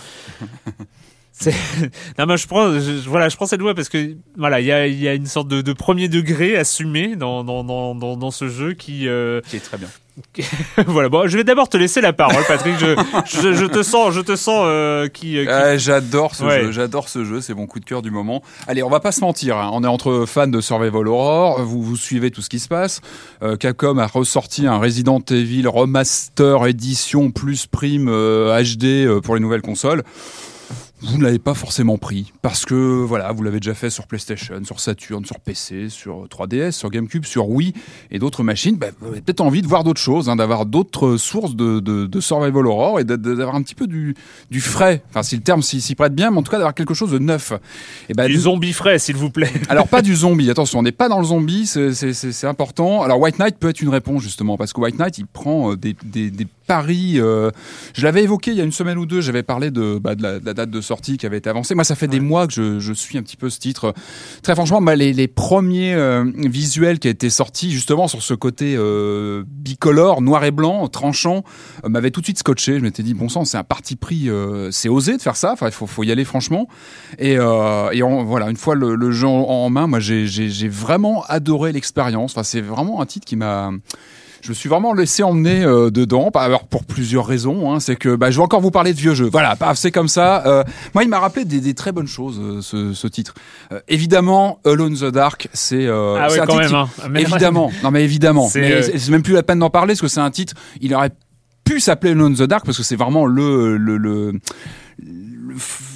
Non, 2.18 2.26
mais 2.26 2.36
je 2.36 2.46
prends, 2.46 2.72
je, 2.78 3.08
voilà, 3.08 3.28
je 3.28 3.36
prends 3.36 3.46
cette 3.46 3.60
voix 3.60 3.74
parce 3.74 3.88
que 3.88 4.14
voilà, 4.36 4.60
il 4.60 4.66
y 4.66 4.72
a, 4.72 4.86
il 4.86 5.00
y 5.00 5.08
a 5.08 5.14
une 5.14 5.26
sorte 5.26 5.48
de, 5.48 5.62
de 5.62 5.72
premier 5.72 6.08
degré 6.08 6.56
assumé 6.56 7.16
dans, 7.16 7.42
dans, 7.44 7.64
dans, 7.64 7.94
dans, 7.94 8.16
dans 8.16 8.30
ce 8.30 8.48
jeu 8.48 8.72
qui, 8.74 9.08
euh, 9.08 9.40
Qui 9.48 9.56
est 9.56 9.60
très 9.60 9.76
bien. 9.78 9.88
voilà. 10.86 11.08
Bon, 11.08 11.26
je 11.26 11.36
vais 11.36 11.42
d'abord 11.42 11.68
te 11.68 11.76
laisser 11.76 12.00
la 12.00 12.12
parole, 12.12 12.44
Patrick. 12.46 12.76
Je, 12.78 12.94
je, 13.26 13.52
je 13.52 13.64
te 13.64 13.82
sens, 13.82 14.14
je 14.14 14.20
te 14.20 14.36
sens 14.36 14.62
euh, 14.64 15.08
qui, 15.08 15.36
euh, 15.38 15.42
qui- 15.44 15.48
Euh, 15.50 15.76
j'adore 15.76 16.36
ce 16.36 16.44
Ouais. 16.44 16.62
jeu, 16.62 16.70
j'adore 16.70 17.08
ce 17.08 17.24
jeu, 17.24 17.40
c'est 17.40 17.52
mon 17.54 17.66
coup 17.66 17.80
de 17.80 17.84
cœur 17.84 18.00
du 18.00 18.12
moment. 18.12 18.40
Allez, 18.68 18.84
on 18.84 18.88
va 18.90 19.00
pas 19.00 19.10
se 19.10 19.20
mentir, 19.20 19.56
hein, 19.56 19.70
on 19.72 19.82
est 19.82 19.88
entre 19.88 20.24
fans 20.28 20.46
de 20.46 20.60
Survival 20.60 21.08
Horror, 21.08 21.62
vous, 21.64 21.82
vous 21.82 21.96
suivez 21.96 22.30
tout 22.30 22.42
ce 22.42 22.48
qui 22.48 22.60
se 22.60 22.68
passe. 22.68 23.00
Euh, 23.42 23.56
Capcom 23.56 23.98
a 23.98 24.06
ressorti 24.06 24.68
un 24.68 24.78
Resident 24.78 25.20
Evil 25.30 25.66
remaster 25.66 26.64
édition 26.68 27.32
plus 27.32 27.66
prime 27.66 28.06
HD 28.08 29.20
pour 29.20 29.34
les 29.34 29.40
nouvelles 29.40 29.62
consoles. 29.62 30.04
Vous 31.02 31.18
ne 31.18 31.24
l'avez 31.24 31.38
pas 31.40 31.52
forcément 31.52 31.98
pris 31.98 32.32
parce 32.40 32.64
que 32.64 32.74
voilà, 32.74 33.30
vous 33.32 33.42
l'avez 33.42 33.60
déjà 33.60 33.74
fait 33.74 33.90
sur 33.90 34.06
PlayStation, 34.06 34.62
sur 34.64 34.80
Saturn, 34.80 35.24
sur 35.26 35.38
PC, 35.38 35.90
sur 35.90 36.26
3DS, 36.28 36.70
sur 36.70 36.88
GameCube, 36.88 37.26
sur 37.26 37.50
Wii 37.50 37.74
et 38.10 38.18
d'autres 38.18 38.42
machines. 38.42 38.76
Bah, 38.76 38.86
vous 39.00 39.08
avez 39.08 39.20
peut-être 39.20 39.42
envie 39.42 39.60
de 39.60 39.66
voir 39.66 39.84
d'autres 39.84 40.00
choses, 40.00 40.30
hein, 40.30 40.36
d'avoir 40.36 40.64
d'autres 40.64 41.18
sources 41.18 41.56
de, 41.56 41.80
de, 41.80 42.06
de 42.06 42.20
survival 42.20 42.66
horror 42.66 43.00
et 43.00 43.04
d'a- 43.04 43.18
d'avoir 43.18 43.54
un 43.54 43.62
petit 43.62 43.74
peu 43.74 43.86
du, 43.86 44.14
du 44.50 44.60
frais. 44.62 45.02
Enfin, 45.10 45.22
si 45.22 45.36
le 45.36 45.42
terme 45.42 45.60
s'y 45.62 45.94
prête 45.94 46.14
bien, 46.14 46.30
mais 46.30 46.38
en 46.38 46.42
tout 46.42 46.50
cas 46.50 46.56
d'avoir 46.58 46.74
quelque 46.74 46.94
chose 46.94 47.10
de 47.10 47.18
neuf. 47.18 47.52
Et 48.08 48.14
ben 48.14 48.26
du 48.26 48.38
zombie 48.38 48.72
frais, 48.72 48.98
s'il 48.98 49.16
vous 49.16 49.30
plaît. 49.30 49.52
alors 49.68 49.88
pas 49.88 50.00
du 50.00 50.14
zombie, 50.14 50.48
attention, 50.48 50.78
on 50.78 50.82
n'est 50.82 50.92
pas 50.92 51.10
dans 51.10 51.18
le 51.18 51.26
zombie, 51.26 51.66
c'est- 51.66 52.44
important. 52.46 53.02
Alors 53.02 53.20
White 53.20 53.38
Knight 53.40 53.58
peut 53.58 53.68
être 53.68 53.82
une 53.82 53.88
réponse 53.90 54.22
justement, 54.22 54.56
parce 54.56 54.72
que 54.72 54.80
White 54.80 54.98
Knight 54.98 55.18
il 55.18 55.26
prend 55.26 55.72
euh, 55.72 55.76
des, 55.76 55.94
des, 56.04 56.30
des 56.30 56.46
paris. 56.66 57.14
euh, 57.20 57.50
je 57.94 58.02
l'avais 58.04 58.22
évoqué 58.22 58.52
il 58.52 58.56
y 58.56 58.60
a 58.62 58.64
une 58.64 58.72
semaine 58.72 58.96
ou 58.96 59.04
deux, 59.04 59.20
j'avais 59.20 59.42
parlé 59.42 59.70
de, 59.70 59.98
bah, 59.98 60.14
de, 60.14 60.22
la, 60.22 60.38
de 60.40 60.46
la 60.46 60.54
date 60.54 60.70
de 60.70 60.80
sortie 60.80 60.93
qui 61.00 61.26
avait 61.26 61.38
été 61.38 61.48
avancée. 61.50 61.74
Moi 61.74 61.84
ça 61.84 61.94
fait 61.94 62.08
des 62.08 62.20
mois 62.20 62.46
que 62.46 62.52
je, 62.52 62.78
je 62.80 62.92
suis 62.92 63.18
un 63.18 63.22
petit 63.22 63.36
peu 63.36 63.50
ce 63.50 63.58
titre. 63.58 63.94
Très 64.42 64.54
franchement, 64.54 64.80
bah, 64.82 64.96
les, 64.96 65.12
les 65.12 65.28
premiers 65.28 65.94
euh, 65.94 66.24
visuels 66.36 66.98
qui 66.98 67.08
étaient 67.08 67.30
sortis 67.30 67.70
justement 67.72 68.08
sur 68.08 68.22
ce 68.22 68.34
côté 68.34 68.74
euh, 68.76 69.44
bicolore, 69.46 70.22
noir 70.22 70.44
et 70.44 70.50
blanc, 70.50 70.86
tranchant, 70.88 71.44
euh, 71.84 71.88
m'avaient 71.88 72.10
tout 72.10 72.20
de 72.20 72.26
suite 72.26 72.38
scotché. 72.38 72.78
Je 72.78 72.82
m'étais 72.82 73.02
dit 73.02 73.14
bon 73.14 73.28
sang, 73.28 73.44
c'est 73.44 73.58
un 73.58 73.64
parti 73.64 73.96
pris, 73.96 74.28
euh, 74.28 74.70
c'est 74.70 74.88
osé 74.88 75.16
de 75.16 75.22
faire 75.22 75.36
ça. 75.36 75.52
Enfin 75.52 75.66
il 75.66 75.72
faut, 75.72 75.86
faut 75.86 76.02
y 76.04 76.12
aller 76.12 76.24
franchement. 76.24 76.68
Et, 77.18 77.32
et 77.34 78.02
on- 78.02 78.24
voilà, 78.24 78.50
une 78.50 78.56
fois 78.56 78.74
le, 78.74 78.94
le 78.94 79.10
jeu 79.10 79.26
en, 79.26 79.40
en 79.42 79.70
main, 79.70 79.86
moi 79.86 80.00
j'ai 80.00 80.68
vraiment 80.68 81.24
adoré 81.28 81.72
l'expérience. 81.72 82.32
Enfin, 82.32 82.42
c'est 82.42 82.60
vraiment 82.60 83.00
un 83.00 83.06
titre 83.06 83.26
qui 83.26 83.36
m'a. 83.36 83.72
Je 84.44 84.50
me 84.50 84.54
suis 84.54 84.68
vraiment 84.68 84.92
laissé 84.92 85.22
emmener 85.22 85.64
euh, 85.64 85.88
dedans, 85.90 86.30
Bah, 86.32 86.42
alors 86.42 86.64
pour 86.66 86.84
plusieurs 86.84 87.24
raisons. 87.26 87.72
Hein, 87.72 87.80
c'est 87.80 87.96
que 87.96 88.14
bah, 88.14 88.30
je 88.30 88.36
vais 88.36 88.42
encore 88.42 88.60
vous 88.60 88.70
parler 88.70 88.92
de 88.92 88.98
vieux 88.98 89.14
jeux. 89.14 89.28
Voilà, 89.32 89.56
paf, 89.56 89.78
c'est 89.78 89.90
comme 89.90 90.06
ça. 90.08 90.44
Euh, 90.46 90.62
moi, 90.94 91.02
il 91.02 91.08
m'a 91.08 91.18
rappelé 91.18 91.46
des, 91.46 91.60
des 91.62 91.72
très 91.72 91.92
bonnes 91.92 92.06
choses, 92.06 92.38
euh, 92.42 92.60
ce, 92.60 92.92
ce 92.92 93.06
titre. 93.06 93.32
Euh, 93.72 93.80
évidemment, 93.88 94.58
Alone 94.66 94.94
the 94.96 95.04
Dark, 95.06 95.48
c'est 95.54 95.86
euh, 95.86 96.16
Ah 96.20 96.26
un 96.30 96.36
quand 96.46 96.58
titre 96.58 96.72
même. 96.72 96.74
hein. 96.74 96.88
Mais- 97.10 97.22
Évidemment, 97.22 97.72
non 97.82 97.90
mais 97.90 98.04
évidemment. 98.04 98.46
C'est, 98.48 98.70
euh, 98.70 98.82
c'est 98.82 99.10
même 99.10 99.22
plus 99.22 99.32
la 99.32 99.42
peine 99.42 99.60
d'en 99.60 99.70
parler 99.70 99.94
parce 99.94 100.02
que 100.02 100.08
c'est 100.08 100.20
un 100.20 100.30
titre. 100.30 100.52
Il 100.82 100.94
aurait 100.94 101.10
pu 101.64 101.80
s'appeler 101.80 102.12
Alone 102.12 102.34
the 102.34 102.42
Dark 102.42 102.66
parce 102.66 102.76
que 102.76 102.82
c'est 102.84 102.96
vraiment 102.96 103.24
le 103.24 103.78
le, 103.78 103.96
le 103.96 104.32
le 104.98 105.54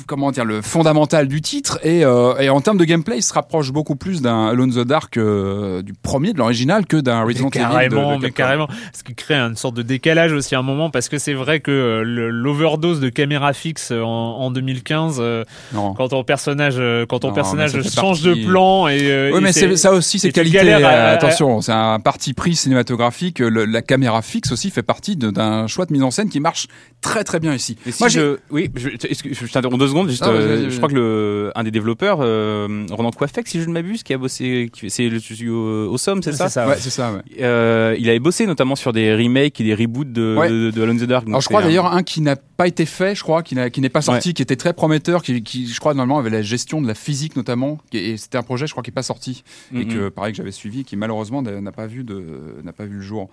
comment 0.09 0.33
dire 0.33 0.45
le 0.45 0.63
fondamental 0.63 1.29
du 1.29 1.41
titre 1.41 1.79
et, 1.85 2.05
euh, 2.05 2.35
et 2.39 2.49
en 2.49 2.61
termes 2.61 2.79
de 2.79 2.85
gameplay 2.85 3.19
il 3.19 3.23
se 3.23 3.33
rapproche 3.33 3.71
beaucoup 3.71 3.95
plus 3.95 4.23
d'un 4.23 4.47
Alone 4.49 4.73
the 4.73 4.81
Dark 4.87 5.17
euh, 5.19 5.83
du 5.83 5.93
premier 5.93 6.33
de 6.33 6.39
l'original 6.39 6.87
que 6.87 6.97
d'un 6.97 7.23
Resident 7.23 7.51
Evil 7.51 7.61
carrément, 7.61 8.17
de 8.17 8.23
mais 8.23 8.31
Capcom. 8.31 8.37
carrément. 8.37 8.69
Ce 8.93 9.05
qui 9.05 9.15
crée 9.15 9.35
une 9.35 9.55
sorte 9.57 9.75
de 9.77 9.83
décalage 9.83 10.33
aussi 10.33 10.55
à 10.55 10.59
un 10.59 10.63
moment, 10.63 10.91
parce 10.91 11.09
que 11.09 11.19
c'est 11.19 11.35
vrai 11.35 11.61
que 11.61 11.71
euh, 11.71 12.03
l'overdose 12.33 13.01
de 13.01 13.09
caméra 13.11 13.53
fixe 13.53 13.91
en, 13.93 14.03
en 14.07 14.51
2015, 14.51 15.19
euh, 15.21 15.45
Non. 15.75 15.93
quand 15.95 16.09
ton 16.09 16.25
personnage, 16.25 16.81
quand 17.09 17.19
ton 17.21 17.29
Non, 17.29 17.35
personnage 17.35 17.73
change 17.83 18.23
partie- 18.25 18.41
de 18.43 18.47
plan 18.47 18.89
et, 18.89 18.99
euh, 19.03 19.31
Oui, 19.33 19.39
et 19.39 19.41
mais 19.43 19.53
ça 19.77 19.93
aussi, 19.93 20.19
c'est 20.19 20.33
qualité. 20.33 20.73
à- 20.73 21.11
attention, 21.11 21.61
c'est 21.61 21.73
un 21.73 22.01
parti 22.01 22.33
pris 22.35 22.55
cinématographique. 22.57 23.41
Le- 23.41 23.65
la 23.65 23.83
caméra 23.83 24.23
fixe 24.23 24.53
aussi 24.53 24.71
fait 24.71 24.83
partie 24.83 25.17
d'un 25.17 25.67
choix 25.67 25.85
de 25.87 25.93
mise 25.93 26.03
en 26.03 26.11
scène 26.11 26.29
qui 26.29 26.41
marche 26.41 26.67
très 27.01 27.25
très 27.25 27.41
bien 27.41 27.53
ici. 27.55 27.77
Et 27.87 27.93
si 27.93 28.03
Moi, 28.03 28.09
je, 28.09 28.39
oui, 28.51 28.71
je, 28.77 28.89
je 28.91 29.53
t'interromps 29.53 29.79
deux 29.79 29.89
secondes 29.89 29.98
secondes, 29.99 30.09
juste, 30.11 30.23
Ah, 30.25 30.31
euh, 30.31 30.71
je 30.71 30.77
crois 30.77 30.89
que 30.89 30.95
le, 30.95 31.53
un 31.55 31.65
des 31.65 31.71
développeurs, 31.71 32.19
euh, 32.21 32.87
Ronan 32.91 33.11
Coiffec, 33.11 33.47
si 33.49 33.61
je 33.61 33.67
ne 33.69 33.73
m'abuse, 33.73 34.03
qui 34.03 34.13
a 34.15 34.19
bossé, 34.19 34.71
c'est 34.89 35.09
le 35.09 35.19
studio 35.19 35.89
au 35.91 35.99
Somme, 35.99 36.23
c'est 36.23 36.33
ça, 36.33 36.49
ça, 36.49 36.67
Ouais, 36.69 36.77
c'est 36.79 36.91
ça. 36.91 37.13
ouais. 37.13 37.21
Euh, 37.41 37.97
Il 37.99 38.09
avait 38.09 38.19
bossé 38.19 38.47
notamment 38.47 38.77
sur 38.77 38.93
des 38.93 39.15
remakes 39.15 39.61
et 39.61 39.65
des 39.65 39.75
reboots 39.75 40.13
de, 40.13 40.37
Ouais. 40.39 40.49
de, 40.49 40.71
de 40.71 40.83
Alone 40.83 40.97
in 41.01 41.05
the 41.05 41.09
Dark. 41.09 41.27
Alors 41.29 41.41
je 41.41 41.49
crois 41.49 41.63
d'ailleurs 41.63 41.87
un 41.87 42.03
qui 42.03 42.21
n'a 42.21 42.37
pas 42.37 42.67
été 42.69 42.87
fait, 42.87 43.15
je 43.15 43.23
crois, 43.23 43.43
qui 43.43 43.55
n'est 43.55 43.89
pas 43.89 44.03
sorti, 44.03 44.35
qui 44.35 44.43
était 44.43 44.57
très 44.57 44.73
prometteur, 44.73 45.23
qui, 45.23 45.43
qui, 45.43 45.67
je 45.67 45.79
crois 45.81 45.95
normalement 45.95 46.19
avait 46.19 46.31
la 46.31 46.43
gestion 46.43 46.81
de 46.81 46.87
la 46.89 46.95
physique 46.95 47.37
notamment, 47.37 47.79
et 47.93 48.17
c'était 48.17 48.39
un 48.39 48.43
projet 48.43 48.67
je 48.67 48.73
crois 48.73 48.83
qui 48.83 48.91
est 48.91 48.93
pas 48.93 49.03
sorti 49.03 49.43
et 49.75 49.87
que 49.87 50.09
pareil 50.09 50.33
que 50.33 50.37
j'avais 50.39 50.53
suivi, 50.53 50.85
qui 50.85 50.97
malheureusement 50.97 51.43
n'a 51.43 51.73
pas 51.73 51.87
vu 51.87 52.05
de 52.05 52.23
n'a 52.65 52.73
pas 52.73 52.85
vu 52.85 52.97
le 52.97 53.03
jour. 53.03 53.29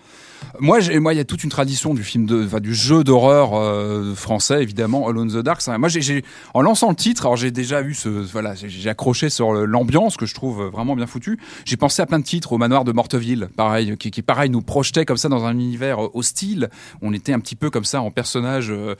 Moi 0.59 0.79
il 0.81 1.17
y 1.17 1.19
a 1.19 1.23
toute 1.25 1.43
une 1.43 1.49
tradition 1.49 1.93
du 1.93 2.03
film 2.03 2.25
de 2.25 2.45
enfin, 2.45 2.59
du 2.59 2.73
jeu 2.73 3.03
d'horreur 3.03 3.51
euh, 3.55 4.13
français 4.15 4.61
évidemment 4.61 5.07
Alone 5.07 5.29
in 5.31 5.39
the 5.41 5.43
Dark. 5.43 5.61
Ça, 5.61 5.77
moi 5.77 5.89
j'ai- 5.89 6.01
j'ai 6.01 6.23
en 6.55 6.61
lançant 6.61 6.87
le 6.87 6.95
titre, 6.95 7.25
alors 7.25 7.35
j'ai 7.35 7.51
déjà 7.51 7.81
eu 7.81 7.93
ce 7.93 8.07
voilà 8.07 8.55
j'ai- 8.55 8.89
accroché 8.89 9.29
sur 9.29 9.51
l'ambiance 9.51 10.15
que 10.15 10.25
je 10.25 10.33
trouve 10.33 10.63
vraiment 10.67 10.95
bien 10.95 11.05
foutu. 11.05 11.37
J'ai 11.65 11.75
pensé 11.75 12.01
à 12.01 12.05
plein 12.05 12.17
de 12.17 12.23
titres 12.23 12.53
au 12.53 12.57
manoir 12.57 12.85
de 12.85 12.93
Morteville, 12.93 13.49
pareil 13.57 13.97
qui, 13.97 14.21
pareil 14.21 14.49
nous 14.49 14.61
projetait 14.61 15.03
comme 15.03 15.17
ça 15.17 15.27
dans 15.27 15.43
un 15.43 15.51
univers 15.51 16.01
euh, 16.01 16.09
hostile. 16.13 16.69
On 17.01 17.11
était 17.11 17.33
un 17.33 17.41
petit 17.41 17.57
peu 17.57 17.69
comme 17.69 17.83
ça 17.83 18.01
en 18.01 18.09
personnage 18.09 18.71
euh, 18.71 18.95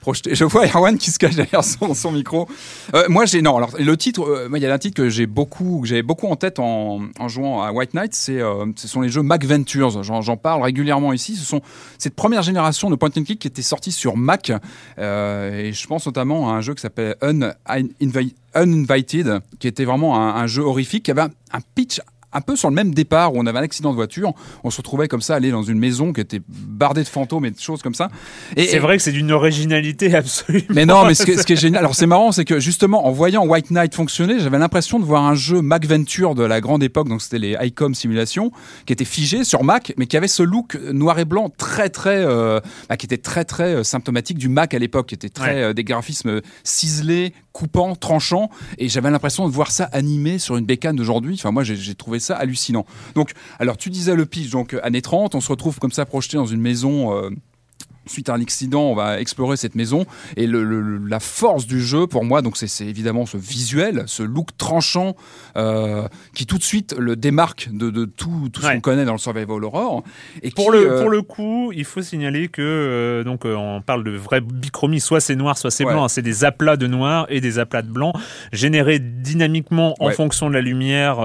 projeté. 0.00 0.34
Je 0.34 0.44
vois 0.44 0.66
Erwan 0.66 0.98
qui 0.98 1.10
se 1.10 1.18
cache 1.18 1.34
derrière 1.34 1.64
son, 1.64 2.12
micro. 2.12 2.48
Euh, 2.94 3.04
moi, 3.08 3.24
j'ai 3.24 3.42
non. 3.42 3.56
Alors 3.56 3.70
le 3.78 3.96
titre, 3.96 4.22
euh, 4.22 4.50
il 4.54 4.62
y 4.62 4.66
a 4.66 4.74
un 4.74 4.78
titre 4.78 4.96
que 4.96 5.08
j'ai 5.08 5.26
beaucoup, 5.26 5.80
que 5.82 5.88
j'avais 5.88 6.02
beaucoup 6.02 6.26
en 6.26 6.36
tête 6.36 6.58
en, 6.58 7.00
en 7.18 7.28
jouant 7.28 7.62
à 7.62 7.72
White 7.72 7.94
Knight. 7.94 8.14
C'est, 8.14 8.40
euh, 8.40 8.66
ce 8.76 8.86
sont 8.86 9.00
les 9.00 9.08
jeux 9.08 9.22
Mac 9.22 9.44
Ventures. 9.44 10.02
J'en, 10.02 10.36
parle 10.36 10.62
régulièrement 10.62 11.12
ici. 11.12 11.36
Ce 11.36 11.44
sont 11.44 11.62
cette 11.96 12.14
première 12.14 12.42
génération 12.42 12.90
de 12.90 12.96
point 12.96 13.08
and 13.16 13.24
click 13.24 13.38
qui 13.38 13.48
était 13.48 13.62
sortie 13.62 13.92
sur 13.92 14.16
Mac. 14.16 14.52
Euh, 14.98 15.58
et 15.58 15.72
je 15.72 15.86
pense 15.86 16.06
notamment 16.06 16.50
à 16.50 16.54
un 16.54 16.60
jeu 16.60 16.74
qui 16.74 16.82
s'appelle 16.82 16.97
Un- 17.20 17.52
Uninvi- 17.68 18.34
Uninvited, 18.54 19.40
qui 19.58 19.68
était 19.68 19.84
vraiment 19.84 20.18
un, 20.34 20.46
jeu 20.46 20.62
horrifique, 20.62 21.04
qui 21.04 21.10
avait 21.10 21.22
un 21.22 21.60
pitch 21.74 22.00
un 22.32 22.40
peu 22.40 22.56
sur 22.56 22.68
le 22.68 22.74
même 22.74 22.92
départ 22.94 23.34
où 23.34 23.38
on 23.38 23.46
avait 23.46 23.58
un 23.58 23.62
accident 23.62 23.90
de 23.90 23.94
voiture, 23.96 24.32
on 24.64 24.70
se 24.70 24.76
retrouvait 24.78 25.08
comme 25.08 25.22
ça 25.22 25.34
aller 25.34 25.50
dans 25.50 25.62
une 25.62 25.78
maison 25.78 26.12
qui 26.12 26.20
était 26.20 26.40
bardée 26.48 27.02
de 27.02 27.08
fantômes 27.08 27.44
et 27.46 27.50
de 27.50 27.58
choses 27.58 27.80
comme 27.82 27.94
ça. 27.94 28.10
Et, 28.56 28.66
C'est 28.66 28.78
vrai 28.78 28.96
que 28.98 29.02
c'est 29.02 29.12
d'une 29.12 29.32
originalité 29.32 30.14
absolue. 30.14 30.64
mais 30.68 30.84
non, 30.86 31.04
mais 31.06 31.14
ce 31.14 31.24
qui, 31.24 31.30
est- 31.32 31.36
ce 31.38 31.46
qui 31.46 31.54
est 31.54 31.56
génial, 31.56 31.78
alors 31.80 31.94
c'est 31.94 32.06
marrant, 32.06 32.32
c'est 32.32 32.44
que 32.44 32.60
justement 32.60 33.06
en 33.06 33.10
voyant 33.12 33.46
White 33.46 33.70
Knight 33.70 33.94
fonctionner, 33.94 34.40
j'avais 34.40 34.58
l'impression 34.58 34.98
de 34.98 35.04
voir 35.04 35.24
un 35.24 35.34
jeu 35.34 35.62
Mac 35.62 35.86
Venture 35.86 36.34
de 36.34 36.42
la 36.42 36.60
grande 36.60 36.82
époque, 36.82 37.08
donc 37.08 37.22
c'était 37.22 37.38
les 37.38 37.56
ICOM 37.60 37.94
Simulation, 37.94 38.52
qui 38.86 38.92
était 38.92 39.04
figé 39.06 39.44
sur 39.44 39.64
Mac, 39.64 39.94
mais 39.96 40.06
qui 40.06 40.16
avait 40.16 40.28
ce 40.28 40.42
look 40.42 40.76
noir 40.92 41.18
et 41.18 41.24
blanc 41.24 41.50
très 41.56 41.88
très, 41.88 42.18
euh, 42.24 42.60
bah, 42.88 42.96
qui 42.96 43.06
était 43.06 43.16
très 43.18 43.44
très 43.44 43.74
euh, 43.76 43.82
symptomatique 43.84 44.36
du 44.38 44.48
Mac 44.48 44.74
à 44.74 44.78
l'époque, 44.78 45.08
qui 45.08 45.14
était 45.14 45.28
très 45.30 45.54
Ouais. 45.54 45.62
euh, 45.62 45.72
des 45.72 45.84
graphismes 45.84 46.40
ciselés, 46.62 47.32
coupants, 47.52 47.96
tranchants, 47.96 48.50
et 48.78 48.88
j'avais 48.88 49.10
l'impression 49.10 49.48
de 49.48 49.52
voir 49.52 49.70
ça 49.70 49.84
animé 49.92 50.38
sur 50.38 50.56
une 50.56 50.66
bécane 50.66 50.96
d'aujourd'hui. 50.96 51.34
Enfin 51.34 51.50
moi 51.50 51.64
j'ai 51.64 51.74
j'ai 51.76 51.94
ça 52.20 52.36
hallucinant. 52.36 52.86
Donc 53.14 53.32
alors 53.58 53.76
tu 53.76 53.90
disais 53.90 54.14
le 54.14 54.26
pitch, 54.26 54.50
donc 54.50 54.74
euh, 54.74 54.80
années 54.82 55.02
30, 55.02 55.34
on 55.34 55.40
se 55.40 55.48
retrouve 55.48 55.78
comme 55.78 55.92
ça 55.92 56.04
projeté 56.06 56.36
dans 56.36 56.46
une 56.46 56.60
maison. 56.60 57.14
euh, 57.14 57.30
Suite 58.08 58.28
à 58.28 58.34
un 58.34 58.40
accident, 58.40 58.82
on 58.82 58.94
va 58.94 59.20
explorer 59.20 59.56
cette 59.56 59.74
maison 59.74 60.06
et 60.36 60.46
le, 60.46 60.64
le- 60.64 60.98
la 61.06 61.20
force 61.20 61.66
du 61.66 61.80
jeu 61.80 62.06
pour 62.06 62.24
moi, 62.24 62.42
donc 62.42 62.56
c'est- 62.56 62.86
évidemment 62.86 63.26
ce 63.26 63.36
visuel, 63.36 64.04
ce 64.06 64.22
look 64.22 64.48
tranchant 64.56 65.14
euh, 65.56 66.06
qui 66.34 66.46
tout 66.46 66.58
de 66.58 66.62
suite 66.62 66.94
le 66.98 67.16
démarque 67.16 67.68
de, 67.72 67.90
de 67.90 68.04
tout, 68.04 68.48
tout 68.52 68.62
ce 68.62 68.68
qu'on 68.72 68.80
connaît 68.80 69.04
dans 69.04 69.12
le 69.12 69.18
survival 69.18 69.64
horror. 69.64 70.02
Et 70.42 70.50
Pour 70.50 70.66
qui, 70.72 70.78
le, 70.78 70.92
euh, 70.92 71.00
pour 71.00 71.10
le 71.10 71.22
coup, 71.22 71.72
il 71.74 71.84
faut 71.84 72.02
signaler 72.02 72.48
que 72.48 72.62
euh, 72.62 73.24
donc 73.24 73.42
on 73.44 73.82
parle 73.84 74.04
de 74.04 74.10
vrai 74.12 74.40
bichromie, 74.40 75.00
soit 75.00 75.20
c'est 75.20 75.36
noir, 75.36 75.58
soit 75.58 75.70
c'est 75.70 75.84
Ouais. 75.84 75.92
blanc. 75.92 76.04
hein. 76.04 76.08
C'est 76.08 76.22
des 76.22 76.44
aplats 76.44 76.76
de 76.76 76.86
noir 76.86 77.26
et 77.28 77.40
des 77.40 77.58
aplats 77.58 77.82
de 77.82 77.90
blanc 77.90 78.12
générés 78.52 78.98
dynamiquement 78.98 79.94
en 80.00 80.06
Ouais. 80.08 80.12
fonction 80.14 80.48
de 80.48 80.54
la 80.54 80.60
lumière 80.60 81.16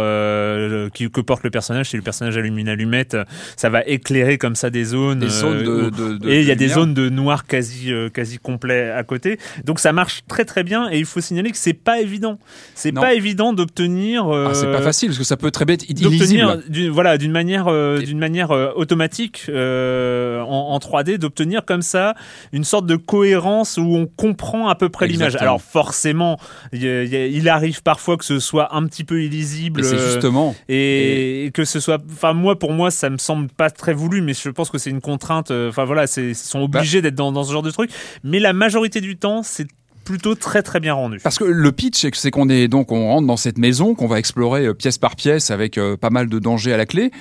qui, 0.93 1.09
que 1.09 1.21
porte 1.21 1.43
le 1.43 1.49
personnage. 1.49 1.89
Si 1.89 1.95
le 1.95 2.01
personnage 2.01 2.38
allume 2.38 2.57
une 2.57 2.69
allumette, 2.69 3.17
ça 3.57 3.69
va 3.69 3.84
éclairer 3.86 4.38
comme 4.38 4.55
ça 4.55 4.69
des 4.69 4.84
zones. 4.84 5.19
des 5.19 5.29
zones 5.29 5.63
de, 5.63 5.89
de- 5.89 6.17
de- 6.17 6.29
et 6.29 6.41
il 6.41 6.47
y 6.47 6.51
a 6.51 6.55
de 6.55 6.59
des 6.59 6.69
zones 6.74 6.93
de 6.93 7.09
noir 7.09 7.45
quasi 7.45 7.91
euh, 7.91 8.09
quasi 8.09 8.38
complet 8.38 8.89
à 8.91 9.03
côté. 9.03 9.39
Donc 9.65 9.80
ça 9.80 9.93
marche 9.93 10.21
très 10.28 10.45
très 10.45 10.63
bien 10.63 10.89
et 10.91 10.99
il 10.99 11.05
faut 11.05 11.21
signaler 11.21 11.51
que 11.51 11.57
c'est 11.57 11.74
pas 11.74 11.99
évident. 12.01 12.39
C'est 12.76 12.91
pas 12.91 13.13
évident 13.13 13.53
d'obtenir 13.53 14.28
euh, 14.34 14.47
Ah, 14.51 14.53
c'est 14.53 14.71
pas 14.71 14.82
facile 14.82 15.09
parce 15.09 15.19
que 15.19 15.24
ça 15.24 15.38
peut 15.38 15.51
très 15.51 15.65
d'obtenir 15.65 15.89
illisible. 16.09 16.63
d'une 16.69 16.89
voilà 16.91 17.17
d'une 17.17 17.32
manière 17.32 17.67
euh, 17.67 17.99
Et- 17.99 18.03
d'une 18.05 18.19
manière 18.19 18.51
euh, 18.51 18.71
automatique 18.76 19.45
euh, 19.49 20.41
en, 20.41 20.74
en 20.74 20.78
3D 20.80 21.17
d'obtenir 21.17 21.65
comme 21.65 21.82
ça 21.82 22.15
une 22.51 22.63
sorte 22.63 22.86
de 22.86 22.95
cohérence 22.95 23.78
où 23.78 23.95
on 23.95 24.05
comprend 24.05 24.67
à 24.69 24.76
peu 24.76 24.89
près 24.89 25.07
l'image. 25.07 25.36
Alors 25.38 25.61
forcément, 25.61 26.39
il 26.71 26.84
y 26.84 27.39
y 27.43 27.49
arrive 27.49 27.82
parfois 27.84 28.17
que 28.17 28.26
ce 28.26 28.39
soit 28.39 28.76
un 28.76 28.86
petit 28.88 29.03
peu 29.03 29.21
illisible 29.24 29.82
Et 29.82 29.84
c'est 29.84 29.95
euh, 29.95 30.11
justement. 30.13 30.55
et, 30.69 31.51
que 31.53 31.65
ce 31.65 31.80
soit 31.80 32.01
enfin 32.11 32.34
moi 32.34 32.57
pour 32.57 32.71
moi 32.71 32.89
ça 32.91 33.09
me 33.09 33.17
semble 33.17 33.47
pas 33.49 33.69
très 33.69 33.93
voulu 33.93 34.21
mais 34.21 34.34
je 34.34 34.49
pense 34.49 34.69
que 34.69 34.78
c'est 34.78 34.89
une 34.89 35.01
contrainte 35.01 35.51
euh, 35.51 35.69
enfin 35.69 35.84
voilà 35.86 36.07
c'est 36.07 36.34
ils 36.34 36.62
sont 36.64 36.70
Bah. 36.70 36.80
obligés 36.80 37.01
d'être 37.01 37.16
dans, 37.16 37.32
dans 37.32 37.43
ce 37.43 37.51
genre 37.51 37.64
de 37.64 37.72
truc 37.72 37.91
mais 38.24 38.39
la 38.39 38.53
majorité 38.53 39.01
du 39.01 39.18
temps 39.18 39.43
c'est 39.43 39.68
plutôt 40.03 40.36
très 40.36 40.61
très 40.64 40.82
bien 40.82 40.93
rendu. 40.93 41.18
Parce 41.24 41.39
que 41.39 41.45
le 41.45 41.72
pitch, 41.72 42.05
c'est 42.14 42.30
qu'on 42.30 42.49
est 42.49 42.68
donc 42.68 42.91
on 42.91 43.07
rentre 43.07 43.26
dans 43.26 43.38
cette 43.38 43.57
maison 43.57 43.95
qu'on 43.95 44.07
va 44.07 44.20
explorer 44.20 44.66
euh, 44.66 44.74
pièce 44.74 44.97
par 44.97 45.16
pièce 45.16 45.49
avec 45.49 45.78
euh, 45.78 45.95
pas 45.95 46.09
mal 46.09 46.28
de 46.28 46.39
dangers 46.39 46.74
à 46.74 46.78
la 46.78 46.86
clé. 46.86 47.11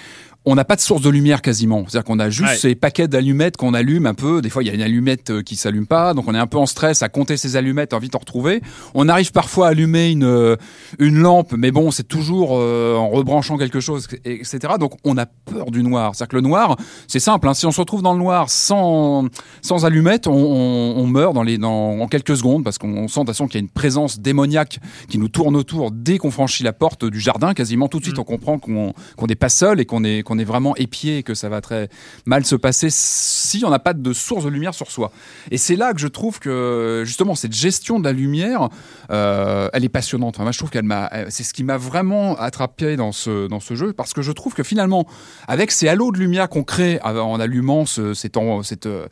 On 0.44 0.56
n'a 0.56 0.64
pas 0.64 0.74
de 0.74 0.80
source 0.80 1.02
de 1.02 1.08
lumière 1.10 1.40
quasiment. 1.40 1.84
C'est-à-dire 1.86 2.04
qu'on 2.04 2.18
a 2.18 2.28
juste 2.28 2.50
Ouais. 2.50 2.56
ces 2.56 2.74
paquets 2.74 3.06
d'allumettes 3.06 3.56
qu'on 3.56 3.74
allume 3.74 4.06
un 4.06 4.14
peu. 4.14 4.42
Des 4.42 4.50
fois, 4.50 4.64
il 4.64 4.66
y 4.66 4.70
a 4.70 4.74
une 4.74 4.82
allumette 4.82 5.30
euh, 5.30 5.42
qui 5.42 5.54
s'allume 5.54 5.86
pas, 5.86 6.14
donc 6.14 6.26
on 6.26 6.34
est 6.34 6.38
un 6.38 6.48
peu 6.48 6.58
en 6.58 6.66
stress 6.66 7.02
à 7.02 7.08
compter 7.08 7.36
ces 7.36 7.54
allumettes, 7.54 7.92
envie 7.92 8.08
d'en 8.08 8.18
retrouver. 8.18 8.60
On 8.94 9.08
arrive 9.08 9.30
parfois 9.30 9.68
à 9.68 9.70
allumer 9.70 10.10
une 10.10 10.24
euh, 10.24 10.56
une 10.98 11.18
lampe, 11.18 11.52
mais 11.56 11.70
bon, 11.70 11.92
c'est 11.92 12.08
toujours 12.08 12.56
euh, 12.58 12.96
en 12.96 13.08
rebranchant 13.10 13.56
quelque 13.56 13.78
chose, 13.78 14.08
etc. 14.24 14.74
Donc 14.80 14.94
on 15.04 15.16
a 15.16 15.26
peur 15.26 15.70
du 15.70 15.82
noir. 15.84 16.14
C'est-à-dire 16.16 16.30
que 16.30 16.36
le 16.36 16.42
noir, 16.42 16.76
c'est 17.06 17.20
simple. 17.20 17.46
hein. 17.48 17.54
Si 17.54 17.64
on 17.66 17.70
se 17.70 17.80
retrouve 17.80 18.02
dans 18.02 18.12
le 18.14 18.18
noir 18.18 18.50
sans 18.50 19.26
sans 19.60 19.84
allumettes, 19.84 20.26
on, 20.26 20.32
on, 20.34 20.94
on 20.96 21.06
meurt 21.06 21.34
dans 21.34 21.44
les 21.44 21.56
dans 21.58 22.00
en 22.00 22.08
quelques 22.08 22.36
secondes 22.36 22.64
parce 22.64 22.78
qu'on 22.78 23.06
sent 23.06 23.20
de 23.20 23.26
toute 23.26 23.28
façon 23.28 23.46
qu'il 23.46 23.54
y 23.54 23.58
a 23.58 23.64
une 23.64 23.68
présence 23.70 24.18
démoniaque 24.18 24.80
qui 25.08 25.18
nous 25.18 25.28
tourne 25.28 25.54
autour 25.54 25.92
dès 25.92 26.18
qu'on 26.18 26.32
franchit 26.32 26.64
la 26.64 26.72
porte 26.72 27.04
du 27.04 27.20
jardin. 27.20 27.54
Quasiment 27.54 27.86
tout 27.86 27.98
de 28.00 28.04
suite, 28.04 28.16
Mm. 28.18 28.22
on 28.22 28.24
comprend 28.24 28.58
qu'on 28.58 28.92
qu'on 29.16 29.26
n'est 29.26 29.36
pas 29.36 29.48
seul 29.48 29.78
et 29.80 29.84
qu'on 29.84 30.02
est 30.02 30.22
qu'on 30.32 30.38
est 30.38 30.44
vraiment 30.44 30.74
épié 30.76 31.18
et 31.18 31.22
que 31.22 31.34
ça 31.34 31.50
va 31.50 31.60
très 31.60 31.90
mal 32.24 32.44
se 32.46 32.56
passer 32.56 32.88
si 32.90 33.64
on 33.66 33.70
n'a 33.70 33.78
pas 33.78 33.92
de 33.92 34.12
source 34.14 34.44
de 34.44 34.48
lumière 34.48 34.72
sur 34.72 34.90
soi. 34.90 35.12
Et 35.50 35.58
c'est 35.58 35.76
là 35.76 35.92
que 35.92 36.00
je 36.00 36.08
trouve 36.08 36.38
que 36.38 37.02
justement 37.04 37.34
cette 37.34 37.52
gestion 37.52 38.00
de 38.00 38.04
la 38.04 38.12
lumière, 38.12 38.70
euh, 39.10 39.68
elle 39.74 39.84
est 39.84 39.90
passionnante. 39.90 40.40
Enfin, 40.40 40.50
je 40.50 40.58
trouve 40.58 40.70
qu'elle 40.70 40.84
m'a, 40.84 41.10
euh, 41.12 41.26
c'est 41.28 41.42
ce 41.42 41.52
qui 41.52 41.64
m'a 41.64 41.76
vraiment 41.76 42.34
attrapé 42.36 42.96
dans 42.96 43.12
ce 43.12 43.46
dans 43.46 43.60
ce 43.60 43.74
jeu 43.74 43.92
parce 43.92 44.14
que 44.14 44.22
je 44.22 44.32
trouve 44.32 44.54
que 44.54 44.62
finalement, 44.62 45.06
avec 45.48 45.70
ces 45.70 45.88
halos 45.88 46.12
de 46.12 46.18
lumière 46.18 46.48
qu'on 46.48 46.64
crée 46.64 46.98
en 47.02 47.38
allumant 47.38 47.84
ce, 47.84 48.14
cette, 48.14 48.38
cette 48.62 48.86
euh, 48.86 49.06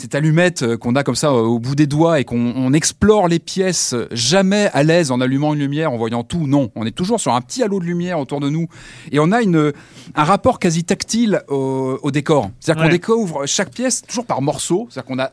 cette 0.00 0.14
allumette 0.14 0.62
euh, 0.62 0.76
qu'on 0.76 0.96
a 0.96 1.02
comme 1.04 1.14
ça 1.14 1.28
euh, 1.28 1.40
au 1.42 1.58
bout 1.58 1.74
des 1.74 1.86
doigts 1.86 2.18
et 2.20 2.24
qu'on 2.24 2.52
on 2.56 2.72
explore 2.72 3.28
les 3.28 3.38
pièces 3.38 3.92
euh, 3.92 4.08
jamais 4.10 4.68
à 4.72 4.82
l'aise 4.82 5.10
en 5.10 5.20
allumant 5.20 5.54
une 5.54 5.60
lumière, 5.60 5.92
en 5.92 5.96
voyant 5.98 6.24
tout. 6.24 6.46
Non, 6.46 6.70
on 6.74 6.86
est 6.86 6.90
toujours 6.90 7.20
sur 7.20 7.34
un 7.34 7.40
petit 7.40 7.62
halo 7.62 7.78
de 7.80 7.84
lumière 7.84 8.18
autour 8.18 8.40
de 8.40 8.48
nous 8.50 8.66
et 9.12 9.18
on 9.20 9.30
a 9.32 9.42
une, 9.42 9.72
un 10.14 10.24
rapport 10.24 10.58
quasi 10.58 10.84
tactile 10.84 11.42
au, 11.48 11.98
au 12.02 12.10
décor. 12.10 12.50
C'est-à-dire 12.60 12.84
qu'on 12.84 12.90
découvre 12.90 13.46
chaque 13.46 13.70
pièce 13.70 14.02
toujours 14.02 14.26
par 14.26 14.42
morceaux. 14.42 14.88
C'est-à-dire 14.90 15.06
qu'on 15.08 15.18
a 15.18 15.30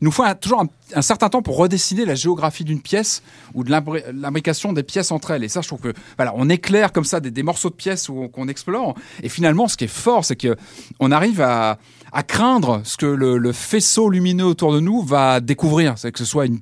il 0.00 0.06
nous 0.06 0.10
faut 0.10 0.24
un- 0.24 0.34
toujours 0.34 0.60
un, 0.60 0.66
un 0.94 1.02
certain 1.02 1.28
temps 1.28 1.40
pour 1.40 1.56
redessiner 1.56 2.04
la 2.04 2.16
géographie 2.16 2.64
d'une 2.64 2.80
pièce 2.80 3.22
ou 3.54 3.62
de 3.62 3.70
l'imbri- 3.70 4.02
l'imbrication 4.12 4.72
des 4.72 4.82
pièces 4.82 5.12
entre 5.12 5.30
elles. 5.30 5.44
Et 5.44 5.48
ça, 5.48 5.60
je 5.60 5.68
trouve 5.68 5.78
que 5.80 5.92
voilà, 6.16 6.32
on 6.36 6.48
éclaire 6.48 6.92
comme 6.92 7.04
ça 7.04 7.20
des, 7.20 7.30
des 7.30 7.44
morceaux 7.44 7.70
de 7.70 7.76
pièces 7.76 8.08
qu'on 8.32 8.48
explore. 8.48 8.96
Et 9.22 9.28
finalement, 9.28 9.68
ce 9.68 9.76
qui 9.76 9.84
est 9.84 9.86
fort, 9.86 10.24
c'est 10.24 10.34
que 10.34 10.56
on 10.98 11.12
arrive 11.12 11.40
à, 11.40 11.78
à 12.14 12.22
craindre 12.22 12.80
ce 12.84 12.96
que 12.96 13.06
le, 13.06 13.52
faisceau 13.52 14.08
lumineux 14.08 14.44
autour 14.44 14.72
de 14.72 14.80
nous 14.80 15.02
va 15.02 15.40
découvrir. 15.40 15.98
C'est 15.98 16.12
que 16.12 16.18
ce 16.18 16.24
soit 16.24 16.46
une 16.46 16.60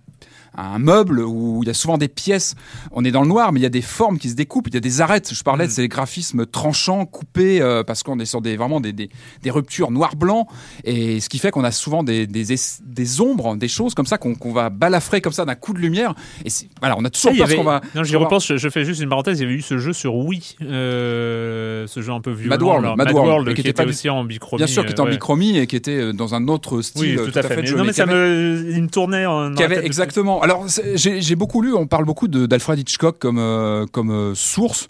un 0.56 0.78
meuble 0.78 1.20
où 1.20 1.60
il 1.62 1.66
y 1.66 1.70
a 1.70 1.74
souvent 1.74 1.98
des 1.98 2.08
pièces, 2.08 2.54
on 2.90 3.04
est 3.04 3.10
dans 3.10 3.22
le 3.22 3.28
noir, 3.28 3.52
mais 3.52 3.60
il 3.60 3.62
y 3.62 3.66
a 3.66 3.70
des 3.70 3.82
formes 3.82 4.18
qui 4.18 4.28
se 4.28 4.34
découpent, 4.34 4.68
il 4.68 4.74
y 4.74 4.76
a 4.76 4.80
des 4.80 5.00
arêtes. 5.00 5.32
Je 5.32 5.42
parlais 5.42 5.66
de 5.66 5.72
ces 5.72 5.88
graphismes 5.88 6.46
tranchants, 6.46 7.06
coupés, 7.06 7.60
euh, 7.62 7.82
parce 7.84 8.02
qu'on 8.02 8.18
est 8.18 8.24
sur 8.26 8.40
des 8.42 8.56
vraiment 8.56 8.80
des, 8.80 8.92
des, 8.92 9.08
des 9.42 9.50
ruptures 9.50 9.90
noir-blanc, 9.90 10.46
et 10.84 11.20
ce 11.20 11.28
qui 11.28 11.38
fait 11.38 11.50
qu'on 11.50 11.64
a 11.64 11.70
souvent 11.70 12.02
des, 12.02 12.26
des, 12.26 12.52
es- 12.52 12.80
des 12.84 13.20
ombres, 13.20 13.56
des 13.56 13.68
choses 13.68 13.94
comme 13.94 14.06
ça 14.06 14.18
qu'on 14.18 14.34
qu'on 14.34 14.52
va 14.52 14.70
balafrer 14.70 15.20
comme 15.20 15.32
ça 15.32 15.44
d'un 15.44 15.54
coup 15.54 15.72
de 15.72 15.78
lumière. 15.78 16.14
Et 16.44 16.48
voilà, 16.80 16.96
on 16.98 17.04
a 17.04 17.10
toujours 17.10 17.32
peur 17.36 17.44
avait- 17.46 17.56
qu'on 17.56 17.64
va. 17.64 17.80
Non, 17.94 18.02
j'y 18.04 18.16
repense, 18.16 18.46
je, 18.46 18.56
je 18.56 18.68
fais 18.68 18.84
juste 18.84 19.00
une 19.00 19.08
parenthèse, 19.08 19.38
il 19.40 19.42
y 19.42 19.46
avait 19.46 19.54
eu 19.54 19.62
ce 19.62 19.78
jeu 19.78 19.92
sur 19.92 20.14
Wii, 20.16 20.56
euh, 20.62 21.86
ce 21.86 22.00
jeu 22.02 22.12
un 22.12 22.20
peu 22.20 22.30
violent. 22.32 22.50
Mad 22.50 22.62
World, 22.62 22.84
Mad 22.84 22.96
Mad 22.98 23.14
World, 23.14 23.48
qui, 23.48 23.54
qui 23.54 23.60
était 23.60 23.70
était 23.70 23.82
pas 23.84 23.88
aussi 23.88 24.08
en 24.10 24.24
bichromie. 24.24 24.58
Bien 24.58 24.66
sûr, 24.66 24.84
qui 24.84 24.92
était 24.92 25.00
en 25.00 25.06
bichromie 25.06 25.56
et 25.58 25.66
qui 25.66 25.76
était 25.76 25.96
euh, 25.98 26.12
dans 26.12 26.34
un 26.34 26.48
autre 26.48 26.76
Oui, 26.76 26.82
style 26.84 27.16
tout, 27.16 27.38
à 27.38 27.42
fait. 27.42 27.62
Mais 27.62 27.70
non, 27.70 27.84
mais 27.84 27.92
ça 27.92 28.06
me, 28.06 28.66
il 28.74 28.82
me 28.82 28.88
tournait 28.88 29.26
en. 29.26 29.56
avait 29.56 29.84
exactement. 29.84 30.41
Alors 30.42 30.66
j'ai 30.66 31.36
beaucoup 31.36 31.62
lu, 31.62 31.72
on 31.72 31.86
parle 31.86 32.04
beaucoup 32.04 32.26
d'Alfred 32.26 32.76
Hitchcock 32.76 33.20
comme 33.20 33.38
euh, 33.38 33.86
comme 33.86 34.10
euh, 34.10 34.34
source. 34.34 34.88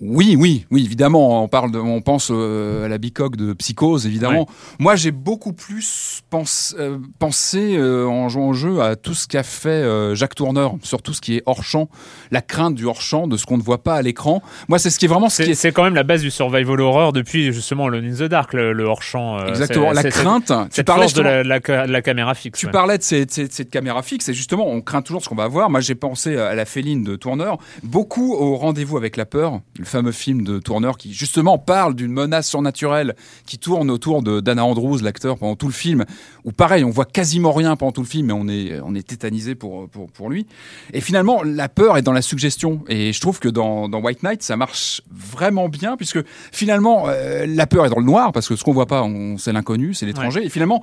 Oui, 0.00 0.36
oui, 0.38 0.66
oui, 0.70 0.84
évidemment. 0.84 1.42
On 1.42 1.48
parle, 1.48 1.70
de, 1.70 1.78
on 1.78 2.02
pense 2.02 2.30
euh, 2.30 2.84
à 2.84 2.88
la 2.88 2.98
bicoque 2.98 3.36
de 3.36 3.54
Psychose, 3.54 4.04
évidemment. 4.06 4.46
Moi, 4.78 4.94
j'ai 4.94 5.10
beaucoup 5.10 5.54
plus 5.54 6.20
pense- 6.28 6.74
euh, 6.78 6.98
pensé 7.18 7.76
euh, 7.78 8.06
en 8.06 8.28
jouant 8.28 8.48
au 8.48 8.52
jeu 8.52 8.82
à 8.82 8.94
tout 8.96 9.14
ce 9.14 9.26
qu'a 9.26 9.42
fait 9.42 9.70
euh, 9.70 10.14
Jacques 10.14 10.34
Tourneur, 10.34 10.74
sur 10.82 11.00
tout 11.00 11.14
ce 11.14 11.22
qui 11.22 11.36
est 11.36 11.42
hors 11.46 11.64
champ, 11.64 11.88
la 12.30 12.42
crainte 12.42 12.74
du 12.74 12.84
hors 12.84 13.00
champ, 13.00 13.26
de 13.26 13.38
ce 13.38 13.46
qu'on 13.46 13.56
ne 13.56 13.62
voit 13.62 13.82
pas 13.82 13.94
à 13.94 14.02
l'écran. 14.02 14.42
Moi, 14.68 14.78
c'est 14.78 14.90
ce 14.90 14.98
qui 14.98 15.06
est 15.06 15.08
vraiment 15.08 15.30
ce 15.30 15.38
qui 15.42 15.46
C'est 15.46 15.50
est 15.52 15.54
c'est 15.54 15.72
quand 15.72 15.84
même 15.84 15.94
la 15.94 16.02
base 16.02 16.20
du 16.20 16.30
survival 16.30 16.78
horror 16.80 17.14
depuis 17.14 17.50
justement 17.52 17.88
le 17.88 17.98
in 17.98 18.14
the 18.14 18.28
Dark, 18.28 18.52
le, 18.52 18.74
le 18.74 18.84
hors-champ. 18.84 19.38
euh, 19.38 19.48
exactement 19.48 19.92
la 19.92 20.02
crainte. 20.04 20.52
Tu 20.72 20.84
parlais 20.84 21.06
de 21.06 21.22
la, 21.22 21.42
la 21.42 21.60
ca- 21.66 21.86
la 21.86 22.02
caméra 22.02 22.34
fixe. 22.34 22.60
Tu 22.60 22.66
ouais. 22.66 22.72
parlais 22.72 22.98
de 22.98 23.02
cette, 23.02 23.30
cette, 23.30 23.52
cette 23.54 23.70
caméra 23.70 24.02
fixe 24.02 24.28
et 24.28 24.34
justement, 24.34 24.68
on 24.68 24.82
craint 24.82 25.00
toujours 25.00 25.24
ce 25.24 25.28
qu'on 25.30 25.34
va 25.36 25.48
voir. 25.48 25.70
Moi, 25.70 25.80
j'ai 25.80 25.94
pensé 25.94 26.36
à 26.36 26.54
la 26.54 26.66
féline 26.66 27.02
de 27.02 27.16
Tourneur, 27.16 27.56
beaucoup 27.82 28.34
au 28.34 28.56
rendez-vous 28.56 28.98
avec 28.98 29.16
la 29.16 29.24
peur, 29.24 29.60
fameux 29.86 30.12
film 30.12 30.42
de 30.42 30.58
Tourneur 30.58 30.96
qui 30.96 31.12
justement 31.12 31.58
parle 31.58 31.94
d'une 31.94 32.12
menace 32.12 32.48
surnaturelle 32.48 33.14
qui 33.46 33.58
tourne 33.58 33.90
autour 33.90 34.22
de 34.22 34.40
Dana 34.40 34.64
Andrews, 34.64 34.98
l'acteur, 34.98 35.38
pendant 35.38 35.56
tout 35.56 35.66
le 35.66 35.72
film. 35.72 36.04
Où 36.44 36.52
pareil, 36.52 36.84
on 36.84 36.90
voit 36.90 37.04
quasiment 37.04 37.52
rien 37.52 37.76
pendant 37.76 37.92
tout 37.92 38.02
le 38.02 38.06
film, 38.06 38.26
mais 38.26 38.32
on 38.32 38.48
est 38.48 38.80
on 38.80 38.94
est 38.94 39.06
tétanisé 39.06 39.54
pour 39.54 39.88
pour 39.88 40.10
pour 40.10 40.30
lui. 40.30 40.46
Et 40.92 41.00
finalement, 41.00 41.42
la 41.42 41.68
peur 41.68 41.96
est 41.96 42.02
dans 42.02 42.12
la 42.12 42.22
suggestion. 42.22 42.84
Et 42.88 43.12
je 43.12 43.20
trouve 43.20 43.38
que 43.38 43.48
dans, 43.48 43.88
dans 43.88 44.00
White 44.00 44.22
Knight, 44.22 44.42
ça 44.42 44.56
marche 44.56 45.02
vraiment 45.10 45.68
bien 45.68 45.96
puisque 45.96 46.18
finalement, 46.52 47.04
euh, 47.08 47.46
la 47.46 47.66
peur 47.66 47.86
est 47.86 47.90
dans 47.90 47.98
le 47.98 48.04
noir 48.04 48.32
parce 48.32 48.48
que 48.48 48.56
ce 48.56 48.64
qu'on 48.64 48.72
voit 48.72 48.86
pas, 48.86 49.02
on 49.02 49.38
c'est 49.38 49.52
l'inconnu, 49.52 49.94
c'est 49.94 50.06
l'étranger. 50.06 50.44
Et 50.44 50.48
finalement 50.48 50.82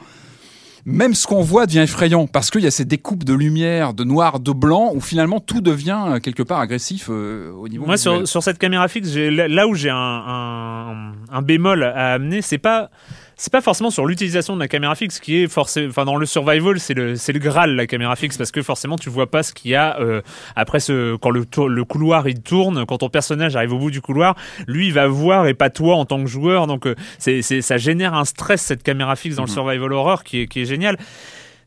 même 0.85 1.13
ce 1.13 1.27
qu'on 1.27 1.41
voit 1.41 1.65
devient 1.65 1.79
effrayant 1.79 2.27
parce 2.27 2.51
qu'il 2.51 2.61
y 2.61 2.67
a 2.67 2.71
ces 2.71 2.85
découpes 2.85 3.23
de 3.23 3.33
lumière, 3.33 3.93
de 3.93 4.03
noir, 4.03 4.39
de 4.39 4.51
blanc, 4.51 4.91
où 4.93 5.01
finalement 5.01 5.39
tout 5.39 5.61
devient 5.61 6.03
euh, 6.07 6.19
quelque 6.19 6.43
part 6.43 6.59
agressif 6.59 7.07
euh, 7.09 7.51
au 7.53 7.67
niveau 7.67 7.85
Moi, 7.85 7.97
sur, 7.97 8.27
sur 8.27 8.43
cette 8.43 8.57
caméra 8.57 8.87
fixe, 8.87 9.15
là 9.15 9.47
là 9.47 9.67
où 9.67 9.75
j'ai 9.75 9.89
un, 9.89 9.95
un, 9.95 11.13
un 11.31 11.41
bémol 11.41 11.83
à 11.83 12.13
amener, 12.13 12.41
c'est 12.41 12.57
pas. 12.57 12.89
C'est 13.45 13.51
pas 13.51 13.59
forcément 13.59 13.89
sur 13.91 14.05
l'utilisation 14.05 14.55
de 14.55 14.61
la 14.61 14.69
caméra 14.69 14.95
fixe 14.95 15.19
qui 15.19 15.43
est 15.43 15.47
forcément, 15.49 15.89
enfin 15.89 16.05
dans 16.05 16.15
le 16.15 16.25
survival, 16.25 16.79
c'est 16.79 16.93
le 16.93 17.17
c'est 17.17 17.33
le 17.33 17.39
graal 17.39 17.75
la 17.75 17.87
caméra 17.87 18.15
fixe 18.15 18.37
parce 18.37 18.51
que 18.51 18.61
forcément 18.61 18.95
tu 18.97 19.09
vois 19.09 19.29
pas 19.29 19.43
ce 19.43 19.53
qu'il 19.53 19.71
y 19.71 19.75
a 19.75 19.99
euh, 19.99 20.21
après 20.55 20.79
ce 20.79 21.17
quand 21.17 21.29
le 21.29 21.45
tour- 21.45 21.67
le 21.67 21.83
couloir 21.83 22.25
il 22.29 22.41
tourne, 22.41 22.85
quand 22.85 22.99
ton 22.99 23.09
personnage 23.09 23.57
arrive 23.57 23.73
au 23.73 23.79
bout 23.79 23.91
du 23.91 23.99
couloir, 23.99 24.35
lui 24.65 24.87
il 24.87 24.93
va 24.93 25.07
voir 25.07 25.45
et 25.47 25.53
pas 25.55 25.69
toi 25.69 25.97
en 25.97 26.05
tant 26.05 26.23
que 26.23 26.29
joueur, 26.29 26.67
donc 26.67 26.87
euh, 26.87 26.95
c'est 27.19 27.41
c'est 27.41 27.61
ça 27.61 27.75
génère 27.75 28.13
un 28.13 28.23
stress 28.23 28.61
cette 28.61 28.81
caméra 28.81 29.17
fixe 29.17 29.35
dans 29.35 29.43
le 29.43 29.49
Mhm. 29.49 29.53
survival 29.55 29.91
horror 29.91 30.23
qui 30.23 30.39
est 30.43 30.47
qui 30.47 30.61
est 30.61 30.65
génial. 30.65 30.97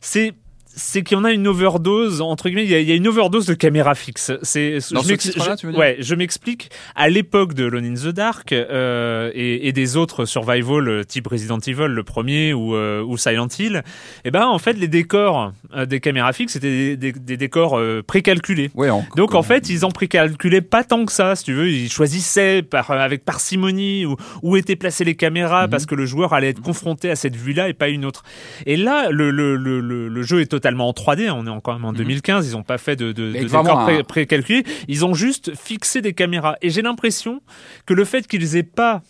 C'est 0.01 0.33
c'est 0.79 1.03
qu'il 1.03 1.17
y 1.17 1.21
en 1.21 1.25
a 1.25 1.33
une 1.33 1.49
overdose 1.49 2.21
entre 2.21 2.49
guillemets 2.49 2.65
il 2.65 2.71
y 2.71 2.75
a, 2.75 2.81
il 2.81 2.89
y 2.89 2.93
a 2.93 2.95
une 2.95 3.09
overdose 3.09 3.47
de 3.47 3.55
caméra 3.55 3.95
fixe 3.95 4.31
c'est 4.43 4.79
Dans 4.93 5.01
je 5.01 5.07
ce 5.07 5.09
m'ex- 5.13 5.23
titre-là, 5.25 5.53
je- 5.57 5.61
tu 5.61 5.67
veux 5.67 5.73
dire? 5.73 5.81
Ouais 5.81 5.97
je 5.99 6.15
m'explique 6.15 6.71
à 6.95 7.09
l'époque 7.09 7.55
de 7.55 7.65
Lone 7.65 7.85
in 7.87 7.95
the 7.95 8.09
Dark 8.15 8.53
euh, 8.53 9.31
et, 9.35 9.69
et 9.69 9.73
des 9.73 9.97
autres 9.97 10.27
survival 10.27 10.89
euh, 10.89 11.03
type 11.05 11.27
Resident 11.29 11.59
Evil 11.59 11.87
le 11.89 12.03
premier 12.05 12.53
ou, 12.53 12.77
euh, 12.77 13.03
ou 13.03 13.17
Silent 13.17 13.49
Hill 13.59 13.83
et 14.25 14.31
ben 14.31 14.47
en 14.47 14.59
fait 14.59 14.75
les 14.75 14.89
décors 14.89 15.53
euh, 15.75 15.87
des 15.87 16.01
caméras 16.01 16.33
fixes 16.33 16.53
c'était 16.53 16.97
des, 16.97 16.97
des- 16.97 17.13
des 17.19 17.37
décors 17.37 17.81
précalculés 18.07 18.71
Ouais, 18.75 18.91
en- 18.91 19.05
donc 19.17 19.35
en 19.35 19.43
fait, 19.43 19.71
ils 19.71 19.85
en 19.85 19.91
précalculaient 19.91 20.61
pas 20.61 20.85
tant 20.85 21.05
que 21.07 21.13
ça, 21.13 21.35
si 21.37 21.45
tu 21.45 21.55
veux. 21.55 21.71
Ils 21.71 21.91
choisissaient 21.91 22.63
par, 22.63 22.91
avec 22.91 23.25
parcimonie 23.25 24.05
où, 24.05 24.17
où 24.43 24.57
étaient 24.57 24.77
placées 24.77 25.05
les 25.05 25.15
caméras 25.15 25.65
Mhm. 25.65 25.71
parce 25.71 25.87
que 25.87 25.95
le 25.95 26.05
joueur 26.07 26.33
allait 26.35 26.49
être 26.51 26.61
confronté 26.61 27.11
à 27.11 27.17
cette 27.17 27.37
vue-là 27.37 27.69
et 27.69 27.73
pas 27.75 27.89
une 27.89 28.05
autre. 28.05 28.23
Et 28.67 28.77
là, 28.77 29.09
le, 29.11 29.31
le, 29.31 29.57
le, 29.57 29.81
le, 29.81 30.09
le 30.09 30.23
jeu 30.23 30.41
est 30.41 30.47
totalement 30.47 30.66
en 30.75 30.91
3D. 30.93 31.31
On 31.31 31.47
est 31.47 31.51
encore 31.51 31.75
même 31.75 31.85
en 31.85 31.93
2015. 31.93 32.47
Ils 32.49 32.57
ont 32.57 32.63
pas 32.63 32.79
fait 32.79 32.97
de, 32.97 33.13
de, 33.13 33.13
de 33.13 33.29
Avec 33.31 33.43
Mhm. 33.43 33.49
vraiment 33.49 33.63
décors 33.71 33.85
pré- 33.85 33.99
un- 33.99 34.03
précalculés. 34.03 34.65
Ils 34.89 35.05
ont 35.05 35.15
juste 35.15 35.53
fixé 35.57 36.01
des 36.03 36.13
caméras. 36.13 36.57
Et 36.63 36.71
j'ai 36.71 36.83
l'impression 36.83 37.41
que 37.87 37.95
le 37.95 38.05
fait 38.05 38.27
qu'ils 38.27 38.57
aient 38.57 38.63
pas 38.63 39.03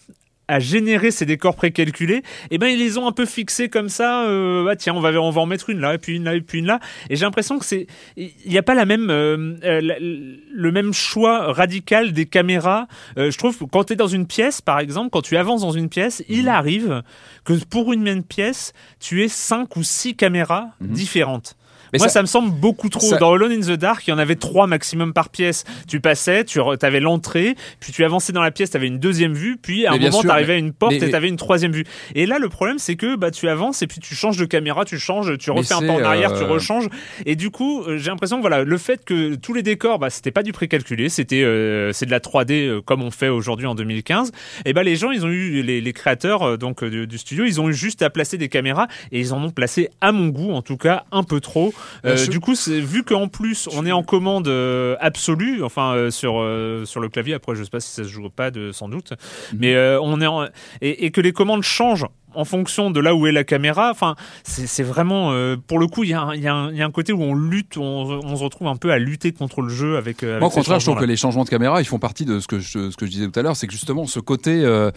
à 0.49 0.61
générer 0.61 1.11
ces 1.11 1.27
décors 1.27 1.57
précalculés, 1.57 2.23
eh 2.51 2.59
ben 2.59 2.69
ils 2.69 2.79
les 2.79 2.99
ont 2.99 3.07
un 3.09 3.13
peu 3.13 3.27
fixés 3.27 3.69
comme 3.69 3.89
ça. 3.89 4.25
Euh, 4.27 4.67
ah 4.71 4.77
tiens, 4.77 4.95
on 4.95 5.01
va 5.01 5.11
on 5.21 5.31
va 5.31 5.41
en 5.41 5.47
mettre 5.47 5.71
une 5.71 5.81
là 5.81 5.95
et 5.95 5.99
puis 5.99 6.17
une 6.17 6.25
là 6.25 6.35
et 6.35 6.41
puis 6.41 6.61
une 6.61 6.67
là. 6.67 6.79
Et 7.11 7.17
j'ai 7.17 7.25
l'impression 7.25 7.59
que 7.59 7.65
c'est 7.65 7.87
il 8.17 8.31
n'y 8.47 8.57
a 8.59 8.63
pas 8.63 8.75
la 8.75 8.85
même 8.85 9.11
euh, 9.11 9.57
euh, 9.65 9.81
la- 9.81 9.97
le 9.99 10.73
même 10.73 10.93
choix 10.93 11.53
radical 11.53 12.13
des 12.13 12.27
caméras. 12.27 12.87
Euh, 13.19 13.31
je 13.31 13.39
trouve 13.39 13.59
que 13.59 13.65
quand 13.65 13.85
tu 13.85 13.95
es 13.95 13.97
dans 13.97 14.07
une 14.07 14.27
pièce, 14.27 14.61
par 14.61 14.79
exemple, 14.79 15.11
quand 15.11 15.23
tu 15.23 15.37
avances 15.37 15.63
dans 15.63 15.73
une 15.73 15.89
pièce, 15.89 16.23
il 16.29 16.49
arrive 16.49 17.03
que 17.45 17.53
pour 17.65 17.93
une 17.93 18.03
même 18.03 18.23
pièce, 18.23 18.73
tu 19.01 19.23
aies 19.25 19.29
cinq 19.29 19.77
ou 19.77 19.83
six 19.83 20.15
caméras 20.15 20.69
différentes. 20.81 21.57
Mais 21.97 21.99
Moi, 21.99 22.09
ça- 22.09 22.15
ça, 22.15 22.23
me 22.23 22.27
semble 22.27 22.51
beaucoup 22.51 22.89
trop. 22.89 23.01
ça- 23.07 23.17
Dans 23.19 23.33
Alone 23.33 23.53
in 23.53 23.61
the 23.61 23.79
Dark, 23.79 24.07
il 24.07 24.11
y 24.11 24.13
en 24.13 24.19
avait 24.19 24.37
trois 24.37 24.67
maximum 24.67 25.13
par 25.13 25.29
pièce. 25.31 25.65
Tu 25.89 26.01
passais, 26.01 26.45
tu 26.45 26.61
avais 26.83 27.01
l'entrée, 27.01 27.55
puis 27.81 27.93
tu 27.93 28.05
avançais 28.05 28.33
dans 28.33 28.43
la 28.43 28.51
pièce, 28.51 28.71
tu 28.71 28.77
avais 28.77 28.87
une 28.87 28.99
deuxième 28.99 29.33
vue, 29.35 29.57
puis 29.61 29.87
à 29.87 29.91
un 29.93 29.99
Mais 29.99 30.05
moment, 30.11 30.21
tu 30.21 30.27
arrivais 30.31 30.55
à 30.55 30.57
une 30.57 30.73
porte 30.73 30.93
mais- 30.93 30.99
et 31.05 31.09
tu 31.11 31.15
avais 31.15 31.29
une 31.29 31.37
troisième 31.37 31.73
vue. 31.73 31.85
Et 32.15 32.27
là, 32.27 32.39
le 32.39 32.49
problème, 32.49 32.79
c'est 32.79 32.97
que 32.97 33.17
bah, 33.17 33.31
tu 33.31 33.49
avances 33.49 33.83
et 33.83 33.87
puis 33.87 34.01
tu 34.01 34.15
changes 34.15 34.37
de 34.37 34.45
caméra, 34.45 34.85
tu 34.85 34.99
changes, 34.99 35.37
tu 35.39 35.51
refais 35.51 35.75
un 35.75 35.81
pas 35.87 35.93
en 35.93 36.03
arrière, 36.05 36.33
tu 36.35 36.43
euh, 36.45 36.47
rechanges. 36.47 36.89
Et 37.25 37.37
du 37.37 37.51
coup, 37.51 37.83
euh, 37.83 37.97
j'ai 37.99 38.11
l'impression 38.11 38.37
que 38.37 38.43
voilà, 38.43 38.65
le 38.65 38.79
fait 38.79 39.05
que 39.05 39.35
tous 39.35 39.55
les 39.55 39.63
décors, 39.63 39.99
bah, 39.99 40.11
c'était 40.11 40.31
pas 40.31 40.43
du 40.43 40.53
précalculé, 40.53 41.09
c'était 41.09 41.43
euh, 41.43 41.93
c'est 41.93 42.07
de 42.07 42.11
la 42.11 42.21
3D 42.21 42.67
euh, 42.67 42.81
comme 42.81 43.03
on 43.03 43.11
fait 43.11 43.29
aujourd'hui 43.29 43.67
en 43.67 43.75
2015. 43.75 44.33
Et 44.65 44.73
ben 44.73 44.83
les 44.83 44.97
gens, 44.97 45.11
ils 45.11 45.25
ont 45.25 45.29
eu 45.31 45.63
les, 45.63 45.81
les 45.81 45.93
créateurs 45.93 46.59
donc 46.59 46.85
du, 46.85 47.07
du 47.07 47.19
studio, 47.19 47.45
ils 47.45 47.61
ont 47.61 47.69
eu 47.69 47.75
juste 47.75 48.03
à 48.03 48.11
placer 48.11 48.39
des 48.39 48.49
caméras 48.49 48.89
et 49.13 49.21
ils 49.21 49.33
en 49.33 49.43
ont 49.43 49.51
placé 49.51 49.89
à 50.01 50.13
mon 50.13 50.29
goût, 50.29 50.53
en 50.53 50.63
tout 50.63 50.77
cas 50.77 51.05
un 51.13 51.23
peu 51.23 51.41
trop. 51.41 51.73
Euh, 52.05 52.17
je- 52.17 52.31
Du 52.31 52.41
coup, 52.41 52.55
c'est- 52.55 52.81
vu 52.81 53.03
qu'en 53.03 53.29
plus 53.29 53.69
on 53.73 53.87
est 53.87 53.93
en 53.93 54.03
commande 54.03 54.49
euh, 54.49 54.97
absolue, 55.01 55.63
enfin 55.63 55.95
euh, 55.95 56.11
sur 56.11 56.41
euh, 56.41 56.85
sur 56.85 57.01
le 57.01 57.09
clavier. 57.09 57.35
Après, 57.35 57.55
je 57.55 57.63
sais 57.65 57.71
pas 57.71 57.81
si 57.81 57.91
ça 57.91 58.03
se 58.05 58.09
joue 58.09 58.25
au 58.25 58.31
pad, 58.31 58.59
sans 58.73 58.89
doute, 58.89 59.13
Mhm. 59.53 59.59
mais 59.61 59.97
on 60.03 60.21
est 60.21 60.27
en- 60.27 60.45
et, 60.81 61.07
et 61.07 61.11
que 61.11 61.21
les 61.21 61.33
commandes 61.33 61.63
changent 61.63 62.07
en 62.35 62.45
fonction 62.45 62.91
de 62.91 63.01
là 63.01 63.15
où 63.15 63.27
est 63.27 63.33
la 63.33 63.45
caméra. 63.45 63.91
Enfin, 63.91 64.15
c'est 64.45 64.83
vraiment 64.83 65.33
euh, 65.33 65.57
pour 65.57 65.79
le 65.79 65.87
coup, 65.87 66.05
il 66.05 66.11
y, 66.11 66.15
a 66.15 66.21
un- 66.21 66.35
il 66.35 66.41
y, 66.41 66.45
y 66.45 66.49
a 66.83 66.85
un 66.85 66.91
côté 66.91 67.13
où 67.15 67.23
on 67.23 67.35
lutte, 67.35 67.79
on, 67.79 67.83
on 68.23 68.37
se 68.37 68.45
retrouve 68.45 68.69
un 68.69 68.77
peu 68.77 68.91
à 68.91 68.99
lutter 68.99 69.33
contre 69.33 69.63
le 69.63 69.71
jeu 69.71 69.97
avec. 69.97 70.23
euh, 70.23 70.33
avec 70.33 70.41
Moi, 70.41 70.49
au 70.49 70.51
contraire, 70.51 70.79
je 70.81 70.85
trouve 70.87 70.99
que 71.01 71.05
les 71.07 71.17
changements 71.17 71.45
de 71.45 71.49
caméra, 71.49 71.81
ils 71.81 71.87
font 71.87 71.99
partie 71.99 72.27
de 72.27 72.39
ce 72.41 72.47
que 72.47 72.59
je, 72.59 72.91
ce 72.91 72.97
que 72.97 73.07
je 73.07 73.11
disais 73.11 73.27
tout 73.29 73.39
à 73.39 73.43
l'heure, 73.43 73.57
c'est 73.57 73.67
que 73.67 73.73
justement, 73.73 74.07
ce 74.07 74.21
côté 74.21 74.63
euh, 74.65 74.91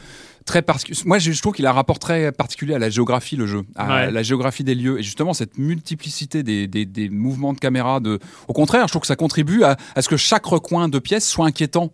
très 0.50 0.62
particulier. 0.64 1.00
Moi, 1.06 1.20
je 1.20 1.39
trouve 1.41 1.54
qu'il 1.54 1.66
a 1.66 1.70
un 1.70 1.74
rapport 1.74 2.00
très 2.00 2.32
particulier 2.32 2.74
à 2.74 2.80
la 2.80 2.89
géographie, 2.89 3.36
le 3.38 3.45
jeu, 3.47 3.62
à 3.76 3.88
Ouais. 3.88 4.12
la 4.12 4.24
géographie 4.24 4.64
des 4.64 4.76
lieux. 4.76 5.00
Et 5.00 5.04
justement, 5.04 5.34
cette 5.34 5.58
multiplicité 5.58 6.41
des, 6.43 6.68
des, 6.68 6.86
des 6.86 7.08
mouvements 7.10 7.54
de 7.54 7.60
caméra, 7.60 8.00
de... 8.00 8.20
au 8.47 8.54
contraire, 8.54 8.88
je 8.88 8.91
trouve 8.91 9.02
que 9.02 9.08
ça 9.08 9.16
contribue 9.16 9.64
à, 9.64 9.78
à 9.95 10.02
ce 10.02 10.10
que 10.10 10.18
chaque 10.18 10.45
recoin 10.45 10.89
de 10.89 11.00
pièce 11.00 11.28
soit 11.30 11.45
inquiétant. 11.45 11.91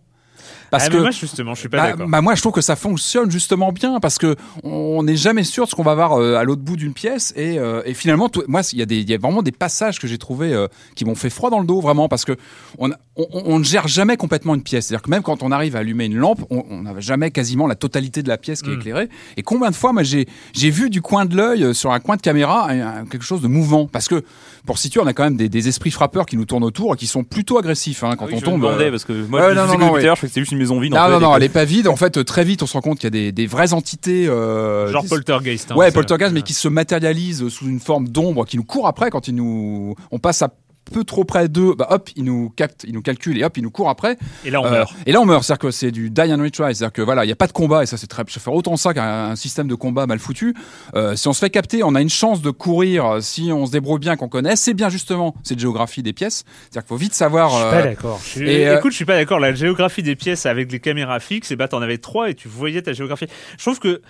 Parce 0.78 0.88
Ah, 0.90 0.94
mais 0.94 1.00
moi 1.00 1.10
justement, 1.10 1.54
je 1.54 1.60
suis 1.60 1.68
pas 1.68 1.76
bah, 1.78 1.86
d'accord. 1.92 2.08
bah, 2.08 2.20
moi, 2.20 2.34
je 2.34 2.40
trouve 2.40 2.52
que 2.52 2.60
ça 2.60 2.76
fonctionne 2.76 3.30
justement 3.30 3.72
bien 3.72 3.98
parce 4.00 4.18
que 4.18 4.36
on 4.62 5.02
n'est 5.02 5.16
jamais 5.16 5.44
sûr 5.44 5.64
de 5.64 5.70
ce 5.70 5.74
qu'on 5.74 5.82
va 5.82 5.94
voir 5.94 6.12
euh, 6.20 6.36
à 6.36 6.44
l'autre 6.44 6.62
bout 6.62 6.76
d'une 6.76 6.92
pièce 6.92 7.32
et, 7.36 7.58
euh, 7.58 7.82
et 7.84 7.94
finalement, 7.94 8.28
tout- 8.28 8.44
moi, 8.48 8.62
il 8.72 8.78
y 8.78 8.82
a 8.82 8.86
des, 8.86 8.98
il 8.98 9.08
y 9.10 9.14
a 9.14 9.18
vraiment 9.18 9.42
des 9.42 9.52
passages 9.52 9.98
que 9.98 10.06
j'ai 10.06 10.18
trouvé 10.18 10.52
euh, 10.52 10.68
qui 10.94 11.04
m'ont 11.04 11.14
fait 11.14 11.30
froid 11.30 11.50
dans 11.50 11.60
le 11.60 11.66
dos 11.66 11.80
vraiment 11.80 12.08
parce 12.08 12.24
que 12.24 12.36
on, 12.78 12.90
a- 12.90 12.96
on, 13.16 13.26
on 13.32 13.58
ne 13.58 13.64
gère 13.64 13.88
jamais 13.88 14.16
complètement 14.16 14.54
une 14.54 14.62
pièce. 14.62 14.86
C'est-à-dire 14.86 15.02
que 15.02 15.10
même 15.10 15.22
quand 15.22 15.42
on 15.42 15.50
arrive 15.52 15.76
à 15.76 15.80
allumer 15.80 16.04
une 16.06 16.16
lampe, 16.16 16.44
on 16.50 16.64
on 16.68 16.82
n'a 16.82 16.98
jamais 17.00 17.30
quasiment 17.30 17.66
la 17.66 17.74
totalité 17.76 18.22
de 18.22 18.28
la 18.28 18.36
pièce 18.38 18.60
qui 18.62 18.70
est 18.70 18.74
Mm. 18.76 18.80
éclairée. 18.80 19.08
Et 19.36 19.42
combien 19.42 19.70
de 19.70 19.74
fois, 19.76 19.92
moi, 19.92 20.02
j'ai 20.02 20.26
j'ai 20.52 20.70
vu 20.70 20.90
du 20.90 21.00
coin 21.00 21.24
de 21.24 21.36
l'œil 21.36 21.74
sur 21.74 21.92
un 21.92 22.00
coin 22.00 22.16
de 22.16 22.22
caméra 22.22 22.68
quelque 23.10 23.24
chose 23.24 23.40
de 23.40 23.48
mouvant 23.48 23.86
parce 23.86 24.08
que 24.08 24.22
pour 24.66 24.78
situer, 24.78 25.00
on 25.00 25.06
a 25.06 25.12
quand 25.12 25.22
même 25.24 25.36
des, 25.36 25.48
des 25.48 25.68
esprits 25.68 25.90
frappeurs 25.92 26.26
qui 26.26 26.36
nous 26.36 26.44
tournent 26.44 26.64
autour 26.64 26.94
et 26.94 26.96
qui 26.96 27.06
sont 27.06 27.22
plutôt 27.24 27.56
agressifs 27.58 28.02
hein, 28.02 28.16
quand 28.18 28.24
Ah 28.24 28.28
oui, 28.28 28.34
on 28.36 28.40
je 28.40 28.44
tombe. 28.44 28.60
me 28.60 28.66
demandais 28.66 28.90
parce 28.90 29.04
que 29.04 29.12
moi, 29.12 29.50
je 29.50 29.54
non, 29.54 29.66
non, 29.66 29.78
non, 29.78 29.92
ouais. 29.92 30.02
je 30.02 30.26
c'était 30.26 30.40
juste 30.40 30.52
une 30.52 30.58
maison 30.66 30.80
vide. 30.80 30.94
en 30.94 30.96
non, 30.98 31.04
fait, 31.06 31.10
non, 31.12 31.20
non, 31.30 31.36
elle 31.36 31.42
est 31.42 31.48
pas 31.48 31.64
vide. 31.64 31.88
En 31.88 31.96
fait, 31.96 32.24
très 32.24 32.44
vite, 32.44 32.62
on 32.62 32.66
se 32.66 32.72
rend 32.74 32.80
compte 32.80 32.98
qu'il 32.98 33.06
y 33.06 33.06
a 33.06 33.10
des, 33.10 33.32
des 33.32 33.46
vraies 33.46 33.72
entités. 33.72 34.26
euh, 34.28 34.90
Genre 34.90 35.04
Poltergeist. 35.08 35.70
hein, 35.70 35.76
Ouais, 35.76 35.90
poltergeist, 35.90 36.32
mais 36.32 36.42
qui 36.42 36.52
se 36.54 36.68
matérialisent 36.68 37.48
sous 37.48 37.66
une 37.66 37.80
forme 37.80 38.08
d'ombre, 38.08 38.44
qui 38.44 38.56
nous 38.56 38.64
court 38.64 38.86
après 38.86 39.10
quand 39.10 39.28
ils 39.28 39.34
nous, 39.34 39.94
on 40.10 40.18
passe 40.18 40.42
à 40.42 40.50
peu 40.92 41.04
trop 41.04 41.24
près 41.24 41.48
d'eux, 41.48 41.74
bah 41.76 41.88
hop, 41.90 42.10
ils 42.16 42.24
nous 42.24 42.50
captent, 42.50 42.84
ils 42.86 42.92
nous 42.94 43.02
calculent 43.02 43.38
et 43.38 43.44
hop, 43.44 43.56
ils 43.56 43.62
nous 43.62 43.70
courent 43.70 43.88
après. 43.90 44.16
Et 44.44 44.50
là, 44.50 44.60
on 44.60 44.66
Euh, 44.66 44.70
meurt. 44.70 44.94
et 45.06 45.12
là, 45.12 45.20
on 45.20 45.26
meurt. 45.26 45.42
C'est-à-dire 45.44 45.58
que 45.60 45.70
c'est 45.70 45.90
du 45.90 46.10
die 46.10 46.32
and 46.32 46.42
retry. 46.42 46.74
C'est-à-dire 46.74 46.92
que 46.92 47.02
voilà, 47.02 47.24
il 47.24 47.28
n'y 47.28 47.32
a 47.32 47.36
pas 47.36 47.46
de 47.46 47.52
combat 47.52 47.82
et 47.82 47.86
ça, 47.86 47.96
c'est 47.96 48.06
très, 48.06 48.22
ça 48.28 48.40
fait 48.40 48.50
autant 48.50 48.76
ça 48.76 48.94
qu'un 48.94 49.30
un 49.30 49.36
système 49.36 49.68
de 49.68 49.74
combat 49.74 50.06
mal 50.06 50.18
foutu. 50.18 50.54
Euh, 50.94 51.16
si 51.16 51.28
on 51.28 51.32
se 51.32 51.40
fait 51.40 51.50
capter, 51.50 51.82
on 51.82 51.94
a 51.94 52.00
une 52.00 52.08
chance 52.10 52.40
de 52.42 52.50
courir 52.50 53.04
euh, 53.06 53.20
si 53.20 53.50
on 53.52 53.66
se 53.66 53.72
débrouille 53.72 53.98
bien, 54.00 54.16
qu'on 54.16 54.28
connaît. 54.28 54.56
C'est 54.56 54.74
bien 54.74 54.88
justement 54.88 55.34
cette 55.42 55.58
géographie 55.58 56.02
des 56.02 56.12
pièces. 56.12 56.44
C'est-à-dire 56.70 56.82
qu'il 56.82 56.88
faut 56.88 56.96
vite 56.96 57.14
savoir. 57.14 57.50
Je 57.50 57.56
suis 57.56 57.64
euh, 57.64 57.70
pas 57.70 57.82
d'accord. 57.82 58.20
Je 58.24 58.42
euh, 58.44 58.78
Écoute, 58.78 58.92
je 58.92 58.96
suis 58.96 59.04
pas 59.04 59.16
d'accord. 59.16 59.40
La 59.40 59.52
géographie 59.54 60.02
des 60.02 60.16
pièces 60.16 60.46
avec 60.46 60.70
les 60.70 60.80
caméras 60.80 61.20
fixes, 61.20 61.50
et 61.50 61.56
bah 61.56 61.68
t'en 61.68 61.82
avais 61.82 61.98
trois 61.98 62.30
et 62.30 62.34
tu 62.34 62.48
voyais 62.48 62.82
ta 62.82 62.92
géographie. 62.92 63.26
Je 63.58 63.62
trouve 63.64 63.78
que 63.80 64.00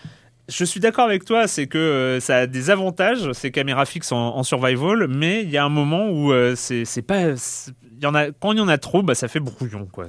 je 0.48 0.64
suis 0.64 0.80
d'accord 0.80 1.04
avec 1.06 1.24
toi, 1.24 1.46
c'est 1.48 1.66
que 1.66 1.78
euh, 1.78 2.20
ça 2.20 2.36
a 2.36 2.46
des 2.46 2.70
avantages 2.70 3.32
ces 3.32 3.50
caméras 3.50 3.84
fixes 3.86 4.12
en, 4.12 4.36
en 4.36 4.42
survival, 4.42 5.06
mais 5.08 5.42
il 5.42 5.50
y 5.50 5.56
a 5.56 5.64
un 5.64 5.68
moment 5.68 6.08
où 6.08 6.32
euh, 6.32 6.54
c'est 6.56 6.84
pas. 7.02 7.36
c'est- 7.36 7.72
Il 7.98 8.04
y 8.04 8.06
en 8.06 8.14
a, 8.14 8.26
quand 8.30 8.52
il 8.52 8.58
y 8.58 8.60
en 8.60 8.68
a 8.68 8.76
trop, 8.76 9.02
bah, 9.02 9.14
ça 9.14 9.26
fait 9.26 9.40
brouillon. 9.40 9.88
Quoi. 9.90 10.08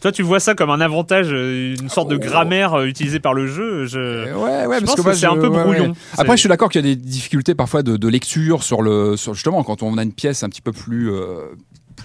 Toi, 0.00 0.12
tu 0.12 0.22
vois 0.22 0.40
ça 0.40 0.54
comme 0.54 0.70
un 0.70 0.80
avantage, 0.80 1.28
euh, 1.30 1.74
une 1.78 1.90
sorte 1.90 2.08
de 2.08 2.16
Oh. 2.16 2.18
grammaire 2.18 2.80
utilisée 2.84 3.20
par 3.20 3.34
le 3.34 3.46
jeu. 3.46 3.84
Je... 3.84 4.32
Ouais, 4.32 4.66
ouais, 4.66 4.76
je 4.80 4.84
parce 4.86 4.96
pense 4.96 5.04
que, 5.04 5.12
c'est 5.12 5.26
je- 5.26 5.30
un 5.30 5.36
peu 5.36 5.48
ouais, 5.48 5.62
brouillon. 5.62 5.88
ouais. 5.90 5.94
Après, 6.16 6.36
je 6.36 6.40
suis 6.40 6.48
d'accord 6.48 6.70
qu'il 6.70 6.80
y 6.86 6.90
a 6.90 6.94
des 6.94 7.00
difficultés 7.00 7.54
parfois 7.54 7.82
de, 7.82 7.98
de 7.98 8.08
lecture 8.08 8.62
sur 8.62 8.80
le, 8.80 9.16
sur 9.18 9.34
justement 9.34 9.62
quand 9.62 9.82
on 9.82 9.98
a 9.98 10.02
une 10.02 10.12
pièce 10.14 10.42
un 10.42 10.48
petit 10.48 10.62
peu 10.62 10.72
plus 10.72 11.10
euh, 11.12 11.42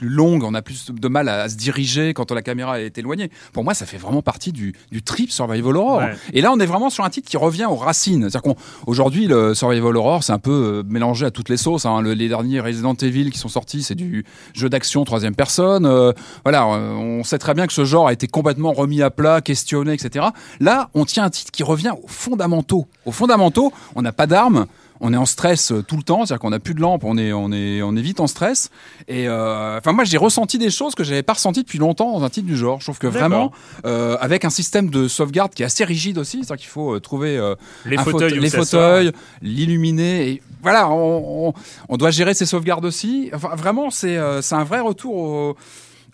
plus 0.01 0.09
longue, 0.09 0.43
on 0.43 0.55
a 0.55 0.63
plus 0.63 0.89
de 0.91 1.07
mal 1.07 1.29
à, 1.29 1.43
à 1.43 1.49
se 1.49 1.55
diriger 1.55 2.15
quand 2.15 2.31
la 2.31 2.41
caméra 2.41 2.81
est 2.81 2.97
éloignée. 2.97 3.29
Pour 3.53 3.63
moi, 3.63 3.75
ça 3.75 3.85
fait 3.85 3.97
vraiment 3.97 4.23
partie 4.23 4.51
du, 4.51 4.73
du 4.91 5.03
trip 5.03 5.31
Survival 5.31 5.77
Horror. 5.77 5.97
Ouais. 5.99 6.13
Et 6.33 6.41
là, 6.41 6.51
on 6.51 6.59
est 6.59 6.65
vraiment 6.65 6.89
sur 6.89 7.03
un 7.03 7.09
titre 7.11 7.29
qui 7.29 7.37
revient 7.37 7.65
aux 7.69 7.75
racines. 7.75 8.27
C'est-à-dire 8.27 8.55
qu'aujourd'hui, 8.85 9.27
le 9.27 9.53
Survival 9.53 9.95
Horror, 9.95 10.23
c'est 10.23 10.31
un 10.33 10.39
peu 10.39 10.51
euh, 10.51 10.83
mélangé 10.89 11.27
à 11.27 11.29
toutes 11.31 11.49
les 11.49 11.57
sauces. 11.57 11.85
hein. 11.85 12.01
Le- 12.01 12.13
les 12.13 12.29
derniers 12.29 12.59
Resident 12.61 12.95
Evil 12.95 13.29
qui 13.29 13.37
sont 13.37 13.47
sortis, 13.47 13.83
c'est 13.83 13.93
du 13.93 14.25
jeu 14.55 14.69
d'action 14.69 15.03
troisième 15.05 15.35
personne. 15.35 15.85
Euh, 15.85 16.13
voilà, 16.43 16.65
on 16.65 17.23
sait 17.23 17.37
très 17.37 17.53
bien 17.53 17.67
que 17.67 17.73
ce 17.73 17.85
genre 17.85 18.07
a 18.07 18.13
été 18.13 18.27
complètement 18.27 18.73
remis 18.73 19.03
à 19.03 19.11
plat, 19.11 19.39
questionné, 19.41 19.93
etc. 19.93 20.25
Là, 20.59 20.89
on 20.95 21.05
tient 21.05 21.25
un 21.25 21.29
titre 21.29 21.51
qui 21.51 21.61
revient 21.61 21.93
aux 22.03 22.07
fondamentaux. 22.07 22.87
Aux 23.05 23.11
fondamentaux, 23.11 23.71
on 23.95 24.01
n'a 24.01 24.11
pas 24.13 24.25
d'armes. 24.25 24.65
On 25.03 25.13
est 25.13 25.17
en 25.17 25.25
stress 25.25 25.71
euh, 25.71 25.81
tout 25.81 25.97
le 25.97 26.03
temps, 26.03 26.25
c'est-à-dire 26.25 26.39
qu'on 26.39 26.51
n'a 26.51 26.59
plus 26.59 26.75
de 26.75 26.79
lampe, 26.79 27.03
on 27.03 27.17
est, 27.17 27.33
on 27.33 27.51
est, 27.51 27.81
on 27.81 27.95
est 27.95 28.01
vite 28.01 28.19
en 28.19 28.27
stress. 28.27 28.69
Et 29.07 29.27
euh, 29.27 29.79
enfin, 29.79 29.93
moi, 29.93 30.03
j'ai 30.03 30.17
ressenti 30.17 30.57
des 30.59 30.69
choses 30.69 30.93
que 30.93 31.03
j'avais 31.03 31.23
pas 31.23 31.33
ressenties 31.33 31.63
depuis 31.63 31.79
longtemps 31.79 32.11
dans 32.17 32.23
un 32.23 32.29
titre 32.29 32.45
du 32.47 32.55
genre. 32.55 32.79
Je 32.79 32.85
trouve 32.85 32.99
que 32.99 33.07
vraiment, 33.19 33.51
euh, 33.85 34.15
avec 34.21 34.45
un 34.45 34.49
système 34.51 34.89
de 34.91 35.07
sauvegarde 35.07 35.53
qui 35.55 35.63
est 35.63 35.65
assez 35.65 35.83
rigide 35.83 36.17
aussi, 36.19 36.37
c'est-à-dire 36.43 36.57
qu'il 36.61 36.69
faut 36.69 36.99
trouver 36.99 37.35
euh, 37.37 37.55
Les 37.85 37.97
fauteuils, 38.11 38.29
les 38.39 38.49
fauteuils, 38.71 39.11
l'illuminer. 39.41 40.29
Et 40.29 40.41
voilà, 40.61 40.89
on, 40.89 41.47
on- 41.49 41.53
on 41.89 41.97
doit 41.97 42.11
gérer 42.11 42.33
ses 42.33 42.45
sauvegardes 42.45 42.85
aussi. 42.85 43.29
Enfin, 43.33 43.55
vraiment, 43.55 43.89
c'est 43.89 44.17
euh, 44.17 44.41
c'est 44.41 44.55
un 44.55 44.63
vrai 44.63 44.79
retour 44.81 45.15
au- 45.15 45.55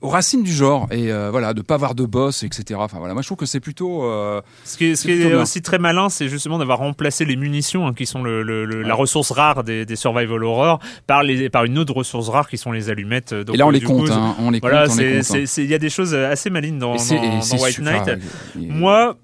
aux 0.01 0.09
racines 0.09 0.43
du 0.43 0.51
genre 0.53 0.87
et 0.91 1.11
euh, 1.11 1.31
voilà 1.31 1.53
de 1.55 1.61
pas 1.63 1.73
avoir 1.75 1.95
de 1.95 2.05
boss 2.05 2.43
etc 2.43 2.79
enfin 2.83 2.99
voilà 2.99 3.13
moi 3.13 3.23
je 3.23 3.27
trouve 3.27 3.37
que 3.39 3.47
c'est 3.47 3.59
plutôt 3.59 4.03
euh, 4.03 4.41
Ce 4.63 4.77
qui 4.77 4.85
est, 4.85 4.95
ce 4.95 5.07
qui 5.07 5.33
aussi 5.33 5.61
très 5.63 5.79
malin, 5.79 6.09
c'est 6.09 6.27
justement 6.29 6.59
d'avoir 6.59 6.77
remplacé 6.79 7.25
les 7.25 7.35
munitions, 7.35 7.87
hein, 7.87 7.93
qui 7.93 8.05
sont 8.05 8.21
le, 8.21 8.43
le- 8.43 8.65
le- 8.65 8.83
la 8.83 8.93
ressource 8.93 9.31
rare 9.31 9.63
des, 9.63 9.85
des 9.85 9.95
survival 9.95 10.43
horror, 10.43 10.79
par, 11.07 11.23
les, 11.23 11.49
par 11.49 11.63
une 11.65 11.77
autre 11.79 11.93
ressource 11.95 12.29
rare 12.29 12.47
qui 12.47 12.57
sont 12.57 12.71
les 12.71 12.89
allumettes. 12.89 13.33
Donc, 13.33 13.55
et 13.55 13.57
là 13.57 13.65
on 13.65 13.69
euh, 13.69 13.71
les 13.73 13.81
coup, 13.81 14.05
hein, 14.11 14.35
on 14.39 14.51
les 14.51 14.59
Voilà, 14.59 14.85
compte 14.87 14.97
on 14.97 15.01
les 15.01 15.23
c'est- 15.23 15.43
hein. 15.43 15.63
il 15.63 15.69
y 15.69 15.73
a 15.73 15.79
des 15.79 15.89
choses 15.89 16.13
assez 16.13 16.49
malines 16.49 16.77
dans, 16.77 16.93
White 16.93 17.79
Knight. 17.79 18.07
euh, 18.07 18.17
et- 18.59 18.67
Moi, 18.67 19.15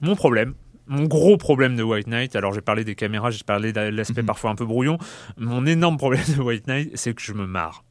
mon 0.00 0.16
problème, 0.16 0.54
mon 0.88 1.04
gros 1.04 1.36
problème 1.36 1.76
de 1.76 1.82
White 1.84 2.08
Knight, 2.08 2.34
alors 2.34 2.52
j'ai 2.52 2.60
parlé 2.60 2.84
des 2.84 2.96
caméras, 2.96 3.30
j'ai 3.30 3.44
parlé 3.44 3.72
de 3.72 3.80
l'aspect 3.80 4.22
Mhm. 4.22 4.26
parfois 4.26 4.50
un 4.50 4.56
peu 4.56 4.66
brouillon, 4.66 4.98
mon 5.38 5.64
énorme 5.66 5.96
problème 5.98 6.24
de 6.36 6.42
White 6.42 6.66
Knight, 6.66 6.90
c'est 6.94 7.14
que 7.14 7.22
je 7.22 7.32
me 7.32 7.46
marre. 7.46 7.84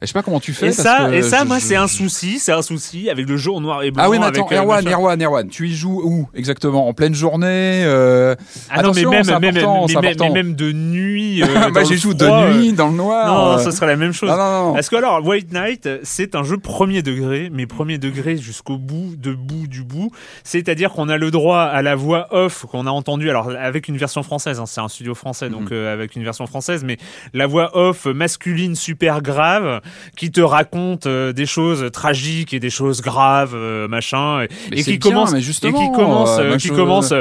Je 0.00 0.06
sais 0.06 0.12
pas 0.12 0.22
comment 0.22 0.40
tu 0.40 0.52
fais 0.52 0.66
Et 0.66 0.70
parce 0.70 0.82
ça, 0.82 1.06
que 1.08 1.14
et 1.14 1.22
ça 1.22 1.40
je- 1.40 1.44
moi, 1.46 1.58
je- 1.58 1.64
c'est 1.64 1.76
un 1.76 1.88
souci, 1.88 2.38
c'est 2.38 2.52
un 2.52 2.62
souci 2.62 3.10
avec 3.10 3.28
le 3.28 3.36
jeu 3.36 3.50
en 3.52 3.60
noir 3.60 3.82
et 3.82 3.90
blanc. 3.90 4.04
ah 4.06 4.10
oui 4.10 4.18
mais 4.18 4.26
attends 4.26 4.48
euh, 4.52 4.56
Erwan. 4.56 4.86
Erwan 4.88 5.22
Erwan 5.22 5.48
tu 5.48 5.68
y 5.68 5.74
joues 5.74 6.00
où 6.04 6.28
exactement? 6.34 6.88
En 6.88 6.92
pleine 6.94 7.14
journée 7.14 7.82
euh... 7.84 8.34
Ah 8.70 8.82
non, 8.82 8.92
mais 8.94 9.02
même, 9.04 9.10
même, 9.26 9.38
mais 9.40 9.52
même- 9.52 9.64
important. 9.64 10.24
mais 10.28 10.30
même 10.30 10.54
de 10.54 10.72
nuit. 10.72 11.42
euh, 11.42 11.70
bah 11.74 11.84
j'y 11.84 11.98
joue 11.98 12.14
de 12.14 12.24
euh, 12.24 12.54
nuit 12.54 12.72
dans 12.72 12.88
le 12.88 12.96
noir 12.96 13.26
Non, 13.26 13.58
euh. 13.58 13.64
ce 13.64 13.70
serait 13.70 13.86
la 13.86 13.96
même 13.96 14.12
chose. 14.12 14.28
non 14.30 14.36
non 14.36 14.66
non 14.68 14.72
Parce 14.74 14.88
que 14.88 14.96
alors, 14.96 15.24
White 15.26 15.52
Knight, 15.52 15.88
c'est 16.02 16.34
un 16.34 16.42
jeu 16.44 16.58
premier 16.58 17.02
degré, 17.02 17.50
mais 17.52 17.66
premier 17.66 17.98
degré 17.98 18.36
jusqu'au 18.36 18.76
bout, 18.78 19.14
de 19.16 19.32
bout 19.32 19.66
du 19.66 19.82
bout. 19.84 20.10
C'est-à-dire 20.44 20.90
qu'on 20.92 21.08
a 21.08 21.16
le 21.16 21.30
droit 21.30 21.60
à 21.62 21.82
la 21.82 21.94
voix 21.96 22.28
off 22.30 22.66
qu'on 22.70 22.86
a 22.86 22.90
entendue, 22.90 23.30
alors 23.30 23.50
avec 23.58 23.88
une 23.88 23.96
version 23.96 24.22
française, 24.22 24.60
hein, 24.60 24.66
c'est 24.66 24.80
un 24.80 24.88
studio 24.88 25.14
français, 25.14 25.48
donc 25.50 25.72
euh, 25.72 25.92
avec 25.92 26.14
une 26.16 26.24
version 26.24 26.46
française, 26.46 26.84
mais 26.84 26.98
la 27.34 27.46
voix 27.46 27.76
off 27.76 28.06
masculine 28.06 28.74
super 28.74 29.22
grave 29.22 29.80
qui 30.16 30.30
te 30.30 30.40
raconte 30.40 31.06
euh, 31.06 31.32
des 31.32 31.46
choses 31.46 31.90
tragiques 31.92 32.54
et 32.54 32.60
des 32.60 32.70
choses 32.70 33.00
graves, 33.02 33.54
euh, 33.54 33.88
machin, 33.88 34.42
et, 34.72 34.82
qui 34.82 34.98
bien, 34.98 35.10
commence, 35.10 35.34
et 35.34 35.40
justement, 35.40 35.90
qui 35.90 35.96
commence, 35.96 36.38
euh, 36.38 36.56
qui 36.56 36.68
commence. 36.70 37.12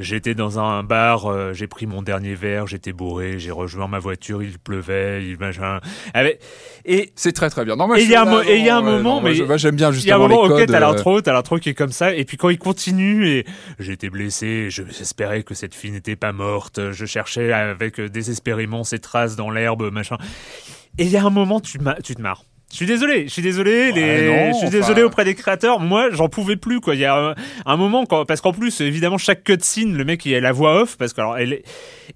J'étais 0.00 0.34
dans 0.34 0.58
un 0.58 0.82
bar, 0.82 1.26
euh, 1.30 1.52
j'ai 1.52 1.66
pris 1.66 1.86
mon 1.86 2.00
dernier 2.02 2.34
verre, 2.34 2.66
j'étais 2.66 2.92
bourré, 2.94 3.38
j'ai 3.38 3.50
rejoint 3.50 3.86
ma 3.88 3.98
voiture, 3.98 4.42
il 4.42 4.58
pleuvait, 4.58 5.22
il 5.24 5.38
machin. 5.38 5.80
Avec- 6.14 6.40
Et 6.86 7.12
c'est 7.14 7.32
très 7.32 7.50
très 7.50 7.64
bien 7.66 7.76
non, 7.76 7.86
moi, 7.86 8.00
Et 8.00 8.02
il 8.02 8.08
y 8.08 8.14
a 8.14 8.22
un 8.22 8.24
mo- 8.24 8.38
là, 8.40 8.50
et 8.50 8.56
il 8.56 8.64
y 8.64 8.70
a 8.70 8.78
un 8.78 8.84
ouais, 8.84 8.90
moment, 8.90 9.16
non, 9.16 9.20
mais 9.20 9.34
j'aime 9.58 9.76
bien 9.76 9.76
il 9.76 9.80
y 9.80 9.84
a 9.84 9.88
un 9.88 9.92
justement 9.92 10.18
moment, 10.28 10.40
ok, 10.44 10.66
t'as 10.66 10.80
l'intro, 10.80 11.20
t'as 11.20 11.34
l'intro 11.34 11.58
qui 11.58 11.68
est 11.68 11.74
comme 11.74 11.92
ça, 11.92 12.14
et 12.14 12.24
puis 12.24 12.38
quand 12.38 12.48
il 12.48 12.58
continue, 12.58 13.28
et 13.28 13.46
j'étais 13.78 14.08
blessé, 14.08 14.68
je- 14.70 14.82
j'espérais 14.90 15.42
que 15.42 15.54
cette 15.54 15.74
fille 15.74 15.92
n'était 15.92 16.16
pas 16.16 16.32
morte, 16.32 16.80
je 16.92 17.04
cherchais 17.04 17.52
avec 17.52 18.00
désespérément 18.00 18.84
ses 18.84 18.98
traces 18.98 19.36
dans 19.36 19.50
l'herbe, 19.50 19.92
machin. 19.92 20.16
Et 20.98 21.04
il 21.04 21.10
y 21.10 21.16
a 21.16 21.24
un 21.24 21.30
moment, 21.30 21.60
tu, 21.60 21.78
te 21.78 22.20
marres. 22.20 22.44
Je 22.72 22.76
suis 22.78 22.86
désolé, 22.86 23.24
je 23.24 23.32
suis 23.32 23.42
désolé, 23.42 23.92
les... 23.92 24.00
non, 24.28 24.52
je 24.52 24.56
suis 24.56 24.66
enfin- 24.68 24.70
désolé 24.78 25.02
auprès 25.02 25.24
des 25.26 25.34
créateurs. 25.34 25.78
Moi, 25.78 26.08
j'en 26.10 26.30
pouvais 26.30 26.56
plus, 26.56 26.80
quoi. 26.80 26.94
Il 26.94 27.02
y 27.02 27.04
a 27.04 27.34
un, 27.66 27.76
moment, 27.76 28.06
quand... 28.06 28.24
parce 28.24 28.40
qu'en 28.40 28.54
plus, 28.54 28.80
évidemment, 28.80 29.18
chaque 29.18 29.44
cutscene, 29.44 29.94
le 29.94 30.04
mec, 30.06 30.24
il 30.24 30.34
a 30.34 30.40
la 30.40 30.52
voix 30.52 30.80
off, 30.80 30.96
parce 30.96 31.12
que 31.12 31.20
alors, 31.20 31.36
elle 31.36 31.52
est... 31.52 31.64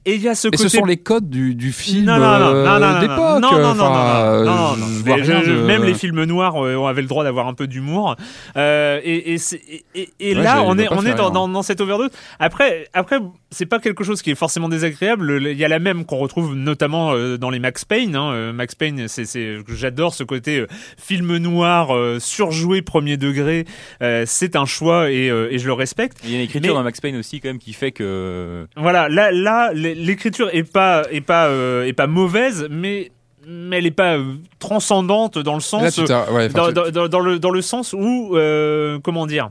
et 0.06 0.14
il 0.14 0.22
y 0.22 0.28
a 0.28 0.34
ce 0.34 0.48
ce 0.56 0.68
sont 0.70 0.86
les 0.86 0.96
codes 0.96 1.28
du, 1.28 1.54
du 1.54 1.72
film 1.72 2.06
non, 2.06 2.14
non, 2.14 2.20
non, 2.38 2.46
euh, 2.54 2.64
non, 2.64 2.80
non, 2.80 2.80
non, 2.80 3.40
non, 3.40 3.40
non, 3.40 3.50
non, 3.58 3.74
non, 3.74 3.84
enfin, 3.84 4.32
non, 4.32 4.44
non, 4.44 4.54
non, 4.54 4.76
non. 4.78 4.86
je 4.86 5.04
vois 5.04 5.16
Mais 5.18 5.22
rien 5.24 5.42
je- 5.42 5.50
de- 5.52 5.60
Même 5.62 5.84
les 5.84 5.92
films 5.92 6.24
noirs 6.24 6.56
euh, 6.64 6.76
on 6.76 6.86
avait 6.86 7.02
le 7.02 7.08
droit 7.08 7.22
d'avoir 7.22 7.48
un 7.48 7.54
peu 7.54 7.66
d'humour. 7.66 8.16
Euh, 8.56 8.98
et, 9.04 9.34
et, 9.34 9.38
c'est- 9.38 9.60
et, 9.68 9.84
et- 9.94 10.08
et 10.20 10.34
Ouais, 10.36 10.42
là, 10.42 10.62
on 10.64 10.78
est, 10.78 10.88
on 10.90 11.02
est 11.04 11.12
dans, 11.12 11.24
rien. 11.24 11.30
dans, 11.32 11.48
dans 11.48 11.62
cette 11.62 11.82
overdose. 11.82 12.08
Après, 12.38 12.88
après, 12.94 13.18
c'est 13.50 13.66
pas 13.66 13.78
quelque 13.78 14.04
chose 14.04 14.22
qui 14.22 14.30
est 14.30 14.34
forcément 14.34 14.70
désagréable. 14.70 15.26
Le- 15.38 15.52
Il 15.52 15.58
y 15.58 15.64
a 15.66 15.68
la 15.68 15.80
même 15.80 16.06
qu'on 16.06 16.16
retrouve 16.16 16.54
notamment 16.54 17.12
euh, 17.12 17.36
dans 17.36 17.50
les 17.50 17.58
Max 17.58 17.84
Payne. 17.84 18.16
Hein. 18.16 18.52
Max 18.54 18.74
Payne, 18.74 19.06
c'est, 19.06 19.26
j'adore 19.68 20.14
ce 20.14 20.24
côté 20.24 20.45
euh, 20.48 20.66
film 20.96 21.36
noir 21.36 21.94
euh, 21.96 22.18
surjoué 22.20 22.82
premier 22.82 23.16
degré. 23.16 23.64
Euh, 24.02 24.24
c'est 24.26 24.56
un 24.56 24.64
choix 24.66 25.10
et, 25.10 25.28
euh, 25.30 25.48
et 25.50 25.58
je 25.58 25.66
le 25.66 25.72
respecte. 25.72 26.18
Il 26.24 26.30
y 26.30 26.34
a 26.34 26.36
une 26.36 26.44
écriture 26.44 26.72
Mais- 26.72 26.78
dans 26.78 26.82
Max 26.84 27.00
Payne 27.00 27.16
aussi 27.16 27.40
quand 27.40 27.48
même 27.48 27.58
qui 27.58 27.72
fait 27.72 27.92
que 27.92 28.66
Voilà, 28.76 29.08
là, 29.08 29.30
là, 29.32 29.72
l'écriture 29.74 30.48
est 30.52 30.62
pas, 30.70 31.04
est 31.10 31.20
pas, 31.20 31.46
euh, 31.48 31.84
est 31.84 31.92
pas 31.92 32.06
mauvaise, 32.06 32.66
mais 32.70 33.10
mais 33.48 33.78
elle 33.78 33.86
est 33.86 33.90
pas 33.92 34.18
transcendante 34.58 35.38
dans 35.38 35.54
le 35.54 35.60
sens, 35.60 35.82
ouais, 35.98 36.48
dans, 36.48 36.66
tu- 36.66 36.72
dans- 36.74 36.90
dans- 36.90 37.08
dans 37.08 37.20
le 37.20 37.38
dans 37.38 37.50
le 37.50 37.62
sens 37.62 37.92
où, 37.92 38.32
euh, 38.36 38.98
comment 39.04 39.24
dire, 39.26 39.50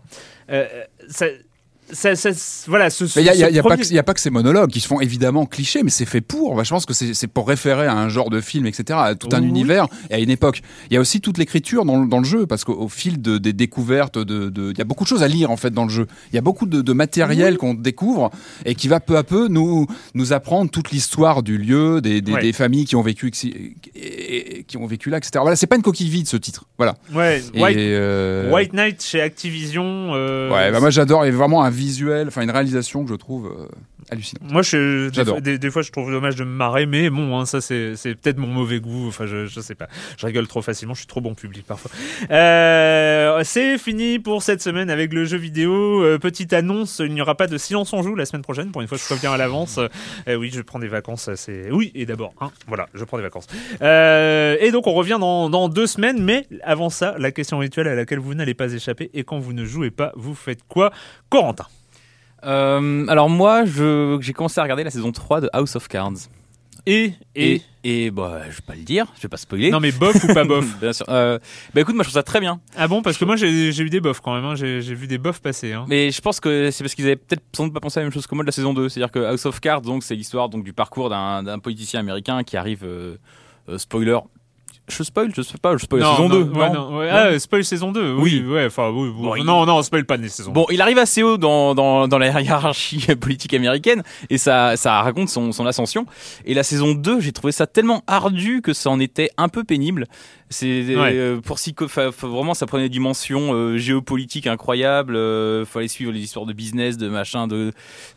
euh, 0.52 0.66
ça, 1.08 1.28
ça, 1.92 2.16
ça- 2.16 2.32
voilà, 2.68 2.90
ce, 2.90 3.04
Mais 3.16 3.22
il 3.24 3.26
y 3.26 3.44
a, 3.44 3.64
pas 3.64 3.70
premier- 3.70 3.84
que, 3.84 3.94
y 3.94 4.00
a 4.00 4.04
pas 4.04 4.14
que 4.14 4.20
ces 4.20 4.30
monologues 4.30 4.70
qui 4.72 4.80
se 4.80 4.88
font 4.88 5.00
évidemment 5.02 5.46
clichés, 5.46 5.84
mais 5.84 5.90
c'est 5.90 6.06
fait 6.06 6.22
pour. 6.22 6.64
Je 6.64 6.70
pense 6.70 6.86
que 6.86 6.94
c'est 6.94 7.28
pour 7.28 7.48
référer 7.48 7.86
à 7.88 7.94
un 7.96 8.10
genre 8.10 8.30
de 8.30 8.42
film, 8.42 8.66
etc., 8.66 8.98
à 9.02 9.16
tout 9.16 9.30
un 9.34 9.42
Oui. 9.42 9.48
univers 9.48 9.88
et 10.10 10.16
à 10.16 10.20
une 10.20 10.30
époque. 10.30 10.62
Il 10.90 10.94
y 10.94 10.98
a 10.98 11.00
aussi 11.00 11.22
toute 11.22 11.38
l'écriture 11.38 11.86
dans, 11.86 12.02
le- 12.02 12.08
dans 12.08 12.20
le 12.20 12.26
jeu, 12.26 12.46
parce 12.48 12.64
qu'au 12.64 12.74
au 12.74 12.88
fil 12.90 13.22
de, 13.22 13.38
des 13.38 13.54
découvertes, 13.54 14.18
de, 14.18 14.50
de- 14.50 14.72
il 14.72 14.78
y 14.78 14.82
a 14.82 14.86
beaucoup 14.86 15.04
de 15.04 15.10
choses 15.10 15.24
à 15.24 15.28
lire 15.28 15.52
en 15.52 15.58
fait 15.58 15.72
dans 15.72 15.84
le 15.86 15.90
jeu. 15.92 16.08
Il 16.32 16.36
y 16.36 16.40
a 16.40 16.42
beaucoup 16.42 16.66
de, 16.66 16.82
de 16.82 16.94
matériel 16.94 17.58
qu'on 17.58 17.74
découvre 17.74 18.32
et 18.66 18.76
qui 18.76 18.88
va 18.88 19.00
peu 19.00 19.18
à 19.18 19.24
peu 19.24 19.48
nous 19.48 19.88
nous 20.14 20.34
apprendre 20.34 20.72
toute 20.72 20.92
l'histoire 20.92 21.44
du 21.44 21.58
lieu, 21.58 22.02
des, 22.02 22.22
des, 22.22 22.34
Ouais. 22.34 22.42
des 22.42 22.54
familles 22.54 22.86
qui 22.86 22.96
ont 22.96 23.02
vécu 23.02 23.32
et- 23.96 24.58
et- 24.60 24.64
qui 24.64 24.78
ont 24.78 24.86
vécu 24.88 25.10
là, 25.10 25.18
etc. 25.18 25.34
Voilà, 25.42 25.56
c'est 25.56 25.68
pas 25.68 25.76
une 25.76 25.82
coquille 25.82 26.10
vide 26.10 26.28
ce 26.28 26.38
titre. 26.38 26.66
Voilà. 26.78 26.96
ouais, 27.14 27.42
Et, 27.54 27.62
White, 27.62 27.78
euh, 27.78 28.52
White 28.52 28.74
Knight 28.74 29.02
chez 29.04 29.22
Activision. 29.22 30.12
euh, 30.16 30.50
Ouais, 30.52 30.72
bah 30.72 30.80
moi 30.80 30.90
j'adore, 30.90 31.24
a 31.24 31.32
vraiment 31.32 31.64
un 31.64 31.70
visuel, 31.76 32.28
enfin 32.28 32.42
une 32.42 32.52
réalisation 32.52 33.04
que 33.04 33.10
je 33.10 33.16
trouve 33.16 33.48
euh, 33.48 33.68
hallucinante. 34.10 34.52
Moi, 34.52 34.62
je, 34.62 35.10
des, 35.10 35.26
fois, 35.26 35.42
des, 35.42 35.58
des 35.58 35.72
fois, 35.72 35.82
je 35.82 35.92
trouve 35.92 36.12
dommage 36.12 36.36
de 36.36 36.44
me 36.44 36.50
marrer, 36.50 36.86
mais 36.86 37.10
bon, 37.10 37.38
hein, 37.38 37.46
ça, 37.46 37.62
c'est, 37.62 37.96
peut-être 38.04 38.38
mon 38.38 38.48
mauvais 38.48 38.80
goût. 38.80 39.08
Enfin, 39.08 39.26
je, 39.26 39.46
je 39.46 39.60
sais 39.60 39.76
pas. 39.76 39.88
Je 40.18 40.26
rigole 40.26 40.48
trop 40.48 40.62
facilement. 40.62 40.94
Je 40.94 41.00
suis 41.00 41.08
trop 41.08 41.22
bon 41.22 41.36
public 41.36 41.66
parfois. 41.66 41.92
Euh, 42.32 43.42
c'est 43.44 43.78
fini 43.78 44.20
pour 44.20 44.44
cette 44.44 44.62
semaine 44.62 44.90
avec 44.90 45.14
le 45.14 45.26
jeu 45.26 45.38
vidéo. 45.38 46.04
Euh, 46.04 46.18
petite 46.18 46.54
annonce, 46.54 47.00
il 47.00 47.14
n'y 47.14 47.22
aura 47.22 47.36
pas 47.36 47.48
de 47.48 47.58
silence 47.58 47.94
on 47.94 48.04
joue 48.04 48.16
la 48.16 48.26
semaine 48.26 48.42
prochaine. 48.42 48.72
Pour 48.72 48.82
une 48.82 48.88
fois, 48.88 48.98
je 48.98 49.06
préviens 49.06 49.32
à 49.32 49.38
l'avance. 49.38 49.80
Euh, 50.28 50.36
oui, 50.36 50.52
je 50.54 50.62
prends 50.62 50.80
des 50.80 50.88
vacances. 50.88 51.30
C'est 51.36 51.72
oui, 51.72 51.92
et 51.96 52.06
d'abord, 52.06 52.34
hein, 52.42 52.52
voilà, 52.68 52.88
je 52.94 53.04
prends 53.04 53.18
des 53.18 53.24
vacances. 53.24 53.48
Et 53.82 54.72
donc, 54.72 54.88
on 54.88 54.94
revient 54.94 55.18
dans, 55.20 55.50
dans 55.50 55.70
deux 55.70 55.88
semaines. 55.88 56.24
Mais 56.24 56.48
avant 56.64 56.90
ça, 56.90 57.16
la 57.18 57.32
question 57.32 57.60
rituelle 57.60 57.88
à 57.88 57.96
laquelle 57.96 58.20
vous 58.20 58.34
n'allez 58.34 58.54
pas 58.54 58.72
échapper. 58.72 59.10
Et 59.14 59.24
quand 59.24 59.40
vous 59.40 59.54
ne 59.54 59.66
jouez 59.66 59.92
pas, 59.92 60.12
vous 60.16 60.36
faites 60.36 60.64
quoi, 60.68 60.92
Corentin 61.30 61.65
Euh, 62.46 63.06
alors 63.08 63.30
moi, 63.30 63.64
j'ai 63.66 64.34
commencé 64.34 64.60
à 64.60 64.64
regarder 64.64 64.84
la 64.84 64.92
saison 64.92 65.12
3 65.12 65.42
de 65.42 65.50
House 65.54 65.76
of 65.76 65.88
Cards. 65.88 66.30
Et 66.88 67.14
et, 67.34 67.64
et, 67.84 68.06
et, 68.06 68.12
bah, 68.12 68.42
je 68.48 68.58
vais 68.58 68.62
pas 68.66 68.76
le 68.76 68.84
dire, 68.84 69.08
je 69.18 69.24
vais 69.24 69.28
pas 69.28 69.38
spoiler. 69.38 69.72
non, 69.72 69.80
mais 69.80 69.92
bof 69.92 70.24
ou 70.24 70.34
pas 70.34 70.44
bof 70.46 70.80
Bien 70.80 70.94
sûr. 70.94 71.06
Euh, 71.10 71.40
bah 71.74 71.82
écoute, 71.82 71.96
moi 71.96 72.04
je 72.04 72.10
trouve 72.10 72.20
ça 72.20 72.24
très 72.24 72.40
bien. 72.40 72.60
Ah 72.78 72.88
bon 72.88 73.02
Parce 73.02 73.18
que 73.18 73.26
moi 73.26 73.36
j'ai 73.36 73.76
eu 73.82 73.90
des 73.90 74.00
bofs 74.00 74.20
quand 74.22 74.36
même, 74.36 74.46
hein. 74.46 74.54
j'ai 74.56 74.80
vu 74.94 75.08
des 75.08 75.18
bofs 75.18 75.40
passer. 75.42 75.74
Hein. 75.74 75.86
Mais 75.88 76.12
je 76.12 76.22
pense 76.22 76.40
que 76.40 76.70
c'est 76.70 76.84
parce 76.84 76.94
qu'ils 76.94 77.06
avaient 77.06 77.16
peut-être 77.16 77.42
sans 77.56 77.64
doute 77.64 77.74
pas 77.74 77.80
pensé 77.80 78.00
à 78.00 78.02
la 78.02 78.06
même 78.06 78.14
chose 78.14 78.28
que 78.28 78.36
moi 78.36 78.44
de 78.44 78.48
la 78.48 78.52
saison 78.52 78.76
2. 78.76 78.88
C'est-à-dire 78.90 79.12
que 79.12 79.18
House 79.18 79.48
of 79.48 79.60
Cards, 79.60 79.82
donc 79.82 80.04
c'est 80.04 80.14
l'histoire 80.16 80.48
donc 80.50 80.64
du 80.64 80.74
parcours 80.74 81.10
d'un 81.10 81.42
d'un 81.42 81.58
politicien 81.58 82.00
américain 82.00 82.44
qui 82.44 82.56
arrive. 82.56 82.84
euh, 82.84 83.16
euh, 83.68 83.80
spoiler. 83.80 84.20
Je 84.88 85.02
spoil, 85.02 85.32
je 85.36 85.42
sais 85.42 85.58
pas, 85.58 85.76
je 85.78 85.84
spoil 85.84 86.02
la 86.02 86.12
saison 86.12 86.30
2. 86.30 86.44
ouais, 86.44 86.70
non, 86.70 86.98
ouais. 86.98 87.10
Ah, 87.10 87.40
spoil 87.40 87.66
saison 87.66 87.92
2, 87.92 88.14
oui, 88.20 88.44
Oui. 88.46 88.54
ouais, 88.54 88.66
enfin, 88.68 88.92
oui, 88.92 89.10
bon, 89.10 89.36
il- 89.36 89.44
non, 89.44 89.66
non, 89.66 89.82
spoil 89.82 90.06
pas 90.06 90.16
les 90.18 90.30
saisons. 90.30 90.52
Bon, 90.52 90.68
il 90.70 90.80
arrive 90.80 91.00
assez 91.00 91.24
haut 91.24 91.38
dans, 91.38 91.74
dans, 91.74 92.08
dans 92.08 92.20
la 92.20 92.40
hiérarchie 92.42 93.08
politique 93.20 93.56
américaine 93.56 94.04
et 94.30 94.38
ça, 94.38 94.78
ça 94.78 95.02
raconte 95.02 95.30
son, 95.30 95.52
son 95.52 95.66
ascension. 95.66 96.06
Et 96.46 96.54
la 96.54 96.62
saison 96.62 96.94
2, 96.94 97.20
j'ai 97.20 97.32
trouvé 97.32 97.52
ça 97.52 97.66
tellement 97.66 98.04
ardu 98.06 98.62
que 98.62 98.74
ça 98.74 98.92
en 98.92 99.00
était 99.00 99.30
un 99.38 99.50
peu 99.50 99.64
pénible. 99.64 100.06
C'est 100.52 100.96
Ouais. 100.96 101.12
euh, 101.16 101.42
pour 101.42 101.58
vraiment 102.22 102.54
ça 102.54 102.68
prenait 102.68 102.84
des 102.84 102.90
dimensions 102.90 103.54
euh, 103.56 103.78
géopolitiques 103.78 104.46
incroyables. 104.46 105.16
Euh, 105.16 105.66
fallait 105.66 105.88
suivre 105.88 106.12
les 106.12 106.20
histoires 106.22 106.46
de 106.46 106.54
business, 106.54 106.98
de 106.98 107.10
machin, 107.10 107.48
de 107.48 107.72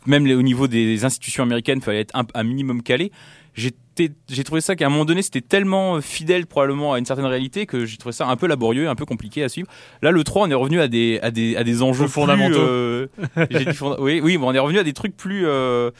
même 0.05 0.27
les- 0.27 0.35
au 0.35 0.43
niveau 0.43 0.69
des 0.69 1.07
institutions 1.07 1.43
américaines, 1.45 1.81
fallait 1.81 2.01
être 2.01 2.15
un, 2.15 2.27
un 2.35 2.43
minimum 2.45 2.83
calé. 2.83 3.11
J'ai 3.59 4.45
trouvé 4.45 4.61
ça 4.61 4.77
qu'à 4.77 4.87
un 4.87 4.89
moment 4.89 5.05
donné, 5.05 5.23
c'était 5.23 5.41
tellement 5.41 6.01
fidèle 6.01 6.47
probablement 6.47 6.93
à 6.95 6.99
une 6.99 7.05
certaine 7.05 7.27
réalité 7.27 7.67
que 7.67 7.85
j'ai 7.85 7.97
trouvé 7.97 8.13
ça 8.13 8.27
un 8.29 8.37
peu 8.37 8.47
laborieux, 8.47 8.89
un 8.89 8.95
peu 8.95 9.05
compliqué 9.05 9.43
à 9.43 9.49
suivre. 9.49 9.69
Là, 10.03 10.13
le 10.13 10.23
3, 10.23 10.47
on 10.47 10.51
est 10.51 10.55
revenu 10.55 10.81
à 10.81 10.87
des, 10.89 11.19
à 11.23 11.31
des, 11.31 11.57
à 11.57 11.65
des 11.65 11.83
enjeux 11.83 12.05
Plus 12.05 12.13
fondamentaux. 12.13 12.57
euh, 12.57 13.07
dit 13.51 13.67
oui, 13.99 14.21
oui, 14.23 14.37
bon, 14.39 14.49
on 14.49 14.55
est 14.55 14.59
revenu 14.59 14.79
à 14.79 14.85
des 14.85 14.93
trucs 14.93 15.17
plus. 15.17 15.47
euh, 15.47 15.91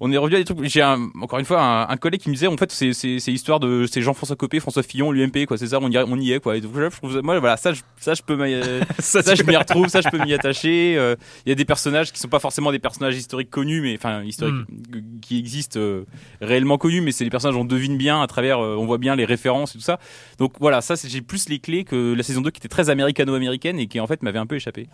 on 0.00 0.10
est 0.12 0.16
revenu 0.16 0.36
à 0.36 0.38
des 0.38 0.44
trucs. 0.44 0.58
J'ai 0.64 0.82
un- 0.82 1.08
encore 1.20 1.38
une 1.38 1.44
fois 1.44 1.62
un, 1.62 1.88
un 1.88 1.96
collègue 1.96 2.20
qui 2.20 2.28
me 2.30 2.34
disait 2.34 2.46
en 2.46 2.56
fait 2.56 2.70
c'est 2.72 2.92
c'est 2.92 3.18
c'est 3.18 3.30
l'histoire 3.30 3.60
de 3.60 3.86
c'est 3.90 4.02
Jean-François 4.02 4.36
Copé, 4.36 4.60
François 4.60 4.82
Fillon, 4.82 5.12
l'UMP 5.12 5.46
quoi. 5.46 5.56
C'est 5.58 5.68
ça, 5.68 5.78
on 5.80 5.90
y, 5.90 5.98
on 5.98 6.18
y 6.18 6.32
est 6.32 6.40
quoi. 6.40 6.56
Et 6.56 6.60
donc, 6.60 6.72
je 6.76 6.86
trouve 6.96 7.20
moi 7.22 7.38
voilà 7.40 7.56
ça 7.56 7.72
je, 7.72 7.82
ça 7.98 8.14
je 8.14 8.22
peux 8.22 8.36
m'y- 8.36 8.54
Ça, 8.98 9.20
je 9.34 9.42
m'y 9.42 9.56
retrouve, 9.56 9.88
ça 9.88 10.00
je 10.00 10.08
peux 10.08 10.18
m'y 10.18 10.32
attacher. 10.34 10.96
Euh, 10.96 11.16
Il 11.46 11.48
y 11.50 11.52
a 11.52 11.54
des 11.54 11.64
personnages 11.64 12.12
qui 12.12 12.18
sont 12.18 12.28
pas 12.28 12.38
forcément 12.40 12.72
des 12.72 12.78
personnages 12.78 13.16
historiques 13.16 13.50
connus, 13.50 13.80
mais 13.80 13.94
enfin 13.96 14.22
historiques 14.22 14.54
Hmm. 14.54 15.20
qui 15.22 15.38
existent 15.38 15.78
euh, 15.80 16.04
réellement 16.40 16.78
connus, 16.78 17.00
mais 17.00 17.12
c'est 17.12 17.24
des 17.24 17.30
personnages 17.30 17.56
on 17.56 17.64
devine 17.64 17.96
bien 17.96 18.20
à 18.22 18.26
travers, 18.26 18.58
euh, 18.62 18.76
on 18.78 18.86
voit 18.86 18.98
bien 18.98 19.16
les 19.16 19.24
références 19.24 19.74
et 19.74 19.78
tout 19.78 19.84
ça. 19.84 19.98
Donc 20.38 20.52
voilà, 20.60 20.80
ça 20.80 20.94
j'ai 21.04 21.20
plus 21.22 21.48
les 21.48 21.58
clés 21.58 21.84
que 21.84 22.14
la 22.14 22.22
saison 22.22 22.40
2 22.40 22.50
qui 22.50 22.58
était 22.58 22.68
très 22.68 22.90
américano-américaine 22.90 23.78
et 23.78 23.86
qui 23.86 24.00
en 24.00 24.06
fait 24.06 24.22
m'avait 24.22 24.38
un 24.38 24.46
peu 24.46 24.56
échappé. 24.56 24.86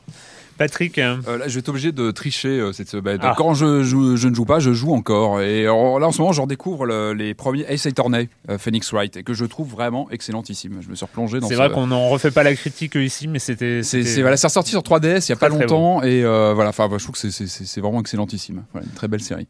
Patrick, 0.59 0.99
euh, 0.99 1.17
Euh, 1.27 1.39
là, 1.39 1.49
je 1.49 1.55
vais 1.55 1.61
être 1.61 1.69
obligé 1.71 1.91
de 1.93 2.11
tricher. 2.11 2.49
euh, 2.61 2.73
cette, 2.73 2.95
bah, 2.97 3.13
Ah. 3.21 3.35
Quand 3.37 3.55
je, 3.55 3.83
je 3.83 4.29
ne 4.29 4.35
joue 4.35 4.45
pas, 4.45 4.59
je 4.61 4.73
joue 4.73 4.90
encore. 4.93 5.41
Et 5.41 5.63
alors, 5.65 5.99
là, 5.99 6.07
en 6.09 6.13
ce 6.13 6.21
moment, 6.21 6.33
je 6.33 6.41
redécouvre 6.41 6.85
le- 6.85 7.13
les 7.13 7.35
premiers 7.35 7.65
Ace 7.69 7.87
Attorney, 7.87 8.29
euh, 8.49 8.59
Phoenix 8.59 8.93
Wright, 8.93 9.17
et 9.17 9.23
que 9.23 9.33
je 9.35 9.45
trouve 9.45 9.69
vraiment 9.71 10.09
excellentissime. 10.11 10.79
Je 10.81 10.89
me 10.89 10.95
suis 10.95 11.05
replongé 11.07 11.41
dans 11.41 11.49
c'est 11.49 11.55
ce- 11.55 11.59
vrai 11.59 11.71
qu'on 11.71 11.87
n'en 11.89 12.09
refait 12.09 12.31
pas 12.31 12.43
la 12.43 12.55
critique 12.55 12.95
ici, 12.97 13.29
mais 13.29 13.39
c'était. 13.39 13.83
C'est 13.83 14.03
voilà, 14.21 14.37
ressorti 14.37 14.71
sur 14.71 14.83
3DS 14.83 15.29
il 15.29 15.31
y 15.31 15.33
a 15.33 15.37
pas 15.37 15.49
longtemps 15.49 16.03
et 16.03 16.23
euh, 16.25 16.53
voilà, 16.55 16.71
enfin, 16.71 16.89
je 16.97 17.03
trouve 17.05 17.21
que 17.21 17.29
c'est 17.31 17.81
vraiment 17.81 18.01
excellentissime. 18.01 18.65
Voilà, 18.73 18.87
une 18.87 18.93
très 18.95 19.09
belle 19.09 19.21
série. 19.23 19.47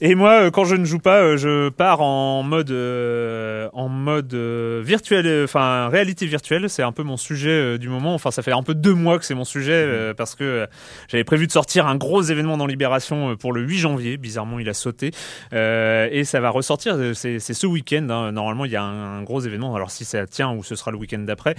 Et 0.00 0.14
moi, 0.14 0.42
euh, 0.44 0.50
quand 0.52 0.64
je 0.64 0.76
ne 0.76 0.84
joue 0.84 1.00
pas, 1.00 1.22
euh, 1.22 1.36
je 1.36 1.70
pars 1.70 2.00
en 2.02 2.44
mode, 2.44 2.70
euh, 2.70 3.68
en 3.72 3.88
mode 3.88 4.32
euh, 4.32 4.80
virtuel, 4.84 5.26
euh, 5.26 5.42
enfin 5.42 5.88
réalité 5.88 6.24
virtuelle. 6.26 6.70
C'est 6.70 6.84
un 6.84 6.92
peu 6.92 7.02
mon 7.02 7.16
sujet 7.16 7.78
du 7.78 7.88
moment. 7.88 8.14
Enfin, 8.14 8.30
ça 8.30 8.42
fait 8.42 8.52
un 8.52 8.62
peu 8.62 8.74
deux 8.74 8.94
mois 8.94 9.18
que 9.18 9.24
c'est 9.24 9.34
mon 9.34 9.44
sujet 9.44 9.72
euh, 9.72 10.14
parce 10.14 10.36
que 10.36 10.68
j'avais 11.08 11.24
prévu 11.24 11.48
de 11.48 11.52
sortir 11.52 11.88
un 11.88 11.96
gros 11.96 12.22
événement 12.22 12.56
dans 12.56 12.66
Libération 12.66 13.34
pour 13.36 13.52
le 13.52 13.62
8 13.62 13.78
janvier. 13.78 14.16
Bizarrement, 14.18 14.60
il 14.60 14.68
a 14.68 14.74
sauté 14.74 15.10
et 15.52 16.22
ça 16.24 16.38
va 16.38 16.50
ressortir. 16.50 16.96
C'est 17.14 17.40
ce 17.40 17.66
week-end. 17.66 18.06
hein. 18.10 18.30
Normalement, 18.30 18.66
il 18.66 18.70
y 18.70 18.76
a 18.76 18.82
un, 18.84 19.18
un 19.18 19.22
gros 19.24 19.40
événement. 19.40 19.74
Alors 19.74 19.90
si 19.90 20.04
ça 20.04 20.26
tient 20.26 20.52
ou 20.52 20.62
ce 20.62 20.76
sera 20.76 20.92
le 20.92 20.98
week-end 20.98 21.18
d'après 21.18 21.56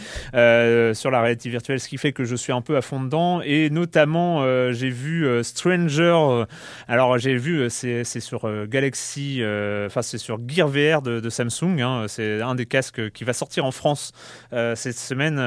sur 0.93 1.11
la 1.11 1.21
réalité 1.21 1.49
virtuelle, 1.49 1.81
ce 1.81 1.89
qui 1.89 1.97
fait 1.97 2.13
que 2.13 2.23
je 2.23 2.37
suis 2.37 2.53
un 2.53 2.61
peu 2.61 2.77
à 2.77 2.81
fond 2.81 3.01
dedans. 3.03 3.41
Et 3.43 3.69
notamment, 3.69 4.45
j'ai 4.71 4.89
vu 4.89 5.27
Stranger. 5.43 6.45
alors 6.87 7.17
j'ai 7.17 7.35
vu, 7.35 7.69
c'est 7.69 8.05
sur 8.29 8.45
euh, 8.45 8.67
Galaxy, 8.67 9.39
euh, 9.39 9.87
enfin 9.87 10.03
c'est 10.03 10.19
sur 10.19 10.37
Gear 10.47 10.67
VR 10.67 11.01
de, 11.01 11.29
Samsung. 11.29 11.81
hein. 11.81 12.05
c'est 12.07 12.41
un 12.41 12.53
des 12.53 12.67
casques 12.67 13.09
qui 13.09 13.23
va 13.23 13.33
sortir 13.33 13.65
en 13.65 13.71
France 13.71 14.11
euh, 14.53 14.75
cette 14.75 14.99
semaine. 14.99 15.37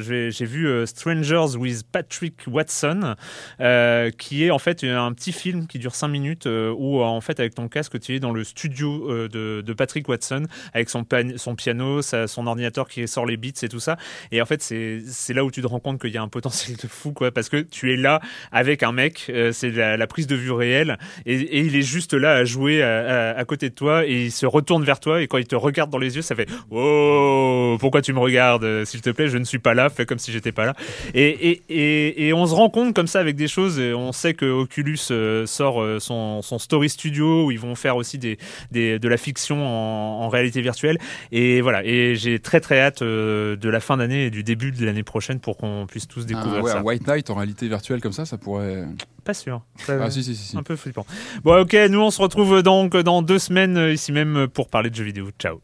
j'ai 0.00 0.46
vu 0.46 0.86
Strangers 0.86 1.56
with 1.58 1.82
Patrick 1.92 2.36
Watson, 2.46 3.14
qui 4.16 4.44
est 4.44 4.50
en 4.50 4.58
fait 4.58 4.84
un 4.84 5.12
petit 5.12 5.32
film 5.32 5.66
qui 5.66 5.78
dure 5.78 5.94
5 5.94 6.08
minutes 6.08 6.46
où 6.46 7.02
en 7.02 7.20
fait 7.20 7.38
avec 7.40 7.54
ton 7.54 7.68
casque 7.68 8.00
tu 8.00 8.14
es 8.16 8.20
dans 8.20 8.32
le 8.32 8.44
studio 8.44 9.28
de, 9.28 9.74
Patrick 9.76 10.08
Watson 10.08 10.44
avec 10.72 10.88
son, 10.88 11.04
son 11.36 11.54
piano, 11.54 12.00
son 12.02 12.46
ordinateur 12.46 12.88
qui 12.88 13.06
sort 13.06 13.26
les 13.26 13.36
beats 13.36 13.62
et 13.62 13.68
tout 13.68 13.80
ça. 13.80 13.96
Et 14.32 14.40
en 14.40 14.46
fait 14.46 14.62
c'est 14.62 15.34
là 15.34 15.44
où 15.44 15.50
tu 15.50 15.60
te 15.60 15.66
rends 15.66 15.80
compte 15.80 16.00
qu'il 16.00 16.12
y 16.12 16.18
a 16.18 16.22
un 16.22 16.28
potentiel 16.28 16.76
de 16.78 16.88
fou 16.88 17.12
quoi, 17.12 17.30
parce 17.30 17.50
que 17.50 17.60
tu 17.60 17.92
es 17.92 17.96
là 17.96 18.20
avec 18.50 18.82
un 18.82 18.92
mec, 18.92 19.30
c'est 19.52 19.70
la, 19.70 20.06
prise 20.06 20.26
de 20.26 20.36
vue 20.36 20.52
réelle 20.52 20.98
et 21.26 21.60
il 21.60 21.76
est 21.76 21.82
juste 21.82 22.14
là 22.14 22.29
à 22.32 22.44
jouer 22.44 22.82
à, 22.82 23.30
à- 23.32 23.38
à 23.38 23.44
côté 23.44 23.68
de 23.70 23.74
toi 23.74 24.06
et 24.06 24.24
il 24.26 24.30
se 24.32 24.46
retourne 24.46 24.84
vers 24.84 25.00
toi 25.00 25.22
et 25.22 25.26
quand 25.28 25.38
il 25.38 25.46
te 25.46 25.56
regarde 25.56 25.90
dans 25.90 25.98
les 25.98 26.16
yeux 26.16 26.22
ça 26.22 26.34
fait 26.34 26.48
oh 26.70 27.76
pourquoi 27.80 28.02
tu 28.02 28.12
me 28.12 28.18
regardes 28.18 28.64
euh, 28.64 28.84
s'il 28.84 29.00
te 29.00 29.10
plaît 29.10 29.28
je 29.28 29.38
ne 29.38 29.44
suis 29.44 29.58
pas 29.58 29.74
là 29.74 29.88
fais 29.88 30.06
comme 30.06 30.18
si 30.18 30.32
j'étais 30.32 30.52
pas 30.52 30.66
là 30.66 30.74
et, 31.14 31.28
et, 31.50 31.62
et, 31.68 32.26
et 32.28 32.32
on 32.32 32.46
se 32.46 32.54
rend 32.54 32.68
compte 32.70 32.94
comme 32.94 33.06
ça 33.06 33.20
avec 33.20 33.36
des 33.36 33.48
choses 33.48 33.78
et 33.78 33.94
on 33.94 34.12
sait 34.12 34.34
que 34.34 34.46
Oculus 34.46 34.98
euh, 35.10 35.46
sort 35.46 35.82
euh, 35.82 35.98
son, 36.00 36.42
son 36.42 36.58
story 36.58 36.88
studio 36.88 37.46
où 37.46 37.50
ils 37.50 37.58
vont 37.58 37.74
faire 37.74 37.96
aussi 37.96 38.18
des, 38.18 38.38
des 38.70 38.98
de 38.98 39.08
la 39.08 39.16
fiction 39.16 39.64
en, 39.64 40.24
en 40.24 40.28
réalité 40.28 40.60
virtuelle. 40.60 40.98
Et 41.32 41.60
voilà. 41.60 41.84
Et 41.84 42.14
j'ai 42.16 42.38
très 42.38 42.60
très 42.60 42.80
hâte 42.80 43.02
euh, 43.02 43.56
de 43.56 43.68
la 43.68 43.80
fin 43.80 43.96
d'année 43.96 44.26
et 44.26 44.30
du 44.30 44.42
début 44.42 44.70
de 44.72 44.84
l'année 44.84 45.02
prochaine 45.02 45.40
pour 45.40 45.56
qu'on 45.56 45.86
puisse 45.88 46.06
tous 46.08 46.26
découvrir 46.26 46.56
Ah, 46.58 46.62
ouais, 46.62 46.70
ça. 46.72 46.78
un 46.78 46.82
White 46.82 47.06
Knight 47.06 47.30
en 47.30 47.34
réalité 47.34 47.68
virtuelle 47.68 48.00
comme 48.00 48.12
ça, 48.12 48.24
ça 48.24 48.36
pourrait. 48.38 48.84
Pas 49.30 49.34
sûr 49.34 49.62
Ça- 49.76 49.98
Ah 50.02 50.10
si 50.10 50.24
si 50.24 50.34
si. 50.34 50.44
si. 50.48 50.56
un 50.58 50.62
peu 50.62 50.74
flippant. 50.76 51.06
Bon, 51.44 51.60
ok, 51.60 51.74
nous 51.88 52.00
on 52.00 52.10
se 52.10 52.20
retrouve 52.20 52.62
donc 52.62 52.96
dans 52.96 53.22
deux 53.22 53.38
semaines 53.38 53.76
euh, 53.76 53.92
ici 53.92 54.10
même 54.12 54.48
pour 54.48 54.68
parler 54.68 54.90
de 54.90 54.94
jeux 54.96 55.04
vidéo. 55.04 55.28
Ciao. 55.38 55.60